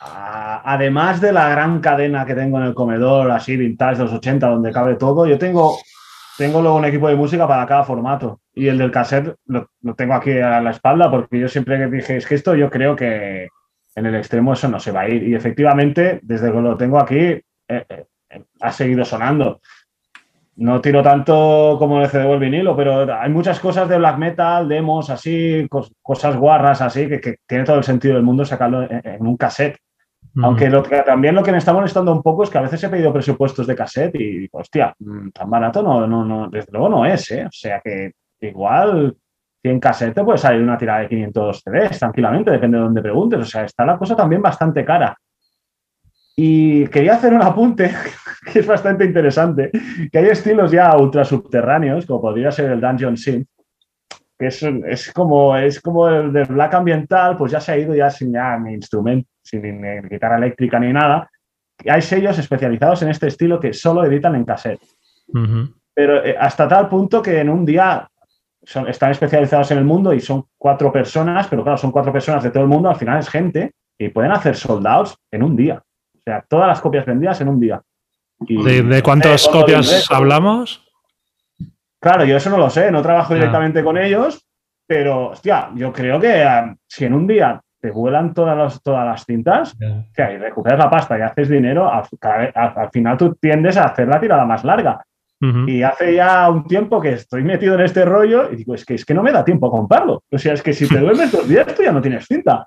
además 0.00 1.20
de 1.20 1.34
la 1.34 1.50
gran 1.50 1.80
cadena 1.80 2.24
que 2.24 2.34
tengo 2.34 2.56
en 2.56 2.64
el 2.64 2.72
comedor, 2.72 3.30
así 3.30 3.54
vintage 3.54 3.98
de 3.98 4.04
los 4.04 4.14
80, 4.14 4.48
donde 4.48 4.72
cabe 4.72 4.94
todo, 4.94 5.26
yo 5.26 5.36
tengo, 5.36 5.76
tengo 6.38 6.62
luego 6.62 6.78
un 6.78 6.86
equipo 6.86 7.08
de 7.08 7.16
música 7.16 7.46
para 7.46 7.66
cada 7.66 7.84
formato. 7.84 8.40
Y 8.54 8.68
el 8.68 8.78
del 8.78 8.90
cassette 8.90 9.36
lo, 9.44 9.68
tengo 9.94 10.14
aquí 10.14 10.38
a 10.38 10.62
la 10.62 10.70
espalda 10.70 11.10
porque 11.10 11.38
yo 11.38 11.48
siempre 11.48 11.90
dije, 11.90 12.16
es 12.16 12.26
que 12.26 12.36
esto 12.36 12.54
yo 12.54 12.70
creo 12.70 12.96
que 12.96 13.48
en 13.96 14.06
el 14.06 14.14
extremo 14.14 14.54
eso 14.54 14.68
no 14.68 14.80
se 14.80 14.92
va 14.92 15.02
a 15.02 15.10
ir. 15.10 15.24
Y 15.28 15.34
efectivamente, 15.34 16.20
desde 16.22 16.50
que 16.50 16.58
lo 16.58 16.78
tengo 16.78 16.98
aquí, 16.98 17.18
eh, 17.18 17.44
eh, 17.68 18.06
ha 18.62 18.72
seguido 18.72 19.04
sonando. 19.04 19.60
No 20.56 20.80
tiro 20.80 21.02
tanto 21.02 21.76
como 21.78 22.00
el 22.00 22.08
CD 22.08 22.24
o 22.24 22.34
el 22.34 22.40
vinilo, 22.40 22.76
pero 22.76 23.12
hay 23.12 23.30
muchas 23.30 23.58
cosas 23.58 23.88
de 23.88 23.98
black 23.98 24.18
metal, 24.18 24.68
demos 24.68 25.10
así, 25.10 25.66
cosas 26.00 26.36
guarras 26.36 26.80
así, 26.80 27.08
que, 27.08 27.38
tiene 27.46 27.64
todo 27.64 27.78
el 27.78 27.84
sentido 27.84 28.14
del 28.14 28.22
mundo 28.22 28.44
sacarlo 28.44 28.86
en 28.88 29.26
un 29.26 29.36
cassette. 29.36 29.78
Aunque 30.42 30.68
lo 30.68 30.82
también 30.82 31.34
lo 31.34 31.42
que 31.42 31.52
me 31.52 31.58
está 31.58 31.72
molestando 31.72 32.12
un 32.12 32.22
poco 32.22 32.42
es 32.42 32.50
que 32.50 32.58
a 32.58 32.62
veces 32.62 32.82
he 32.82 32.88
pedido 32.88 33.12
presupuestos 33.12 33.66
de 33.66 33.76
cassette 33.76 34.16
y 34.16 34.38
digo, 34.38 34.58
hostia, 34.58 34.92
mm, 34.98 35.28
tan 35.30 35.48
barato 35.48 35.82
no, 35.82 36.06
no, 36.06 36.24
no, 36.24 36.48
desde 36.48 36.72
luego 36.72 36.88
no 36.88 37.06
es, 37.06 37.30
¿eh? 37.30 37.46
O 37.46 37.52
sea 37.52 37.80
que 37.80 38.12
igual 38.40 39.16
100 39.64 39.80
cassette 39.80 40.14
te 40.14 40.24
puede 40.24 40.38
salir 40.38 40.62
una 40.62 40.76
tirada 40.76 41.00
de 41.00 41.08
500 41.08 41.62
CDs 41.62 41.98
tranquilamente, 41.98 42.50
depende 42.50 42.76
de 42.76 42.84
dónde 42.84 43.00
preguntes. 43.00 43.40
O 43.40 43.44
sea, 43.44 43.64
está 43.64 43.86
la 43.86 43.96
cosa 43.96 44.14
también 44.14 44.42
bastante 44.42 44.84
cara. 44.84 45.16
Y 46.36 46.86
quería 46.88 47.14
hacer 47.14 47.32
un 47.32 47.42
apunte 47.42 47.90
que 48.52 48.58
es 48.60 48.66
bastante 48.66 49.04
interesante, 49.04 49.70
que 50.10 50.18
hay 50.18 50.26
estilos 50.26 50.70
ya 50.70 50.96
ultra 50.96 51.24
subterráneos, 51.24 52.06
como 52.06 52.22
podría 52.22 52.50
ser 52.50 52.70
el 52.72 52.80
Dungeon 52.80 53.16
Synth, 53.16 53.48
que 54.38 54.48
es, 54.48 54.62
es, 54.62 55.12
como, 55.12 55.56
es 55.56 55.80
como 55.80 56.08
el 56.08 56.32
de 56.32 56.44
black 56.44 56.74
ambiental, 56.74 57.36
pues 57.36 57.52
ya 57.52 57.60
se 57.60 57.72
ha 57.72 57.78
ido 57.78 57.94
ya 57.94 58.10
sin 58.10 58.32
ya 58.32 58.58
mi 58.58 58.74
instrumento, 58.74 59.28
sin 59.42 59.62
ni 59.62 60.08
guitarra 60.08 60.38
eléctrica 60.38 60.78
ni 60.80 60.92
nada. 60.92 61.30
Hay 61.88 62.02
sellos 62.02 62.38
especializados 62.38 63.02
en 63.02 63.10
este 63.10 63.28
estilo 63.28 63.60
que 63.60 63.72
solo 63.72 64.04
editan 64.04 64.34
en 64.34 64.44
cassette. 64.44 64.80
Pero 65.94 66.24
eh, 66.24 66.36
hasta 66.38 66.66
tal 66.66 66.88
punto 66.88 67.22
que 67.22 67.40
en 67.40 67.48
un 67.48 67.64
día 67.64 68.08
son, 68.62 68.88
están 68.88 69.12
especializados 69.12 69.70
en 69.70 69.78
el 69.78 69.84
mundo 69.84 70.12
y 70.12 70.20
son 70.20 70.46
cuatro 70.58 70.90
personas, 70.90 71.46
pero 71.46 71.62
claro, 71.62 71.78
son 71.78 71.92
cuatro 71.92 72.12
personas 72.12 72.42
de 72.42 72.50
todo 72.50 72.64
el 72.64 72.68
mundo, 72.68 72.88
al 72.88 72.96
final 72.96 73.20
es 73.20 73.28
gente 73.28 73.72
y 73.96 74.08
pueden 74.08 74.32
hacer 74.32 74.56
soldados 74.56 75.16
en 75.30 75.44
un 75.44 75.54
día. 75.54 75.83
O 76.26 76.30
sea, 76.30 76.44
todas 76.48 76.68
las 76.68 76.80
copias 76.80 77.04
vendidas 77.04 77.40
en 77.42 77.48
un 77.48 77.60
día. 77.60 77.82
¿De, 78.38 79.02
cuántas 79.02 79.46
copias 79.46 80.10
hablamos? 80.10 80.82
Claro, 82.00 82.24
yo 82.24 82.36
eso 82.36 82.50
no 82.50 82.56
lo 82.58 82.70
sé, 82.70 82.90
no 82.90 83.02
trabajo 83.02 83.34
directamente 83.34 83.84
con 83.84 83.98
ellos, 83.98 84.44
pero 84.86 85.30
hostia, 85.30 85.70
yo 85.74 85.92
creo 85.92 86.18
que 86.20 86.42
ah, 86.42 86.74
si 86.86 87.04
en 87.04 87.14
un 87.14 87.26
día 87.26 87.60
te 87.80 87.90
vuelan 87.90 88.32
todas, 88.32 88.82
todas 88.82 89.04
las 89.04 89.24
cintas, 89.26 89.76
y 89.78 90.36
recuperas 90.38 90.78
la 90.78 90.88
pasta 90.88 91.18
y 91.18 91.22
haces 91.22 91.50
dinero, 91.50 91.90
al, 91.90 92.90
final 92.90 93.18
tú 93.18 93.34
tiendes 93.34 93.76
a 93.76 93.84
hacer 93.84 94.08
la 94.08 94.18
tirada 94.18 94.46
más 94.46 94.64
larga. 94.64 95.04
Y 95.66 95.82
hace 95.82 96.14
ya 96.14 96.48
un 96.48 96.64
tiempo 96.64 96.98
que 97.02 97.12
estoy 97.12 97.42
metido 97.42 97.74
en 97.74 97.82
este 97.82 98.06
rollo 98.06 98.50
y 98.50 98.56
digo, 98.56 98.74
es 98.74 98.82
que, 98.82 98.94
es 98.94 99.04
que 99.04 99.12
no 99.12 99.22
me 99.22 99.30
da 99.30 99.44
tiempo 99.44 99.66
a 99.66 99.70
comprarlo. 99.70 100.22
O 100.32 100.38
sea, 100.38 100.54
es 100.54 100.62
que 100.62 100.72
si 100.72 100.88
te 100.88 100.98
duermes 101.00 101.32
dos 101.32 101.46
días, 101.46 101.66
tú 101.74 101.82
ya 101.82 101.92
no 101.92 102.00
tienes 102.00 102.24
cinta. 102.24 102.66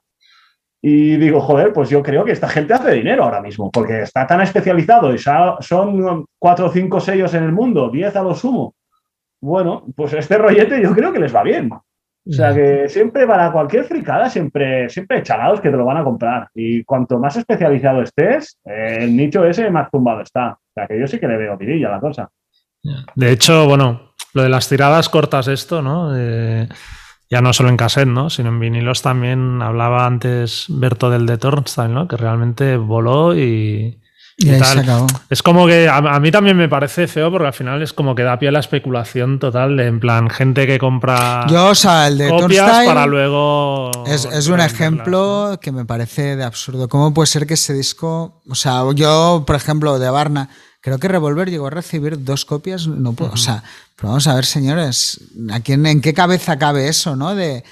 Y 0.82 1.18
digo, 1.18 1.42
joder, 1.42 1.74
pues 1.74 1.90
yo 1.90 2.04
creo 2.04 2.24
que 2.24 2.32
esta 2.32 2.48
gente 2.48 2.74
hace 2.74 2.92
dinero 2.92 3.24
ahora 3.24 3.42
mismo, 3.42 3.72
porque 3.72 4.04
está 4.04 4.28
tan 4.28 4.42
especializado 4.42 5.14
y 5.14 5.18
son 5.18 6.26
cuatro 6.40 6.68
o 6.68 6.72
cinco 6.72 7.00
sellos 7.00 7.34
en 7.34 7.44
el 7.44 7.52
mundo, 7.52 7.90
diez 7.90 8.16
a 8.16 8.24
lo 8.24 8.36
sumo 8.36 8.76
bueno, 9.42 9.86
pues 9.96 10.14
este 10.14 10.38
rollete 10.38 10.82
yo 10.82 10.94
creo 10.94 11.12
que 11.12 11.20
les 11.20 11.36
va 11.36 11.44
bien. 11.44 11.72
O 11.72 12.34
sea 12.34 12.54
que 12.54 12.90
siempre 12.90 13.26
para 13.26 13.54
cualquier 13.54 13.86
fricada, 13.86 14.30
siempre, 14.30 14.90
siempre 14.90 15.18
hay 15.18 15.24
chalados 15.24 15.62
que 15.62 15.70
te 15.70 15.78
lo 15.78 15.86
van 15.86 15.98
a 15.98 16.04
comprar. 16.04 16.50
Y 16.54 16.84
cuanto 16.84 17.18
más 17.20 17.38
especializado 17.38 18.02
estés, 18.02 18.58
eh, 18.66 18.98
el 19.02 19.16
nicho 19.16 19.46
ese 19.46 19.70
más 19.70 19.90
tumbado 19.90 20.22
está. 20.22 20.52
O 20.52 20.74
sea 20.74 20.88
que 20.88 21.00
yo 21.00 21.08
sí 21.08 21.20
que 21.20 21.28
le 21.28 21.38
veo 21.38 21.58
tirilla 21.58 21.88
a 21.88 21.92
la 21.92 22.00
cosa. 22.02 22.30
De 23.16 23.32
hecho, 23.32 23.66
bueno, 23.66 24.12
lo 24.34 24.44
de 24.44 24.50
las 24.50 24.68
tiradas 24.68 25.08
cortas, 25.08 25.48
esto, 25.48 25.82
¿no? 25.82 26.14
Ya 27.30 27.42
no 27.42 27.54
solo 27.54 27.70
en 27.70 27.78
cassette, 27.78 28.08
¿no? 28.08 28.30
Sino 28.30 28.50
en 28.50 28.60
vinilos 28.60 29.02
también 29.02 29.62
hablaba 29.62 30.06
antes 30.06 30.66
Berto 30.70 31.10
del 31.10 31.26
de 31.26 31.38
Tornstein, 31.38 31.94
¿no? 31.94 32.08
Que 32.08 32.18
realmente 32.18 32.78
voló 32.78 33.38
y, 33.38 34.00
es 35.30 35.42
como 35.42 35.66
que 35.66 35.90
a, 35.90 36.20
mí 36.20 36.30
también 36.30 36.56
me 36.56 36.70
parece 36.70 37.08
feo 37.08 37.32
porque 37.32 37.48
al 37.48 37.54
final 37.54 37.82
es 37.82 37.92
como 37.92 38.14
que 38.14 38.22
da 38.22 38.38
pie 38.38 38.50
a 38.50 38.52
la 38.52 38.60
especulación 38.60 39.40
total, 39.40 39.80
en 39.80 40.00
plan, 40.00 40.30
gente 40.30 40.68
que 40.68 40.78
compra 40.78 41.48
Yo, 41.50 41.70
o 41.70 41.76
sea, 41.76 42.08
el 42.08 42.20
de 42.20 42.30
copias 42.30 42.86
para 42.86 43.08
luego... 43.08 43.90
Es, 44.06 44.48
un 44.48 44.60
ejemplo 44.60 45.58
que 45.60 45.72
me 45.72 45.86
parece 45.86 46.36
de 46.36 46.44
absurdo. 46.44 46.88
¿Cómo 46.88 47.16
puede 47.16 47.26
ser 47.26 47.48
que 47.48 47.56
ese 47.56 47.74
disco... 47.74 48.44
O 48.48 48.54
sea, 48.54 48.84
yo, 48.94 49.44
por 49.48 49.56
ejemplo, 49.56 49.98
de 49.98 50.10
Barna, 50.12 50.50
creo 50.82 51.00
que 51.00 51.08
Revolver 51.08 51.50
llegó 51.50 51.68
a 51.68 51.72
recibir 51.72 52.24
dos 52.24 52.46
copias, 52.46 52.88
no 52.88 53.14
puedo... 53.14 53.32
O 53.32 53.38
sea, 53.38 53.64
pero 53.96 54.10
vamos 54.10 54.28
a 54.28 54.36
ver, 54.36 54.46
señores, 54.46 55.20
¿a 55.52 55.60
quién, 55.60 55.86
¿en 55.86 56.02
qué 56.02 56.14
cabeza 56.14 56.58
cabe 56.58 56.88
eso, 56.88 57.16
no? 57.16 57.36
De 57.36 57.64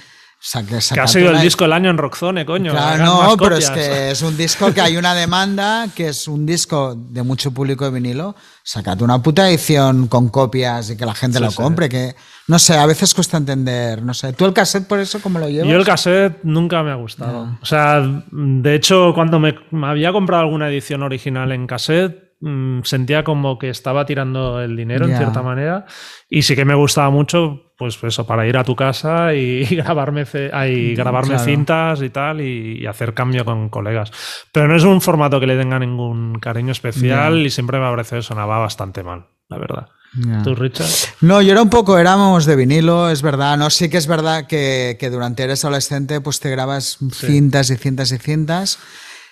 que, 0.68 1.00
ha 1.00 1.08
sido 1.08 1.30
el 1.30 1.40
disco 1.40 1.64
del 1.64 1.72
año 1.72 1.90
en 1.90 1.98
Rockzone, 1.98 2.46
coño. 2.46 2.70
Claro, 2.70 3.04
no, 3.04 3.36
pero 3.36 3.56
es 3.56 3.68
que 3.68 4.10
es 4.12 4.22
un 4.22 4.36
disco 4.36 4.72
que 4.72 4.80
hay 4.80 4.96
una 4.96 5.12
demanda, 5.12 5.88
que 5.92 6.08
es 6.08 6.28
un 6.28 6.46
disco 6.46 6.94
de 6.94 7.22
mucho 7.24 7.50
público 7.50 7.84
de 7.84 7.90
vinilo. 7.90 8.36
Sacate 8.62 9.02
una 9.02 9.20
puta 9.20 9.48
edición 9.48 10.06
con 10.06 10.28
copias 10.28 10.90
y 10.90 10.96
que 10.96 11.04
la 11.04 11.14
gente 11.14 11.40
lo 11.40 11.50
compre, 11.50 11.88
que 11.88 12.14
no 12.46 12.60
sé, 12.60 12.76
a 12.76 12.86
veces 12.86 13.12
cuesta 13.12 13.38
entender, 13.38 14.02
no 14.02 14.14
sé. 14.14 14.34
¿Tú 14.34 14.44
el 14.44 14.52
cassette 14.52 14.86
por 14.86 15.00
eso 15.00 15.20
cómo 15.20 15.40
lo 15.40 15.48
llevas? 15.48 15.68
Yo 15.68 15.76
el 15.76 15.84
cassette 15.84 16.38
nunca 16.44 16.82
me 16.84 16.92
ha 16.92 16.96
gustado. 16.96 17.58
O 17.60 17.66
sea, 17.66 18.00
de 18.30 18.74
hecho, 18.74 19.12
cuando 19.14 19.40
me 19.40 19.56
había 19.82 20.12
comprado 20.12 20.44
alguna 20.44 20.68
edición 20.68 21.02
original 21.02 21.50
en 21.50 21.66
cassette, 21.66 22.25
Mm, 22.40 22.82
sentía 22.82 23.24
como 23.24 23.58
que 23.58 23.70
estaba 23.70 24.04
tirando 24.04 24.60
el 24.60 24.76
dinero 24.76 25.06
en 25.06 25.16
cierta 25.16 25.42
manera. 25.42 25.86
Y 26.28 26.42
sí 26.42 26.54
que 26.54 26.64
me 26.64 26.74
gustaba 26.74 27.10
mucho 27.10 27.72
pues 27.78 27.98
eso 28.02 28.26
para 28.26 28.46
ir 28.46 28.56
a 28.56 28.64
tu 28.64 28.74
casa 28.74 29.34
y 29.34 29.64
grabarme 29.76 30.22
y 30.22 30.92
mm, 30.92 30.96
grabarme 30.96 31.38
cintas 31.38 32.02
y 32.02 32.10
tal 32.10 32.40
y, 32.40 32.86
hacer 32.86 33.14
cambio 33.14 33.44
con 33.44 33.68
colegas. 33.68 34.10
Pero 34.52 34.68
no 34.68 34.76
es 34.76 34.84
un 34.84 35.00
formato 35.00 35.40
que 35.40 35.46
le 35.46 35.56
tenga 35.56 35.78
ningún 35.78 36.38
cariño 36.38 36.72
especial 36.72 37.46
y 37.46 37.50
siempre 37.50 37.78
me 37.78 37.88
parece 37.88 38.16
que 38.16 38.22
sonaba 38.22 38.58
bastante 38.58 39.02
mal 39.02 39.26
la 39.48 39.58
verdad. 39.58 39.88
¿Tú, 40.44 40.54
Richard? 40.54 40.88
No, 41.20 41.42
yo 41.42 41.52
era 41.52 41.62
un 41.62 41.68
poco, 41.68 41.98
éramos 41.98 42.46
de 42.46 42.56
vinilo, 42.56 43.10
es 43.10 43.20
verdad. 43.20 43.58
No, 43.58 43.68
sí 43.68 43.90
que 43.90 43.98
es 43.98 44.06
verdad 44.06 44.46
que, 44.46 44.96
que 44.98 45.10
durante 45.10 45.42
eres 45.42 45.64
adolescente, 45.64 46.20
pues 46.20 46.40
te 46.40 46.50
grabas 46.50 46.98
cintas 47.12 47.70
y 47.70 47.76
cintas 47.76 48.12
y 48.12 48.18
cintas. 48.18 48.78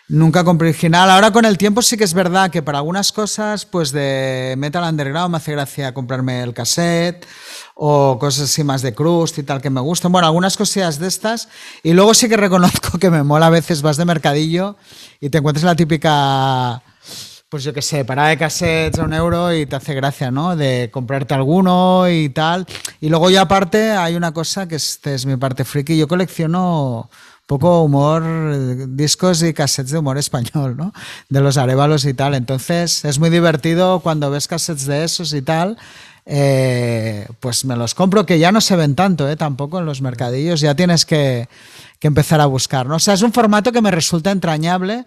Nunca 0.08 0.44
compré 0.44 0.68
original. 0.68 1.08
Ahora 1.08 1.30
con 1.30 1.46
el 1.46 1.56
tiempo 1.56 1.80
sí 1.80 1.96
que 1.96 2.04
es 2.04 2.12
verdad 2.12 2.50
que 2.50 2.60
para 2.60 2.78
algunas 2.78 3.10
cosas, 3.10 3.64
pues 3.64 3.90
de 3.90 4.54
Metal 4.58 4.84
Underground 4.84 5.30
me 5.30 5.38
hace 5.38 5.52
gracia 5.52 5.94
comprarme 5.94 6.42
el 6.42 6.52
cassette 6.52 7.26
o 7.74 8.18
cosas 8.18 8.50
así 8.50 8.62
más 8.64 8.82
de 8.82 8.94
crust 8.94 9.38
y 9.38 9.44
tal 9.44 9.62
que 9.62 9.70
me 9.70 9.80
gustan. 9.80 10.12
Bueno, 10.12 10.26
algunas 10.26 10.58
cosillas 10.58 10.98
de 10.98 11.08
estas. 11.08 11.48
Y 11.82 11.94
luego 11.94 12.12
sí 12.12 12.28
que 12.28 12.36
reconozco 12.36 12.98
que 12.98 13.08
me 13.08 13.22
mola 13.22 13.46
a 13.46 13.50
veces 13.50 13.80
vas 13.80 13.96
de 13.96 14.04
mercadillo 14.04 14.76
y 15.20 15.30
te 15.30 15.38
encuentras 15.38 15.64
la 15.64 15.74
típica, 15.74 16.82
pues 17.48 17.64
yo 17.64 17.72
qué 17.72 17.80
sé, 17.80 18.04
parada 18.04 18.28
de 18.28 18.36
cassettes 18.36 19.00
a 19.00 19.04
un 19.04 19.14
euro 19.14 19.54
y 19.54 19.64
te 19.64 19.76
hace 19.76 19.94
gracia, 19.94 20.30
¿no? 20.30 20.54
De 20.54 20.90
comprarte 20.92 21.32
alguno 21.32 22.10
y 22.10 22.28
tal. 22.28 22.66
Y 23.00 23.08
luego 23.08 23.30
ya 23.30 23.40
aparte 23.40 23.92
hay 23.92 24.16
una 24.16 24.32
cosa 24.34 24.68
que 24.68 24.76
este 24.76 25.14
es 25.14 25.24
mi 25.24 25.38
parte 25.38 25.64
friki. 25.64 25.96
Yo 25.96 26.06
colecciono 26.06 27.08
poco 27.46 27.82
humor, 27.82 28.22
discos 28.96 29.42
y 29.42 29.52
cassettes 29.52 29.92
de 29.92 29.98
humor 29.98 30.18
español, 30.18 30.76
¿no? 30.76 30.92
De 31.28 31.40
los 31.40 31.56
arevalos 31.56 32.04
y 32.04 32.14
tal. 32.14 32.34
Entonces 32.34 33.04
es 33.04 33.18
muy 33.18 33.30
divertido 33.30 34.00
cuando 34.00 34.30
ves 34.30 34.48
cassettes 34.48 34.86
de 34.86 35.04
esos 35.04 35.32
y 35.32 35.42
tal. 35.42 35.76
Eh, 36.26 37.28
pues 37.40 37.66
me 37.66 37.76
los 37.76 37.94
compro, 37.94 38.24
que 38.24 38.38
ya 38.38 38.50
no 38.50 38.62
se 38.62 38.76
ven 38.76 38.94
tanto, 38.94 39.28
¿eh? 39.28 39.36
Tampoco 39.36 39.78
en 39.78 39.84
los 39.84 40.00
mercadillos, 40.00 40.60
ya 40.60 40.74
tienes 40.74 41.04
que, 41.04 41.48
que 41.98 42.06
empezar 42.06 42.40
a 42.40 42.46
buscar, 42.46 42.86
¿no? 42.86 42.96
O 42.96 42.98
sea, 42.98 43.12
es 43.12 43.20
un 43.20 43.32
formato 43.32 43.72
que 43.72 43.82
me 43.82 43.90
resulta 43.90 44.30
entrañable, 44.30 45.04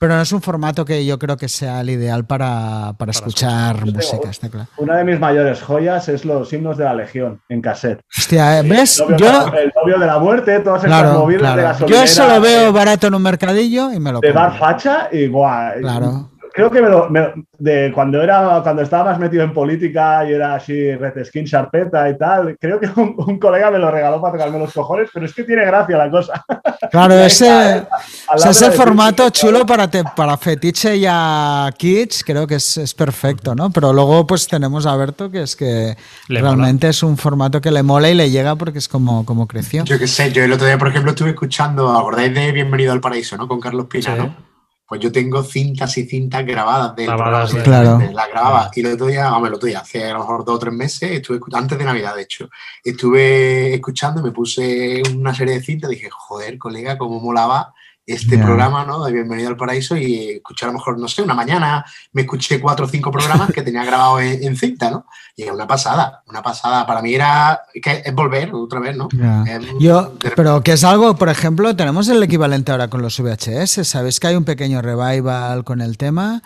pero 0.00 0.14
no 0.14 0.22
es 0.22 0.32
un 0.32 0.40
formato 0.40 0.86
que 0.86 1.04
yo 1.04 1.18
creo 1.18 1.36
que 1.36 1.46
sea 1.46 1.82
el 1.82 1.90
ideal 1.90 2.24
para, 2.24 2.94
para, 2.96 3.10
escuchar, 3.10 3.84
música, 3.84 4.30
está 4.30 4.48
claro. 4.48 4.66
Una 4.78 4.96
de 4.96 5.04
mis 5.04 5.20
mayores 5.20 5.60
joyas 5.60 6.08
es 6.08 6.24
los 6.24 6.50
himnos 6.54 6.78
de 6.78 6.84
la 6.84 6.94
Legión 6.94 7.42
en 7.50 7.60
cassette. 7.60 8.00
Hostia, 8.16 8.62
¿ves? 8.62 8.98
El 8.98 9.10
novio, 9.10 9.18
Yo, 9.18 9.52
el 9.58 9.72
novio 9.76 9.98
de 9.98 10.06
la 10.06 10.18
muerte, 10.18 10.58
todas 10.60 10.82
estas 10.82 11.02
claro, 11.02 11.18
movidas 11.18 11.42
claro. 11.42 11.56
de 11.56 11.62
Yo 11.62 11.68
gasolinera. 11.68 12.04
eso 12.04 12.26
lo 12.26 12.40
veo 12.40 12.72
barato 12.72 13.08
en 13.08 13.14
un 13.14 13.22
mercadillo 13.22 13.92
y 13.92 14.00
me 14.00 14.10
lo 14.10 14.20
de 14.20 14.32
dar 14.32 14.58
facha 14.58 15.10
y 15.12 15.26
guau. 15.26 15.80
Claro. 15.80 16.30
Creo 16.52 16.70
que 16.70 16.80
me 16.82 16.88
lo- 16.88 17.08
me- 17.08 17.32
de 17.58 17.92
cuando 17.94 18.22
era 18.22 18.60
cuando 18.62 18.82
estaba 18.82 19.10
más 19.10 19.18
metido 19.18 19.42
en 19.44 19.52
política 19.52 20.24
y 20.28 20.32
era 20.32 20.54
así 20.54 20.94
red 20.96 21.24
skin 21.24 21.44
sharpeta 21.44 22.08
y 22.08 22.16
tal, 22.18 22.56
creo 22.58 22.80
que 22.80 22.88
un, 22.96 23.14
un 23.16 23.38
colega 23.38 23.70
me 23.70 23.78
lo 23.78 23.90
regaló 23.90 24.20
para 24.20 24.32
tocarme 24.34 24.58
los 24.58 24.72
cojones, 24.72 25.10
pero 25.12 25.26
es 25.26 25.34
que 25.34 25.44
tiene 25.44 25.64
gracia 25.64 25.96
la 25.98 26.10
cosa. 26.10 26.44
Claro, 26.90 27.14
ese, 27.24 27.84
formato 28.72 29.28
chulo 29.30 29.66
para, 29.66 29.88
te- 29.88 30.04
para 30.16 30.36
fetiche 30.36 30.96
y 30.96 31.04
a 31.08 31.70
kids 31.76 32.24
creo 32.24 32.46
que 32.46 32.56
es, 32.56 32.76
es 32.78 32.94
perfecto, 32.94 33.54
¿no? 33.54 33.70
Pero 33.70 33.92
luego 33.92 34.26
pues 34.26 34.48
tenemos 34.48 34.86
a 34.86 34.96
Berto 34.96 35.30
que 35.30 35.42
es 35.42 35.56
que 35.56 35.96
Le 36.28 36.40
realmente 36.40 36.88
es 36.88 37.02
un 37.02 37.16
formato 37.16 37.60
que 37.60 37.70
le 37.70 37.82
mola 37.82 38.10
y 38.10 38.14
le 38.14 38.30
llega 38.30 38.56
porque 38.56 38.78
es 38.78 38.88
como, 38.88 39.24
como 39.24 39.46
creció. 39.46 39.84
Yo 39.84 39.98
qué 39.98 40.06
sé, 40.06 40.32
yo 40.32 40.42
el 40.44 40.52
otro 40.52 40.66
día, 40.66 40.78
por 40.78 40.88
ejemplo, 40.88 41.10
estuve 41.10 41.30
escuchando, 41.30 41.90
¿acordáis 41.96 42.34
de 42.34 42.52
Bienvenido 42.52 42.92
al 42.92 43.00
Paraíso, 43.00 43.36
¿no? 43.36 43.46
Con 43.48 43.60
Carlos 43.60 43.86
Pina, 43.86 44.14
Sí. 44.14 44.18
¿no? 44.18 44.49
Pues 44.90 45.00
yo 45.00 45.12
tengo 45.12 45.40
cintas 45.44 45.96
y 45.98 46.04
cintas 46.04 46.44
grabadas 46.44 46.96
del 46.96 47.06
Grabadas 47.06 47.52
programa, 47.52 47.78
de- 47.78 47.96
Claro. 48.08 48.12
Las 48.12 48.28
grababa. 48.28 48.70
Y 48.74 48.80
el 48.80 48.92
otro 48.94 49.06
día, 49.06 49.30
vamos, 49.30 49.46
el 49.48 49.54
otro 49.54 49.66
día, 49.68 49.78
hace 49.78 50.04
a 50.10 50.14
lo 50.14 50.18
mejor 50.18 50.44
dos 50.44 50.56
o 50.56 50.58
tres 50.58 50.74
meses, 50.74 51.12
estuve 51.12 51.38
antes 51.52 51.78
de 51.78 51.84
Navidad, 51.84 52.16
de 52.16 52.22
hecho, 52.22 52.50
estuve 52.82 53.72
escuchando, 53.74 54.20
me 54.20 54.32
puse 54.32 55.00
una 55.16 55.32
serie 55.32 55.54
de 55.54 55.62
cintas, 55.62 55.90
dije, 55.90 56.08
joder, 56.10 56.58
colega, 56.58 56.98
cómo 56.98 57.20
molaba 57.20 57.72
este 58.12 58.36
programa, 58.44 58.84
¿no? 58.84 59.04
De 59.04 59.12
Bienvenido 59.12 59.48
al 59.48 59.56
Paraíso 59.56 59.96
y 59.96 60.30
escuché 60.36 60.64
a 60.64 60.68
lo 60.68 60.74
mejor, 60.74 60.98
no 60.98 61.08
sé, 61.08 61.22
una 61.22 61.34
mañana 61.34 61.84
me 62.12 62.22
escuché 62.22 62.60
cuatro 62.60 62.86
o 62.86 62.88
cinco 62.88 63.10
programas 63.10 63.52
que 63.52 63.62
tenía 63.62 63.84
grabados 63.84 64.22
en, 64.22 64.42
en 64.44 64.56
cinta, 64.56 64.90
¿no? 64.90 65.06
Y 65.36 65.42
era 65.44 65.52
una 65.52 65.66
pasada, 65.66 66.22
una 66.26 66.42
pasada. 66.42 66.86
Para 66.86 67.02
mí 67.02 67.14
era, 67.14 67.60
que 67.82 68.02
es 68.04 68.14
volver 68.14 68.52
otra 68.54 68.80
vez, 68.80 68.96
¿no? 68.96 69.08
Yo, 69.78 70.12
de- 70.20 70.30
pero 70.32 70.62
que 70.62 70.72
es 70.72 70.84
algo, 70.84 71.16
por 71.16 71.28
ejemplo, 71.28 71.74
tenemos 71.76 72.08
el 72.08 72.22
equivalente 72.22 72.72
ahora 72.72 72.88
con 72.88 73.00
los 73.02 73.18
VHS. 73.20 73.86
¿Sabéis 73.86 74.20
que 74.20 74.26
hay 74.26 74.36
un 74.36 74.44
pequeño 74.44 74.82
revival 74.82 75.64
con 75.64 75.80
el 75.80 75.96
tema? 75.96 76.42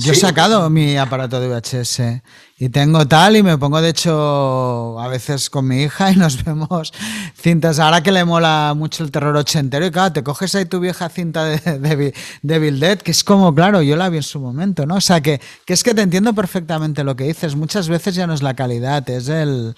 Yo 0.00 0.12
he 0.12 0.14
Sí. 0.14 0.20
sacado 0.20 0.70
mi 0.70 0.96
aparato 0.96 1.40
de 1.40 1.48
VHS 1.48 2.22
y 2.56 2.68
tengo 2.68 3.06
tal 3.08 3.36
y 3.36 3.42
me 3.42 3.58
pongo 3.58 3.80
de 3.80 3.88
hecho 3.88 4.98
a 5.00 5.08
veces 5.08 5.50
con 5.50 5.66
mi 5.66 5.82
hija 5.82 6.12
y 6.12 6.16
nos 6.16 6.44
vemos 6.44 6.92
cintas. 7.36 7.80
Ahora 7.80 8.00
que 8.02 8.12
le 8.12 8.24
mola 8.24 8.74
mucho 8.76 9.02
el 9.02 9.10
terror 9.10 9.36
ochentero 9.36 9.84
y 9.86 9.90
claro, 9.90 10.12
te 10.12 10.22
coges 10.22 10.54
ahí 10.54 10.66
tu 10.66 10.78
vieja 10.78 11.08
cinta 11.08 11.44
de, 11.44 11.58
de, 11.80 12.14
de 12.42 12.70
Dead, 12.72 12.98
que 12.98 13.10
es 13.10 13.24
como, 13.24 13.52
claro, 13.54 13.82
yo 13.82 13.96
la 13.96 14.08
vi 14.08 14.18
en 14.18 14.22
su 14.22 14.38
momento, 14.38 14.86
¿no? 14.86 14.94
O 14.96 15.00
sea, 15.00 15.20
que, 15.20 15.40
que 15.64 15.72
es 15.72 15.82
que 15.82 15.94
te 15.94 16.02
entiendo 16.02 16.32
perfectamente 16.32 17.02
lo 17.02 17.16
que 17.16 17.24
dices. 17.24 17.56
Muchas 17.56 17.88
veces 17.88 18.14
ya 18.14 18.28
no 18.28 18.34
es 18.34 18.42
la 18.42 18.54
calidad, 18.54 19.08
es 19.10 19.28
el, 19.28 19.74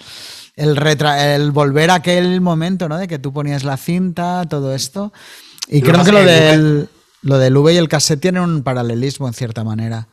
el, 0.55 0.75
retra- 0.77 1.33
el 1.33 1.49
volver 1.49 1.89
a 1.89 1.95
aquel 1.95 2.41
momento, 2.41 2.87
¿no? 2.87 2.99
De 2.99 3.07
que 3.07 3.17
tú 3.17 3.33
ponías 3.33 3.63
la 3.63 3.75
cinta, 3.77 4.45
todo 4.47 4.75
esto. 4.75 5.11
Y 5.67 5.81
creo 5.81 6.03
que 6.03 6.11
lo 6.11 6.19
del, 6.23 6.89
lo 7.21 7.37
del 7.37 7.55
V 7.57 7.73
y 7.73 7.77
el 7.77 7.89
cassette 7.89 8.21
tienen 8.21 8.43
un 8.43 8.63
paralelismo 8.63 9.27
en 9.27 9.33
cierta 9.33 9.63
manera. 9.63 10.07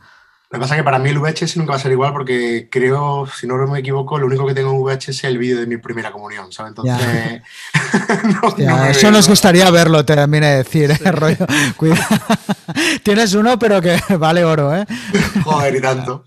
Lo 0.51 0.59
que 0.59 0.63
pasa 0.63 0.75
es 0.77 0.81
que 0.81 0.85
para 0.85 0.99
mí 0.99 1.11
el 1.11 1.19
VHS 1.19 1.59
nunca 1.59 1.73
va 1.73 1.77
a 1.77 1.81
ser 1.81 1.93
igual 1.93 2.11
porque 2.15 2.69
creo, 2.73 3.27
si 3.27 3.47
no 3.47 3.59
me 3.67 3.81
equivoco, 3.81 4.19
lo 4.19 4.25
único 4.25 4.47
que 4.47 4.55
tengo 4.55 4.71
en 4.71 4.81
VHS 4.83 5.09
es 5.11 5.25
el 5.25 5.37
vídeo 5.37 5.61
de 5.61 5.67
mi 5.67 5.77
primera 5.77 6.11
comunión, 6.11 6.51
¿sabes? 6.53 6.71
Entonces, 6.71 7.43
no- 8.43 8.57
Ya, 8.57 8.77
no 8.79 8.85
eso 8.87 9.01
veo, 9.03 9.11
nos 9.11 9.27
¿no? 9.29 9.33
gustaría 9.33 9.71
verlo, 9.71 10.07
te 10.07 10.15
también 10.17 10.45
he 10.45 10.47
de 10.49 10.57
decir, 10.57 10.91
¿eh? 10.91 10.99
Rollo, 11.13 11.47
cuida. 11.77 11.99
Tienes 13.05 13.35
uno, 13.35 13.59
pero 13.59 13.83
que 13.83 13.99
vale 14.19 14.43
oro, 14.43 14.75
¿eh? 14.75 14.87
Joder, 15.45 15.77
y 15.77 15.81
tanto. 15.83 16.25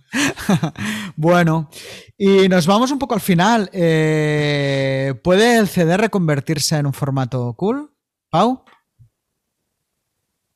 Bueno, 1.15 1.71
y 2.15 2.47
nos 2.47 2.67
vamos 2.67 2.91
un 2.91 2.99
poco 2.99 3.15
al 3.15 3.21
final. 3.21 3.71
Eh, 3.73 5.15
¿Puede 5.23 5.57
el 5.57 5.67
CD 5.67 5.97
reconvertirse 5.97 6.77
en 6.77 6.85
un 6.85 6.93
formato 6.93 7.53
cool? 7.57 7.91
¿Pau? 8.29 8.63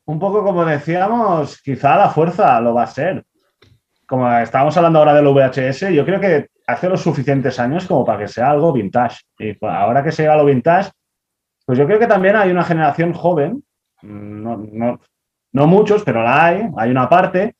Un 0.06 0.20
poco 0.20 0.44
como 0.44 0.64
decíamos, 0.64 1.60
quizá 1.60 1.96
la 1.96 2.10
fuerza 2.10 2.60
lo 2.60 2.74
va 2.74 2.84
a 2.84 2.86
ser. 2.86 3.24
Como 4.06 4.30
estábamos 4.38 4.76
hablando 4.76 5.00
ahora 5.00 5.14
del 5.14 5.26
VHS, 5.26 5.92
yo 5.92 6.04
creo 6.04 6.20
que 6.20 6.48
hace 6.64 6.88
los 6.88 7.00
suficientes 7.02 7.58
años 7.58 7.86
como 7.86 8.04
para 8.04 8.20
que 8.20 8.28
sea 8.28 8.50
algo 8.50 8.72
vintage. 8.72 9.22
Y 9.38 9.54
pues, 9.54 9.72
ahora 9.72 10.04
que 10.04 10.12
se 10.12 10.22
llega 10.22 10.34
a 10.34 10.36
lo 10.36 10.44
vintage, 10.44 10.90
pues 11.64 11.76
yo 11.76 11.86
creo 11.86 11.98
que 11.98 12.06
también 12.06 12.36
hay 12.36 12.52
una 12.52 12.62
generación 12.62 13.12
joven, 13.12 13.64
no, 14.02 14.56
no, 14.56 15.00
no 15.52 15.66
muchos, 15.66 16.04
pero 16.04 16.22
la 16.22 16.44
hay, 16.44 16.68
hay 16.76 16.90
una 16.90 17.08
parte 17.08 17.56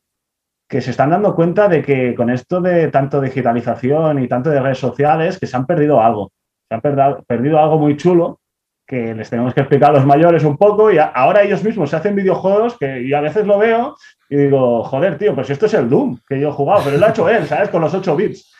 que 0.69 0.81
se 0.81 0.93
están 0.93 1.11
dando 1.11 1.35
cuenta 1.35 1.67
de 1.67 1.83
que 1.83 2.15
con 2.15 2.31
esto 2.31 2.61
de 2.61 2.89
tanto 2.89 3.21
digitalización 3.21 4.23
y 4.23 4.29
tanto 4.29 4.51
de 4.51 4.61
redes 4.61 4.79
sociales, 4.79 5.39
que 5.41 5.49
se 5.49 5.57
han 5.57 5.67
perdido 5.67 6.01
algo. 6.01 6.31
Se 6.69 6.75
han 6.75 6.81
perdido 7.27 7.59
algo 7.59 7.79
muy 7.79 7.97
chulo 7.97 8.39
que 8.87 9.15
les 9.15 9.29
tenemos 9.29 9.53
que 9.53 9.61
explicar 9.61 9.91
a 9.91 9.95
los 9.95 10.07
mayores 10.07 10.45
un 10.45 10.57
poco 10.57 10.91
y 10.93 10.99
a- 10.99 11.07
ahora 11.07 11.43
ellos 11.43 11.65
mismos 11.65 11.91
se 11.91 11.97
hacen 11.97 12.15
videojuegos 12.15 12.77
que 12.79 13.07
yo 13.09 13.19
a 13.19 13.21
veces 13.21 13.47
lo 13.47 13.59
veo 13.59 13.97
y 14.31 14.37
digo, 14.37 14.83
joder, 14.85 15.19
tío, 15.19 15.35
pues 15.35 15.51
esto 15.51 15.67
es 15.67 15.75
el 15.75 15.89
Doom 15.89 16.19
que 16.29 16.39
yo 16.41 16.49
he 16.49 16.53
jugado, 16.53 16.83
pero 16.85 16.97
lo 16.99 17.07
ha 17.07 17.11
hecho 17.11 17.29
él, 17.29 17.45
¿sabes? 17.47 17.69
Con 17.69 17.81
los 17.83 17.93
8 17.95 18.15
bits. 18.17 18.53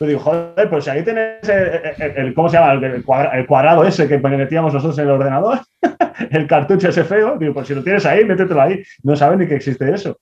Yo 0.00 0.06
digo, 0.06 0.20
joder, 0.20 0.68
pues 0.68 0.84
si 0.84 0.90
ahí 0.90 1.02
tenés 1.04 1.48
el, 1.48 1.80
el- 1.98 2.16
el- 2.16 2.34
¿cómo 2.34 2.48
se 2.48 2.56
llama? 2.58 2.72
El, 2.72 3.04
cuadra- 3.04 3.30
el 3.38 3.46
cuadrado 3.46 3.84
ese 3.84 4.08
que 4.08 4.18
metíamos 4.18 4.74
nosotros 4.74 4.98
en 4.98 5.04
el 5.04 5.10
ordenador, 5.12 5.60
el 6.30 6.46
cartucho 6.46 6.88
ese 6.88 7.04
feo, 7.04 7.36
digo, 7.38 7.54
pues 7.54 7.68
si 7.68 7.74
lo 7.74 7.82
tienes 7.84 8.04
ahí, 8.06 8.24
métetelo 8.24 8.60
ahí. 8.60 8.82
No 9.02 9.14
saben 9.14 9.38
ni 9.38 9.46
que 9.46 9.54
existe 9.56 9.88
eso. 9.92 10.16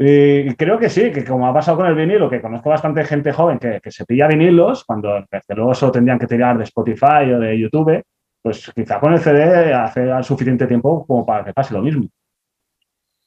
Y 0.00 0.54
creo 0.54 0.78
que 0.78 0.88
sí, 0.88 1.10
que 1.10 1.24
como 1.24 1.46
ha 1.48 1.52
pasado 1.52 1.76
con 1.78 1.86
el 1.86 1.94
vinilo, 1.94 2.30
que 2.30 2.40
conozco 2.40 2.70
bastante 2.70 3.04
gente 3.04 3.32
joven 3.32 3.58
que, 3.58 3.80
que 3.82 3.90
se 3.90 4.04
pilla 4.04 4.28
vinilos, 4.28 4.84
cuando 4.84 5.24
desde 5.30 5.54
luego 5.56 5.74
solo 5.74 5.90
tendrían 5.92 6.18
que 6.20 6.26
tirar 6.28 6.56
de 6.56 6.64
Spotify 6.64 7.32
o 7.34 7.40
de 7.40 7.58
YouTube, 7.58 8.02
pues 8.42 8.70
quizá 8.74 9.00
con 9.00 9.12
el 9.12 9.20
CD 9.20 9.72
hace 9.74 10.10
al 10.10 10.24
suficiente 10.24 10.66
tiempo 10.66 11.04
como 11.06 11.24
para 11.26 11.44
que 11.44 11.52
pase 11.52 11.74
lo 11.74 11.82
mismo. 11.82 12.08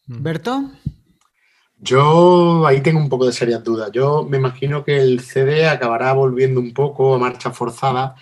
¿Berto? 0.08 0.72
Yo 1.80 2.66
ahí 2.68 2.82
tengo 2.82 3.00
un 3.00 3.10
poco 3.10 3.26
de 3.26 3.32
serias 3.34 3.64
dudas. 3.64 3.92
Yo 3.92 4.24
me 4.30 4.38
imagino 4.38 4.84
que 4.84 4.98
el 4.98 5.20
CD 5.22 5.68
acabará 5.68 6.14
volviendo 6.14 6.60
un 6.60 6.74
poco 6.74 7.16
a 7.16 7.18
marcha 7.18 7.52
forzada, 7.52 8.16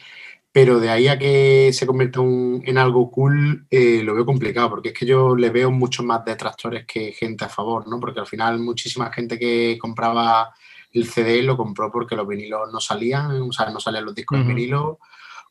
pero 0.51 0.79
de 0.79 0.89
ahí 0.89 1.07
a 1.09 1.19
que 1.19 1.71
se 1.73 1.85
convierta 1.85 2.21
un- 2.21 2.63
en 2.65 2.77
algo 2.77 3.11
cool 3.11 3.65
eh, 3.69 4.01
lo 4.03 4.15
veo 4.15 4.25
complicado, 4.25 4.69
porque 4.69 4.89
es 4.89 4.93
que 4.95 5.05
yo 5.05 5.35
le 5.35 5.49
veo 5.49 5.71
muchos 5.71 6.05
más 6.05 6.23
detractores 6.23 6.85
que 6.85 7.11
gente 7.11 7.45
a 7.45 7.49
favor, 7.49 7.87
¿no? 7.87 7.99
Porque 7.99 8.21
al 8.21 8.27
final 8.27 8.59
muchísima 8.59 9.11
gente 9.11 9.37
que 9.37 9.77
compraba 9.79 10.53
el 10.91 11.05
CD 11.05 11.43
lo 11.43 11.57
compró 11.57 11.91
porque 11.91 12.15
los 12.15 12.27
vinilos 12.27 12.71
no 12.71 12.79
salían, 12.79 13.41
o 13.41 13.51
sea, 13.51 13.69
no 13.69 13.79
salían 13.79 14.05
los 14.05 14.15
discos 14.15 14.37
en 14.39 14.45
Ujú. 14.45 14.55
vinilo, 14.55 14.99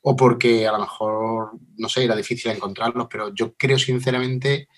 o 0.02 0.16
porque 0.16 0.66
a 0.66 0.72
lo 0.72 0.78
mejor, 0.80 1.52
no 1.76 1.88
sé, 1.88 2.04
era 2.04 2.16
difícil 2.16 2.50
encontrarlos, 2.50 3.08
pero 3.10 3.34
yo 3.34 3.54
creo 3.54 3.78
sinceramente 3.78 4.68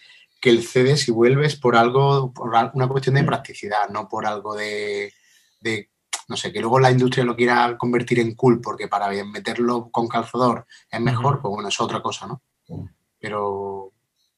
que 0.40 0.50
el 0.50 0.66
CD 0.66 0.96
si 0.96 1.12
vuelve 1.12 1.46
es 1.46 1.56
por 1.56 1.76
algo, 1.76 2.32
por 2.32 2.50
una 2.74 2.88
cuestión 2.88 3.16
de 3.16 3.24
practicidad, 3.24 3.88
no 3.90 4.08
por 4.08 4.26
algo 4.26 4.54
de, 4.54 5.12
de, 5.60 5.90
no 6.28 6.36
sé, 6.36 6.52
que 6.52 6.60
luego 6.60 6.80
la 6.80 6.90
industria 6.90 7.24
lo 7.24 7.36
quiera 7.36 7.76
convertir 7.76 8.20
en 8.20 8.34
cool, 8.34 8.60
porque 8.60 8.88
para 8.88 9.08
bien 9.08 9.30
meterlo 9.30 9.90
con 9.90 10.08
calzador 10.08 10.66
es 10.90 11.00
mejor, 11.00 11.40
pues 11.40 11.52
bueno, 11.52 11.68
es 11.68 11.80
otra 11.80 12.00
cosa, 12.00 12.26
¿no? 12.26 12.42
Pero 13.18 13.92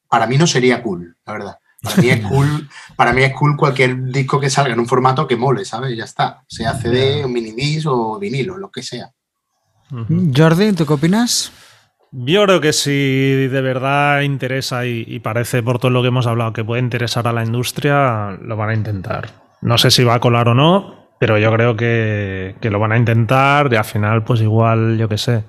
para 0.09 0.27
mí 0.27 0.37
no 0.37 0.45
sería 0.45 0.83
cool, 0.83 1.17
la 1.25 1.33
verdad. 1.33 1.59
Para 1.81 1.95
mí 1.97 2.09
es 2.09 2.19
cool, 2.29 2.69
para 2.97 3.13
mí 3.13 3.23
es 3.23 3.33
cool 3.33 3.55
cualquier 3.55 4.03
disco 4.11 4.39
que 4.39 4.49
salga 4.49 4.73
en 4.73 4.79
un 4.79 4.87
formato 4.87 5.25
que 5.25 5.37
mole, 5.37 5.63
¿sabes? 5.65 5.95
Ya 5.97 6.03
está. 6.03 6.43
Sea 6.47 6.73
CD, 6.73 7.23
o 7.23 7.29
mini 7.29 7.51
disc 7.51 7.87
o 7.87 8.19
vinilo, 8.19 8.57
lo 8.57 8.69
que 8.69 8.83
sea. 8.83 9.13
Jordi, 10.35 10.73
¿tú 10.73 10.85
qué 10.85 10.93
opinas? 10.93 11.51
Yo 12.11 12.45
creo 12.45 12.61
que 12.61 12.73
si 12.73 13.47
de 13.47 13.61
verdad 13.61 14.21
interesa 14.21 14.85
y, 14.85 15.19
parece 15.19 15.63
por 15.63 15.79
todo 15.79 15.91
lo 15.91 16.01
que 16.01 16.09
hemos 16.09 16.27
hablado 16.27 16.53
que 16.53 16.63
puede 16.63 16.81
interesar 16.81 17.27
a 17.27 17.33
la 17.33 17.43
industria, 17.43 18.37
lo 18.41 18.55
van 18.55 18.69
a 18.69 18.73
intentar. 18.75 19.29
No 19.61 19.77
sé 19.77 19.89
si 19.89 20.03
va 20.03 20.15
a 20.15 20.19
colar 20.19 20.47
o 20.49 20.53
no, 20.53 21.07
pero 21.19 21.37
yo 21.39 21.51
creo 21.53 21.75
que, 21.75 22.55
que 22.61 22.69
lo 22.69 22.79
van 22.79 22.91
a 22.91 22.97
intentar 22.97 23.71
y 23.71 23.75
al 23.75 23.85
final 23.85 24.23
pues 24.23 24.41
igual, 24.41 24.97
yo 24.97 25.09
qué 25.09 25.17
sé, 25.17 25.43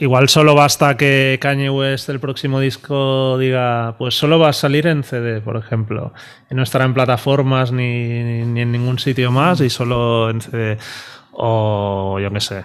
Igual 0.00 0.28
solo 0.28 0.54
basta 0.54 0.96
que 0.96 1.38
Kanye 1.40 1.70
West 1.70 2.08
el 2.08 2.20
próximo 2.20 2.60
disco 2.60 3.36
diga, 3.38 3.96
pues 3.98 4.14
solo 4.14 4.38
va 4.38 4.50
a 4.50 4.52
salir 4.52 4.86
en 4.86 5.02
CD, 5.02 5.40
por 5.40 5.56
ejemplo, 5.56 6.12
y 6.50 6.54
no 6.54 6.62
estará 6.62 6.84
en 6.84 6.94
plataformas 6.94 7.72
ni, 7.72 8.44
ni 8.44 8.60
en 8.60 8.72
ningún 8.72 8.98
sitio 8.98 9.30
más 9.30 9.60
y 9.60 9.68
solo 9.68 10.30
en 10.30 10.40
CD. 10.40 10.78
O 11.32 12.18
yo 12.20 12.30
qué 12.30 12.40
sé, 12.40 12.64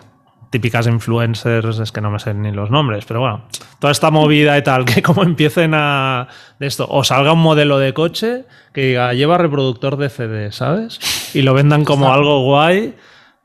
típicas 0.54 0.86
influencers, 0.86 1.80
es 1.80 1.92
que 1.92 2.00
no 2.00 2.12
me 2.12 2.20
sé 2.20 2.32
ni 2.36 2.52
los 2.52 2.70
nombres, 2.70 3.06
pero 3.06 3.22
bueno, 3.22 3.42
toda 3.80 3.90
esta 3.90 4.12
movida 4.12 4.56
y 4.56 4.62
tal, 4.62 4.86
que 4.94 5.02
como 5.02 5.24
empiecen 5.24 5.74
a 5.74 6.28
de 6.60 6.68
esto, 6.68 6.86
o 6.88 7.04
salga 7.04 7.34
un 7.34 7.42
modelo 7.42 7.80
de 7.80 7.92
coche 7.96 8.46
que 8.72 8.86
diga, 8.86 9.14
lleva 9.16 9.40
reproductor 9.40 9.98
de 9.98 10.10
CD, 10.10 10.52
¿sabes? 10.52 11.00
Y 11.34 11.42
lo 11.42 11.56
vendan 11.56 11.84
como 11.84 12.14
algo 12.14 12.44
guay 12.44 12.94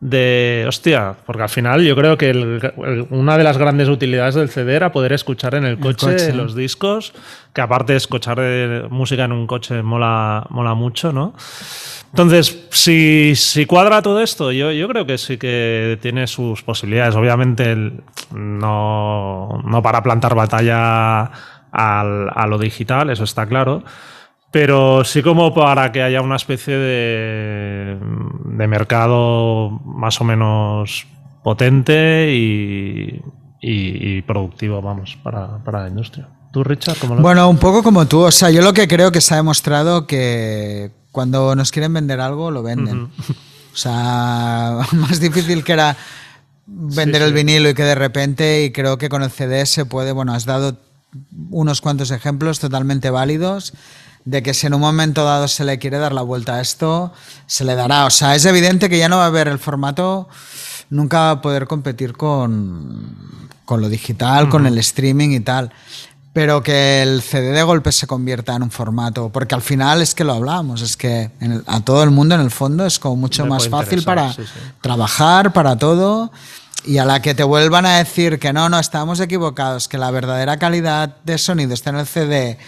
de, 0.00 0.64
hostia, 0.68 1.16
porque 1.26 1.42
al 1.42 1.48
final 1.48 1.82
yo 1.82 1.96
creo 1.96 2.16
que 2.16 2.30
una 3.10 3.36
de 3.36 3.44
las 3.44 3.58
grandes 3.58 3.88
utilidades 3.88 4.36
del 4.36 4.48
CD 4.48 4.76
era 4.76 4.92
poder 4.92 5.12
escuchar 5.12 5.56
en 5.56 5.64
el 5.64 5.78
coche, 5.80 6.32
los 6.32 6.54
discos, 6.54 7.12
que 7.52 7.60
aparte 7.60 7.94
de 7.94 7.96
escuchar 7.96 8.38
música 8.90 9.24
en 9.24 9.32
un 9.32 9.46
coche 9.46 9.82
mola, 9.82 10.46
mola 10.50 10.74
mucho, 10.74 11.12
¿no? 11.12 11.34
Entonces, 12.10 12.66
si, 12.70 13.34
si 13.34 13.66
cuadra 13.66 14.00
todo 14.00 14.20
esto, 14.20 14.52
yo, 14.52 14.70
yo, 14.72 14.88
creo 14.88 15.04
que 15.04 15.18
sí 15.18 15.36
que 15.36 15.98
tiene 16.00 16.26
sus 16.26 16.62
posibilidades. 16.62 17.14
Obviamente, 17.16 17.76
no, 18.32 19.62
no 19.64 19.82
para 19.82 20.02
plantar 20.02 20.34
batalla 20.34 21.24
al, 21.70 22.30
a 22.34 22.46
lo 22.48 22.56
digital, 22.56 23.10
eso 23.10 23.24
está 23.24 23.46
claro 23.46 23.82
pero 24.50 25.04
sí 25.04 25.22
como 25.22 25.54
para 25.54 25.92
que 25.92 26.02
haya 26.02 26.22
una 26.22 26.36
especie 26.36 26.76
de, 26.76 27.98
de 28.44 28.66
mercado 28.66 29.70
más 29.84 30.20
o 30.20 30.24
menos 30.24 31.06
potente 31.42 32.32
y, 32.32 34.22
productivo, 34.26 34.82
vamos, 34.82 35.16
para, 35.22 35.60
la 35.64 35.88
industria. 35.88 36.28
¿Tú, 36.52 36.64
Richard? 36.64 36.96
¿cómo 36.98 37.14
lo 37.14 37.22
bueno, 37.22 37.48
un 37.48 37.58
poco 37.58 37.82
como 37.82 38.06
tú. 38.06 38.20
O 38.20 38.30
sea, 38.30 38.50
yo 38.50 38.62
lo 38.62 38.72
que 38.72 38.88
creo 38.88 39.12
que 39.12 39.20
se 39.20 39.34
ha 39.34 39.38
demostrado 39.38 40.06
que 40.06 40.90
cuando 41.12 41.54
nos 41.54 41.70
quieren 41.70 41.92
vender 41.92 42.20
algo, 42.20 42.50
lo 42.50 42.62
venden. 42.62 43.10
O 43.70 43.80
sea, 43.80 44.78
más 44.92 45.20
difícil 45.20 45.62
que 45.62 45.72
era 45.72 45.96
vender 46.66 47.22
el 47.22 47.32
vinilo 47.32 47.68
y 47.68 47.74
que 47.74 47.84
de 47.84 47.94
repente, 47.94 48.64
y 48.64 48.72
creo 48.72 48.98
que 48.98 49.08
con 49.08 49.22
el 49.22 49.30
CD 49.30 49.64
se 49.66 49.84
puede, 49.84 50.10
bueno, 50.10 50.34
has 50.34 50.46
dado 50.46 50.78
unos 51.50 51.80
cuantos 51.80 52.10
ejemplos 52.10 52.58
totalmente 52.58 53.10
válidos 53.10 53.74
de 54.28 54.42
que 54.42 54.52
si 54.52 54.66
en 54.66 54.74
un 54.74 54.82
momento 54.82 55.24
dado 55.24 55.48
se 55.48 55.64
le 55.64 55.78
quiere 55.78 55.96
dar 55.96 56.12
la 56.12 56.20
vuelta 56.20 56.56
a 56.56 56.60
esto, 56.60 57.12
se 57.46 57.64
le 57.64 57.74
dará. 57.74 58.04
O 58.04 58.10
sea, 58.10 58.34
es 58.34 58.44
evidente 58.44 58.90
que 58.90 58.98
ya 58.98 59.08
no 59.08 59.16
va 59.16 59.24
a 59.24 59.28
haber 59.28 59.48
el 59.48 59.58
formato, 59.58 60.28
nunca 60.90 61.18
va 61.20 61.30
a 61.30 61.40
poder 61.40 61.66
competir 61.66 62.12
con, 62.12 63.48
con 63.64 63.80
lo 63.80 63.88
digital, 63.88 64.50
con 64.50 64.66
el 64.66 64.76
streaming 64.78 65.30
y 65.30 65.40
tal. 65.40 65.72
Pero 66.34 66.62
que 66.62 67.00
el 67.02 67.22
CD 67.22 67.52
de 67.52 67.62
golpe 67.62 67.90
se 67.90 68.06
convierta 68.06 68.54
en 68.54 68.64
un 68.64 68.70
formato, 68.70 69.30
porque 69.30 69.54
al 69.54 69.62
final 69.62 70.02
es 70.02 70.14
que 70.14 70.24
lo 70.24 70.34
hablamos, 70.34 70.82
es 70.82 70.98
que 70.98 71.30
a 71.66 71.80
todo 71.80 72.02
el 72.02 72.10
mundo 72.10 72.34
en 72.34 72.42
el 72.42 72.50
fondo 72.50 72.84
es 72.84 72.98
como 72.98 73.16
mucho 73.16 73.46
más 73.46 73.66
fácil 73.70 74.04
para 74.04 74.36
trabajar, 74.82 75.54
para 75.54 75.76
todo. 75.76 76.30
Y 76.84 76.98
a 76.98 77.04
la 77.04 77.20
que 77.20 77.34
te 77.34 77.42
vuelvan 77.42 77.84
a 77.86 77.98
decir 77.98 78.38
que 78.38 78.52
no, 78.52 78.68
no, 78.68 78.78
estamos 78.78 79.20
equivocados, 79.20 79.88
que 79.88 79.98
la 79.98 80.10
verdadera 80.10 80.58
calidad 80.58 81.16
de 81.24 81.36
sonido 81.36 81.74
está 81.74 81.90
en 81.90 81.96
el 81.96 82.06
CD, 82.06 82.58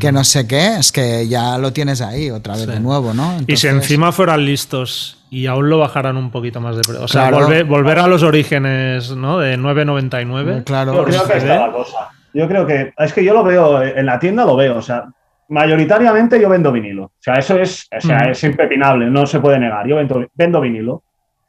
que 0.00 0.12
no 0.12 0.24
sé 0.24 0.46
qué, 0.46 0.76
es 0.78 0.92
que 0.92 1.28
ya 1.28 1.56
lo 1.56 1.72
tienes 1.72 2.00
ahí 2.00 2.30
otra 2.30 2.56
vez 2.56 2.66
de 2.66 2.80
nuevo, 2.80 3.14
¿no? 3.14 3.36
Y 3.46 3.56
si 3.56 3.68
encima 3.68 4.12
fueran 4.12 4.44
listos 4.44 5.18
y 5.30 5.46
aún 5.46 5.70
lo 5.70 5.78
bajaran 5.78 6.16
un 6.16 6.30
poquito 6.30 6.60
más 6.60 6.76
de 6.76 6.82
precio, 6.82 7.04
o 7.04 7.08
sea, 7.08 7.30
volver, 7.30 7.98
a 7.98 8.06
los 8.06 8.22
orígenes, 8.22 9.12
¿no? 9.12 9.38
De 9.38 9.56
9.99. 9.56 10.64
Claro. 10.64 10.94
Yo 10.94 11.04
creo 11.04 11.24
que 11.26 11.38
está 11.38 11.66
la 11.66 11.72
cosa. 11.72 12.10
Yo 12.34 12.48
creo 12.48 12.66
que, 12.66 12.92
es 12.96 13.12
que 13.12 13.24
yo 13.24 13.34
lo 13.34 13.44
veo, 13.44 13.82
en 13.82 14.06
la 14.06 14.18
tienda 14.18 14.44
lo 14.44 14.56
veo, 14.56 14.76
o 14.76 14.82
sea, 14.82 15.04
mayoritariamente 15.48 16.40
yo 16.40 16.48
vendo 16.48 16.72
vinilo. 16.72 17.04
O 17.04 17.12
sea, 17.18 17.34
eso 17.34 17.56
es, 17.56 17.88
o 17.96 18.00
sea, 18.00 18.30
es 18.30 18.42
impepinable, 18.44 19.10
no 19.10 19.26
se 19.26 19.40
puede 19.40 19.58
negar. 19.58 19.86
Yo 19.86 19.96
vendo, 19.96 20.26
vendo 20.34 20.60
vinilo. 20.60 21.02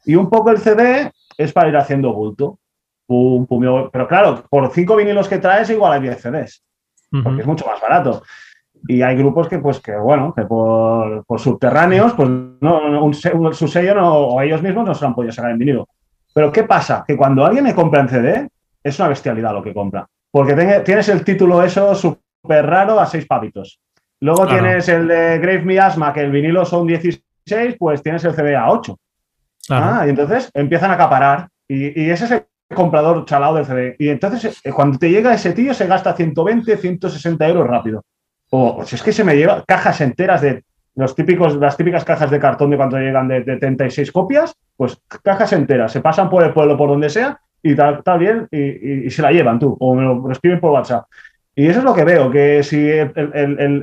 Y 0.06 0.16
un 0.16 0.30
poco 0.30 0.50
el 0.50 0.58
CD 0.58 1.12
es 1.38 1.54
para 1.54 1.70
ir 1.70 1.78
haciendo 1.78 2.14
bulto. 2.14 2.60
pero 3.08 4.08
claro, 4.08 4.44
por 4.50 4.72
cinco 4.72 4.96
vinilos 4.96 5.28
que 5.28 5.40
traes, 5.40 5.70
igual 5.70 5.94
hay 5.94 6.02
10 6.02 6.22
CDs, 6.22 6.64
porque 7.24 7.42
es 7.42 7.48
mucho 7.48 7.66
más 7.66 7.82
barato. 7.82 8.24
Y 8.88 9.02
hay 9.04 9.16
grupos 9.16 9.48
que, 9.48 9.60
pues, 9.60 9.80
que 9.80 9.96
bueno, 9.96 10.34
que 10.36 10.44
por, 10.44 11.24
subterráneos, 11.38 12.14
pues 12.14 12.30
no, 12.30 13.04
un, 13.04 13.14
su 13.14 13.68
sello 13.68 13.94
no, 13.94 14.18
o 14.18 14.42
ellos 14.42 14.62
mismos 14.62 14.86
no 14.86 14.96
se 14.96 15.02
lo 15.02 15.08
han 15.10 15.16
podido 15.16 15.32
sacar 15.32 15.52
en 15.52 15.60
vinilo. 15.60 15.88
Pero 16.34 16.52
¿qué 16.52 16.64
pasa? 16.64 17.04
Que 17.06 17.16
cuando 17.16 17.46
alguien 17.46 17.64
me 17.64 17.76
compra 17.76 18.02
en 18.02 18.10
CD, 18.10 18.50
es 18.84 19.00
una 19.00 19.10
bestialidad 19.10 19.54
lo 19.54 19.62
que 19.62 19.74
compra. 19.74 20.08
Porque 20.32 20.82
tienes 20.86 21.10
el 21.10 21.24
título 21.24 21.62
eso 21.62 21.94
súper 21.94 22.66
raro 22.66 23.00
a 23.00 23.06
seis 23.06 23.26
pavitos. 23.26 23.80
Luego 24.22 24.48
tienes 24.48 24.88
el 24.88 25.08
de 25.08 25.40
Grave 25.40 25.64
Me 25.64 25.80
Asma, 25.80 26.14
que 26.14 26.22
el 26.22 26.32
vinilo 26.32 26.64
son 26.64 26.88
16, 26.88 27.76
pues 27.78 28.02
tienes 28.02 28.24
el 28.24 28.34
CD 28.34 28.56
a 28.56 28.70
8. 28.72 28.98
Ah, 29.70 30.04
y 30.06 30.10
entonces 30.10 30.50
empiezan 30.54 30.92
a 30.92 30.96
acaparar. 30.96 31.48
Y, 31.68 32.10
ese 32.10 32.26
es 32.26 32.32
el 32.32 32.46
comprador 32.76 33.26
chalado 33.26 33.56
del 33.56 33.66
CD. 33.66 33.96
Y 34.00 34.10
entonces, 34.10 34.60
eh, 34.64 34.72
cuando 34.72 34.98
te 34.98 35.10
llega 35.10 35.34
ese 35.34 35.54
tío, 35.54 35.74
se 35.74 35.88
gasta 35.88 36.14
120, 36.14 36.78
160 36.78 37.48
euros 37.48 37.68
rápido. 37.68 38.04
O, 38.50 38.84
si 38.86 38.96
es 38.96 39.04
que 39.04 39.14
se 39.14 39.24
me 39.24 39.36
lleva 39.36 39.64
cajas 39.66 40.02
enteras 40.02 40.42
de 40.42 40.64
los 40.96 41.16
típicos, 41.16 41.56
las 41.56 41.78
típicas 41.78 42.04
cajas 42.04 42.30
de 42.30 42.40
cartón 42.40 42.70
de 42.72 42.78
cuando 42.78 42.98
llegan 42.98 43.28
de, 43.28 43.42
36 43.44 44.12
copias, 44.12 44.54
pues 44.76 45.02
cajas 45.24 45.54
enteras, 45.54 45.92
se 45.92 46.02
pasan 46.02 46.30
por 46.30 46.44
el 46.44 46.52
pueblo, 46.52 46.76
por 46.76 46.90
donde 46.90 47.10
sea, 47.10 47.40
y 47.64 47.76
tal, 47.76 48.02
bien, 48.20 48.48
y, 48.52 49.10
se 49.10 49.22
la 49.22 49.32
llevan 49.32 49.60
tú, 49.60 49.78
o 49.80 49.96
me 49.96 50.04
lo, 50.04 50.30
escriben 50.30 50.60
por 50.60 50.72
WhatsApp. 50.72 51.06
Y 51.56 51.68
eso 51.68 51.80
es 51.80 51.86
lo 51.86 51.94
que 51.94 52.04
veo, 52.04 52.30
que 52.30 52.64
si 52.64 52.90
el, 52.90 53.12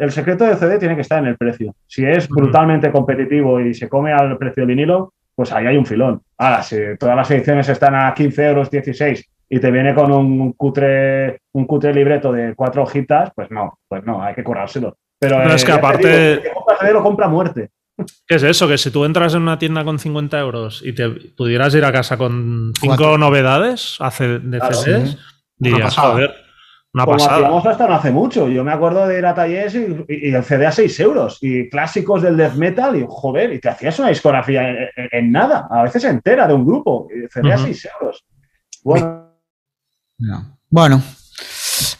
el, 0.00 0.10
secreto 0.10 0.44
del 0.44 0.56
CD 0.56 0.78
tiene 0.78 0.96
que 0.96 1.02
estar 1.02 1.20
en 1.20 1.26
el 1.26 1.36
precio. 1.36 1.74
Si 1.86 2.04
es 2.04 2.28
brutalmente 2.28 2.90
competitivo 2.90 3.60
y 3.60 3.72
se 3.72 3.88
come 3.88 4.12
al 4.12 4.36
precio 4.36 4.62
del 4.62 4.74
vinilo, 4.74 5.12
pues 5.38 5.52
ahí 5.52 5.66
hay 5.66 5.76
un 5.76 5.86
filón. 5.86 6.20
Ahora, 6.36 6.64
si 6.64 6.76
todas 6.98 7.14
las 7.14 7.30
ediciones 7.30 7.68
están 7.68 7.94
a 7.94 8.12
15 8.12 8.44
euros, 8.44 8.68
16 8.72 9.24
y 9.48 9.60
te 9.60 9.70
viene 9.70 9.94
con 9.94 10.10
un 10.10 10.52
cutre, 10.54 11.42
un 11.52 11.64
cutre 11.64 11.94
libreto 11.94 12.32
de 12.32 12.56
cuatro 12.56 12.82
hojitas, 12.82 13.30
pues 13.36 13.48
no, 13.48 13.78
pues 13.86 14.02
no, 14.04 14.20
hay 14.20 14.34
que 14.34 14.42
currárselo. 14.42 14.96
Pero, 15.16 15.40
es 15.44 15.64
que 15.64 15.70
aparte. 15.70 16.42
compra 16.52 16.92
compra 17.00 17.28
muerte. 17.28 17.70
¿Qué 18.26 18.34
es 18.34 18.42
eso? 18.42 18.66
Que 18.66 18.78
si 18.78 18.90
tú 18.90 19.04
entras 19.04 19.32
en 19.34 19.42
una 19.42 19.60
tienda 19.60 19.84
con 19.84 20.00
50 20.00 20.40
euros 20.40 20.82
y 20.84 20.92
te 20.92 21.08
pudieras 21.08 21.72
ir 21.76 21.84
a 21.84 21.92
casa 21.92 22.16
con 22.16 22.72
cinco 22.80 23.16
novedades 23.16 23.96
de 24.18 24.60
CDs, 24.60 25.18
dirías, 25.56 25.96
joder, 25.96 26.34
una 26.94 27.04
Como 27.04 27.16
pasada. 27.18 27.70
hasta 27.70 27.86
no 27.86 27.94
hace 27.94 28.10
mucho. 28.10 28.48
Yo 28.48 28.64
me 28.64 28.72
acuerdo 28.72 29.06
de 29.06 29.18
ir 29.18 29.26
a 29.26 29.34
talleres 29.34 29.74
y, 29.74 30.34
el 30.34 30.42
CD 30.42 30.66
a 30.66 30.72
6 30.72 31.00
euros. 31.00 31.38
Y 31.40 31.68
clásicos 31.68 32.22
del 32.22 32.36
death 32.36 32.54
metal, 32.54 32.96
y 32.96 33.04
joder, 33.08 33.52
y 33.52 33.60
te 33.60 33.68
hacías 33.68 33.98
una 33.98 34.08
discografía 34.08 34.62
en, 34.96 35.30
nada, 35.30 35.68
a 35.70 35.82
veces 35.82 36.04
entera 36.04 36.46
de 36.46 36.54
un 36.54 36.66
grupo. 36.66 37.08
Y 37.14 37.28
CD 37.28 37.52
a 37.52 37.58
6 37.58 37.88
euros. 38.00 38.24
Bueno. 38.82 39.28
Bueno, 40.70 41.02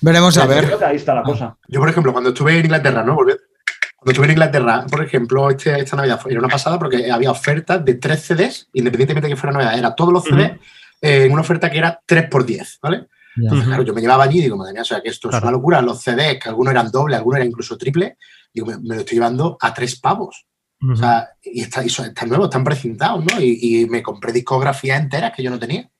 veremos 0.00 0.36
a 0.36 0.46
ver. 0.46 0.76
ahí 0.84 0.96
está 0.96 1.14
la 1.14 1.22
cosa. 1.22 1.56
Yo, 1.68 1.80
por 1.80 1.88
ejemplo, 1.88 2.12
cuando 2.12 2.30
estuve 2.30 2.58
en 2.58 2.64
Inglaterra, 2.66 3.02
¿no? 3.02 3.16
Cuando 3.16 4.12
estuve 4.12 4.26
en 4.26 4.32
Inglaterra, 4.32 4.84
por 4.90 5.04
ejemplo, 5.04 5.50
este, 5.50 5.78
esta 5.78 5.96
Navidad 5.96 6.20
era 6.28 6.38
una 6.38 6.48
pasada 6.48 6.78
porque 6.78 7.10
había 7.10 7.30
ofertas 7.30 7.84
de 7.84 7.94
3 7.94 8.20
CDs, 8.20 8.68
independientemente 8.72 9.28
de 9.28 9.34
que 9.34 9.40
fuera 9.40 9.52
Navidad, 9.52 9.78
era 9.78 9.94
todos 9.94 10.12
los 10.12 10.24
CDs 10.24 10.52
eh, 11.00 11.24
en 11.24 11.32
una 11.32 11.42
oferta 11.42 11.70
que 11.70 11.78
era 11.78 12.00
3 12.04 12.28
por 12.28 12.44
10, 12.44 12.78
¿vale? 12.82 13.06
Entonces, 13.40 13.66
claro, 13.66 13.82
yo 13.82 13.94
me 13.94 14.00
llevaba 14.00 14.24
allí 14.24 14.38
y 14.38 14.42
digo, 14.42 14.56
madre 14.56 14.72
mía, 14.72 14.82
o 14.82 14.84
sea, 14.84 15.00
que 15.00 15.10
esto 15.10 15.30
es 15.30 15.40
una 15.40 15.50
locura. 15.50 15.80
Los 15.80 16.02
CDs, 16.02 16.38
que 16.42 16.48
algunos 16.48 16.72
eran 16.72 16.90
doble, 16.90 17.16
algunos 17.16 17.36
eran 17.36 17.48
incluso 17.48 17.76
triple, 17.76 18.16
digo, 18.52 18.66
me, 18.66 18.78
lo 18.82 19.00
estoy 19.00 19.16
llevando 19.16 19.56
a 19.60 19.72
tres 19.72 19.98
pavos. 20.00 20.46
O 20.80 20.94
sea, 20.94 21.28
y, 21.42 21.62
está, 21.62 21.82
están 21.82 22.28
nuevos, 22.28 22.46
están 22.46 22.62
precintados, 22.62 23.24
¿no? 23.24 23.40
Y, 23.40 23.86
me 23.90 24.02
compré 24.02 24.32
discografías 24.32 25.00
enteras 25.00 25.32
que 25.34 25.42
yo 25.42 25.50
no 25.50 25.58
tenía. 25.58 25.90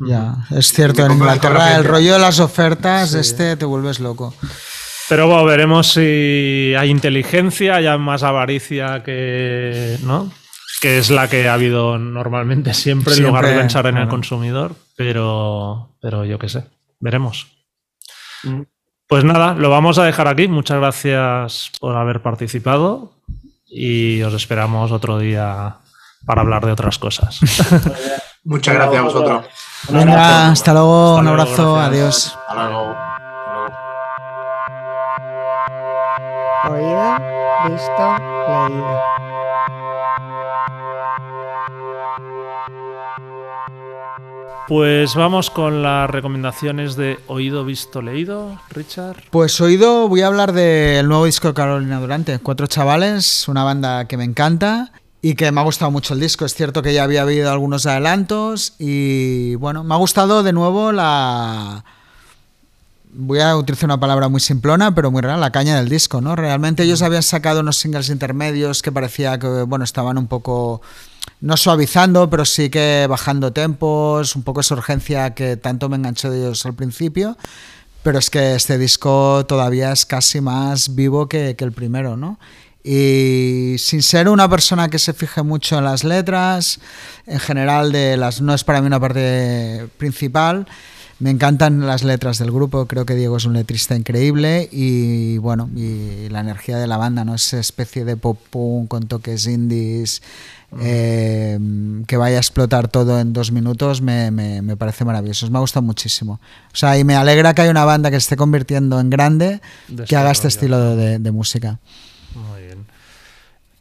Ya, 0.00 0.36
es 0.50 0.72
cierto, 0.72 1.04
en 1.04 1.12
Inglaterra 1.12 1.76
el 1.76 1.84
rollo 1.84 2.14
de 2.14 2.18
las 2.20 2.38
ofertas, 2.40 3.14
este 3.14 3.56
te 3.56 3.64
vuelves 3.64 4.00
loco. 4.00 4.34
Pero 5.08 5.26
bueno, 5.26 5.44
veremos 5.44 5.92
si 5.92 6.74
hay 6.76 6.90
inteligencia, 6.90 7.76
hay 7.76 7.98
más 7.98 8.22
avaricia 8.22 9.02
que. 9.02 9.98
¿no? 10.02 10.30
Que 10.80 10.98
es 10.98 11.10
la 11.10 11.28
que 11.28 11.48
ha 11.48 11.54
habido 11.54 11.98
normalmente 11.98 12.74
siempre, 12.74 13.14
en 13.14 13.24
lugar 13.24 13.46
de 13.46 13.54
pensar 13.54 13.86
en 13.86 13.96
el 13.96 14.08
consumidor, 14.08 14.74
pero, 14.96 15.90
pero 16.00 16.24
yo 16.24 16.38
qué 16.38 16.48
sé, 16.48 16.64
veremos. 17.00 17.48
Mm. 18.44 18.62
Pues 19.08 19.24
nada, 19.24 19.54
lo 19.54 19.70
vamos 19.70 19.98
a 19.98 20.04
dejar 20.04 20.28
aquí. 20.28 20.48
Muchas 20.48 20.78
gracias 20.78 21.72
por 21.80 21.96
haber 21.96 22.20
participado 22.20 23.12
y 23.66 24.20
os 24.22 24.34
esperamos 24.34 24.92
otro 24.92 25.18
día 25.18 25.76
para 26.26 26.42
hablar 26.42 26.66
de 26.66 26.72
otras 26.72 26.98
cosas. 26.98 27.40
Muchas 28.44 28.74
gracias 28.74 29.00
a 29.00 29.04
vosotros. 29.04 29.46
Venga, 29.88 30.50
hasta 30.50 30.72
luego, 30.74 31.18
Hasta 31.18 31.20
un 31.20 31.24
luego, 31.24 31.42
abrazo, 31.42 31.74
gracias. 31.74 31.88
adiós. 31.90 32.38
Hasta 32.48 32.68
luego. 32.68 32.96
Oído, 36.64 37.16
visto, 37.70 38.16
leído. 38.68 39.27
Pues 44.68 45.14
vamos 45.14 45.48
con 45.48 45.82
las 45.82 46.10
recomendaciones 46.10 46.94
de 46.94 47.18
oído, 47.26 47.64
visto, 47.64 48.02
leído, 48.02 48.60
Richard. 48.68 49.16
Pues 49.30 49.58
oído, 49.62 50.10
voy 50.10 50.20
a 50.20 50.26
hablar 50.26 50.52
del 50.52 51.08
nuevo 51.08 51.24
disco 51.24 51.48
de 51.48 51.54
Carolina 51.54 51.98
Durante, 51.98 52.38
Cuatro 52.38 52.66
Chavales, 52.66 53.48
una 53.48 53.64
banda 53.64 54.04
que 54.04 54.18
me 54.18 54.24
encanta 54.24 54.92
y 55.22 55.36
que 55.36 55.50
me 55.52 55.62
ha 55.62 55.64
gustado 55.64 55.90
mucho 55.90 56.12
el 56.12 56.20
disco. 56.20 56.44
Es 56.44 56.52
cierto 56.52 56.82
que 56.82 56.92
ya 56.92 57.04
había 57.04 57.22
habido 57.22 57.50
algunos 57.50 57.86
adelantos 57.86 58.74
y 58.78 59.54
bueno, 59.54 59.84
me 59.84 59.94
ha 59.94 59.96
gustado 59.96 60.42
de 60.42 60.52
nuevo 60.52 60.92
la... 60.92 61.82
Voy 63.14 63.40
a 63.40 63.56
utilizar 63.56 63.86
una 63.86 63.98
palabra 63.98 64.28
muy 64.28 64.40
simplona, 64.42 64.94
pero 64.94 65.10
muy 65.10 65.22
rara, 65.22 65.38
la 65.38 65.50
caña 65.50 65.76
del 65.76 65.88
disco, 65.88 66.20
¿no? 66.20 66.36
Realmente 66.36 66.82
ellos 66.82 67.00
habían 67.00 67.22
sacado 67.22 67.60
unos 67.60 67.78
singles 67.78 68.10
intermedios 68.10 68.82
que 68.82 68.92
parecía 68.92 69.38
que, 69.38 69.46
bueno, 69.62 69.86
estaban 69.86 70.18
un 70.18 70.26
poco 70.26 70.82
no 71.40 71.56
suavizando, 71.56 72.28
pero 72.30 72.44
sí 72.44 72.70
que 72.70 73.06
bajando 73.08 73.52
tempos, 73.52 74.36
un 74.36 74.42
poco 74.42 74.60
esa 74.60 74.74
urgencia 74.74 75.34
que 75.34 75.56
tanto 75.56 75.88
me 75.88 75.96
enganchó 75.96 76.30
de 76.30 76.38
ellos 76.38 76.64
al 76.66 76.74
principio. 76.74 77.36
Pero 78.02 78.18
es 78.18 78.30
que 78.30 78.54
este 78.54 78.78
disco 78.78 79.44
todavía 79.46 79.92
es 79.92 80.06
casi 80.06 80.40
más 80.40 80.94
vivo 80.94 81.28
que, 81.28 81.56
que 81.56 81.64
el 81.64 81.72
primero, 81.72 82.16
¿no? 82.16 82.38
Y 82.84 83.76
sin 83.78 84.02
ser 84.02 84.28
una 84.28 84.48
persona 84.48 84.88
que 84.88 84.98
se 84.98 85.12
fije 85.12 85.42
mucho 85.42 85.78
en 85.78 85.84
las 85.84 86.04
letras, 86.04 86.80
en 87.26 87.38
general 87.38 87.92
de 87.92 88.16
las 88.16 88.40
no 88.40 88.54
es 88.54 88.64
para 88.64 88.80
mí 88.80 88.86
una 88.86 89.00
parte 89.00 89.88
principal. 89.98 90.66
Me 91.20 91.30
encantan 91.30 91.84
las 91.84 92.04
letras 92.04 92.38
del 92.38 92.52
grupo, 92.52 92.86
creo 92.86 93.04
que 93.04 93.16
Diego 93.16 93.38
es 93.38 93.44
un 93.44 93.54
letrista 93.54 93.96
increíble 93.96 94.68
y 94.70 95.38
bueno, 95.38 95.68
y 95.74 96.28
la 96.28 96.40
energía 96.40 96.76
de 96.78 96.86
la 96.86 96.96
banda, 96.96 97.24
¿no? 97.24 97.34
Esa 97.34 97.58
especie 97.58 98.04
de 98.04 98.16
pop 98.16 98.38
punk 98.50 98.86
con 98.86 99.08
toques 99.08 99.46
indies, 99.48 100.22
eh, 100.80 101.58
que 102.06 102.16
vaya 102.16 102.36
a 102.36 102.40
explotar 102.40 102.86
todo 102.86 103.18
en 103.18 103.32
dos 103.32 103.50
minutos, 103.50 104.00
me, 104.00 104.30
me, 104.30 104.62
me 104.62 104.76
parece 104.76 105.04
maravilloso. 105.04 105.50
Me 105.50 105.58
ha 105.58 105.60
gustado 105.60 105.84
muchísimo. 105.84 106.34
O 106.72 106.76
sea, 106.76 106.96
y 106.96 107.02
me 107.02 107.16
alegra 107.16 107.52
que 107.52 107.62
haya 107.62 107.70
una 107.72 107.84
banda 107.84 108.10
que 108.10 108.16
se 108.16 108.24
esté 108.24 108.36
convirtiendo 108.36 109.00
en 109.00 109.10
grande, 109.10 109.60
De 109.88 110.04
que 110.04 110.14
haga 110.14 110.30
este 110.30 110.46
este 110.46 110.66
rollo. 110.68 110.76
estilo 110.76 110.96
de, 110.96 111.18
de 111.18 111.30
música. 111.32 111.80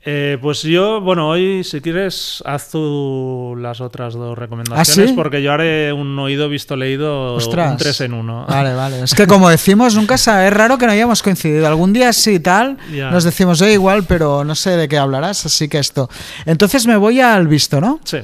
Eh, 0.10 0.38
pues 0.42 0.62
yo, 0.62 1.02
bueno, 1.02 1.28
hoy 1.28 1.66
si 1.66 1.82
quieres 1.82 2.42
haz 2.46 2.70
tú 2.70 3.58
las 3.60 3.82
otras 3.82 4.14
dos 4.14 4.38
recomendaciones 4.38 4.98
¿Ah, 4.98 5.08
sí? 5.10 5.14
porque 5.14 5.42
yo 5.42 5.52
haré 5.52 5.92
un 5.92 6.18
oído 6.18 6.48
visto 6.48 6.78
leído 6.78 7.34
Ostras. 7.34 7.72
un 7.72 7.78
3 7.78 8.02
en 8.02 8.14
1. 8.14 8.46
Vale, 8.48 8.74
vale. 8.74 9.02
Es 9.02 9.14
que 9.14 9.28
como 9.28 9.50
decimos, 9.50 9.96
nunca 9.96 10.18
sabe, 10.18 10.48
es 10.48 10.54
raro 10.54 10.78
que 10.78 10.86
no 10.86 10.94
hayamos 10.94 11.22
coincidido. 11.22 11.68
Algún 11.68 11.92
día 11.92 12.14
sí 12.14 12.36
y 12.36 12.40
tal, 12.40 12.78
nos 13.12 13.26
decimos, 13.26 13.62
oye, 13.62 13.74
igual, 13.74 14.06
pero 14.06 14.46
no 14.46 14.56
sé 14.56 14.78
de 14.78 14.88
qué 14.88 14.98
hablarás, 14.98 15.46
así 15.46 15.68
que 15.68 15.80
esto. 15.80 16.10
Entonces 16.46 16.88
me 16.88 16.96
voy 16.96 17.20
al 17.20 17.50
visto, 17.50 17.82
¿no? 17.82 18.00
Sí. 18.06 18.20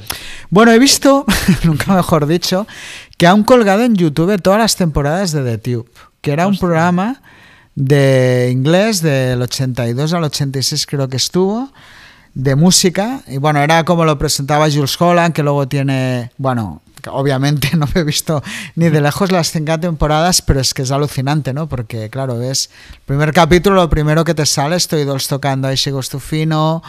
Bueno, 0.48 0.72
he 0.72 0.78
visto, 0.78 1.26
nunca 1.64 1.92
mejor 1.94 2.26
dicho, 2.26 2.66
que 3.18 3.26
han 3.26 3.44
colgado 3.44 3.82
en 3.82 3.94
YouTube 3.94 4.40
todas 4.40 4.58
las 4.58 4.76
temporadas 4.76 5.32
de 5.32 5.44
The 5.44 5.58
Tube, 5.58 5.90
que 6.22 6.32
era 6.32 6.46
un 6.46 6.56
programa 6.56 7.20
de 7.74 8.50
inglés 8.52 9.02
del 9.02 9.42
82 9.42 10.12
al 10.12 10.24
86 10.24 10.86
creo 10.86 11.08
que 11.08 11.16
estuvo, 11.16 11.72
de 12.34 12.56
música, 12.56 13.22
y 13.28 13.38
bueno, 13.38 13.60
era 13.60 13.84
como 13.84 14.04
lo 14.04 14.18
presentaba 14.18 14.70
Jules 14.70 15.00
Holland, 15.00 15.32
que 15.32 15.42
luego 15.42 15.68
tiene, 15.68 16.30
bueno, 16.36 16.82
obviamente 17.08 17.70
no 17.76 17.86
me 17.94 18.00
he 18.00 18.04
visto 18.04 18.42
ni 18.74 18.88
de 18.88 19.00
lejos 19.00 19.30
las 19.30 19.50
cinco 19.50 19.78
temporadas, 19.78 20.42
pero 20.42 20.60
es 20.60 20.74
que 20.74 20.82
es 20.82 20.90
alucinante, 20.90 21.52
¿no? 21.52 21.68
Porque 21.68 22.10
claro, 22.10 22.38
ves, 22.38 22.70
el 22.92 23.00
primer 23.06 23.32
capítulo, 23.32 23.76
lo 23.76 23.90
primero 23.90 24.24
que 24.24 24.34
te 24.34 24.46
sale, 24.46 24.76
estoy 24.76 25.04
dos 25.04 25.28
tocando 25.28 25.68
ahí 25.68 25.76
She 25.76 25.90
Goes 25.90 26.08
to 26.08 26.18
Fino, 26.18 26.82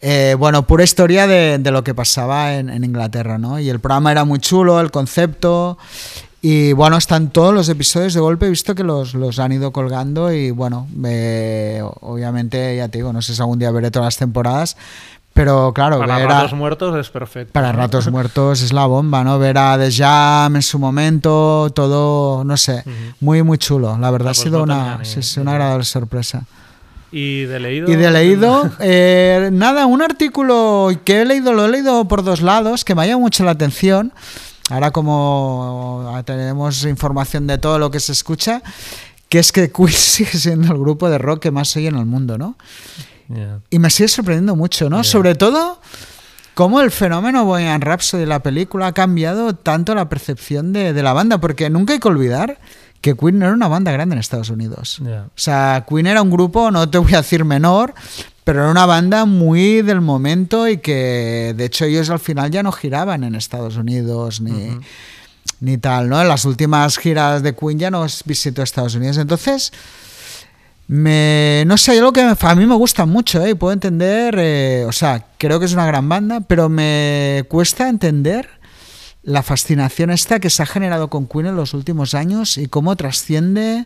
eh, 0.00 0.36
bueno, 0.38 0.66
pura 0.66 0.84
historia 0.84 1.26
de, 1.26 1.58
lo 1.70 1.84
que 1.84 1.94
pasaba 1.94 2.54
en 2.54 2.82
Inglaterra, 2.82 3.36
¿no? 3.36 3.58
Y 3.58 3.68
el 3.68 3.78
programa 3.78 4.10
era 4.10 4.24
muy 4.24 4.38
chulo, 4.38 4.80
el 4.80 4.90
concepto, 4.90 5.76
y 6.50 6.72
bueno, 6.72 6.96
están 6.96 7.30
todos 7.30 7.52
los 7.52 7.68
episodios 7.68 8.14
de 8.14 8.20
golpe, 8.20 8.46
he 8.46 8.50
visto 8.50 8.74
que 8.74 8.84
los, 8.84 9.14
los 9.14 9.38
han 9.38 9.52
ido 9.52 9.70
colgando 9.72 10.32
y 10.32 10.50
bueno, 10.50 10.86
eh, 11.04 11.82
obviamente 12.00 12.76
ya 12.76 12.88
te 12.88 12.98
digo, 12.98 13.12
no 13.12 13.20
sé 13.22 13.34
si 13.34 13.40
algún 13.42 13.58
día 13.58 13.70
veré 13.70 13.90
todas 13.90 14.06
las 14.06 14.16
temporadas, 14.16 14.76
pero 15.34 15.72
claro, 15.74 15.98
Para 15.98 16.16
ver 16.18 16.26
a- 16.30 16.34
ratos 16.40 16.54
muertos 16.54 16.96
es 16.98 17.10
perfecto. 17.10 17.52
para 17.52 17.72
¿no? 17.72 17.78
ratos 17.78 18.10
muertos 18.10 18.62
es 18.62 18.72
la 18.72 18.86
bomba, 18.86 19.22
¿no? 19.24 19.38
Ver 19.38 19.58
a 19.58 19.76
The 19.78 19.90
Jam 19.92 20.56
en 20.56 20.62
su 20.62 20.78
momento, 20.78 21.70
todo, 21.74 22.42
no 22.44 22.56
sé, 22.56 22.82
muy, 23.20 23.42
muy 23.42 23.58
chulo. 23.58 23.96
La 23.98 24.10
verdad 24.10 24.28
Ah, 24.28 24.30
ha 24.30 24.34
pues 24.34 24.38
sido 24.42 24.58
no 24.66 24.74
una, 24.74 25.04
sí, 25.04 25.22
sí, 25.22 25.38
una 25.40 25.52
agradable 25.52 25.84
sorpresa. 25.84 26.44
Y 27.12 27.42
de 27.44 27.58
leído. 27.60 27.88
Y 27.90 27.96
de 27.96 28.10
leído, 28.10 28.70
eh, 28.80 29.48
nada, 29.52 29.86
un 29.86 30.02
artículo 30.02 30.90
que 31.04 31.22
he 31.22 31.24
leído, 31.24 31.52
lo 31.52 31.64
he 31.66 31.68
leído 31.68 32.04
por 32.06 32.22
dos 32.24 32.42
lados, 32.42 32.84
que 32.84 32.94
me 32.94 33.02
ha 33.02 33.06
llamado 33.06 33.20
mucho 33.20 33.44
la 33.44 33.52
atención. 33.52 34.12
Ahora 34.68 34.90
como 34.90 36.20
tenemos 36.24 36.84
información 36.84 37.46
de 37.46 37.58
todo 37.58 37.78
lo 37.78 37.90
que 37.90 38.00
se 38.00 38.12
escucha, 38.12 38.62
que 39.28 39.38
es 39.38 39.52
que 39.52 39.70
Queen 39.70 39.88
sigue 39.92 40.38
siendo 40.38 40.72
el 40.72 40.78
grupo 40.78 41.08
de 41.10 41.18
rock 41.18 41.40
que 41.40 41.50
más 41.50 41.68
se 41.68 41.80
oye 41.80 41.88
en 41.88 41.96
el 41.96 42.06
mundo, 42.06 42.38
¿no? 42.38 42.56
Ya. 43.28 43.60
Y 43.70 43.78
me 43.78 43.90
sigue 43.90 44.08
sorprendiendo 44.08 44.56
mucho, 44.56 44.88
¿no? 44.88 45.04
Sobre 45.04 45.34
todo 45.34 45.80
cómo 46.54 46.80
el 46.80 46.90
fenómeno 46.90 47.44
Bohemian 47.44 47.80
Rhapsody, 47.80 48.24
la 48.24 48.42
película, 48.42 48.88
ha 48.88 48.92
cambiado 48.92 49.54
tanto 49.54 49.94
la 49.94 50.08
percepción 50.08 50.72
de, 50.72 50.92
de 50.92 51.02
la 51.02 51.12
banda, 51.12 51.38
porque 51.38 51.68
nunca 51.70 51.92
hay 51.92 51.98
que 52.00 52.08
olvidar 52.08 52.58
que 53.00 53.14
Queen 53.14 53.38
no 53.38 53.46
era 53.46 53.54
una 53.54 53.68
banda 53.68 53.92
grande 53.92 54.14
en 54.14 54.18
Estados 54.18 54.50
Unidos. 54.50 55.00
O 55.00 55.28
sea, 55.34 55.84
Queen 55.88 56.06
era 56.06 56.22
un 56.22 56.30
grupo, 56.30 56.70
no 56.70 56.88
te 56.88 56.98
voy 56.98 57.14
a 57.14 57.18
decir 57.18 57.44
menor, 57.44 57.94
pero 58.48 58.62
era 58.62 58.70
una 58.70 58.86
banda 58.86 59.26
muy 59.26 59.82
del 59.82 60.00
momento 60.00 60.66
y 60.68 60.78
que 60.78 61.52
de 61.54 61.66
hecho 61.66 61.84
ellos 61.84 62.08
al 62.08 62.18
final 62.18 62.50
ya 62.50 62.62
no 62.62 62.72
giraban 62.72 63.22
en 63.22 63.34
Estados 63.34 63.76
Unidos 63.76 64.40
ni, 64.40 64.70
ni 65.60 65.76
tal, 65.76 66.08
¿no? 66.08 66.18
En 66.22 66.28
las 66.28 66.46
últimas 66.46 66.96
giras 66.96 67.42
de 67.42 67.54
Queen 67.54 67.78
ya 67.78 67.90
no 67.90 68.06
visitó 68.24 68.62
Estados 68.62 68.94
Unidos. 68.94 69.18
Entonces, 69.18 69.70
me, 70.86 71.64
no 71.66 71.76
sé, 71.76 71.92
hay 71.92 71.98
algo 71.98 72.14
que 72.14 72.24
me- 72.24 72.34
a 72.40 72.54
mí 72.54 72.64
me 72.64 72.74
gusta 72.74 73.04
mucho, 73.04 73.44
¿eh? 73.44 73.50
Y 73.50 73.54
puedo 73.54 73.74
entender, 73.74 74.34
eh, 74.38 74.86
o 74.88 74.92
sea, 74.92 75.26
creo 75.36 75.60
que 75.60 75.66
es 75.66 75.74
una 75.74 75.86
gran 75.86 76.08
banda, 76.08 76.40
pero 76.40 76.70
me 76.70 77.44
cuesta 77.48 77.90
entender 77.90 78.48
la 79.28 79.42
fascinación 79.42 80.08
esta 80.08 80.40
que 80.40 80.48
se 80.48 80.62
ha 80.62 80.66
generado 80.66 81.08
con 81.08 81.26
Queen 81.26 81.46
en 81.46 81.56
los 81.56 81.74
últimos 81.74 82.14
años 82.14 82.56
y 82.56 82.66
cómo 82.66 82.96
trasciende 82.96 83.84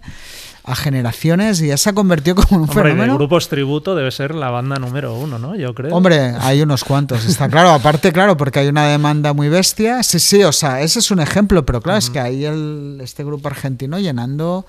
a 0.63 0.77
generaciones 0.77 1.61
y 1.61 1.67
ya 1.67 1.77
se 1.77 1.91
ha 1.91 1.95
convertido 1.95 2.37
como 2.37 2.63
un 2.63 2.69
Hombre, 2.71 2.91
fenómeno. 2.91 3.17
grupos 3.17 3.49
tributo 3.49 3.97
debe 3.97 4.13
ser 4.13 4.37
la 4.37 4.51
banda 4.51 4.77
número 4.77 5.17
uno, 5.17 5.41
¿no? 5.41 5.57
Yo 5.57 5.75
creo. 5.75 5.97
Hombre, 5.97 6.35
hay 6.39 6.63
unos 6.63 6.85
cuantos, 6.85 7.25
está 7.25 7.49
claro. 7.49 7.71
Aparte, 7.71 8.13
claro, 8.13 8.37
porque 8.37 8.61
hay 8.61 8.69
una 8.69 8.87
demanda 8.87 9.33
muy 9.33 9.49
bestia. 9.49 10.05
Sí, 10.05 10.21
sí, 10.21 10.45
o 10.45 10.53
sea, 10.53 10.81
ese 10.81 11.01
es 11.01 11.11
un 11.11 11.19
ejemplo, 11.19 11.67
pero 11.67 11.81
claro, 11.81 11.99
es 11.99 12.09
que 12.09 12.21
hay 12.21 12.45
el, 12.45 13.01
este 13.03 13.25
grupo 13.25 13.49
argentino 13.49 13.99
llenando 13.99 14.65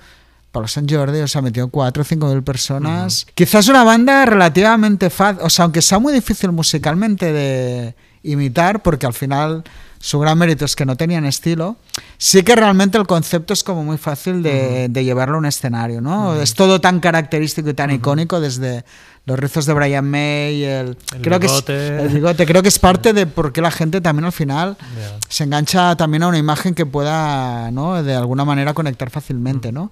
Palo 0.50 0.66
San 0.66 0.88
Jordi, 0.88 1.20
o 1.20 1.28
sea, 1.28 1.40
metió 1.40 1.68
4 1.68 2.00
o 2.00 2.04
5 2.04 2.26
mil 2.26 2.42
personas. 2.42 3.28
Quizás 3.36 3.68
una 3.68 3.84
banda 3.84 4.26
relativamente 4.26 5.08
fácil, 5.08 5.40
o 5.44 5.50
sea, 5.50 5.66
aunque 5.66 5.82
sea 5.82 6.00
muy 6.00 6.12
difícil 6.12 6.50
musicalmente 6.50 7.32
de 7.32 7.94
imitar, 8.24 8.82
porque 8.82 9.06
al 9.06 9.14
final 9.14 9.62
su 10.06 10.18
gran 10.18 10.36
mérito 10.36 10.66
es 10.66 10.76
que 10.76 10.84
no 10.84 10.96
tenían 10.96 11.24
estilo, 11.24 11.76
sí 12.18 12.42
que 12.42 12.54
realmente 12.54 12.98
el 12.98 13.06
concepto 13.06 13.54
es 13.54 13.64
como 13.64 13.82
muy 13.84 13.96
fácil 13.96 14.42
de, 14.42 14.88
de 14.90 15.02
llevarlo 15.04 15.36
a 15.36 15.38
un 15.38 15.46
escenario, 15.46 16.02
¿no? 16.02 16.34
Es 16.38 16.52
todo 16.52 16.78
tan 16.78 17.00
característico 17.00 17.70
y 17.70 17.74
tan 17.74 17.90
icónico 17.90 18.38
desde 18.38 18.84
los 19.24 19.38
rizos 19.38 19.64
de 19.64 19.72
Brian 19.72 20.04
May, 20.04 20.62
el, 20.62 20.98
El 21.14 21.22
creo 21.22 21.40
que 21.40 21.46
es- 21.46 21.52
bigote. 21.52 21.98
el 22.02 22.08
bigote, 22.10 22.44
creo 22.44 22.60
que 22.60 22.68
es 22.68 22.78
parte 22.78 23.14
de 23.14 23.26
por 23.26 23.54
qué 23.54 23.62
la 23.62 23.70
gente 23.70 24.02
también 24.02 24.26
al 24.26 24.32
final 24.32 24.76
se 25.30 25.44
engancha 25.44 25.96
también 25.96 26.22
a 26.24 26.28
una 26.28 26.36
imagen 26.36 26.74
que 26.74 26.84
pueda, 26.84 27.70
¿no? 27.70 28.02
De 28.02 28.14
alguna 28.14 28.44
manera 28.44 28.74
conectar 28.74 29.08
fácilmente, 29.08 29.72
¿no? 29.72 29.90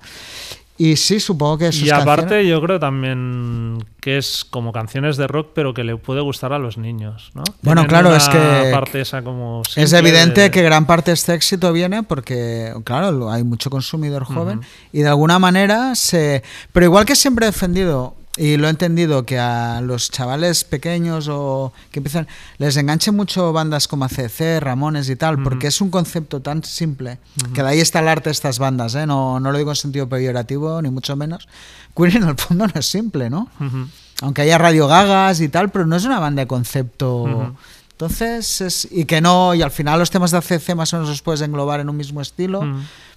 Y 0.84 0.96
sí, 0.96 1.20
supongo 1.20 1.58
que 1.58 1.70
sus 1.70 1.82
Y 1.82 1.90
aparte, 1.90 2.22
canciones- 2.22 2.48
yo 2.48 2.60
creo 2.60 2.80
también 2.80 3.84
que 4.00 4.18
es 4.18 4.44
como 4.44 4.72
canciones 4.72 5.16
de 5.16 5.28
rock, 5.28 5.50
pero 5.54 5.74
que 5.74 5.84
le 5.84 5.96
puede 5.96 6.20
gustar 6.22 6.52
a 6.52 6.58
los 6.58 6.76
niños, 6.76 7.30
¿no? 7.34 7.44
Bueno, 7.62 7.82
Tienen 7.82 7.88
claro, 7.88 8.16
es 8.16 8.28
que- 8.28 8.70
parte 8.72 9.00
esa 9.00 9.22
como 9.22 9.62
Es 9.76 9.92
evidente 9.92 10.40
de- 10.40 10.50
que 10.50 10.62
gran 10.62 10.86
parte 10.86 11.12
de 11.12 11.14
este 11.14 11.34
éxito 11.34 11.72
viene 11.72 12.02
porque, 12.02 12.72
claro, 12.82 13.30
hay 13.30 13.44
mucho 13.44 13.70
consumidor 13.70 14.24
joven 14.24 14.60
y 14.92 15.02
de 15.02 15.08
alguna 15.08 15.38
manera 15.38 15.94
se... 15.94 16.42
Pero 16.72 16.86
igual 16.86 17.04
que 17.04 17.14
siempre 17.14 17.46
he 17.46 17.50
defendido 17.50 18.16
y 18.36 18.56
lo 18.56 18.66
he 18.66 18.70
entendido 18.70 19.26
que 19.26 19.38
a 19.38 19.82
los 19.82 20.10
chavales 20.10 20.64
pequeños 20.64 21.28
o 21.30 21.72
que 21.90 21.98
empiezan 21.98 22.26
les 22.56 22.76
enganche 22.78 23.10
mucho 23.10 23.52
bandas 23.52 23.88
como 23.88 24.06
ACC, 24.06 24.58
Ramones 24.60 25.10
y 25.10 25.16
tal, 25.16 25.42
porque 25.42 25.66
es 25.66 25.80
un 25.82 25.90
concepto 25.90 26.40
tan 26.40 26.64
simple 26.64 27.18
que 27.52 27.62
de 27.62 27.68
ahí 27.68 27.80
está 27.80 28.00
el 28.00 28.08
arte 28.08 28.30
de 28.30 28.32
estas 28.32 28.58
bandas, 28.58 28.94
¿eh? 28.94 29.06
no, 29.06 29.38
no 29.38 29.52
lo 29.52 29.58
digo 29.58 29.70
en 29.70 29.76
sentido 29.76 30.08
peyorativo 30.08 30.80
ni 30.80 30.88
mucho 30.90 31.14
menos. 31.14 31.46
Queen 31.94 32.16
en 32.16 32.28
el 32.30 32.36
fondo 32.36 32.66
no 32.66 32.72
es 32.74 32.86
simple, 32.86 33.28
¿no? 33.28 33.48
Ujú. 33.60 33.86
aunque 34.22 34.42
haya 34.42 34.56
radio 34.56 34.86
gagas 34.86 35.40
y 35.40 35.48
tal, 35.48 35.70
pero 35.70 35.84
no 35.84 35.96
es 35.96 36.04
una 36.06 36.18
banda 36.18 36.40
de 36.40 36.46
concepto. 36.46 37.54
Entonces, 37.90 38.60
es, 38.62 38.88
y 38.90 39.04
que 39.04 39.20
no, 39.20 39.54
y 39.54 39.60
al 39.60 39.70
final 39.70 39.98
los 39.98 40.10
temas 40.10 40.30
de 40.30 40.38
ACC 40.38 40.74
más 40.74 40.92
o 40.94 40.96
menos 40.96 41.10
los 41.10 41.20
puedes 41.22 41.42
englobar 41.42 41.80
en 41.80 41.90
un 41.90 41.96
mismo 41.98 42.22
estilo, 42.22 42.64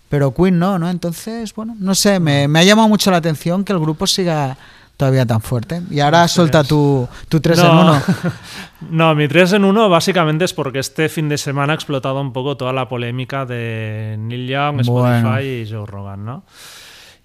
pero 0.09 0.33
Queen 0.33 0.59
no, 0.59 0.77
¿no? 0.77 0.89
Entonces, 0.89 1.55
bueno, 1.55 1.75
no 1.79 1.95
sé, 1.95 2.19
me, 2.19 2.47
me 2.49 2.59
ha 2.59 2.63
llamado 2.63 2.89
mucho 2.89 3.09
la 3.11 3.17
atención 3.17 3.63
que 3.63 3.71
el 3.71 3.79
grupo 3.79 4.05
siga 4.05 4.57
todavía 4.97 5.25
tan 5.25 5.41
fuerte. 5.41 5.81
Y 5.89 5.99
ahora 5.99 6.27
suelta 6.27 6.63
tu, 6.63 7.07
tu 7.29 7.39
3 7.39 7.59
en 7.59 7.65
No. 7.65 7.81
1. 7.81 8.01
No, 8.89 9.15
mi 9.15 9.27
3 9.27 9.53
en 9.53 9.65
1 9.65 9.89
básicamente 9.89 10.45
es 10.45 10.53
porque 10.53 10.79
este 10.79 11.09
fin 11.09 11.27
de 11.29 11.37
semana 11.37 11.73
ha 11.73 11.75
explotado 11.75 12.21
un 12.21 12.33
poco 12.33 12.55
toda 12.57 12.71
la 12.73 12.87
polémica 12.87 13.45
de 13.45 14.15
Neil 14.19 14.47
Young, 14.47 14.81
Spotify 14.81 15.21
Bueno. 15.23 15.41
y 15.41 15.67
Joe 15.69 15.85
Rogan, 15.87 16.25
¿no? 16.25 16.43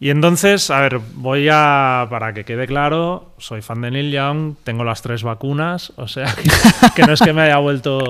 Y 0.02 0.08
entonces, 0.08 0.70
a 0.70 0.80
ver, 0.80 0.98
voy 1.14 1.48
a, 1.52 2.06
para 2.08 2.32
que 2.32 2.44
quede 2.46 2.66
claro, 2.66 3.34
soy 3.36 3.60
fan 3.60 3.82
de 3.82 3.90
Neil 3.90 4.10
Young, 4.10 4.54
tengo 4.64 4.82
las 4.82 5.02
tres 5.02 5.22
vacunas, 5.22 5.92
o 5.96 6.08
sea, 6.08 6.34
que, 6.34 6.48
que 6.96 7.02
no 7.02 7.12
es 7.12 7.20
que 7.20 7.34
me 7.34 7.42
haya 7.42 7.58
vuelto 7.58 8.02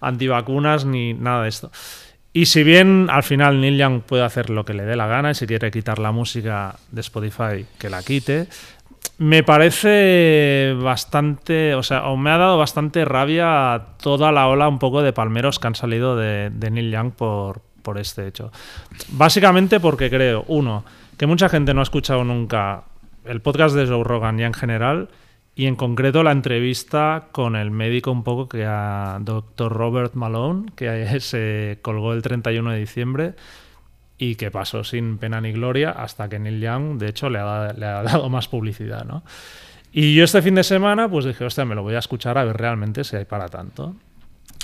antivacunas 0.00 0.84
ni 0.84 1.14
nada 1.14 1.42
de 1.42 1.48
esto. 1.50 1.70
Y 2.32 2.46
si 2.46 2.62
bien 2.62 3.08
al 3.10 3.22
final 3.24 3.60
Neil 3.60 3.76
Young 3.76 4.02
puede 4.02 4.24
hacer 4.24 4.50
lo 4.50 4.64
que 4.64 4.72
le 4.72 4.84
dé 4.84 4.94
la 4.96 5.08
gana 5.08 5.32
y 5.32 5.34
si 5.34 5.46
quiere 5.46 5.70
quitar 5.70 5.98
la 5.98 6.12
música 6.12 6.76
de 6.90 7.00
Spotify, 7.00 7.66
que 7.78 7.90
la 7.90 8.02
quite, 8.02 8.46
me 9.18 9.42
parece 9.42 10.74
bastante, 10.82 11.74
o 11.74 11.82
sea, 11.82 12.02
me 12.16 12.30
ha 12.30 12.38
dado 12.38 12.56
bastante 12.56 13.04
rabia 13.04 13.88
toda 14.02 14.32
la 14.32 14.48
ola 14.48 14.66
un 14.66 14.78
poco 14.78 15.02
de 15.02 15.12
palmeros 15.12 15.58
que 15.58 15.66
han 15.66 15.74
salido 15.74 16.16
de, 16.16 16.50
Neil 16.70 16.90
Young 16.90 17.12
por, 17.12 17.60
por 17.82 17.98
este 17.98 18.26
hecho. 18.26 18.50
Básicamente 19.10 19.78
porque 19.78 20.08
creo, 20.08 20.44
uno, 20.48 20.84
que 21.18 21.26
mucha 21.26 21.50
gente 21.50 21.74
no 21.74 21.80
ha 21.80 21.82
escuchado 21.82 22.24
nunca 22.24 22.84
el 23.26 23.42
podcast 23.42 23.74
de 23.74 23.86
Joe 23.86 24.04
Rogan 24.04 24.38
ya 24.38 24.46
en 24.46 24.54
general 24.54 25.10
y 25.54 25.66
en 25.66 25.76
concreto 25.76 26.22
la 26.22 26.32
entrevista 26.32 27.28
con 27.32 27.56
el 27.56 27.70
médico 27.70 28.10
un 28.10 28.24
poco 28.24 28.48
que 28.48 28.64
a 28.64 29.18
Dr. 29.20 29.70
Robert 29.70 30.14
Malone, 30.14 30.70
que 30.76 31.20
se 31.20 31.78
colgó 31.82 32.14
el 32.14 32.22
31 32.22 32.70
de 32.70 32.78
diciembre 32.78 33.34
y 34.20 34.34
que 34.34 34.50
pasó 34.50 34.84
sin 34.84 35.16
pena 35.16 35.40
ni 35.40 35.50
gloria 35.50 35.92
hasta 35.92 36.28
que 36.28 36.38
Neil 36.38 36.60
Young, 36.60 36.98
de 36.98 37.08
hecho, 37.08 37.30
le 37.30 37.38
ha, 37.38 37.72
le 37.72 37.86
ha 37.86 38.02
dado 38.04 38.28
más 38.28 38.48
publicidad, 38.48 39.04
¿no? 39.04 39.24
Y 39.92 40.14
yo 40.14 40.24
este 40.24 40.42
fin 40.42 40.54
de 40.54 40.62
semana, 40.62 41.08
pues 41.08 41.24
dije, 41.24 41.42
hostia, 41.42 41.64
me 41.64 41.74
lo 41.74 41.82
voy 41.82 41.94
a 41.94 42.00
escuchar 42.00 42.36
a 42.36 42.44
ver 42.44 42.56
realmente 42.58 43.02
si 43.02 43.16
hay 43.16 43.24
para 43.24 43.48
tanto. 43.48 43.94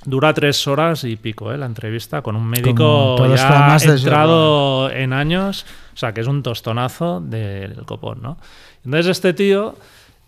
Dura 0.05 0.35
tres 0.35 0.69
horas 0.69 1.05
y 1.05 1.17
pico, 1.17 1.53
¿eh? 1.53 1.57
La 1.57 1.65
entrevista 1.65 2.21
con 2.21 2.37
un 2.37 2.47
médico 2.47 3.17
ya 3.35 3.77
entrado 3.83 4.91
en 4.91 5.15
años, 5.15 5.65
o 5.95 5.97
sea, 5.97 6.13
que 6.13 6.21
es 6.21 6.27
un 6.27 6.43
tostonazo 6.43 7.21
del 7.23 7.77
copón, 7.87 8.21
¿no? 8.21 8.37
Entonces 8.85 9.07
este 9.07 9.33
tío 9.33 9.75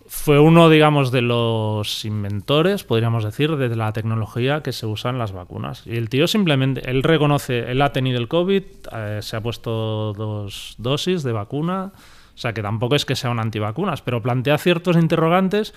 fue 0.08 0.40
uno, 0.40 0.70
digamos, 0.70 1.12
de 1.12 1.20
los 1.20 2.06
inventores, 2.06 2.82
podríamos 2.82 3.24
decir, 3.24 3.56
de 3.56 3.76
la 3.76 3.92
tecnología 3.92 4.62
que 4.62 4.72
se 4.72 4.86
usa 4.86 5.10
en 5.10 5.18
las 5.18 5.32
vacunas. 5.32 5.86
Y 5.86 5.96
el 5.96 6.08
tío 6.08 6.26
simplemente, 6.26 6.90
él 6.90 7.02
reconoce, 7.02 7.70
él 7.70 7.82
ha 7.82 7.92
tenido 7.92 8.18
el 8.18 8.26
COVID, 8.26 8.62
eh, 8.90 9.18
se 9.20 9.36
ha 9.36 9.42
puesto 9.42 10.14
dos 10.14 10.76
dosis 10.78 11.22
de 11.22 11.32
vacuna, 11.32 11.92
o 11.94 12.38
sea 12.38 12.54
que 12.54 12.62
tampoco 12.62 12.96
es 12.96 13.04
que 13.04 13.16
sea 13.16 13.30
un 13.30 13.38
antivacunas, 13.38 14.00
pero 14.00 14.22
plantea 14.22 14.56
ciertos 14.56 14.96
interrogantes 14.96 15.74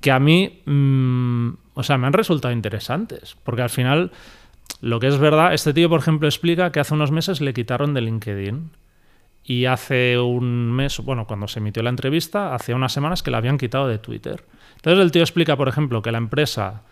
que 0.00 0.12
a 0.12 0.20
mí, 0.20 0.62
mm, 0.64 1.48
o 1.74 1.82
sea, 1.82 1.98
me 1.98 2.06
han 2.06 2.12
resultado 2.12 2.54
interesantes, 2.54 3.36
porque 3.42 3.62
al 3.62 3.70
final, 3.70 4.12
lo 4.80 5.00
que 5.00 5.08
es 5.08 5.18
verdad, 5.18 5.52
este 5.54 5.74
tío, 5.74 5.88
por 5.88 5.98
ejemplo, 5.98 6.28
explica 6.28 6.70
que 6.70 6.78
hace 6.78 6.94
unos 6.94 7.10
meses 7.10 7.40
le 7.40 7.52
quitaron 7.52 7.94
de 7.94 8.02
LinkedIn. 8.02 8.70
Y 9.48 9.66
hace 9.66 10.18
un 10.18 10.72
mes, 10.72 10.98
bueno, 10.98 11.26
cuando 11.26 11.46
se 11.46 11.60
emitió 11.60 11.80
la 11.82 11.90
entrevista, 11.90 12.52
hace 12.52 12.74
unas 12.74 12.92
semanas 12.92 13.22
que 13.22 13.30
la 13.30 13.38
habían 13.38 13.58
quitado 13.58 13.86
de 13.86 13.98
Twitter. 13.98 14.44
Entonces 14.74 15.02
el 15.04 15.12
tío 15.12 15.22
explica, 15.22 15.56
por 15.56 15.68
ejemplo, 15.68 16.02
que 16.02 16.10
la 16.10 16.18
empresa 16.18 16.82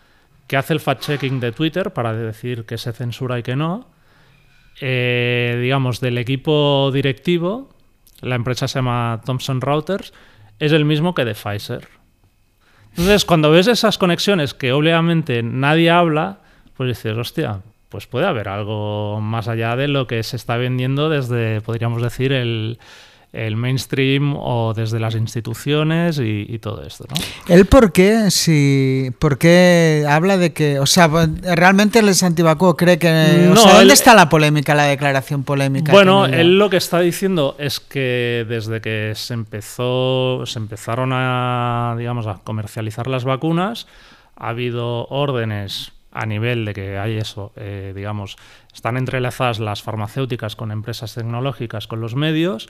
que 0.46 0.56
hace 0.56 0.72
el 0.72 0.80
fact-checking 0.80 1.40
de 1.40 1.50
Twitter 1.50 1.92
para 1.92 2.12
decir 2.12 2.64
que 2.64 2.78
se 2.78 2.92
censura 2.92 3.38
y 3.38 3.42
que 3.42 3.56
no, 3.56 3.88
eh, 4.80 5.58
digamos, 5.60 6.00
del 6.00 6.16
equipo 6.16 6.90
directivo, 6.92 7.70
la 8.20 8.36
empresa 8.36 8.68
se 8.68 8.78
llama 8.78 9.20
Thomson 9.24 9.60
Reuters, 9.60 10.12
es 10.60 10.72
el 10.72 10.84
mismo 10.84 11.14
que 11.14 11.24
de 11.24 11.34
Pfizer. 11.34 11.88
Entonces, 12.90 13.24
cuando 13.24 13.50
ves 13.50 13.66
esas 13.66 13.98
conexiones 13.98 14.54
que 14.54 14.72
obviamente 14.72 15.42
nadie 15.42 15.90
habla, 15.90 16.40
pues 16.76 16.88
dices, 16.88 17.16
hostia, 17.16 17.62
pues 17.94 18.08
puede 18.08 18.26
haber 18.26 18.48
algo 18.48 19.20
más 19.20 19.46
allá 19.46 19.76
de 19.76 19.86
lo 19.86 20.08
que 20.08 20.20
se 20.24 20.34
está 20.34 20.56
vendiendo 20.56 21.08
desde, 21.08 21.60
podríamos 21.60 22.02
decir, 22.02 22.32
el, 22.32 22.80
el 23.32 23.54
mainstream 23.54 24.34
o 24.36 24.74
desde 24.74 24.98
las 24.98 25.14
instituciones 25.14 26.18
y, 26.18 26.44
y 26.48 26.58
todo 26.58 26.82
esto, 26.82 27.04
¿no? 27.08 27.14
¿Él 27.54 27.66
por 27.66 27.92
qué? 27.92 28.32
Si, 28.32 29.12
¿Por 29.20 29.38
qué 29.38 30.04
habla 30.08 30.38
de 30.38 30.52
que, 30.52 30.80
o 30.80 30.86
sea, 30.86 31.08
realmente 31.54 32.00
es 32.00 32.22
antivacuo? 32.24 32.76
¿Cree 32.76 32.98
que... 32.98 33.08
o 33.48 33.54
No, 33.54 33.60
sea, 33.60 33.68
¿dónde 33.74 33.84
él- 33.84 33.90
está 33.92 34.12
la 34.16 34.28
polémica, 34.28 34.74
la 34.74 34.86
declaración 34.86 35.44
polémica? 35.44 35.92
Bueno, 35.92 36.26
él 36.26 36.58
lo 36.58 36.68
que 36.70 36.78
está 36.78 36.98
diciendo 36.98 37.54
es 37.60 37.78
que 37.78 38.44
desde 38.48 38.80
que 38.80 39.12
se 39.14 39.34
empezó, 39.34 40.46
se 40.46 40.58
empezaron 40.58 41.10
a, 41.12 41.94
digamos, 41.96 42.26
a 42.26 42.40
comercializar 42.42 43.06
las 43.06 43.22
vacunas, 43.22 43.86
ha 44.36 44.48
habido 44.48 45.06
órdenes 45.10 45.92
a 46.14 46.26
nivel 46.26 46.64
de 46.64 46.72
que 46.72 46.96
hay 46.96 47.16
eso, 47.16 47.52
eh, 47.56 47.92
digamos, 47.94 48.36
están 48.72 48.96
entrelazadas 48.96 49.58
las 49.58 49.82
farmacéuticas 49.82 50.56
con 50.56 50.70
empresas 50.70 51.14
tecnológicas, 51.14 51.86
con 51.86 52.00
los 52.00 52.14
medios, 52.14 52.68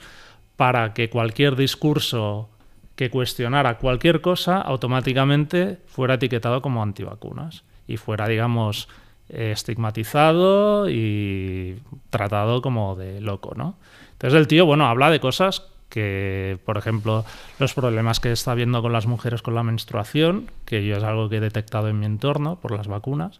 para 0.55 0.93
que 0.93 1.09
cualquier 1.09 1.55
discurso 1.55 2.49
que 2.95 3.09
cuestionara 3.09 3.77
cualquier 3.77 4.21
cosa 4.21 4.61
automáticamente 4.61 5.79
fuera 5.85 6.15
etiquetado 6.15 6.61
como 6.61 6.81
antivacunas 6.81 7.63
y 7.87 7.97
fuera, 7.97 8.27
digamos, 8.27 8.87
eh, 9.29 9.51
estigmatizado 9.51 10.89
y 10.89 11.79
tratado 12.09 12.61
como 12.61 12.95
de 12.95 13.21
loco, 13.21 13.53
¿no? 13.55 13.77
Entonces 14.13 14.39
el 14.39 14.47
tío, 14.47 14.65
bueno, 14.65 14.87
habla 14.87 15.11
de 15.11 15.19
cosas 15.19 15.67
que, 15.95 16.59
por 16.65 16.77
ejemplo, 16.77 17.23
los 17.57 17.73
problemas 17.73 18.19
que 18.19 18.29
está 18.33 18.51
habiendo 18.51 18.81
con 18.81 18.91
las 18.91 19.07
mujeres 19.07 19.41
con 19.41 19.55
la 19.55 19.63
menstruación, 19.63 20.51
que 20.65 20.85
yo 20.85 20.97
es 20.97 21.03
algo 21.05 21.29
que 21.29 21.37
he 21.37 21.39
detectado 21.39 21.87
en 21.87 21.97
mi 21.97 22.05
entorno 22.05 22.59
por 22.59 22.71
las 22.71 22.87
vacunas, 22.89 23.39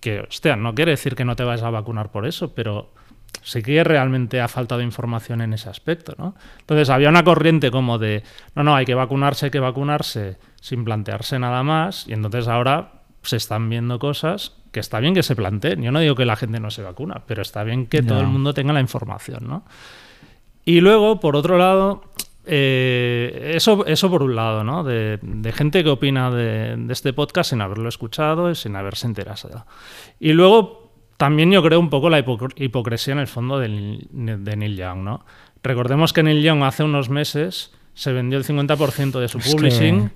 que, 0.00 0.18
hostia, 0.18 0.56
no 0.56 0.74
quiere 0.74 0.90
decir 0.90 1.14
que 1.14 1.24
no 1.24 1.36
te 1.36 1.44
vayas 1.44 1.62
a 1.62 1.70
vacunar 1.70 2.10
por 2.10 2.26
eso, 2.26 2.54
pero 2.54 2.92
sí 3.42 3.62
que 3.62 3.84
realmente 3.84 4.40
ha 4.40 4.48
faltado 4.48 4.82
información 4.82 5.42
en 5.42 5.52
ese 5.52 5.70
aspecto, 5.70 6.14
¿no? 6.18 6.34
Entonces 6.58 6.90
había 6.90 7.08
una 7.08 7.22
corriente 7.22 7.70
como 7.70 7.98
de, 7.98 8.24
no, 8.56 8.64
no, 8.64 8.74
hay 8.74 8.84
que 8.84 8.94
vacunarse, 8.96 9.46
hay 9.46 9.50
que 9.52 9.60
vacunarse, 9.60 10.38
sin 10.60 10.84
plantearse 10.84 11.38
nada 11.38 11.62
más, 11.62 12.08
y 12.08 12.14
entonces 12.14 12.48
ahora 12.48 12.94
se 13.22 13.36
están 13.36 13.70
viendo 13.70 14.00
cosas 14.00 14.56
que 14.72 14.80
está 14.80 14.98
bien 14.98 15.14
que 15.14 15.22
se 15.22 15.36
planteen. 15.36 15.82
Yo 15.82 15.92
no 15.92 16.00
digo 16.00 16.16
que 16.16 16.24
la 16.24 16.34
gente 16.34 16.58
no 16.58 16.72
se 16.72 16.82
vacuna, 16.82 17.22
pero 17.28 17.42
está 17.42 17.62
bien 17.62 17.86
que 17.86 18.02
todo 18.02 18.18
Ya. 18.18 18.24
el 18.24 18.26
mundo 18.30 18.54
tenga 18.54 18.72
la 18.72 18.80
información, 18.80 19.46
¿no? 19.46 19.64
Y 20.64 20.80
luego, 20.80 21.18
por 21.20 21.36
otro 21.36 21.58
lado, 21.58 22.04
eh, 22.44 23.52
eso, 23.54 23.84
eso 23.86 24.10
por 24.10 24.22
un 24.22 24.34
lado, 24.36 24.62
¿no? 24.64 24.84
De, 24.84 25.18
de 25.22 25.52
gente 25.52 25.82
que 25.82 25.90
opina 25.90 26.30
de, 26.30 26.76
de 26.76 26.92
este 26.92 27.12
podcast 27.12 27.50
sin 27.50 27.60
haberlo 27.60 27.88
escuchado 27.88 28.50
y 28.50 28.54
sin 28.54 28.76
haberse 28.76 29.06
enterado. 29.06 29.66
Y 30.20 30.32
luego, 30.32 30.92
también 31.16 31.50
yo 31.50 31.62
creo 31.62 31.80
un 31.80 31.90
poco 31.90 32.10
la 32.10 32.18
hipo- 32.24 32.52
hipocresía 32.56 33.12
en 33.14 33.20
el 33.20 33.26
fondo 33.28 33.58
de 33.58 33.68
Neil 33.68 34.76
Young, 34.76 34.98
¿no? 34.98 35.24
Recordemos 35.62 36.12
que 36.12 36.22
Neil 36.22 36.42
Young 36.42 36.62
hace 36.64 36.82
unos 36.84 37.08
meses 37.08 37.72
se 37.94 38.12
vendió 38.12 38.38
el 38.38 38.44
50% 38.44 39.20
de 39.20 39.28
su 39.28 39.38
Es 39.38 39.44
que- 39.46 39.52
publishing 39.52 40.10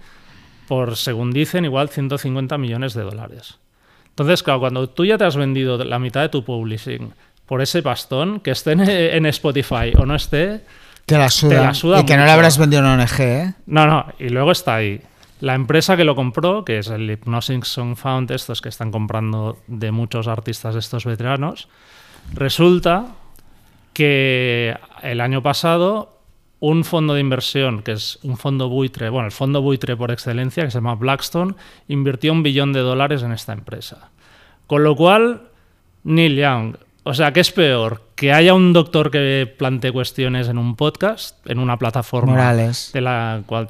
por, 0.68 0.96
según 0.96 1.30
dicen, 1.30 1.64
igual 1.64 1.88
150 1.88 2.58
millones 2.58 2.94
de 2.94 3.02
dólares. 3.02 3.58
Entonces, 4.08 4.42
claro, 4.42 4.60
cuando 4.60 4.88
tú 4.88 5.04
ya 5.04 5.16
te 5.18 5.24
has 5.24 5.36
vendido 5.36 5.76
la 5.84 5.98
mitad 6.00 6.22
de 6.22 6.28
tu 6.28 6.42
publishing 6.44 7.12
por 7.46 7.62
ese 7.62 7.82
pastón, 7.82 8.40
que 8.40 8.50
esté 8.50 8.72
en, 8.72 8.80
en 8.88 9.26
Spotify 9.26 9.92
o 9.96 10.04
no 10.04 10.14
esté, 10.14 10.62
Te 11.06 11.16
la 11.16 11.30
suda. 11.30 11.50
te 11.50 11.56
la 11.56 11.74
suda 11.74 12.00
y 12.00 12.04
que 12.04 12.16
no 12.16 12.24
le 12.24 12.30
habrás 12.30 12.58
vendido 12.58 12.82
a 12.82 12.94
una 12.94 13.02
ONG, 13.02 13.20
¿eh? 13.20 13.54
no, 13.66 13.86
no, 13.86 14.06
y 14.18 14.28
luego 14.28 14.52
está 14.52 14.76
ahí. 14.76 15.00
La 15.40 15.54
empresa 15.54 15.96
que 15.96 16.04
lo 16.04 16.14
compró, 16.14 16.64
que 16.64 16.78
es 16.78 16.88
el 16.88 17.10
Hypnosis 17.10 17.68
Song 17.68 17.94
Found, 17.96 18.30
estos 18.30 18.62
que 18.62 18.70
están 18.70 18.90
comprando 18.90 19.58
de 19.66 19.92
muchos 19.92 20.28
artistas 20.28 20.74
de 20.74 20.80
estos 20.80 21.04
veteranos, 21.04 21.68
resulta 22.32 23.06
que 23.92 24.74
el 25.02 25.20
año 25.20 25.42
pasado 25.42 26.16
un 26.58 26.84
fondo 26.84 27.14
de 27.14 27.20
inversión, 27.20 27.82
que 27.82 27.92
es 27.92 28.18
un 28.22 28.38
fondo 28.38 28.68
buitre, 28.68 29.10
bueno, 29.10 29.26
el 29.26 29.32
fondo 29.32 29.60
buitre 29.60 29.96
por 29.96 30.10
excelencia, 30.10 30.64
que 30.64 30.70
se 30.70 30.78
llama 30.78 30.94
Blackstone, 30.94 31.54
invirtió 31.88 32.32
un 32.32 32.42
billón 32.42 32.72
de 32.72 32.80
dólares 32.80 33.22
en 33.22 33.32
esta 33.32 33.52
empresa. 33.52 34.10
Con 34.66 34.82
lo 34.82 34.96
cual, 34.96 35.42
Neil 36.04 36.36
Young, 36.36 36.76
o 37.08 37.14
sea, 37.14 37.32
¿qué 37.32 37.38
es 37.38 37.52
peor? 37.52 38.02
Que 38.16 38.32
haya 38.32 38.52
un 38.52 38.72
doctor 38.72 39.12
que 39.12 39.54
plantee 39.56 39.92
cuestiones 39.92 40.48
en 40.48 40.58
un 40.58 40.74
podcast, 40.74 41.36
en 41.48 41.60
una 41.60 41.78
plataforma 41.78 42.32
Morales. 42.32 42.90
de 42.92 43.00
la 43.00 43.42
cual 43.46 43.68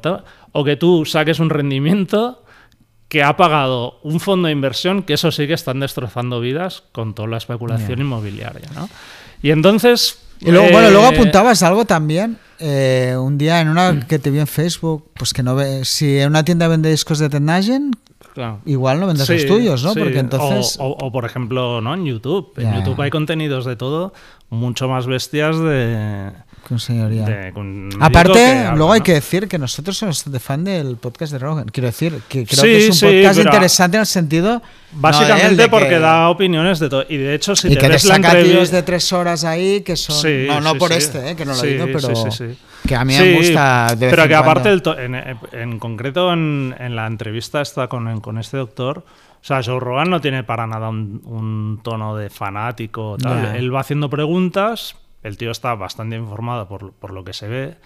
o 0.53 0.63
que 0.63 0.75
tú 0.75 1.05
saques 1.05 1.39
un 1.39 1.51
rendimiento 1.51 2.43
que 3.07 3.21
ha 3.21 3.37
pagado 3.37 3.99
un 4.01 4.19
fondo 4.19 4.47
de 4.47 4.53
inversión, 4.53 5.03
que 5.03 5.13
eso 5.13 5.31
sí 5.31 5.45
que 5.45 5.53
están 5.53 5.79
destrozando 5.79 6.39
vidas 6.39 6.81
con 6.91 7.13
toda 7.13 7.27
la 7.27 7.37
especulación 7.37 7.99
inmobiliaria, 8.01 8.69
¿no? 8.73 8.89
Y 9.43 9.51
entonces... 9.51 10.17
Y 10.39 10.49
luego, 10.49 10.71
bueno, 10.71 10.89
luego 10.89 11.05
eh, 11.05 11.15
apuntabas 11.15 11.61
algo 11.61 11.85
también. 11.85 12.39
eh, 12.57 13.15
un 13.19 13.37
día 13.37 13.61
en 13.61 13.69
una 13.69 13.99
que 14.07 14.17
te 14.17 14.31
vi 14.31 14.39
en 14.39 14.47
Facebook, 14.47 15.11
pues 15.13 15.33
que 15.33 15.43
no 15.43 15.53
ve. 15.53 15.85
Si 15.85 16.17
en 16.17 16.29
una 16.29 16.43
tienda 16.43 16.67
vende 16.67 16.89
discos 16.89 17.19
de 17.19 17.29
Ted 17.29 17.41
Nugent, 17.41 17.95
Claro. 18.37 18.59
igual 18.65 18.99
no 18.99 19.07
vendes 19.07 19.25
Sí, 19.25 19.33
los 19.33 19.45
tuyos, 19.47 19.83
¿no? 19.83 19.93
sí. 19.93 19.99
Porque 19.99 20.19
entonces... 20.19 20.77
O, 20.79 20.89
o- 20.89 21.07
o, 21.07 21.11
por 21.11 21.25
ejemplo, 21.25 21.81
¿no? 21.81 21.95
En 21.95 22.05
YouTube. 22.05 22.53
En. 22.57 22.71
YouTube 22.75 23.01
hay 23.01 23.09
contenidos 23.09 23.65
de 23.65 23.75
todo 23.75 24.13
mucho 24.51 24.87
más 24.87 25.07
bestias 25.07 25.57
de... 25.59 26.33
De- 26.67 27.51
con 27.53 27.89
Aparte, 28.01 28.45
habla, 28.45 28.75
luego 28.75 28.91
hay 28.91 28.99
¿no? 28.99 29.03
que 29.05 29.13
decir 29.13 29.47
que 29.47 29.57
nosotros 29.57 29.97
somos 29.97 30.17
bastante 30.17 30.39
fan 30.39 30.63
del 30.65 30.97
podcast 30.97 31.31
de 31.31 31.39
Rogan. 31.39 31.65
Quiero 31.69 31.87
decir 31.87 32.19
que 32.27 32.45
creo 32.45 32.61
Sí, 32.63 32.67
que 32.67 32.77
es 32.79 32.89
un 32.89 32.93
sí, 32.93 33.05
podcast 33.05 33.39
interesante 33.39 33.97
en 33.97 34.01
el 34.01 34.07
sentido. 34.07 34.61
Básicamente 34.91 35.43
no 35.51 35.55
de 35.57 35.63
de 35.63 35.69
porque 35.69 35.89
que- 35.89 35.99
da 35.99 36.29
opiniones 36.29 36.79
de 36.79 36.89
todo. 36.89 37.05
Y 37.07 37.17
de 37.17 37.35
hecho, 37.35 37.55
si 37.55 37.67
y 37.67 37.69
te 37.71 37.75
que 37.77 37.81
te 37.83 37.89
ves 37.89 38.05
la 38.05 38.15
tíos 38.17 38.33
entrevista... 38.35 38.75
de 38.75 38.83
tres 38.83 39.13
horas 39.13 39.43
ahí 39.45 39.81
que 39.81 39.95
son. 39.95 40.15
Sí, 40.17 40.45
no, 40.47 40.59
no 40.59 40.75
por 40.75 40.91
este, 40.91 41.31
eh, 41.31 41.35
que 41.35 41.45
no 41.45 41.53
lo 41.55 41.63
he 41.63 41.67
oído, 41.73 41.85
pero. 41.85 42.09
Que 42.85 42.95
a 42.95 43.05
mí 43.05 43.17
me 43.17 43.33
gusta. 43.37 43.95
De 43.97 44.09
pero 44.09 44.27
que 44.27 44.35
aparte, 44.35 44.69
el 44.69 44.81
en, 44.97 45.15
en 45.53 45.79
concreto 45.79 46.31
en, 46.33 46.75
en 46.77 46.95
la 46.95 47.07
entrevista 47.07 47.61
esta 47.61 47.87
con, 47.87 48.19
con 48.21 48.37
este 48.37 48.57
doctor, 48.57 48.99
o 49.41 49.43
sea, 49.45 49.61
Joe 49.63 49.79
Rogan 49.79 50.09
no 50.09 50.19
tiene 50.21 50.43
para 50.43 50.67
nada 50.67 50.89
un, 50.89 51.21
un 51.25 51.79
tono 51.83 52.15
de 52.15 52.29
fanático. 52.29 53.17
Tal. 53.17 53.55
Él 53.55 53.73
va 53.73 53.81
haciendo 53.81 54.09
preguntas, 54.09 54.95
el 55.23 55.37
tío 55.37 55.51
está 55.51 55.75
bastante 55.75 56.15
informado 56.15 56.67
por, 56.67 56.93
por 56.93 57.11
lo 57.11 57.23
que 57.23 57.33
se 57.33 57.47
ve. 57.47 57.77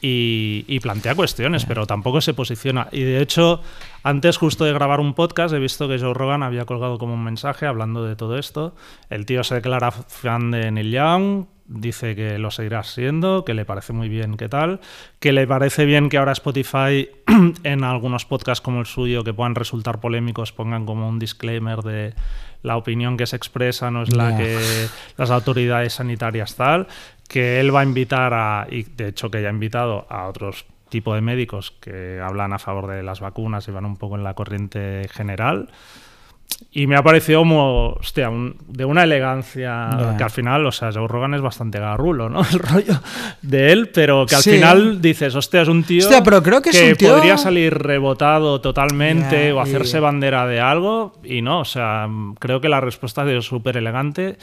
Y, 0.00 0.66
y 0.68 0.80
plantea 0.80 1.14
cuestiones, 1.14 1.64
pero 1.64 1.86
tampoco 1.86 2.20
se 2.20 2.34
posiciona. 2.34 2.88
Y 2.92 3.02
de 3.04 3.22
hecho, 3.22 3.62
antes 4.02 4.36
justo 4.36 4.66
de 4.66 4.74
grabar 4.74 5.00
un 5.00 5.14
podcast, 5.14 5.54
he 5.54 5.58
visto 5.58 5.88
que 5.88 5.98
Joe 5.98 6.12
Rogan 6.12 6.42
había 6.42 6.66
colgado 6.66 6.98
como 6.98 7.14
un 7.14 7.24
mensaje 7.24 7.64
hablando 7.64 8.04
de 8.04 8.14
todo 8.14 8.36
esto. 8.38 8.74
El 9.08 9.24
tío 9.24 9.42
se 9.44 9.54
declara 9.54 9.92
fan 9.92 10.50
de 10.50 10.70
Neil 10.70 10.90
Young, 10.90 11.46
dice 11.66 12.14
que 12.14 12.38
lo 12.38 12.50
seguirá 12.50 12.82
siendo, 12.82 13.44
que 13.44 13.54
le 13.54 13.64
parece 13.64 13.92
muy 13.92 14.08
bien 14.08 14.36
que 14.36 14.48
tal, 14.48 14.80
que 15.18 15.32
le 15.32 15.46
parece 15.46 15.84
bien 15.84 16.08
que 16.08 16.18
ahora 16.18 16.32
Spotify 16.32 17.08
en 17.64 17.84
algunos 17.84 18.26
podcasts 18.26 18.60
como 18.60 18.80
el 18.80 18.86
suyo 18.86 19.24
que 19.24 19.32
puedan 19.32 19.54
resultar 19.54 20.00
polémicos 20.00 20.52
pongan 20.52 20.86
como 20.86 21.08
un 21.08 21.18
disclaimer 21.18 21.80
de 21.82 22.14
la 22.62 22.76
opinión 22.76 23.16
que 23.16 23.26
se 23.26 23.36
expresa 23.36 23.90
no 23.90 24.02
es 24.02 24.14
la 24.14 24.36
que 24.36 24.58
las 25.16 25.30
autoridades 25.30 25.94
sanitarias 25.94 26.56
tal, 26.56 26.86
que 27.28 27.60
él 27.60 27.74
va 27.74 27.80
a 27.80 27.84
invitar 27.84 28.32
a, 28.34 28.66
y 28.70 28.82
de 28.82 29.08
hecho 29.08 29.30
que 29.30 29.42
ya 29.42 29.48
ha 29.48 29.52
invitado 29.52 30.06
a 30.08 30.26
otros 30.26 30.66
tipo 30.88 31.14
de 31.14 31.20
médicos 31.20 31.72
que 31.80 32.20
hablan 32.20 32.52
a 32.52 32.58
favor 32.58 32.86
de 32.86 33.02
las 33.02 33.20
vacunas 33.20 33.66
y 33.68 33.72
van 33.72 33.84
un 33.84 33.96
poco 33.96 34.16
en 34.16 34.24
la 34.24 34.34
corriente 34.34 35.08
general. 35.10 35.68
Y 36.70 36.86
me 36.86 36.96
ha 36.96 37.02
parecido 37.02 37.40
como, 37.40 37.90
hostia, 37.92 38.30
un- 38.30 38.56
de 38.68 38.84
una 38.84 39.04
elegancia 39.04 39.90
Ya. 39.98 40.16
que 40.16 40.24
al 40.24 40.30
final, 40.30 40.66
o 40.66 40.72
sea, 40.72 40.90
Joe 40.92 41.06
Rogan 41.08 41.34
es 41.34 41.40
bastante 41.40 41.78
garrulo, 41.78 42.28
¿no? 42.28 42.40
El 42.52 42.58
rollo 42.58 43.00
de 43.42 43.72
él, 43.72 43.90
pero 43.94 44.26
que 44.26 44.34
al 44.34 44.42
Sí. 44.42 44.52
final 44.52 45.00
dices, 45.00 45.34
hostia, 45.34 45.62
es 45.62 45.68
un 45.68 45.84
tío, 45.84 46.04
Hostia, 46.04 46.22
pero 46.22 46.42
creo 46.42 46.60
que 46.62 46.70
es 46.70 46.80
un 46.82 46.96
tío- 46.96 47.14
podría 47.14 47.36
salir 47.38 47.74
rebotado 47.74 48.60
totalmente 48.60 49.48
Ya, 49.48 49.54
o 49.54 49.60
hacerse 49.60 50.00
bandera 50.00 50.46
de 50.46 50.60
algo 50.60 51.14
y 51.24 51.42
no, 51.42 51.60
o 51.60 51.64
sea, 51.64 52.08
creo 52.38 52.60
que 52.60 52.68
la 52.68 52.80
respuesta 52.80 53.22
ha 53.22 53.26
sido 53.26 53.42
súper 53.42 53.76
elegante 53.76 54.36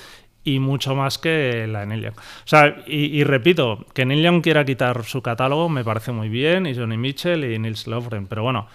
y 0.44 0.60
mucho 0.60 0.96
más 0.96 1.18
que 1.20 1.68
la 1.68 1.82
de 1.82 1.86
Neil 1.88 2.02
Young. 2.04 2.16
O 2.18 2.48
sea, 2.48 2.78
y, 2.88 3.06
y 3.20 3.24
repito, 3.24 3.86
que 3.94 4.06
Neil 4.06 4.24
Young 4.24 4.42
quiera 4.42 4.66
quitar 4.66 5.04
su 5.04 5.22
catálogo 5.22 5.70
me 5.70 5.84
parece 5.84 6.12
muy 6.12 6.30
bien, 6.30 6.66
y 6.66 6.76
Johnny 6.76 6.98
Mitchell 6.98 7.44
y 7.44 7.60
Nils 7.60 7.86
Lofgren, 7.88 8.26
pero 8.28 8.42
bueno, 8.44 8.68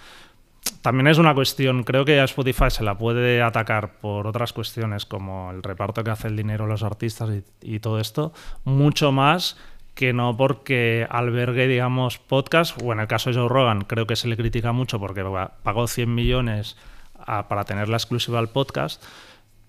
también 0.81 1.07
es 1.07 1.17
una 1.17 1.33
cuestión, 1.33 1.83
creo 1.83 2.05
que 2.05 2.19
a 2.19 2.23
Spotify 2.25 2.69
se 2.69 2.83
la 2.83 2.97
puede 2.97 3.41
atacar 3.41 3.93
por 3.99 4.27
otras 4.27 4.53
cuestiones 4.53 5.05
como 5.05 5.51
el 5.51 5.63
reparto 5.63 6.03
que 6.03 6.11
hace 6.11 6.27
el 6.27 6.35
dinero 6.37 6.65
a 6.65 6.67
los 6.67 6.83
artistas 6.83 7.29
y, 7.29 7.75
y 7.75 7.79
todo 7.79 7.99
esto, 7.99 8.33
mucho 8.63 9.11
más 9.11 9.57
que 9.95 10.13
no 10.13 10.37
porque 10.37 11.07
albergue, 11.09 11.67
digamos, 11.67 12.19
podcast, 12.19 12.79
o 12.83 12.93
en 12.93 12.99
el 12.99 13.07
caso 13.07 13.31
de 13.31 13.37
Joe 13.37 13.49
Rogan, 13.49 13.81
creo 13.81 14.05
que 14.05 14.15
se 14.15 14.27
le 14.27 14.37
critica 14.37 14.71
mucho 14.71 14.99
porque 14.99 15.23
pagó 15.63 15.87
100 15.87 16.13
millones 16.13 16.77
a- 17.19 17.47
para 17.47 17.63
tener 17.63 17.89
la 17.89 17.97
exclusiva 17.97 18.37
al 18.37 18.49
podcast, 18.49 19.03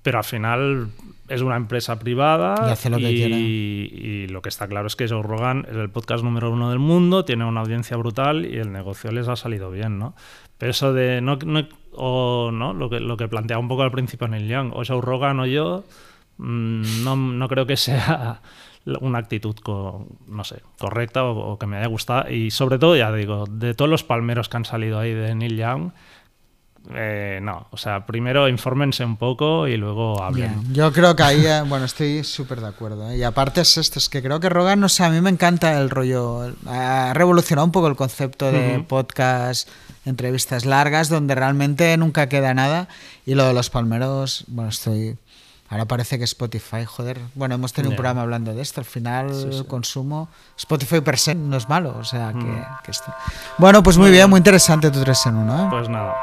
pero 0.02 0.18
al 0.18 0.24
final 0.24 0.88
es 1.28 1.40
una 1.40 1.56
empresa 1.56 1.98
privada 1.98 2.54
Y 2.68 2.70
hace 2.70 2.90
lo 2.90 2.98
que 2.98 3.04
y 3.10 4.26
lo 4.28 4.42
que 4.42 4.48
está 4.50 4.68
claro 4.68 4.86
es 4.86 4.96
que 4.96 5.08
Joe 5.08 5.22
Rogan 5.22 5.66
es 5.68 5.76
el 5.76 5.90
podcast 5.90 6.22
número 6.22 6.50
uno 6.50 6.70
del 6.70 6.78
mundo, 6.78 7.24
tiene 7.24 7.44
una 7.46 7.60
audiencia 7.60 7.96
brutal 7.96 8.44
y 8.46 8.58
el 8.58 8.70
negocio 8.72 9.10
les 9.10 9.28
ha 9.28 9.36
salido 9.36 9.70
bien, 9.70 9.98
¿no? 9.98 10.14
Pero 10.58 10.70
eso 10.70 10.92
de 10.92 11.20
no, 11.20 11.36
no- 11.44 11.68
o 12.00 12.50
no 12.52 12.74
lo 12.74 12.90
que 12.90 13.00
lo 13.00 13.16
que 13.16 13.26
planteaba 13.28 13.60
un 13.60 13.68
poco 13.68 13.82
al 13.82 13.90
principio 13.90 14.28
Neil 14.28 14.46
Young, 14.48 14.72
o 14.74 14.82
Joe 14.86 15.00
Rogan 15.00 15.40
o 15.40 15.46
yo, 15.46 15.84
mm, 16.38 17.04
no, 17.04 17.16
no 17.16 17.48
creo 17.48 17.66
que 17.66 17.76
sea 17.76 18.40
una 19.00 19.18
actitud 19.18 19.56
co- 19.62 20.06
no 20.28 20.44
sé 20.44 20.62
correcta 20.78 21.24
o, 21.24 21.52
o 21.52 21.58
que 21.58 21.66
me 21.66 21.76
haya 21.78 21.88
gustado 21.88 22.30
y 22.30 22.50
sobre 22.50 22.78
todo 22.78 22.96
ya 22.96 23.12
digo 23.12 23.44
de 23.50 23.74
todos 23.74 23.90
los 23.90 24.04
palmeros 24.04 24.48
que 24.48 24.56
han 24.56 24.64
salido 24.64 24.98
ahí 24.98 25.12
de 25.14 25.34
Neil 25.34 25.56
Young 25.56 25.90
eh, 26.94 27.40
no, 27.42 27.66
o 27.70 27.76
sea, 27.76 28.06
primero 28.06 28.48
infórmense 28.48 29.04
un 29.04 29.16
poco 29.18 29.68
y 29.68 29.76
luego 29.76 30.22
hablen. 30.22 30.58
Bien, 30.62 30.74
Yo 30.74 30.90
creo 30.92 31.14
que 31.14 31.22
ahí, 31.22 31.44
eh, 31.44 31.60
bueno, 31.66 31.84
estoy 31.84 32.24
súper 32.24 32.60
de 32.62 32.68
acuerdo. 32.68 33.10
¿eh? 33.10 33.18
Y 33.18 33.24
aparte 33.24 33.60
es 33.60 33.76
esto, 33.76 33.98
es 33.98 34.08
que 34.08 34.22
creo 34.22 34.40
que 34.40 34.48
Rogan, 34.48 34.80
no 34.80 34.88
sé, 34.88 35.04
a 35.04 35.10
mí 35.10 35.20
me 35.20 35.28
encanta 35.28 35.78
el 35.78 35.90
rollo, 35.90 36.50
ha 36.66 37.12
revolucionado 37.14 37.66
un 37.66 37.72
poco 37.72 37.88
el 37.88 37.96
concepto 37.96 38.50
de 38.50 38.82
podcast, 38.88 39.68
entrevistas 40.08 40.64
largas, 40.64 41.08
donde 41.08 41.34
realmente 41.34 41.96
nunca 41.96 42.28
queda 42.28 42.54
nada. 42.54 42.88
Y 43.26 43.34
lo 43.34 43.44
de 43.46 43.52
los 43.54 43.70
palmeros, 43.70 44.44
bueno, 44.48 44.70
estoy... 44.70 45.16
Ahora 45.70 45.84
parece 45.84 46.16
que 46.16 46.24
Spotify, 46.24 46.86
joder, 46.86 47.20
bueno, 47.34 47.54
hemos 47.56 47.74
tenido 47.74 47.90
un 47.90 47.92
Ya. 47.92 47.96
programa 47.98 48.22
hablando 48.22 48.54
de 48.54 48.62
esto, 48.62 48.80
al 48.80 48.86
final 48.86 49.28
el 49.52 49.66
consumo, 49.66 50.30
Spotify 50.56 51.02
per 51.02 51.18
se 51.18 51.34
no 51.34 51.58
es 51.58 51.68
malo, 51.68 51.94
o 51.98 52.04
sea 52.04 52.30
que, 52.32 52.38
Mm. 52.38 52.64
que 52.82 52.90
esto. 52.90 53.12
Bueno, 53.58 53.82
pues 53.82 53.98
muy 53.98 54.10
bien, 54.10 54.30
muy 54.30 54.38
interesante 54.38 54.90
tu 54.90 55.02
3 55.02 55.26
en 55.26 55.36
1, 55.36 55.64
¿eh? 55.64 55.66
Pues 55.68 55.90
nada, 55.90 56.14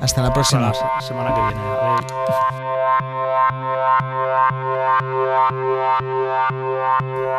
Hasta 0.00 0.22
la 0.22 0.28
hasta 0.28 0.32
próxima. 0.32 0.60
la 0.68 0.72
se- 0.72 1.06
semana 1.06 1.34
que 1.34 1.40
viene. 1.42 3.27